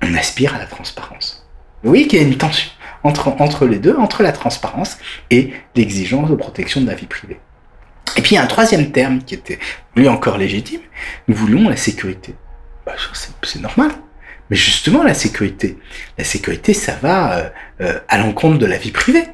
On 0.00 0.14
aspire 0.14 0.54
à 0.54 0.58
la 0.58 0.66
transparence. 0.66 1.44
Voyez 1.82 2.06
qu'il 2.06 2.20
y 2.20 2.24
a 2.24 2.26
une 2.26 2.38
tension 2.38 2.70
entre, 3.02 3.28
entre 3.40 3.66
les 3.66 3.78
deux, 3.78 3.96
entre 3.96 4.22
la 4.22 4.32
transparence 4.32 4.98
et 5.30 5.52
l'exigence 5.74 6.30
de 6.30 6.34
protection 6.34 6.80
de 6.80 6.86
la 6.86 6.94
vie 6.94 7.06
privée. 7.06 7.40
Et 8.16 8.22
puis 8.22 8.32
il 8.32 8.34
y 8.34 8.38
a 8.38 8.42
un 8.42 8.46
troisième 8.46 8.90
terme 8.90 9.22
qui 9.22 9.34
était 9.34 9.58
lui 9.96 10.08
encore 10.08 10.38
légitime. 10.38 10.80
Nous 11.28 11.34
voulons 11.34 11.68
la 11.68 11.76
sécurité. 11.76 12.34
Bah, 12.84 12.94
c'est, 13.42 13.60
normal. 13.60 13.90
Mais 14.50 14.56
justement, 14.56 15.02
la 15.02 15.14
sécurité, 15.14 15.78
la 16.18 16.24
sécurité, 16.24 16.74
ça 16.74 16.96
va 17.00 17.38
euh, 17.38 17.48
euh, 17.82 18.00
à 18.08 18.18
l'encontre 18.18 18.58
de 18.58 18.66
la 18.66 18.78
vie 18.78 18.90
privée. 18.90 19.24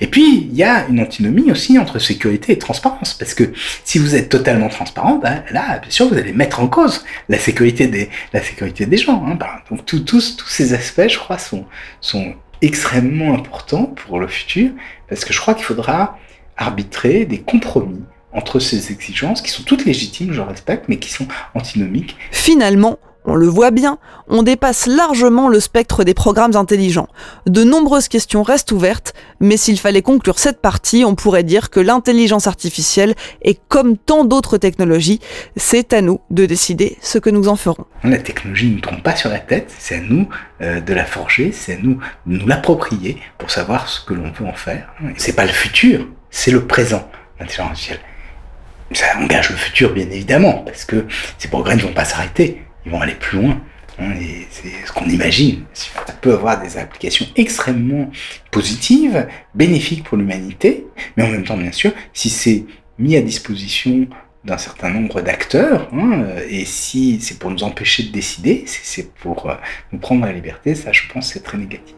Et 0.00 0.06
puis, 0.06 0.48
il 0.50 0.56
y 0.56 0.64
a 0.64 0.86
une 0.88 1.00
antinomie 1.00 1.50
aussi 1.50 1.78
entre 1.78 1.98
sécurité 1.98 2.52
et 2.52 2.58
transparence, 2.58 3.12
parce 3.12 3.34
que 3.34 3.52
si 3.84 3.98
vous 3.98 4.14
êtes 4.14 4.30
totalement 4.30 4.68
transparent, 4.68 5.16
ben, 5.16 5.44
là, 5.50 5.78
bien 5.78 5.90
sûr, 5.90 6.08
vous 6.08 6.16
allez 6.16 6.32
mettre 6.32 6.60
en 6.60 6.68
cause 6.68 7.04
la 7.28 7.38
sécurité 7.38 7.86
des, 7.86 8.08
la 8.32 8.42
sécurité 8.42 8.86
des 8.86 8.96
gens. 8.96 9.24
Hein. 9.26 9.34
Ben, 9.34 9.48
donc, 9.70 9.84
tous, 9.84 10.00
tous 10.00 10.48
ces 10.48 10.72
aspects, 10.72 11.08
je 11.08 11.18
crois, 11.18 11.38
sont, 11.38 11.66
sont 12.00 12.34
extrêmement 12.62 13.34
importants 13.34 13.86
pour 13.86 14.18
le 14.18 14.28
futur, 14.28 14.70
parce 15.08 15.24
que 15.24 15.32
je 15.32 15.40
crois 15.40 15.54
qu'il 15.54 15.64
faudra 15.64 16.18
arbitrer 16.56 17.24
des 17.24 17.40
compromis 17.40 18.02
entre 18.32 18.60
ces 18.60 18.92
exigences, 18.92 19.40
qui 19.40 19.50
sont 19.50 19.62
toutes 19.62 19.84
légitimes, 19.84 20.32
je 20.32 20.40
respecte, 20.42 20.88
mais 20.88 20.98
qui 20.98 21.10
sont 21.10 21.26
antinomiques. 21.54 22.16
Finalement, 22.32 22.98
on 23.26 23.34
le 23.34 23.46
voit 23.46 23.70
bien, 23.70 23.98
on 24.28 24.42
dépasse 24.42 24.86
largement 24.86 25.48
le 25.48 25.60
spectre 25.60 26.04
des 26.04 26.14
programmes 26.14 26.56
intelligents. 26.56 27.08
De 27.46 27.64
nombreuses 27.64 28.08
questions 28.08 28.42
restent 28.42 28.72
ouvertes, 28.72 29.14
mais 29.40 29.56
s'il 29.56 29.78
fallait 29.78 30.02
conclure 30.02 30.38
cette 30.38 30.60
partie, 30.60 31.04
on 31.04 31.14
pourrait 31.14 31.42
dire 31.42 31.70
que 31.70 31.80
l'intelligence 31.80 32.46
artificielle 32.46 33.14
est 33.42 33.60
comme 33.68 33.96
tant 33.96 34.24
d'autres 34.24 34.58
technologies, 34.58 35.20
c'est 35.56 35.92
à 35.92 36.00
nous 36.00 36.20
de 36.30 36.46
décider 36.46 36.96
ce 37.00 37.18
que 37.18 37.30
nous 37.30 37.48
en 37.48 37.56
ferons. 37.56 37.84
La 38.04 38.18
technologie 38.18 38.70
ne 38.70 38.80
tombe 38.80 39.02
pas 39.02 39.16
sur 39.16 39.30
la 39.30 39.40
tête, 39.40 39.72
c'est 39.78 39.96
à 39.96 40.00
nous 40.00 40.28
euh, 40.60 40.80
de 40.80 40.94
la 40.94 41.04
forger, 41.04 41.52
c'est 41.52 41.74
à 41.74 41.78
nous 41.82 41.98
de 42.26 42.38
nous 42.38 42.46
l'approprier 42.46 43.18
pour 43.38 43.50
savoir 43.50 43.88
ce 43.88 44.04
que 44.04 44.14
l'on 44.14 44.30
veut 44.30 44.46
en 44.46 44.54
faire. 44.54 44.88
C'est 45.16 45.34
pas 45.34 45.44
le 45.44 45.52
futur, 45.52 46.06
c'est 46.30 46.50
le 46.50 46.66
présent, 46.66 47.08
l'intelligence 47.40 47.68
artificielle. 47.68 48.00
Ça 48.92 49.06
engage 49.18 49.50
le 49.50 49.56
futur, 49.56 49.92
bien 49.92 50.04
évidemment, 50.04 50.62
parce 50.64 50.84
que 50.84 51.06
ces 51.38 51.48
progrès 51.48 51.74
ne 51.74 51.82
vont 51.82 51.92
pas 51.92 52.04
s'arrêter 52.04 52.62
ils 52.86 52.92
vont 52.92 53.00
aller 53.00 53.14
plus 53.14 53.38
loin. 53.38 53.60
Hein, 53.98 54.12
c'est 54.50 54.86
ce 54.86 54.92
qu'on 54.92 55.06
imagine. 55.06 55.64
Ça 55.72 56.12
peut 56.20 56.32
avoir 56.32 56.60
des 56.60 56.78
applications 56.78 57.26
extrêmement 57.34 58.10
positives, 58.50 59.26
bénéfiques 59.54 60.04
pour 60.04 60.16
l'humanité, 60.16 60.86
mais 61.16 61.24
en 61.24 61.28
même 61.28 61.44
temps, 61.44 61.56
bien 61.56 61.72
sûr, 61.72 61.92
si 62.12 62.30
c'est 62.30 62.64
mis 62.98 63.16
à 63.16 63.22
disposition 63.22 64.06
d'un 64.44 64.58
certain 64.58 64.90
nombre 64.90 65.22
d'acteurs, 65.22 65.88
hein, 65.92 66.26
et 66.48 66.64
si 66.64 67.20
c'est 67.20 67.38
pour 67.38 67.50
nous 67.50 67.64
empêcher 67.64 68.04
de 68.04 68.12
décider, 68.12 68.62
si 68.66 68.80
c'est 68.84 69.12
pour 69.14 69.50
euh, 69.50 69.54
nous 69.92 69.98
prendre 69.98 70.24
la 70.24 70.32
liberté, 70.32 70.74
ça, 70.74 70.92
je 70.92 71.02
pense, 71.12 71.32
c'est 71.32 71.42
très 71.42 71.58
négatif. 71.58 71.96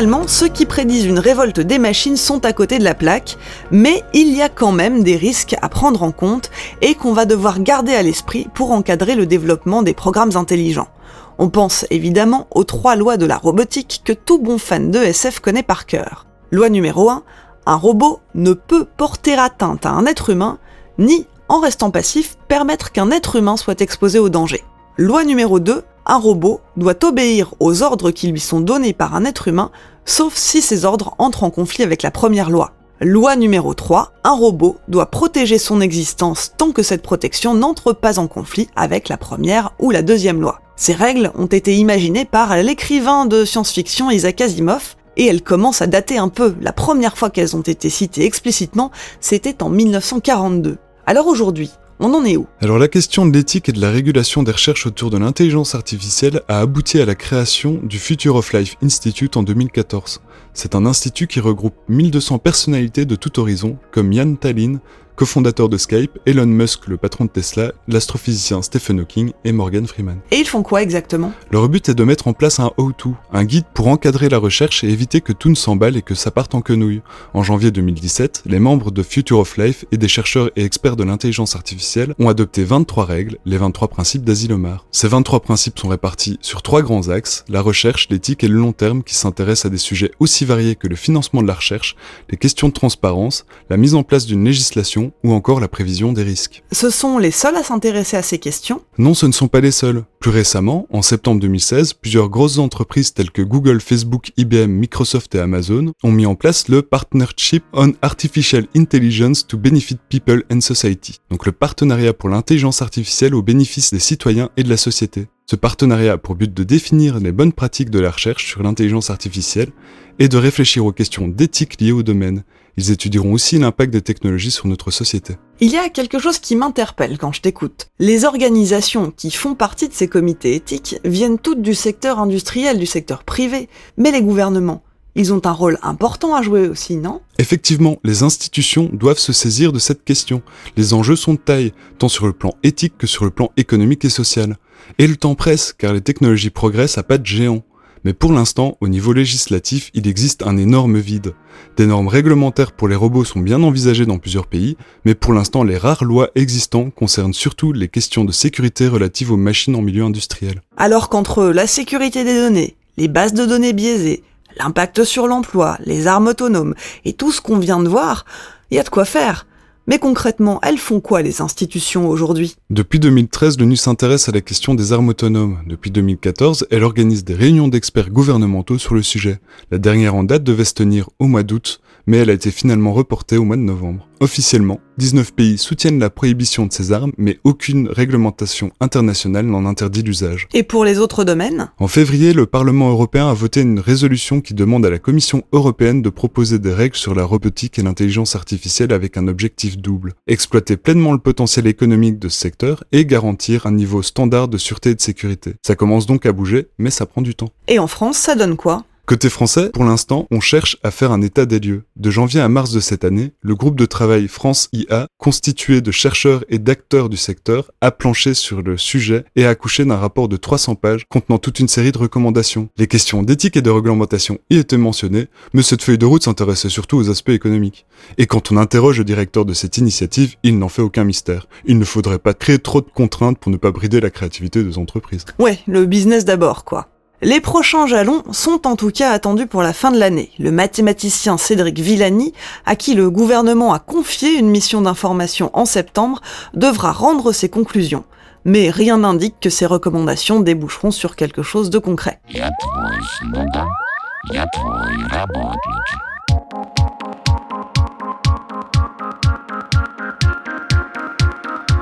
Finalement, 0.00 0.26
ceux 0.26 0.48
qui 0.48 0.64
prédisent 0.64 1.04
une 1.04 1.18
révolte 1.18 1.60
des 1.60 1.78
machines 1.78 2.16
sont 2.16 2.46
à 2.46 2.54
côté 2.54 2.78
de 2.78 2.84
la 2.84 2.94
plaque, 2.94 3.36
mais 3.70 4.02
il 4.14 4.34
y 4.34 4.40
a 4.40 4.48
quand 4.48 4.72
même 4.72 5.02
des 5.02 5.14
risques 5.14 5.56
à 5.60 5.68
prendre 5.68 6.02
en 6.02 6.10
compte 6.10 6.50
et 6.80 6.94
qu'on 6.94 7.12
va 7.12 7.26
devoir 7.26 7.60
garder 7.60 7.92
à 7.92 8.02
l'esprit 8.02 8.48
pour 8.54 8.70
encadrer 8.70 9.14
le 9.14 9.26
développement 9.26 9.82
des 9.82 9.92
programmes 9.92 10.38
intelligents. 10.38 10.88
On 11.36 11.50
pense 11.50 11.84
évidemment 11.90 12.46
aux 12.50 12.64
trois 12.64 12.96
lois 12.96 13.18
de 13.18 13.26
la 13.26 13.36
robotique 13.36 14.00
que 14.02 14.14
tout 14.14 14.38
bon 14.38 14.56
fan 14.56 14.90
de 14.90 15.00
SF 15.00 15.40
connaît 15.40 15.62
par 15.62 15.84
cœur. 15.84 16.24
Loi 16.50 16.70
numéro 16.70 17.10
1, 17.10 17.22
un 17.66 17.76
robot 17.76 18.20
ne 18.34 18.54
peut 18.54 18.86
porter 18.96 19.34
atteinte 19.34 19.84
à 19.84 19.90
un 19.90 20.06
être 20.06 20.30
humain, 20.30 20.56
ni, 20.96 21.26
en 21.50 21.60
restant 21.60 21.90
passif, 21.90 22.38
permettre 22.48 22.90
qu'un 22.92 23.10
être 23.10 23.36
humain 23.36 23.58
soit 23.58 23.82
exposé 23.82 24.18
au 24.18 24.30
danger. 24.30 24.64
Loi 24.96 25.24
numéro 25.24 25.60
2, 25.60 25.82
un 26.04 26.18
robot 26.18 26.60
doit 26.76 27.04
obéir 27.04 27.54
aux 27.60 27.82
ordres 27.82 28.10
qui 28.10 28.28
lui 28.28 28.40
sont 28.40 28.60
donnés 28.60 28.92
par 28.92 29.14
un 29.14 29.24
être 29.24 29.48
humain, 29.48 29.70
sauf 30.04 30.34
si 30.34 30.60
ces 30.60 30.84
ordres 30.84 31.14
entrent 31.18 31.44
en 31.44 31.50
conflit 31.50 31.84
avec 31.84 32.02
la 32.02 32.10
première 32.10 32.50
loi. 32.50 32.72
Loi 33.00 33.36
numéro 33.36 33.72
3, 33.72 34.12
un 34.24 34.34
robot 34.34 34.76
doit 34.88 35.10
protéger 35.10 35.58
son 35.58 35.80
existence 35.80 36.52
tant 36.58 36.72
que 36.72 36.82
cette 36.82 37.02
protection 37.02 37.54
n'entre 37.54 37.92
pas 37.92 38.18
en 38.18 38.26
conflit 38.26 38.68
avec 38.76 39.08
la 39.08 39.16
première 39.16 39.72
ou 39.78 39.90
la 39.90 40.02
deuxième 40.02 40.40
loi. 40.40 40.60
Ces 40.76 40.92
règles 40.92 41.30
ont 41.34 41.46
été 41.46 41.76
imaginées 41.76 42.24
par 42.24 42.56
l'écrivain 42.56 43.26
de 43.26 43.44
science-fiction 43.44 44.10
Isaac 44.10 44.40
Asimov, 44.40 44.96
et 45.16 45.26
elles 45.26 45.42
commencent 45.42 45.82
à 45.82 45.86
dater 45.86 46.18
un 46.18 46.28
peu. 46.28 46.54
La 46.60 46.72
première 46.72 47.16
fois 47.16 47.30
qu'elles 47.30 47.56
ont 47.56 47.62
été 47.62 47.90
citées 47.90 48.24
explicitement, 48.24 48.90
c'était 49.20 49.62
en 49.62 49.68
1942. 49.68 50.78
Alors 51.06 51.26
aujourd'hui, 51.26 51.70
on 52.00 52.14
en 52.14 52.24
est 52.24 52.36
où? 52.36 52.46
Alors 52.60 52.78
la 52.78 52.88
question 52.88 53.26
de 53.26 53.32
l'éthique 53.32 53.68
et 53.68 53.72
de 53.72 53.80
la 53.80 53.90
régulation 53.90 54.42
des 54.42 54.52
recherches 54.52 54.86
autour 54.86 55.10
de 55.10 55.18
l'intelligence 55.18 55.74
artificielle 55.74 56.40
a 56.48 56.60
abouti 56.60 56.98
à 56.98 57.04
la 57.04 57.14
création 57.14 57.78
du 57.82 57.98
Future 57.98 58.36
of 58.36 58.52
Life 58.52 58.76
Institute 58.82 59.36
en 59.36 59.42
2014. 59.42 60.20
C'est 60.54 60.74
un 60.74 60.86
institut 60.86 61.26
qui 61.26 61.40
regroupe 61.40 61.74
1200 61.88 62.38
personnalités 62.38 63.04
de 63.04 63.14
tout 63.14 63.38
horizon, 63.38 63.76
comme 63.92 64.12
Yann 64.12 64.36
Tallinn, 64.36 64.80
cofondateur 65.20 65.68
de 65.68 65.76
Skype, 65.76 66.18
Elon 66.24 66.46
Musk, 66.46 66.86
le 66.86 66.96
patron 66.96 67.26
de 67.26 67.30
Tesla, 67.30 67.72
l'astrophysicien 67.88 68.62
Stephen 68.62 69.00
Hawking 69.00 69.32
et 69.44 69.52
Morgan 69.52 69.86
Freeman. 69.86 70.20
Et 70.30 70.36
ils 70.36 70.46
font 70.46 70.62
quoi 70.62 70.80
exactement? 70.80 71.32
Leur 71.50 71.68
but 71.68 71.90
est 71.90 71.94
de 71.94 72.04
mettre 72.04 72.26
en 72.26 72.32
place 72.32 72.58
un 72.58 72.70
how-to, 72.78 73.14
un 73.30 73.44
guide 73.44 73.66
pour 73.74 73.88
encadrer 73.88 74.30
la 74.30 74.38
recherche 74.38 74.82
et 74.82 74.88
éviter 74.88 75.20
que 75.20 75.34
tout 75.34 75.50
ne 75.50 75.54
s'emballe 75.54 75.98
et 75.98 76.00
que 76.00 76.14
ça 76.14 76.30
parte 76.30 76.54
en 76.54 76.62
quenouille. 76.62 77.02
En 77.34 77.42
janvier 77.42 77.70
2017, 77.70 78.44
les 78.46 78.60
membres 78.60 78.90
de 78.90 79.02
Future 79.02 79.40
of 79.40 79.58
Life 79.58 79.84
et 79.92 79.98
des 79.98 80.08
chercheurs 80.08 80.50
et 80.56 80.64
experts 80.64 80.96
de 80.96 81.04
l'intelligence 81.04 81.54
artificielle 81.54 82.14
ont 82.18 82.30
adopté 82.30 82.64
23 82.64 83.04
règles, 83.04 83.36
les 83.44 83.58
23 83.58 83.88
principes 83.88 84.24
d'Asilomar. 84.24 84.86
Ces 84.90 85.08
23 85.08 85.40
principes 85.40 85.78
sont 85.78 85.88
répartis 85.88 86.38
sur 86.40 86.62
trois 86.62 86.80
grands 86.80 87.10
axes, 87.10 87.44
la 87.50 87.60
recherche, 87.60 88.08
l'éthique 88.08 88.42
et 88.42 88.48
le 88.48 88.58
long 88.58 88.72
terme 88.72 89.02
qui 89.02 89.14
s'intéressent 89.14 89.66
à 89.66 89.68
des 89.68 89.76
sujets 89.76 90.12
aussi 90.18 90.46
variés 90.46 90.76
que 90.76 90.88
le 90.88 90.96
financement 90.96 91.42
de 91.42 91.46
la 91.46 91.52
recherche, 91.52 91.94
les 92.30 92.38
questions 92.38 92.68
de 92.68 92.72
transparence, 92.72 93.44
la 93.68 93.76
mise 93.76 93.94
en 93.94 94.02
place 94.02 94.24
d'une 94.24 94.46
législation 94.46 95.09
ou 95.24 95.32
encore 95.32 95.60
la 95.60 95.68
prévision 95.68 96.12
des 96.12 96.22
risques. 96.22 96.62
Ce 96.72 96.90
sont 96.90 97.18
les 97.18 97.30
seuls 97.30 97.56
à 97.56 97.62
s'intéresser 97.62 98.16
à 98.16 98.22
ces 98.22 98.38
questions 98.38 98.82
Non, 98.98 99.14
ce 99.14 99.26
ne 99.26 99.32
sont 99.32 99.48
pas 99.48 99.60
les 99.60 99.70
seuls. 99.70 100.04
Plus 100.20 100.30
récemment, 100.30 100.86
en 100.90 101.02
septembre 101.02 101.40
2016, 101.40 101.94
plusieurs 101.94 102.28
grosses 102.28 102.58
entreprises 102.58 103.14
telles 103.14 103.30
que 103.30 103.42
Google, 103.42 103.80
Facebook, 103.80 104.32
IBM, 104.36 104.70
Microsoft 104.70 105.34
et 105.34 105.40
Amazon 105.40 105.92
ont 106.02 106.12
mis 106.12 106.26
en 106.26 106.34
place 106.34 106.68
le 106.68 106.82
Partnership 106.82 107.64
on 107.72 107.92
Artificial 108.02 108.66
Intelligence 108.76 109.46
to 109.46 109.56
Benefit 109.56 109.98
People 110.08 110.44
and 110.52 110.60
Society, 110.60 111.20
donc 111.30 111.46
le 111.46 111.52
partenariat 111.52 112.12
pour 112.12 112.28
l'intelligence 112.28 112.82
artificielle 112.82 113.34
au 113.34 113.42
bénéfice 113.42 113.92
des 113.92 113.98
citoyens 113.98 114.50
et 114.56 114.62
de 114.62 114.68
la 114.68 114.76
société. 114.76 115.28
Ce 115.50 115.56
partenariat 115.56 116.12
a 116.12 116.16
pour 116.16 116.36
but 116.36 116.54
de 116.54 116.62
définir 116.62 117.18
les 117.18 117.32
bonnes 117.32 117.52
pratiques 117.52 117.90
de 117.90 117.98
la 117.98 118.12
recherche 118.12 118.46
sur 118.46 118.62
l'intelligence 118.62 119.10
artificielle 119.10 119.72
et 120.20 120.28
de 120.28 120.36
réfléchir 120.36 120.84
aux 120.84 120.92
questions 120.92 121.26
d'éthique 121.26 121.80
liées 121.80 121.90
au 121.90 122.04
domaine. 122.04 122.44
Ils 122.76 122.90
étudieront 122.90 123.32
aussi 123.32 123.58
l'impact 123.58 123.92
des 123.92 124.02
technologies 124.02 124.50
sur 124.50 124.66
notre 124.66 124.90
société. 124.90 125.36
Il 125.60 125.70
y 125.70 125.76
a 125.76 125.88
quelque 125.88 126.18
chose 126.18 126.38
qui 126.38 126.56
m'interpelle 126.56 127.18
quand 127.18 127.32
je 127.32 127.40
t'écoute. 127.40 127.88
Les 127.98 128.24
organisations 128.24 129.10
qui 129.10 129.30
font 129.30 129.54
partie 129.54 129.88
de 129.88 129.94
ces 129.94 130.08
comités 130.08 130.54
éthiques 130.54 130.96
viennent 131.04 131.38
toutes 131.38 131.62
du 131.62 131.74
secteur 131.74 132.18
industriel, 132.18 132.78
du 132.78 132.86
secteur 132.86 133.24
privé, 133.24 133.68
mais 133.96 134.10
les 134.10 134.22
gouvernements, 134.22 134.82
ils 135.16 135.32
ont 135.32 135.44
un 135.44 135.52
rôle 135.52 135.78
important 135.82 136.34
à 136.34 136.42
jouer 136.42 136.68
aussi, 136.68 136.96
non? 136.96 137.20
Effectivement, 137.38 137.98
les 138.04 138.22
institutions 138.22 138.88
doivent 138.92 139.18
se 139.18 139.32
saisir 139.32 139.72
de 139.72 139.78
cette 139.78 140.04
question. 140.04 140.40
Les 140.76 140.94
enjeux 140.94 141.16
sont 141.16 141.34
de 141.34 141.38
taille, 141.38 141.72
tant 141.98 142.08
sur 142.08 142.26
le 142.26 142.32
plan 142.32 142.54
éthique 142.62 142.96
que 142.96 143.06
sur 143.06 143.24
le 143.24 143.30
plan 143.30 143.50
économique 143.56 144.04
et 144.04 144.10
social. 144.10 144.56
Et 144.98 145.06
le 145.06 145.16
temps 145.16 145.34
presse, 145.34 145.74
car 145.76 145.92
les 145.92 146.00
technologies 146.00 146.50
progressent 146.50 146.98
à 146.98 147.02
pas 147.02 147.18
de 147.18 147.26
géant. 147.26 147.62
Mais 148.04 148.14
pour 148.14 148.32
l'instant, 148.32 148.76
au 148.80 148.88
niveau 148.88 149.12
législatif, 149.12 149.90
il 149.94 150.08
existe 150.08 150.42
un 150.42 150.56
énorme 150.56 150.98
vide. 150.98 151.34
Des 151.76 151.86
normes 151.86 152.08
réglementaires 152.08 152.72
pour 152.72 152.88
les 152.88 152.96
robots 152.96 153.24
sont 153.24 153.40
bien 153.40 153.62
envisagées 153.62 154.06
dans 154.06 154.18
plusieurs 154.18 154.46
pays, 154.46 154.76
mais 155.04 155.14
pour 155.14 155.32
l'instant, 155.32 155.64
les 155.64 155.76
rares 155.76 156.04
lois 156.04 156.30
existantes 156.34 156.94
concernent 156.94 157.34
surtout 157.34 157.72
les 157.72 157.88
questions 157.88 158.24
de 158.24 158.32
sécurité 158.32 158.88
relatives 158.88 159.32
aux 159.32 159.36
machines 159.36 159.76
en 159.76 159.82
milieu 159.82 160.04
industriel. 160.04 160.62
Alors 160.76 161.08
qu'entre 161.08 161.44
la 161.44 161.66
sécurité 161.66 162.24
des 162.24 162.34
données, 162.34 162.76
les 162.96 163.08
bases 163.08 163.34
de 163.34 163.44
données 163.44 163.74
biaisées, 163.74 164.22
l'impact 164.56 165.04
sur 165.04 165.26
l'emploi, 165.26 165.76
les 165.84 166.06
armes 166.06 166.28
autonomes 166.28 166.74
et 167.04 167.12
tout 167.12 167.32
ce 167.32 167.40
qu'on 167.40 167.58
vient 167.58 167.82
de 167.82 167.88
voir, 167.88 168.24
il 168.70 168.76
y 168.76 168.80
a 168.80 168.82
de 168.82 168.88
quoi 168.88 169.04
faire. 169.04 169.46
Mais 169.86 169.98
concrètement, 169.98 170.60
elles 170.62 170.78
font 170.78 171.00
quoi 171.00 171.22
les 171.22 171.40
institutions 171.40 172.08
aujourd'hui? 172.08 172.56
Depuis 172.68 173.00
2013, 173.00 173.58
l'ONU 173.58 173.76
s'intéresse 173.76 174.28
à 174.28 174.32
la 174.32 174.40
question 174.40 174.74
des 174.74 174.92
armes 174.92 175.08
autonomes. 175.08 175.58
Depuis 175.66 175.90
2014, 175.90 176.66
elle 176.70 176.84
organise 176.84 177.24
des 177.24 177.34
réunions 177.34 177.68
d'experts 177.68 178.10
gouvernementaux 178.10 178.78
sur 178.78 178.94
le 178.94 179.02
sujet. 179.02 179.40
La 179.70 179.78
dernière 179.78 180.14
en 180.14 180.22
date 180.22 180.44
devait 180.44 180.64
se 180.64 180.74
tenir 180.74 181.08
au 181.18 181.26
mois 181.26 181.42
d'août, 181.42 181.80
mais 182.06 182.18
elle 182.18 182.30
a 182.30 182.34
été 182.34 182.50
finalement 182.50 182.92
reportée 182.92 183.36
au 183.36 183.44
mois 183.44 183.56
de 183.56 183.62
novembre. 183.62 184.08
Officiellement, 184.22 184.80
19 184.98 185.32
pays 185.32 185.56
soutiennent 185.56 185.98
la 185.98 186.10
prohibition 186.10 186.66
de 186.66 186.72
ces 186.72 186.92
armes, 186.92 187.12
mais 187.16 187.38
aucune 187.42 187.88
réglementation 187.88 188.70
internationale 188.78 189.46
n'en 189.46 189.64
interdit 189.64 190.02
l'usage. 190.02 190.46
Et 190.52 190.62
pour 190.62 190.84
les 190.84 190.98
autres 190.98 191.24
domaines? 191.24 191.70
En 191.78 191.88
février, 191.88 192.34
le 192.34 192.44
Parlement 192.44 192.90
européen 192.90 193.28
a 193.28 193.32
voté 193.32 193.62
une 193.62 193.80
résolution 193.80 194.42
qui 194.42 194.52
demande 194.52 194.84
à 194.84 194.90
la 194.90 194.98
Commission 194.98 195.42
européenne 195.52 196.02
de 196.02 196.10
proposer 196.10 196.58
des 196.58 196.74
règles 196.74 196.96
sur 196.96 197.14
la 197.14 197.24
robotique 197.24 197.78
et 197.78 197.82
l'intelligence 197.82 198.36
artificielle 198.36 198.92
avec 198.92 199.16
un 199.16 199.26
objectif 199.26 199.78
double. 199.78 200.12
Exploiter 200.26 200.76
pleinement 200.76 201.12
le 201.12 201.18
potentiel 201.18 201.66
économique 201.66 202.18
de 202.18 202.28
ce 202.28 202.38
secteur 202.38 202.84
et 202.92 203.06
garantir 203.06 203.66
un 203.66 203.72
niveau 203.72 204.02
standard 204.02 204.48
de 204.48 204.58
sûreté 204.58 204.90
et 204.90 204.94
de 204.94 205.00
sécurité. 205.00 205.54
Ça 205.66 205.76
commence 205.76 206.04
donc 206.04 206.26
à 206.26 206.32
bouger, 206.32 206.68
mais 206.78 206.90
ça 206.90 207.06
prend 207.06 207.22
du 207.22 207.34
temps. 207.34 207.48
Et 207.68 207.78
en 207.78 207.86
France, 207.86 208.18
ça 208.18 208.34
donne 208.34 208.56
quoi? 208.56 208.84
Côté 209.10 209.28
français, 209.28 209.70
pour 209.70 209.82
l'instant, 209.82 210.28
on 210.30 210.38
cherche 210.38 210.76
à 210.84 210.92
faire 210.92 211.10
un 211.10 211.20
état 211.20 211.44
des 211.44 211.58
lieux. 211.58 211.82
De 211.96 212.12
janvier 212.12 212.40
à 212.40 212.48
mars 212.48 212.70
de 212.70 212.78
cette 212.78 213.02
année, 213.02 213.32
le 213.42 213.56
groupe 213.56 213.74
de 213.74 213.84
travail 213.84 214.28
France 214.28 214.68
IA, 214.72 215.08
constitué 215.18 215.80
de 215.80 215.90
chercheurs 215.90 216.44
et 216.48 216.60
d'acteurs 216.60 217.08
du 217.08 217.16
secteur, 217.16 217.72
a 217.80 217.90
planché 217.90 218.34
sur 218.34 218.62
le 218.62 218.76
sujet 218.78 219.24
et 219.34 219.46
a 219.46 219.48
accouché 219.48 219.84
d'un 219.84 219.96
rapport 219.96 220.28
de 220.28 220.36
300 220.36 220.76
pages 220.76 221.06
contenant 221.08 221.38
toute 221.38 221.58
une 221.58 221.66
série 221.66 221.90
de 221.90 221.98
recommandations. 221.98 222.68
Les 222.76 222.86
questions 222.86 223.24
d'éthique 223.24 223.56
et 223.56 223.62
de 223.62 223.70
réglementation 223.70 224.38
y 224.48 224.58
étaient 224.58 224.76
mentionnées, 224.76 225.26
mais 225.54 225.62
cette 225.62 225.82
feuille 225.82 225.98
de 225.98 226.06
route 226.06 226.22
s'intéressait 226.22 226.68
surtout 226.68 226.96
aux 226.96 227.10
aspects 227.10 227.30
économiques. 227.30 227.86
Et 228.16 228.26
quand 228.26 228.52
on 228.52 228.56
interroge 228.58 228.98
le 228.98 229.04
directeur 229.04 229.44
de 229.44 229.54
cette 229.54 229.76
initiative, 229.76 230.36
il 230.44 230.56
n'en 230.56 230.68
fait 230.68 230.82
aucun 230.82 231.02
mystère. 231.02 231.48
Il 231.64 231.80
ne 231.80 231.84
faudrait 231.84 232.20
pas 232.20 232.32
créer 232.32 232.60
trop 232.60 232.80
de 232.80 232.90
contraintes 232.94 233.38
pour 233.40 233.50
ne 233.50 233.56
pas 233.56 233.72
brider 233.72 234.00
la 234.00 234.10
créativité 234.10 234.62
des 234.62 234.78
entreprises. 234.78 235.24
Ouais, 235.40 235.58
le 235.66 235.84
business 235.86 236.24
d'abord, 236.24 236.64
quoi. 236.64 236.86
Les 237.22 237.42
prochains 237.42 237.86
jalons 237.86 238.22
sont 238.32 238.66
en 238.66 238.76
tout 238.76 238.90
cas 238.90 239.10
attendus 239.10 239.46
pour 239.46 239.62
la 239.62 239.74
fin 239.74 239.90
de 239.90 239.98
l'année. 239.98 240.30
Le 240.38 240.50
mathématicien 240.50 241.36
Cédric 241.36 241.78
Villani, 241.78 242.32
à 242.64 242.76
qui 242.76 242.94
le 242.94 243.10
gouvernement 243.10 243.74
a 243.74 243.78
confié 243.78 244.38
une 244.38 244.48
mission 244.48 244.80
d'information 244.80 245.50
en 245.52 245.66
septembre, 245.66 246.22
devra 246.54 246.92
rendre 246.92 247.32
ses 247.32 247.50
conclusions. 247.50 248.04
Mais 248.46 248.70
rien 248.70 248.98
n'indique 248.98 249.34
que 249.38 249.50
ces 249.50 249.66
recommandations 249.66 250.40
déboucheront 250.40 250.92
sur 250.92 251.14
quelque 251.14 251.42
chose 251.42 251.68
de 251.68 251.78
concret. 251.78 252.20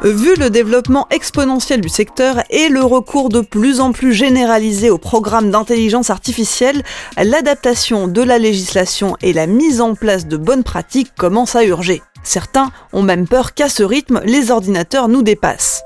Vu 0.05 0.37
le 0.37 0.49
développement 0.49 1.09
exponentiel 1.11 1.81
du 1.81 1.89
secteur 1.89 2.45
et 2.51 2.69
le 2.69 2.85
recours 2.85 3.31
de 3.31 3.41
plus 3.41 3.81
en 3.81 3.91
plus 3.91 4.13
généralisé 4.13 4.91
au 4.91 4.99
programme 4.99 5.51
d'intelligence 5.51 6.11
artificielle, 6.11 6.85
l'adaptation 7.17 8.07
de 8.07 8.23
la 8.23 8.39
législation 8.39 9.17
et 9.23 9.33
la 9.33 9.49
mise 9.49 9.81
en 9.81 9.97
place 9.97 10.29
de 10.29 10.37
bonnes 10.37 10.63
pratiques 10.63 11.13
commencent 11.17 11.57
à 11.57 11.65
urger. 11.65 12.01
Certains 12.23 12.71
ont 12.93 13.03
même 13.03 13.27
peur 13.27 13.55
qu'à 13.55 13.69
ce 13.69 13.83
rythme, 13.83 14.21
les 14.25 14.53
ordinateurs 14.53 15.09
nous 15.09 15.23
dépassent. 15.23 15.83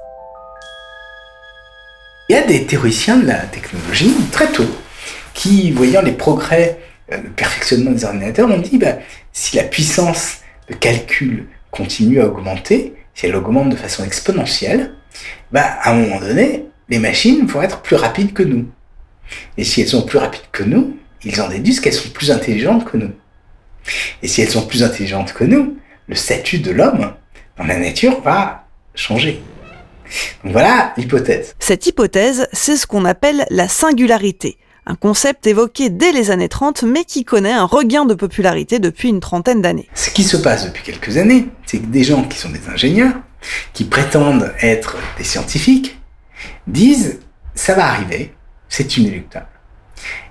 Il 2.29 2.35
y 2.35 2.39
a 2.39 2.43
des 2.43 2.67
théoriciens 2.67 3.17
de 3.17 3.27
la 3.27 3.39
technologie 3.39 4.15
très 4.31 4.53
tôt 4.53 4.69
qui, 5.33 5.71
voyant 5.71 6.03
les 6.03 6.13
progrès, 6.13 6.79
euh, 7.13 7.17
le 7.17 7.31
perfectionnement 7.31 7.93
des 7.93 8.05
ordinateurs, 8.05 8.51
ont 8.51 8.61
dit 8.61 8.77
bah, 8.77 8.99
si 9.33 9.57
la 9.57 9.63
puissance 9.63 10.37
de 10.69 10.75
calcul 10.75 11.47
continue 11.71 12.21
à 12.21 12.27
augmenter, 12.27 12.93
si 13.15 13.27
elle 13.27 13.37
augmente 13.37 13.71
de 13.71 13.77
façon 13.77 14.05
exponentielle, 14.05 14.95
bah, 15.51 15.65
à 15.83 15.93
un 15.93 15.95
moment 15.95 16.21
donné, 16.21 16.67
les 16.89 16.99
machines 16.99 17.47
vont 17.47 17.63
être 17.63 17.83
plus 17.83 17.97
rapides 17.97 18.33
que 18.33 18.43
nous. 18.43 18.67
Et 19.57 19.65
si 19.65 19.81
elles 19.81 19.89
sont 19.89 20.03
plus 20.03 20.19
rapides 20.19 20.51
que 20.51 20.63
nous, 20.63 20.97
ils 21.25 21.41
en 21.41 21.49
déduisent 21.49 21.81
qu'elles 21.81 21.93
sont 21.93 22.11
plus 22.11 22.31
intelligentes 22.31 22.85
que 22.85 22.97
nous. 22.97 23.13
Et 24.23 24.29
si 24.29 24.43
elles 24.43 24.51
sont 24.51 24.67
plus 24.67 24.83
intelligentes 24.83 25.33
que 25.33 25.45
nous, 25.45 25.77
le 26.09 26.15
statut 26.15 26.59
de 26.59 26.71
l'homme 26.71 27.13
dans 27.57 27.65
la 27.65 27.79
nature 27.79 28.21
va 28.21 28.67
changer. 28.95 29.43
Donc 30.45 30.53
voilà 30.53 30.93
l'hypothèse. 30.97 31.55
Cette 31.59 31.87
hypothèse, 31.87 32.49
c'est 32.53 32.77
ce 32.77 32.87
qu'on 32.87 33.05
appelle 33.05 33.47
la 33.51 33.69
singularité, 33.69 34.59
un 34.87 34.95
concept 34.95 35.47
évoqué 35.47 35.91
dès 35.91 36.13
les 36.13 36.31
années 36.31 36.49
30 36.49 36.83
mais 36.83 37.05
qui 37.05 37.25
connaît 37.25 37.53
un 37.53 37.65
regain 37.65 38.05
de 38.05 38.15
popularité 38.15 38.79
depuis 38.79 39.09
une 39.09 39.21
trentaine 39.21 39.63
d'années. 39.63 39.89
Ce 39.95 40.11
qui 40.11 40.25
se 40.25 40.37
passe 40.37 40.67
depuis 40.67 40.83
quelques 40.83 41.17
années, 41.17 41.49
c'est 41.67 41.79
que 41.79 41.87
des 41.87 42.05
gens 42.05 42.25
qui 42.25 42.39
sont 42.39 42.51
des 42.51 42.69
ingénieurs, 42.69 43.15
qui 43.73 43.85
prétendent 43.85 44.53
être 44.61 44.97
des 45.19 45.25
scientifiques, 45.25 46.01
disent 46.67 47.21
ça 47.55 47.75
va 47.75 47.87
arriver, 47.87 48.35
c'est 48.69 48.97
inéluctable. 48.97 49.47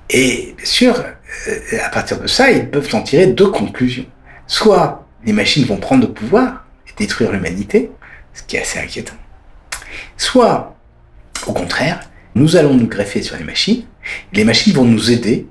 Et 0.10 0.54
bien 0.58 0.66
sûr, 0.66 1.02
euh, 1.48 1.60
à 1.84 1.90
partir 1.90 2.20
de 2.20 2.28
ça, 2.28 2.52
ils 2.52 2.70
peuvent 2.70 2.94
en 2.94 3.02
tirer 3.02 3.28
deux 3.28 3.50
conclusions. 3.50 4.06
Soit 4.48 5.08
les 5.24 5.34
machines 5.34 5.66
vont 5.66 5.78
prendre 5.78 6.06
le 6.06 6.14
pouvoir 6.14 6.66
et 6.88 6.92
détruire 6.98 7.32
l'humanité, 7.32 7.92
ce 8.34 8.44
qui 8.44 8.58
est 8.58 8.62
assez 8.62 8.80
inquiétant. 8.80 9.16
Soit, 10.18 10.76
au 11.48 11.54
contraire, 11.54 12.02
nous 12.36 12.58
allons 12.58 12.74
nous 12.74 12.88
greffer 12.88 13.22
sur 13.22 13.38
les 13.38 13.44
machines, 13.44 13.86
les 14.34 14.44
machines 14.44 14.74
vont 14.74 14.86
nous 14.86 15.12
aider 15.12 15.48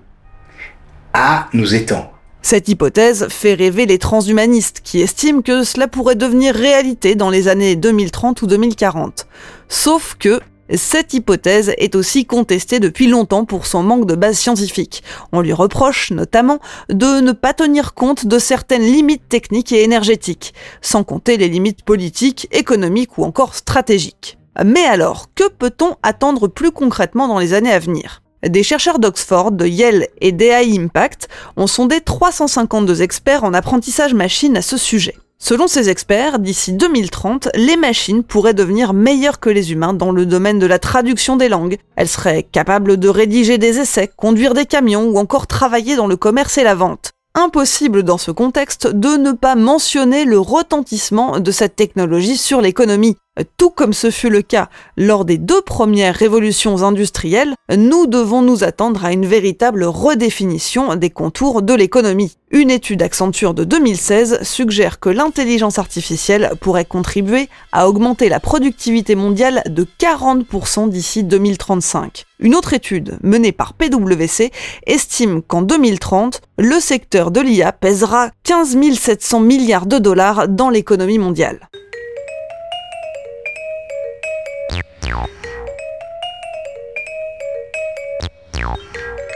à 1.12 1.48
nous 1.52 1.74
étendre. 1.74 2.12
Cette 2.43 2.68
hypothèse 2.68 3.27
fait 3.28 3.55
rêver 3.55 3.85
les 3.85 3.98
transhumanistes 3.98 4.81
qui 4.82 5.01
estiment 5.01 5.43
que 5.43 5.62
cela 5.62 5.89
pourrait 5.89 6.14
devenir 6.14 6.55
réalité 6.55 7.14
dans 7.14 7.28
les 7.28 7.48
années 7.48 7.77
2030 7.77 8.40
ou 8.43 8.47
2040. 8.47 9.27
Sauf 9.68 10.16
que 10.18 10.40
cette 10.74 11.14
hypothèse 11.14 11.74
est 11.78 11.94
aussi 11.97 12.24
contestée 12.24 12.78
depuis 12.78 13.09
longtemps 13.09 13.44
pour 13.44 13.66
son 13.66 13.82
manque 13.82 14.06
de 14.06 14.14
base 14.14 14.39
scientifique. 14.39 15.02
On 15.32 15.40
lui 15.40 15.52
reproche 15.52 16.12
notamment 16.12 16.60
de 16.89 17.20
ne 17.20 17.32
pas 17.32 17.52
tenir 17.52 17.93
compte 17.93 18.27
de 18.27 18.39
certaines 18.39 18.82
limites 18.82 19.28
techniques 19.28 19.72
et 19.72 19.82
énergétiques, 19.82 20.55
sans 20.81 21.02
compter 21.05 21.36
les 21.36 21.48
limites 21.48 21.82
politiques, 21.82 22.48
économiques 22.52 23.18
ou 23.18 23.24
encore 23.24 23.55
stratégiques. 23.55 24.39
Mais 24.64 24.85
alors, 24.85 25.27
que 25.35 25.48
peut-on 25.48 25.97
attendre 26.02 26.48
plus 26.48 26.70
concrètement 26.70 27.28
dans 27.28 27.39
les 27.39 27.52
années 27.52 27.72
à 27.72 27.78
venir? 27.78 28.22
Des 28.46 28.62
chercheurs 28.62 28.98
d'Oxford, 28.98 29.52
de 29.52 29.66
Yale 29.66 30.06
et 30.20 30.32
d'AI 30.32 30.78
Impact 30.78 31.28
ont 31.56 31.66
sondé 31.66 32.00
352 32.00 33.02
experts 33.02 33.44
en 33.44 33.54
apprentissage 33.54 34.14
machine 34.14 34.56
à 34.56 34.62
ce 34.62 34.76
sujet. 34.76 35.16
Selon 35.42 35.68
ces 35.68 35.88
experts, 35.88 36.38
d'ici 36.38 36.74
2030, 36.74 37.48
les 37.54 37.78
machines 37.78 38.22
pourraient 38.22 38.52
devenir 38.52 38.92
meilleures 38.92 39.40
que 39.40 39.48
les 39.48 39.72
humains 39.72 39.94
dans 39.94 40.12
le 40.12 40.26
domaine 40.26 40.58
de 40.58 40.66
la 40.66 40.78
traduction 40.78 41.36
des 41.36 41.48
langues. 41.48 41.78
Elles 41.96 42.08
seraient 42.08 42.42
capables 42.42 42.98
de 42.98 43.08
rédiger 43.08 43.56
des 43.56 43.78
essais, 43.78 44.10
conduire 44.16 44.52
des 44.52 44.66
camions 44.66 45.08
ou 45.08 45.16
encore 45.16 45.46
travailler 45.46 45.96
dans 45.96 46.06
le 46.06 46.16
commerce 46.16 46.58
et 46.58 46.62
la 46.62 46.74
vente. 46.74 47.12
Impossible 47.34 48.02
dans 48.02 48.18
ce 48.18 48.32
contexte 48.32 48.86
de 48.86 49.16
ne 49.16 49.32
pas 49.32 49.54
mentionner 49.54 50.26
le 50.26 50.38
retentissement 50.38 51.40
de 51.40 51.50
cette 51.50 51.76
technologie 51.76 52.36
sur 52.36 52.60
l'économie. 52.60 53.16
Tout 53.57 53.70
comme 53.70 53.93
ce 53.93 54.11
fut 54.11 54.28
le 54.28 54.43
cas 54.43 54.69
lors 54.97 55.24
des 55.24 55.39
deux 55.39 55.62
premières 55.62 56.15
révolutions 56.15 56.82
industrielles, 56.82 57.55
nous 57.74 58.07
devons 58.07 58.43
nous 58.43 58.65
attendre 58.65 59.05
à 59.05 59.12
une 59.12 59.24
véritable 59.24 59.85
redéfinition 59.85 60.97
des 60.97 61.11
contours 61.11 61.62
de 61.62 61.73
l'économie. 61.73 62.36
Une 62.51 62.70
étude 62.70 63.02
Accenture 63.02 63.55
de 63.55 63.62
2016 63.62 64.43
suggère 64.43 64.98
que 64.98 65.09
l'intelligence 65.09 65.78
artificielle 65.78 66.52
pourrait 66.61 66.85
contribuer 66.85 67.48
à 67.70 67.89
augmenter 67.89 68.28
la 68.28 68.40
productivité 68.40 69.15
mondiale 69.15 69.62
de 69.66 69.86
40% 70.01 70.89
d'ici 70.89 71.23
2035. 71.23 72.24
Une 72.40 72.57
autre 72.57 72.74
étude 72.74 73.19
menée 73.23 73.52
par 73.52 73.74
PwC 73.74 74.51
estime 74.86 75.43
qu'en 75.43 75.62
2030, 75.62 76.40
le 76.59 76.81
secteur 76.81 77.31
de 77.31 77.40
l'IA 77.40 77.70
pèsera 77.73 78.31
15 78.43 78.77
700 78.98 79.40
milliards 79.40 79.86
de 79.86 79.98
dollars 79.98 80.48
dans 80.48 80.70
l'économie 80.70 81.19
mondiale. 81.19 81.69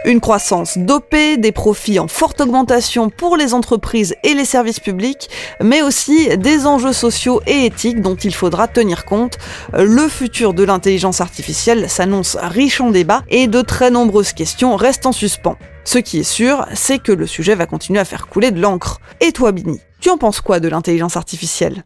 Une 0.06 0.20
croissance 0.20 0.76
dopée, 0.76 1.38
des 1.38 1.51
profits 1.51 1.98
en 1.98 2.09
forte 2.09 2.42
augmentation 2.42 3.09
pour 3.09 3.38
les 3.38 3.55
entreprises 3.55 4.14
et 4.22 4.34
les 4.34 4.44
services 4.44 4.78
publics, 4.78 5.30
mais 5.62 5.80
aussi 5.80 6.36
des 6.36 6.66
enjeux 6.66 6.92
sociaux 6.92 7.40
et 7.46 7.64
éthiques 7.64 8.02
dont 8.02 8.14
il 8.14 8.34
faudra 8.34 8.68
tenir 8.68 9.06
compte. 9.06 9.38
Le 9.72 10.06
futur 10.09 10.52
de 10.52 10.62
l'intelligence 10.62 11.22
artificielle 11.22 11.88
s'annonce 11.88 12.36
riche 12.38 12.82
en 12.82 12.90
débats 12.90 13.22
et 13.30 13.46
de 13.46 13.62
très 13.62 13.90
nombreuses 13.90 14.34
questions 14.34 14.76
restent 14.76 15.06
en 15.06 15.12
suspens. 15.12 15.56
Ce 15.84 15.96
qui 15.96 16.18
est 16.18 16.22
sûr, 16.22 16.66
c'est 16.74 16.98
que 16.98 17.12
le 17.12 17.26
sujet 17.26 17.55
va 17.55 17.64
continuer 17.64 18.01
à 18.01 18.05
faire 18.05 18.26
couler 18.26 18.51
de 18.51 18.60
l'encre. 18.60 19.01
Et 19.22 19.32
toi, 19.32 19.52
Bini, 19.52 19.80
tu 20.01 20.10
en 20.10 20.18
penses 20.18 20.42
quoi 20.42 20.60
de 20.60 20.68
l'intelligence 20.68 21.16
artificielle? 21.16 21.82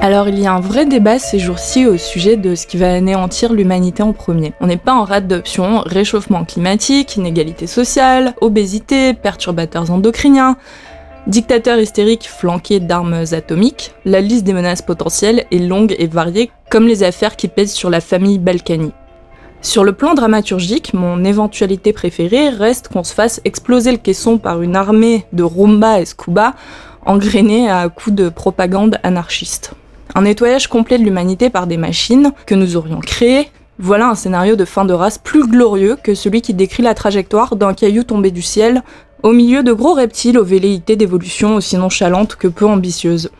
Alors 0.00 0.28
il 0.28 0.38
y 0.38 0.46
a 0.46 0.54
un 0.54 0.60
vrai 0.60 0.86
débat 0.86 1.18
ces 1.18 1.40
jours-ci 1.40 1.84
au 1.84 1.98
sujet 1.98 2.36
de 2.36 2.54
ce 2.54 2.68
qui 2.68 2.76
va 2.76 2.94
anéantir 2.94 3.52
l'humanité 3.52 4.04
en 4.04 4.12
premier. 4.12 4.52
On 4.60 4.68
n'est 4.68 4.76
pas 4.76 4.94
en 4.94 5.02
rate 5.02 5.26
d'options, 5.26 5.82
réchauffement 5.84 6.44
climatique, 6.44 7.16
inégalité 7.16 7.66
sociale, 7.66 8.34
obésité, 8.40 9.12
perturbateurs 9.12 9.90
endocriniens, 9.90 10.56
dictateurs 11.26 11.80
hystériques 11.80 12.28
flanqués 12.28 12.78
d'armes 12.78 13.24
atomiques, 13.32 13.92
la 14.04 14.20
liste 14.20 14.44
des 14.44 14.52
menaces 14.52 14.82
potentielles 14.82 15.46
est 15.50 15.58
longue 15.58 15.96
et 15.98 16.06
variée 16.06 16.52
comme 16.70 16.86
les 16.86 17.02
affaires 17.02 17.34
qui 17.34 17.48
pèsent 17.48 17.72
sur 17.72 17.90
la 17.90 18.00
famille 18.00 18.38
Balkany. 18.38 18.92
Sur 19.62 19.82
le 19.82 19.92
plan 19.92 20.14
dramaturgique, 20.14 20.94
mon 20.94 21.24
éventualité 21.24 21.92
préférée 21.92 22.50
reste 22.50 22.86
qu'on 22.86 23.02
se 23.02 23.12
fasse 23.12 23.40
exploser 23.44 23.90
le 23.90 23.98
caisson 23.98 24.38
par 24.38 24.62
une 24.62 24.76
armée 24.76 25.26
de 25.32 25.42
Roomba 25.42 26.00
et 26.00 26.04
Scuba 26.04 26.54
engrainés 27.04 27.68
à 27.68 27.88
coups 27.88 28.14
de 28.14 28.28
propagande 28.28 28.98
anarchiste. 29.02 29.74
Un 30.14 30.22
nettoyage 30.22 30.68
complet 30.68 30.98
de 30.98 31.04
l'humanité 31.04 31.50
par 31.50 31.66
des 31.66 31.76
machines 31.76 32.32
que 32.46 32.54
nous 32.54 32.76
aurions 32.76 33.00
créées, 33.00 33.50
voilà 33.78 34.08
un 34.08 34.14
scénario 34.14 34.56
de 34.56 34.64
fin 34.64 34.84
de 34.84 34.92
race 34.92 35.18
plus 35.18 35.46
glorieux 35.46 35.96
que 36.02 36.14
celui 36.14 36.42
qui 36.42 36.54
décrit 36.54 36.82
la 36.82 36.94
trajectoire 36.94 37.54
d'un 37.54 37.74
caillou 37.74 38.02
tombé 38.02 38.30
du 38.30 38.42
ciel 38.42 38.82
au 39.22 39.32
milieu 39.32 39.62
de 39.62 39.72
gros 39.72 39.94
reptiles 39.94 40.38
aux 40.38 40.44
velléités 40.44 40.96
d'évolution 40.96 41.56
aussi 41.56 41.76
nonchalantes 41.76 42.36
que 42.36 42.48
peu 42.48 42.66
ambitieuses. 42.66 43.30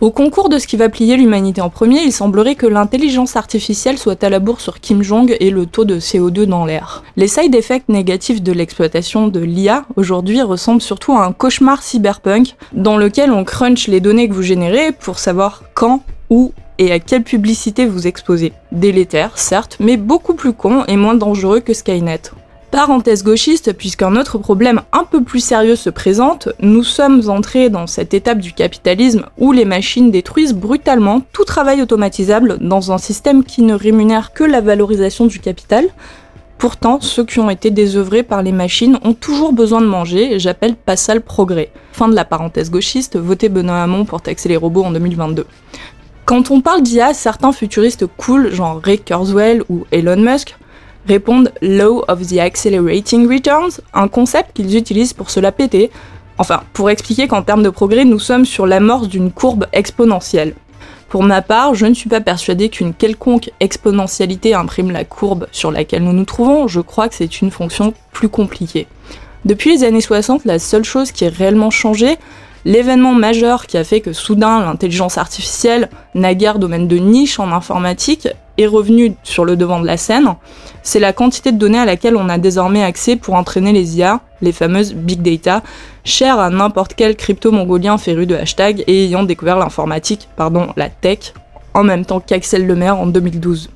Au 0.00 0.10
concours 0.10 0.48
de 0.48 0.58
ce 0.58 0.66
qui 0.66 0.78
va 0.78 0.88
plier 0.88 1.18
l'humanité 1.18 1.60
en 1.60 1.68
premier, 1.68 2.00
il 2.00 2.12
semblerait 2.12 2.54
que 2.54 2.66
l'intelligence 2.66 3.36
artificielle 3.36 3.98
soit 3.98 4.24
à 4.24 4.30
la 4.30 4.38
bourre 4.38 4.62
sur 4.62 4.80
Kim 4.80 5.02
Jong 5.02 5.36
et 5.38 5.50
le 5.50 5.66
taux 5.66 5.84
de 5.84 6.00
CO2 6.00 6.44
dans 6.44 6.64
l'air. 6.64 7.04
Les 7.16 7.28
side 7.28 7.54
effects 7.54 7.90
négatifs 7.90 8.40
de 8.40 8.52
l'exploitation 8.52 9.28
de 9.28 9.40
l'IA 9.40 9.84
aujourd'hui 9.96 10.40
ressemblent 10.40 10.80
surtout 10.80 11.12
à 11.12 11.26
un 11.26 11.32
cauchemar 11.32 11.82
cyberpunk 11.82 12.56
dans 12.72 12.96
lequel 12.96 13.30
on 13.30 13.44
crunch 13.44 13.88
les 13.88 14.00
données 14.00 14.26
que 14.26 14.32
vous 14.32 14.40
générez 14.40 14.92
pour 14.92 15.18
savoir 15.18 15.64
quand, 15.74 16.02
où 16.30 16.52
et 16.78 16.92
à 16.92 16.98
quelle 16.98 17.22
publicité 17.22 17.84
vous 17.84 18.06
exposez. 18.06 18.54
Délétère, 18.72 19.36
certes, 19.36 19.76
mais 19.80 19.98
beaucoup 19.98 20.32
plus 20.32 20.54
con 20.54 20.84
et 20.88 20.96
moins 20.96 21.14
dangereux 21.14 21.60
que 21.60 21.74
Skynet. 21.74 22.22
Parenthèse 22.70 23.24
gauchiste, 23.24 23.72
puisqu'un 23.72 24.14
autre 24.14 24.38
problème 24.38 24.82
un 24.92 25.02
peu 25.02 25.24
plus 25.24 25.40
sérieux 25.40 25.74
se 25.74 25.90
présente, 25.90 26.48
nous 26.60 26.84
sommes 26.84 27.28
entrés 27.28 27.68
dans 27.68 27.88
cette 27.88 28.14
étape 28.14 28.38
du 28.38 28.52
capitalisme 28.52 29.26
où 29.38 29.50
les 29.50 29.64
machines 29.64 30.12
détruisent 30.12 30.54
brutalement 30.54 31.20
tout 31.32 31.44
travail 31.44 31.82
automatisable 31.82 32.58
dans 32.60 32.92
un 32.92 32.98
système 32.98 33.42
qui 33.42 33.62
ne 33.62 33.74
rémunère 33.74 34.32
que 34.32 34.44
la 34.44 34.60
valorisation 34.60 35.26
du 35.26 35.40
capital. 35.40 35.86
Pourtant, 36.58 37.00
ceux 37.00 37.24
qui 37.24 37.40
ont 37.40 37.50
été 37.50 37.72
désœuvrés 37.72 38.22
par 38.22 38.40
les 38.40 38.52
machines 38.52 39.00
ont 39.02 39.14
toujours 39.14 39.52
besoin 39.52 39.80
de 39.80 39.86
manger, 39.86 40.38
j'appelle 40.38 40.76
pas 40.76 40.96
ça 40.96 41.14
le 41.14 41.20
progrès. 41.20 41.72
Fin 41.92 42.08
de 42.08 42.14
la 42.14 42.24
parenthèse 42.24 42.70
gauchiste, 42.70 43.16
votez 43.16 43.48
Benoît 43.48 43.82
Hamon 43.82 44.04
pour 44.04 44.22
taxer 44.22 44.48
les 44.48 44.56
robots 44.56 44.84
en 44.84 44.92
2022. 44.92 45.44
Quand 46.24 46.52
on 46.52 46.60
parle 46.60 46.82
d'IA, 46.82 47.14
certains 47.14 47.50
futuristes 47.50 48.06
cool, 48.16 48.52
genre 48.52 48.80
Ray 48.80 49.00
Kurzweil 49.00 49.62
ou 49.68 49.86
Elon 49.90 50.20
Musk, 50.20 50.54
répondent 51.06 51.52
Law 51.62 52.04
of 52.08 52.26
the 52.26 52.38
Accelerating 52.38 53.28
Returns, 53.28 53.80
un 53.94 54.08
concept 54.08 54.52
qu'ils 54.54 54.76
utilisent 54.76 55.12
pour 55.12 55.30
se 55.30 55.40
la 55.40 55.52
péter, 55.52 55.90
enfin 56.38 56.62
pour 56.72 56.90
expliquer 56.90 57.28
qu'en 57.28 57.42
termes 57.42 57.62
de 57.62 57.70
progrès, 57.70 58.04
nous 58.04 58.18
sommes 58.18 58.44
sur 58.44 58.66
l'amorce 58.66 59.08
d'une 59.08 59.32
courbe 59.32 59.66
exponentielle. 59.72 60.54
Pour 61.08 61.24
ma 61.24 61.42
part, 61.42 61.74
je 61.74 61.86
ne 61.86 61.94
suis 61.94 62.08
pas 62.08 62.20
persuadée 62.20 62.68
qu'une 62.68 62.94
quelconque 62.94 63.50
exponentialité 63.58 64.54
imprime 64.54 64.92
la 64.92 65.04
courbe 65.04 65.48
sur 65.50 65.72
laquelle 65.72 66.04
nous 66.04 66.12
nous 66.12 66.24
trouvons, 66.24 66.68
je 66.68 66.80
crois 66.80 67.08
que 67.08 67.16
c'est 67.16 67.40
une 67.40 67.50
fonction 67.50 67.94
plus 68.12 68.28
compliquée. 68.28 68.86
Depuis 69.44 69.70
les 69.70 69.84
années 69.84 70.00
60, 70.00 70.44
la 70.44 70.58
seule 70.58 70.84
chose 70.84 71.12
qui 71.12 71.24
est 71.24 71.28
réellement 71.28 71.70
changée, 71.70 72.16
L'événement 72.64 73.14
majeur 73.14 73.66
qui 73.66 73.78
a 73.78 73.84
fait 73.84 74.00
que 74.00 74.12
soudain 74.12 74.60
l'intelligence 74.60 75.16
artificielle, 75.16 75.88
naguère 76.14 76.58
domaine 76.58 76.88
de 76.88 76.96
niche 76.96 77.40
en 77.40 77.52
informatique, 77.52 78.28
est 78.58 78.66
revenu 78.66 79.14
sur 79.22 79.46
le 79.46 79.56
devant 79.56 79.80
de 79.80 79.86
la 79.86 79.96
scène, 79.96 80.34
c'est 80.82 81.00
la 81.00 81.14
quantité 81.14 81.52
de 81.52 81.56
données 81.56 81.78
à 81.78 81.86
laquelle 81.86 82.16
on 82.16 82.28
a 82.28 82.36
désormais 82.36 82.84
accès 82.84 83.16
pour 83.16 83.34
entraîner 83.34 83.72
les 83.72 83.96
IA, 83.96 84.20
les 84.42 84.52
fameuses 84.52 84.92
big 84.92 85.22
data, 85.22 85.62
chères 86.04 86.38
à 86.38 86.50
n'importe 86.50 86.94
quel 86.94 87.16
crypto-mongolien 87.16 87.96
féru 87.96 88.26
de 88.26 88.34
hashtag 88.34 88.84
et 88.86 89.04
ayant 89.04 89.22
découvert 89.22 89.58
l'informatique, 89.58 90.28
pardon, 90.36 90.68
la 90.76 90.90
tech, 90.90 91.32
en 91.72 91.84
même 91.84 92.04
temps 92.04 92.20
qu'Axel 92.20 92.66
Lemaire 92.66 92.98
en 92.98 93.06
2012. 93.06 93.70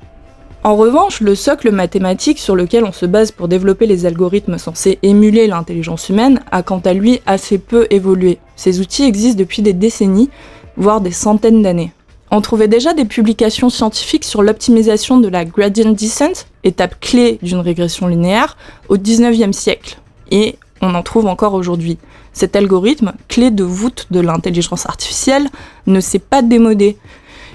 En 0.63 0.75
revanche, 0.75 1.21
le 1.21 1.35
socle 1.35 1.71
mathématique 1.71 2.39
sur 2.39 2.55
lequel 2.55 2.85
on 2.85 2.91
se 2.91 3.05
base 3.05 3.31
pour 3.31 3.47
développer 3.47 3.85
les 3.85 4.05
algorithmes 4.05 4.57
censés 4.57 4.97
émuler 5.03 5.47
l'intelligence 5.47 6.09
humaine 6.09 6.41
a 6.51 6.63
quant 6.63 6.81
à 6.85 6.93
lui 6.93 7.21
assez 7.27 7.59
peu 7.59 7.85
évolué. 7.91 8.39
Ces 8.55 8.79
outils 8.79 9.03
existent 9.03 9.39
depuis 9.39 9.61
des 9.61 9.73
décennies, 9.73 10.29
voire 10.77 11.01
des 11.01 11.11
centaines 11.11 11.61
d'années. 11.61 11.91
On 12.31 12.41
trouvait 12.41 12.67
déjà 12.67 12.93
des 12.93 13.05
publications 13.05 13.69
scientifiques 13.69 14.25
sur 14.25 14.41
l'optimisation 14.41 15.19
de 15.19 15.27
la 15.27 15.45
gradient 15.45 15.91
descent, 15.91 16.45
étape 16.63 16.99
clé 16.99 17.39
d'une 17.41 17.59
régression 17.59 18.07
linéaire, 18.07 18.57
au 18.89 18.97
19e 18.97 19.53
siècle. 19.53 19.97
Et 20.31 20.57
on 20.81 20.95
en 20.95 21.03
trouve 21.03 21.27
encore 21.27 21.53
aujourd'hui. 21.53 21.97
Cet 22.33 22.55
algorithme, 22.55 23.13
clé 23.27 23.51
de 23.51 23.63
voûte 23.63 24.07
de 24.11 24.19
l'intelligence 24.19 24.85
artificielle, 24.85 25.47
ne 25.87 25.99
s'est 25.99 26.19
pas 26.19 26.41
démodé. 26.41 26.97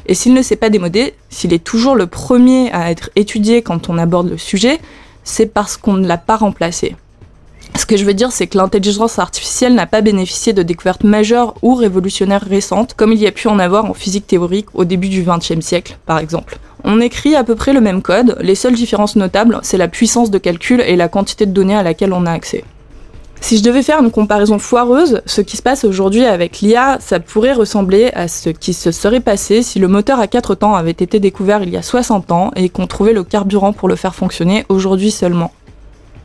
Et 0.07 0.15
s'il 0.15 0.33
ne 0.33 0.43
s'est 0.43 0.57
pas 0.57 0.71
démodé, 0.71 1.15
s'il 1.29 1.53
est 1.53 1.63
toujours 1.63 1.97
le 1.97 2.07
premier 2.07 2.73
à 2.73 2.91
être 2.91 3.11
étudié 3.17 3.63
quand 3.63 3.91
on 3.91 3.99
aborde 3.99 4.31
le 4.31 4.39
sujet, 4.39 4.81
c'est 5.25 5.47
parce 5.47 5.77
qu'on 5.77 5.95
ne 5.95 6.07
l'a 6.07 6.17
pas 6.17 6.37
remplacé. 6.37 6.97
Ce 7.77 7.87
que 7.87 7.97
je 7.97 8.05
veux 8.05 8.15
dire, 8.15 8.33
c'est 8.33 8.47
que 8.47 8.59
l'intelligence 8.59 9.19
artificielle 9.19 9.75
n'a 9.75 9.87
pas 9.87 10.01
bénéficié 10.01 10.53
de 10.53 10.63
découvertes 10.63 11.05
majeures 11.05 11.55
ou 11.63 11.75
révolutionnaires 11.75 12.45
récentes, 12.49 12.95
comme 12.95 13.13
il 13.13 13.19
y 13.19 13.27
a 13.27 13.33
pu 13.33 13.49
en 13.49 13.59
avoir 13.59 13.85
en 13.85 13.95
physique 13.95 14.27
théorique 14.27 14.67
au 14.75 14.85
début 14.85 15.09
du 15.09 15.23
XXe 15.23 15.61
siècle, 15.61 15.97
par 16.07 16.19
exemple. 16.19 16.59
On 16.85 17.01
écrit 17.01 17.35
à 17.35 17.45
peu 17.45 17.55
près 17.55 17.73
le 17.73 17.81
même 17.81 18.03
code, 18.03 18.37
les 18.41 18.55
seules 18.55 18.75
différences 18.75 19.17
notables, 19.17 19.59
c'est 19.63 19.77
la 19.77 19.89
puissance 19.89 20.31
de 20.31 20.39
calcul 20.39 20.81
et 20.81 20.97
la 20.97 21.09
quantité 21.09 21.47
de 21.47 21.53
données 21.53 21.77
à 21.77 21.83
laquelle 21.83 22.13
on 22.13 22.27
a 22.27 22.33
accès. 22.33 22.65
Si 23.43 23.57
je 23.57 23.63
devais 23.63 23.83
faire 23.83 24.03
une 24.03 24.11
comparaison 24.11 24.59
foireuse, 24.59 25.23
ce 25.25 25.41
qui 25.41 25.57
se 25.57 25.63
passe 25.63 25.85
aujourd'hui 25.85 26.27
avec 26.27 26.61
l'IA, 26.61 26.99
ça 27.01 27.21
pourrait 27.21 27.55
ressembler 27.55 28.11
à 28.15 28.29
ce 28.29 28.51
qui 28.51 28.75
se 28.75 28.93
serait 28.93 29.21
passé 29.21 29.63
si 29.63 29.79
le 29.79 29.89
moteur 29.89 30.21
à 30.21 30.27
4 30.27 30.55
temps 30.55 30.75
avait 30.75 30.91
été 30.91 31.19
découvert 31.21 31.63
il 31.63 31.71
y 31.71 31.77
a 31.77 31.83
60 31.83 32.31
ans 32.33 32.51
et 32.55 32.69
qu'on 32.69 32.87
trouvait 32.87 33.15
le 33.15 33.25
carburant 33.25 33.73
pour 33.73 33.89
le 33.89 33.97
faire 33.97 34.15
fonctionner 34.15 34.67
aujourd'hui 34.69 35.11
seulement. 35.11 35.53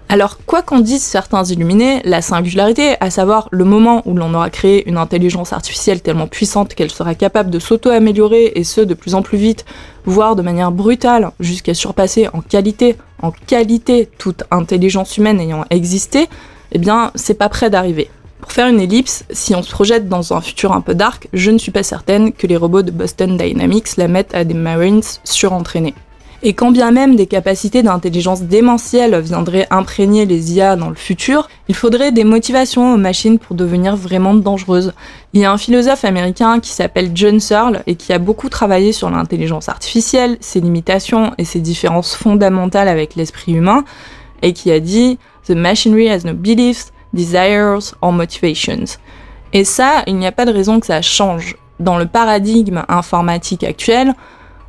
Alors, 0.08 0.38
quoi 0.46 0.62
qu'en 0.62 0.80
disent 0.80 1.04
certains 1.04 1.44
illuminés, 1.46 2.02
la 2.06 2.22
singularité, 2.22 2.96
à 3.00 3.10
savoir 3.10 3.50
le 3.52 3.64
moment 3.64 4.04
où 4.06 4.16
l'on 4.16 4.36
aura 4.36 4.52
créé 4.52 4.88
une 4.88 4.98
intelligence 4.98 5.52
artificielle 5.52 6.02
tellement 6.02 6.28
puissante 6.28 6.76
qu'elle 6.76 6.92
sera 6.92 7.16
capable 7.16 7.50
de 7.50 7.58
s'auto-améliorer 7.58 8.52
et 8.54 8.64
ce 8.64 8.82
de 8.82 8.94
plus 8.94 9.16
en 9.16 9.24
plus 9.24 9.40
vite, 9.40 9.66
voire 10.06 10.36
de 10.36 10.44
manière 10.44 10.72
brutale, 10.72 11.32
jusqu'à 11.40 11.74
surpasser 11.74 12.28
en 12.34 12.42
qualité, 12.42 12.98
en 13.24 13.32
qualité 13.32 14.08
toute 14.20 14.44
intelligence 14.52 15.18
humaine 15.18 15.40
ayant 15.40 15.66
existé, 15.72 16.30
eh 16.72 16.78
bien, 16.78 17.12
c'est 17.16 17.34
pas 17.34 17.50
prêt 17.50 17.72
d'arriver. 17.72 18.10
Pour 18.42 18.52
faire 18.52 18.68
une 18.68 18.80
ellipse, 18.80 19.26
si 19.32 19.56
on 19.56 19.64
se 19.64 19.72
projette 19.72 20.08
dans 20.08 20.34
un 20.34 20.42
futur 20.42 20.72
un 20.72 20.82
peu 20.82 20.94
dark, 20.94 21.30
je 21.34 21.50
ne 21.50 21.58
suis 21.58 21.72
pas 21.72 21.82
certaine 21.82 22.32
que 22.32 22.46
les 22.46 22.58
robots 22.58 22.84
de 22.84 22.92
Boston 22.92 23.38
Dynamics 23.38 23.98
la 23.98 24.08
mettent 24.08 24.36
à 24.36 24.44
des 24.44 24.54
Marines 24.54 25.02
surentraînés. 25.24 25.96
Et 26.48 26.54
quand 26.54 26.70
bien 26.70 26.92
même 26.92 27.16
des 27.16 27.26
capacités 27.26 27.82
d'intelligence 27.82 28.44
démentielle 28.44 29.20
viendraient 29.20 29.66
imprégner 29.72 30.28
les 30.28 30.54
IA 30.54 30.76
dans 30.76 30.90
le 30.90 30.96
futur, 30.96 31.50
il 31.70 31.74
faudrait 31.74 32.12
des 32.12 32.24
motivations 32.24 32.94
aux 32.94 32.98
machines 32.98 33.40
pour 33.40 33.56
devenir 33.56 33.96
vraiment 33.96 34.36
dangereuses. 34.36 34.94
Il 35.34 35.42
y 35.42 35.46
a 35.46 35.52
un 35.52 35.58
philosophe 35.58 36.06
américain 36.06 36.60
qui 36.60 36.70
s'appelle 36.70 37.10
John 37.16 37.40
Searle 37.40 37.82
et 37.88 37.96
qui 37.96 38.14
a 38.14 38.20
beaucoup 38.20 38.48
travaillé 38.50 38.92
sur 38.92 39.10
l'intelligence 39.10 39.70
artificielle, 39.70 40.38
ses 40.40 40.62
limitations 40.62 41.34
et 41.40 41.46
ses 41.46 41.62
différences 41.62 42.14
fondamentales 42.14 42.90
avec 42.90 43.16
l'esprit 43.16 43.54
humain, 43.54 43.84
et 44.44 44.54
qui 44.54 44.72
a 44.72 44.80
dit 44.80 45.18
The 45.48 45.56
machinery 45.56 46.12
has 46.12 46.26
no 46.26 46.36
beliefs, 46.36 46.92
desires 47.12 47.96
or 48.02 48.12
motivations. 48.12 49.00
Et 49.52 49.64
ça, 49.64 50.04
il 50.06 50.16
n'y 50.18 50.28
a 50.28 50.32
pas 50.32 50.46
de 50.46 50.54
raison 50.54 50.80
que 50.80 50.86
ça 50.86 51.02
change. 51.02 51.56
Dans 51.80 51.98
le 51.98 52.06
paradigme 52.06 52.86
informatique 52.88 53.64
actuel, 53.64 54.14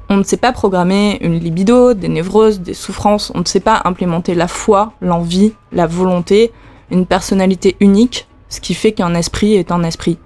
on 0.08 0.16
ne 0.16 0.22
sait 0.22 0.36
pas 0.36 0.52
programmer 0.52 1.18
une 1.20 1.38
libido, 1.38 1.94
des 1.94 2.08
névroses, 2.08 2.60
des 2.60 2.74
souffrances, 2.74 3.32
on 3.34 3.40
ne 3.40 3.44
sait 3.44 3.60
pas 3.60 3.82
implémenter 3.84 4.34
la 4.34 4.48
foi, 4.48 4.92
l'envie, 5.00 5.52
la 5.72 5.86
volonté, 5.86 6.52
une 6.90 7.06
personnalité 7.06 7.76
unique, 7.80 8.28
ce 8.48 8.60
qui 8.60 8.74
fait 8.74 8.92
qu'un 8.92 9.14
esprit 9.14 9.54
est 9.54 9.72
un 9.72 9.82
esprit. 9.82 10.18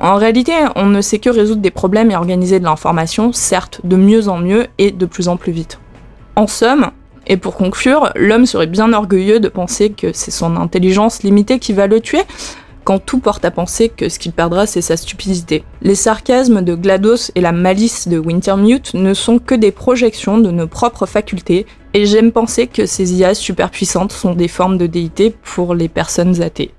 En 0.00 0.16
réalité, 0.16 0.52
on 0.74 0.86
ne 0.86 1.00
sait 1.00 1.18
que 1.18 1.30
résoudre 1.30 1.62
des 1.62 1.70
problèmes 1.70 2.10
et 2.10 2.16
organiser 2.16 2.60
de 2.60 2.64
l'information, 2.64 3.32
certes 3.32 3.80
de 3.84 3.96
mieux 3.96 4.28
en 4.28 4.38
mieux 4.38 4.66
et 4.78 4.90
de 4.90 5.06
plus 5.06 5.28
en 5.28 5.36
plus 5.36 5.52
vite. 5.52 5.78
En 6.34 6.46
somme, 6.46 6.90
et 7.26 7.36
pour 7.36 7.56
conclure, 7.56 8.12
l'homme 8.14 8.46
serait 8.46 8.66
bien 8.66 8.92
orgueilleux 8.92 9.40
de 9.40 9.48
penser 9.48 9.90
que 9.90 10.12
c'est 10.12 10.30
son 10.30 10.56
intelligence 10.56 11.22
limitée 11.22 11.58
qui 11.58 11.72
va 11.72 11.86
le 11.86 12.00
tuer, 12.00 12.22
quand 12.86 13.00
tout 13.00 13.18
porte 13.18 13.44
à 13.44 13.50
penser 13.50 13.88
que 13.88 14.08
ce 14.08 14.20
qu'il 14.20 14.30
perdra, 14.30 14.64
c'est 14.64 14.80
sa 14.80 14.96
stupidité. 14.96 15.64
Les 15.82 15.96
sarcasmes 15.96 16.62
de 16.62 16.76
GLaDOS 16.76 17.32
et 17.34 17.40
la 17.40 17.50
malice 17.50 18.06
de 18.06 18.16
Wintermute 18.16 18.94
ne 18.94 19.12
sont 19.12 19.40
que 19.40 19.56
des 19.56 19.72
projections 19.72 20.38
de 20.38 20.52
nos 20.52 20.68
propres 20.68 21.04
facultés, 21.04 21.66
et 21.94 22.06
j'aime 22.06 22.30
penser 22.30 22.68
que 22.68 22.86
ces 22.86 23.12
IA 23.14 23.34
super 23.34 23.72
puissantes 23.72 24.12
sont 24.12 24.34
des 24.34 24.46
formes 24.46 24.78
de 24.78 24.86
déité 24.86 25.34
pour 25.42 25.74
les 25.74 25.88
personnes 25.88 26.40
athées. 26.40 26.70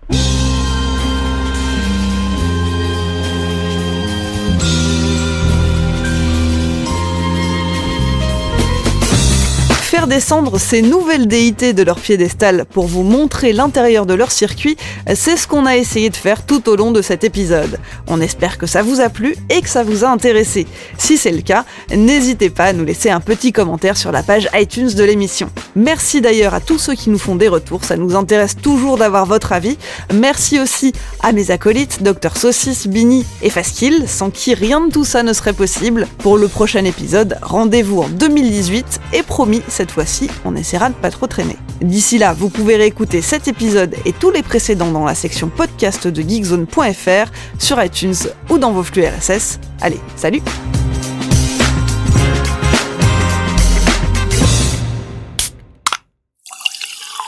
Descendre 10.08 10.58
ces 10.58 10.82
nouvelles 10.82 11.28
déités 11.28 11.74
de 11.74 11.84
leur 11.84 12.00
piédestal 12.00 12.64
pour 12.72 12.88
vous 12.88 13.04
montrer 13.04 13.52
l'intérieur 13.52 14.06
de 14.06 14.14
leur 14.14 14.32
circuit, 14.32 14.78
c'est 15.16 15.36
ce 15.36 15.50
qu'on 15.50 15.66
a 15.66 15.76
essayé 15.76 16.10
de 16.10 16.16
faire 16.16 16.46
tout 16.46 16.70
au 16.70 16.78
long 16.78 16.92
de 16.92 17.02
cet 17.02 17.26
épisode. 17.26 17.78
On 18.08 18.22
espère 18.22 18.58
que 18.58 18.68
ça 18.68 18.84
vous 18.84 19.02
a 19.02 19.10
plu 19.10 19.36
et 19.50 19.62
que 19.62 19.68
ça 19.68 19.84
vous 19.84 20.06
a 20.06 20.08
intéressé. 20.08 20.66
Si 20.98 21.18
c'est 21.18 21.34
le 21.34 21.42
cas, 21.42 21.66
n'hésitez 21.94 22.50
pas 22.50 22.66
à 22.66 22.74
nous 22.74 22.86
laisser 22.86 23.10
un 23.10 23.20
petit 23.20 23.52
commentaire 23.52 23.98
sur 23.98 24.14
la 24.14 24.24
page 24.24 24.48
iTunes 24.54 24.94
de 24.94 25.04
l'émission. 25.04 25.50
Merci 25.76 26.22
d'ailleurs 26.22 26.54
à 26.54 26.62
tous 26.62 26.78
ceux 26.78 26.96
qui 26.96 27.10
nous 27.10 27.20
font 27.20 27.36
des 27.36 27.50
retours, 27.50 27.84
ça 27.84 27.98
nous 27.98 28.16
intéresse 28.16 28.56
toujours 28.56 28.98
d'avoir 28.98 29.26
votre 29.26 29.52
avis. 29.52 29.78
Merci 30.14 30.58
aussi 30.58 30.94
à 31.22 31.34
mes 31.34 31.52
acolytes, 31.52 32.02
Dr 32.02 32.38
Saucisse, 32.38 32.88
Bini 32.88 33.26
et 33.42 33.50
Faskill, 33.50 34.06
sans 34.08 34.30
qui 34.30 34.54
rien 34.54 34.80
de 34.80 34.90
tout 34.90 35.04
ça 35.04 35.22
ne 35.22 35.34
serait 35.34 35.52
possible. 35.52 36.08
Pour 36.20 36.38
le 36.38 36.48
prochain 36.48 36.86
épisode, 36.86 37.38
rendez-vous 37.42 38.04
en 38.04 38.08
2018 38.08 39.02
et 39.12 39.24
promis, 39.24 39.62
cette 39.68 39.97
fois-ci, 39.98 40.30
on 40.46 40.56
essaiera 40.56 40.90
de 40.90 40.94
pas 40.94 41.10
trop 41.10 41.26
traîner. 41.26 41.58
D'ici 41.82 42.20
là, 42.20 42.32
vous 42.32 42.50
pouvez 42.50 42.76
réécouter 42.76 43.24
cet 43.24 43.48
épisode 43.48 43.96
et 44.06 44.14
tous 44.14 44.30
les 44.30 44.44
précédents 44.44 44.92
dans 44.92 45.04
la 45.06 45.16
section 45.16 45.50
podcast 45.50 46.08
de 46.08 46.22
geekzone.fr, 46.22 47.32
sur 47.58 47.84
iTunes 47.84 48.14
ou 48.52 48.60
dans 48.60 48.72
vos 48.72 48.84
flux 48.84 49.06
RSS. 49.08 49.60
Allez, 49.82 50.00
salut 50.16 50.44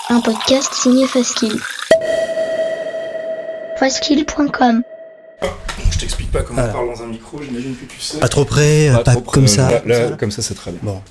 Un 0.09 0.21
podcast 0.21 0.73
signé 0.73 1.07
Faskill. 1.07 1.59
Faskill.com 3.77 4.81
Je 5.91 5.97
t'explique 5.99 6.31
pas 6.31 6.41
comment 6.41 6.61
Voilà. 6.61 6.71
on 6.71 6.85
parle 6.85 6.97
dans 6.97 7.03
un 7.03 7.07
micro, 7.07 7.41
j'imagine 7.41 7.75
que 7.75 7.85
tu 7.85 7.99
sais. 7.99 8.17
Pas 8.19 8.27
trop 8.27 8.45
près, 8.45 8.89
pas, 9.05 9.11
trop 9.13 9.21
comme 9.21 9.47
ça. 9.47 9.69
Là, 9.69 9.81
là, 9.85 10.09
Ça. 10.09 10.15
comme 10.15 10.31
ça, 10.31 10.41
c'est 10.41 10.55
très 10.55 10.71
bien. 10.71 10.79
Bon. 10.83 11.01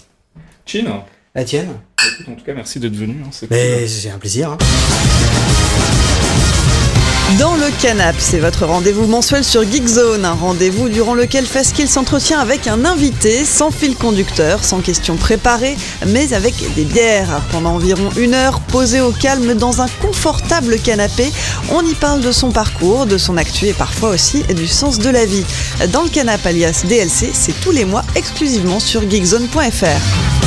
Chin 0.66 1.02
La 1.34 1.44
tienne 1.44 1.68
Écoute, 2.14 2.28
en 2.32 2.34
tout 2.36 2.44
cas, 2.44 2.54
merci 2.54 2.80
d'être 2.80 2.96
venu. 2.96 3.16
hein, 3.24 3.28
c'est 3.32 3.50
Mais 3.50 3.78
cool. 3.80 3.88
c'est 3.88 4.10
un 4.10 4.18
plaisir. 4.18 4.50
hein. 4.52 4.58
Dans 7.38 7.54
le 7.56 7.66
Canap, 7.82 8.16
c'est 8.18 8.38
votre 8.38 8.64
rendez-vous 8.64 9.06
mensuel 9.06 9.44
sur 9.44 9.62
Geekzone, 9.62 10.24
un 10.24 10.32
rendez-vous 10.32 10.88
durant 10.88 11.12
lequel 11.14 11.44
Faskill 11.44 11.86
s'entretient 11.86 12.38
avec 12.40 12.66
un 12.66 12.86
invité, 12.86 13.44
sans 13.44 13.70
fil 13.70 13.94
conducteur, 13.96 14.64
sans 14.64 14.80
questions 14.80 15.16
préparées, 15.16 15.76
mais 16.06 16.32
avec 16.32 16.54
des 16.74 16.84
bières. 16.86 17.42
Pendant 17.52 17.74
environ 17.74 18.08
une 18.16 18.32
heure, 18.32 18.60
posé 18.60 19.02
au 19.02 19.12
calme 19.12 19.52
dans 19.54 19.82
un 19.82 19.88
confortable 20.00 20.78
canapé, 20.80 21.30
on 21.70 21.82
y 21.84 21.94
parle 21.94 22.22
de 22.22 22.32
son 22.32 22.50
parcours, 22.50 23.04
de 23.04 23.18
son 23.18 23.36
actu 23.36 23.66
et 23.66 23.74
parfois 23.74 24.08
aussi 24.08 24.42
du 24.44 24.66
sens 24.66 24.98
de 24.98 25.10
la 25.10 25.26
vie. 25.26 25.44
Dans 25.92 26.02
le 26.04 26.08
Canap 26.08 26.44
alias 26.46 26.84
DLC, 26.88 27.30
c'est 27.34 27.60
tous 27.60 27.72
les 27.72 27.84
mois 27.84 28.04
exclusivement 28.16 28.80
sur 28.80 29.02
geekzone.fr. 29.08 30.37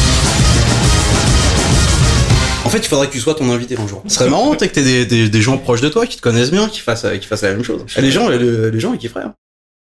En 2.63 2.69
fait, 2.69 2.77
il 2.77 2.87
faudrait 2.87 3.07
que 3.07 3.11
tu 3.11 3.19
sois 3.19 3.33
ton 3.33 3.49
invité 3.51 3.75
un 3.77 3.87
jour. 3.87 4.03
Ce 4.07 4.15
serait 4.15 4.29
marrant, 4.29 4.51
que 4.53 4.63
t'aies 4.65 4.83
des, 4.83 5.05
des, 5.05 5.29
des 5.29 5.41
gens 5.41 5.57
proches 5.57 5.81
de 5.81 5.89
toi 5.89 6.05
qui 6.05 6.17
te 6.17 6.21
connaissent 6.21 6.51
bien, 6.51 6.69
qui 6.69 6.79
fassent, 6.79 7.05
qui 7.19 7.27
fassent 7.27 7.41
la 7.41 7.51
même 7.53 7.63
chose. 7.63 7.83
Et 7.97 8.01
les 8.01 8.11
gens, 8.11 8.29
les, 8.29 8.71
les 8.71 8.79
gens, 8.79 8.93
ils 8.93 8.99
kifferaient. 8.99 9.23
hein. 9.23 9.33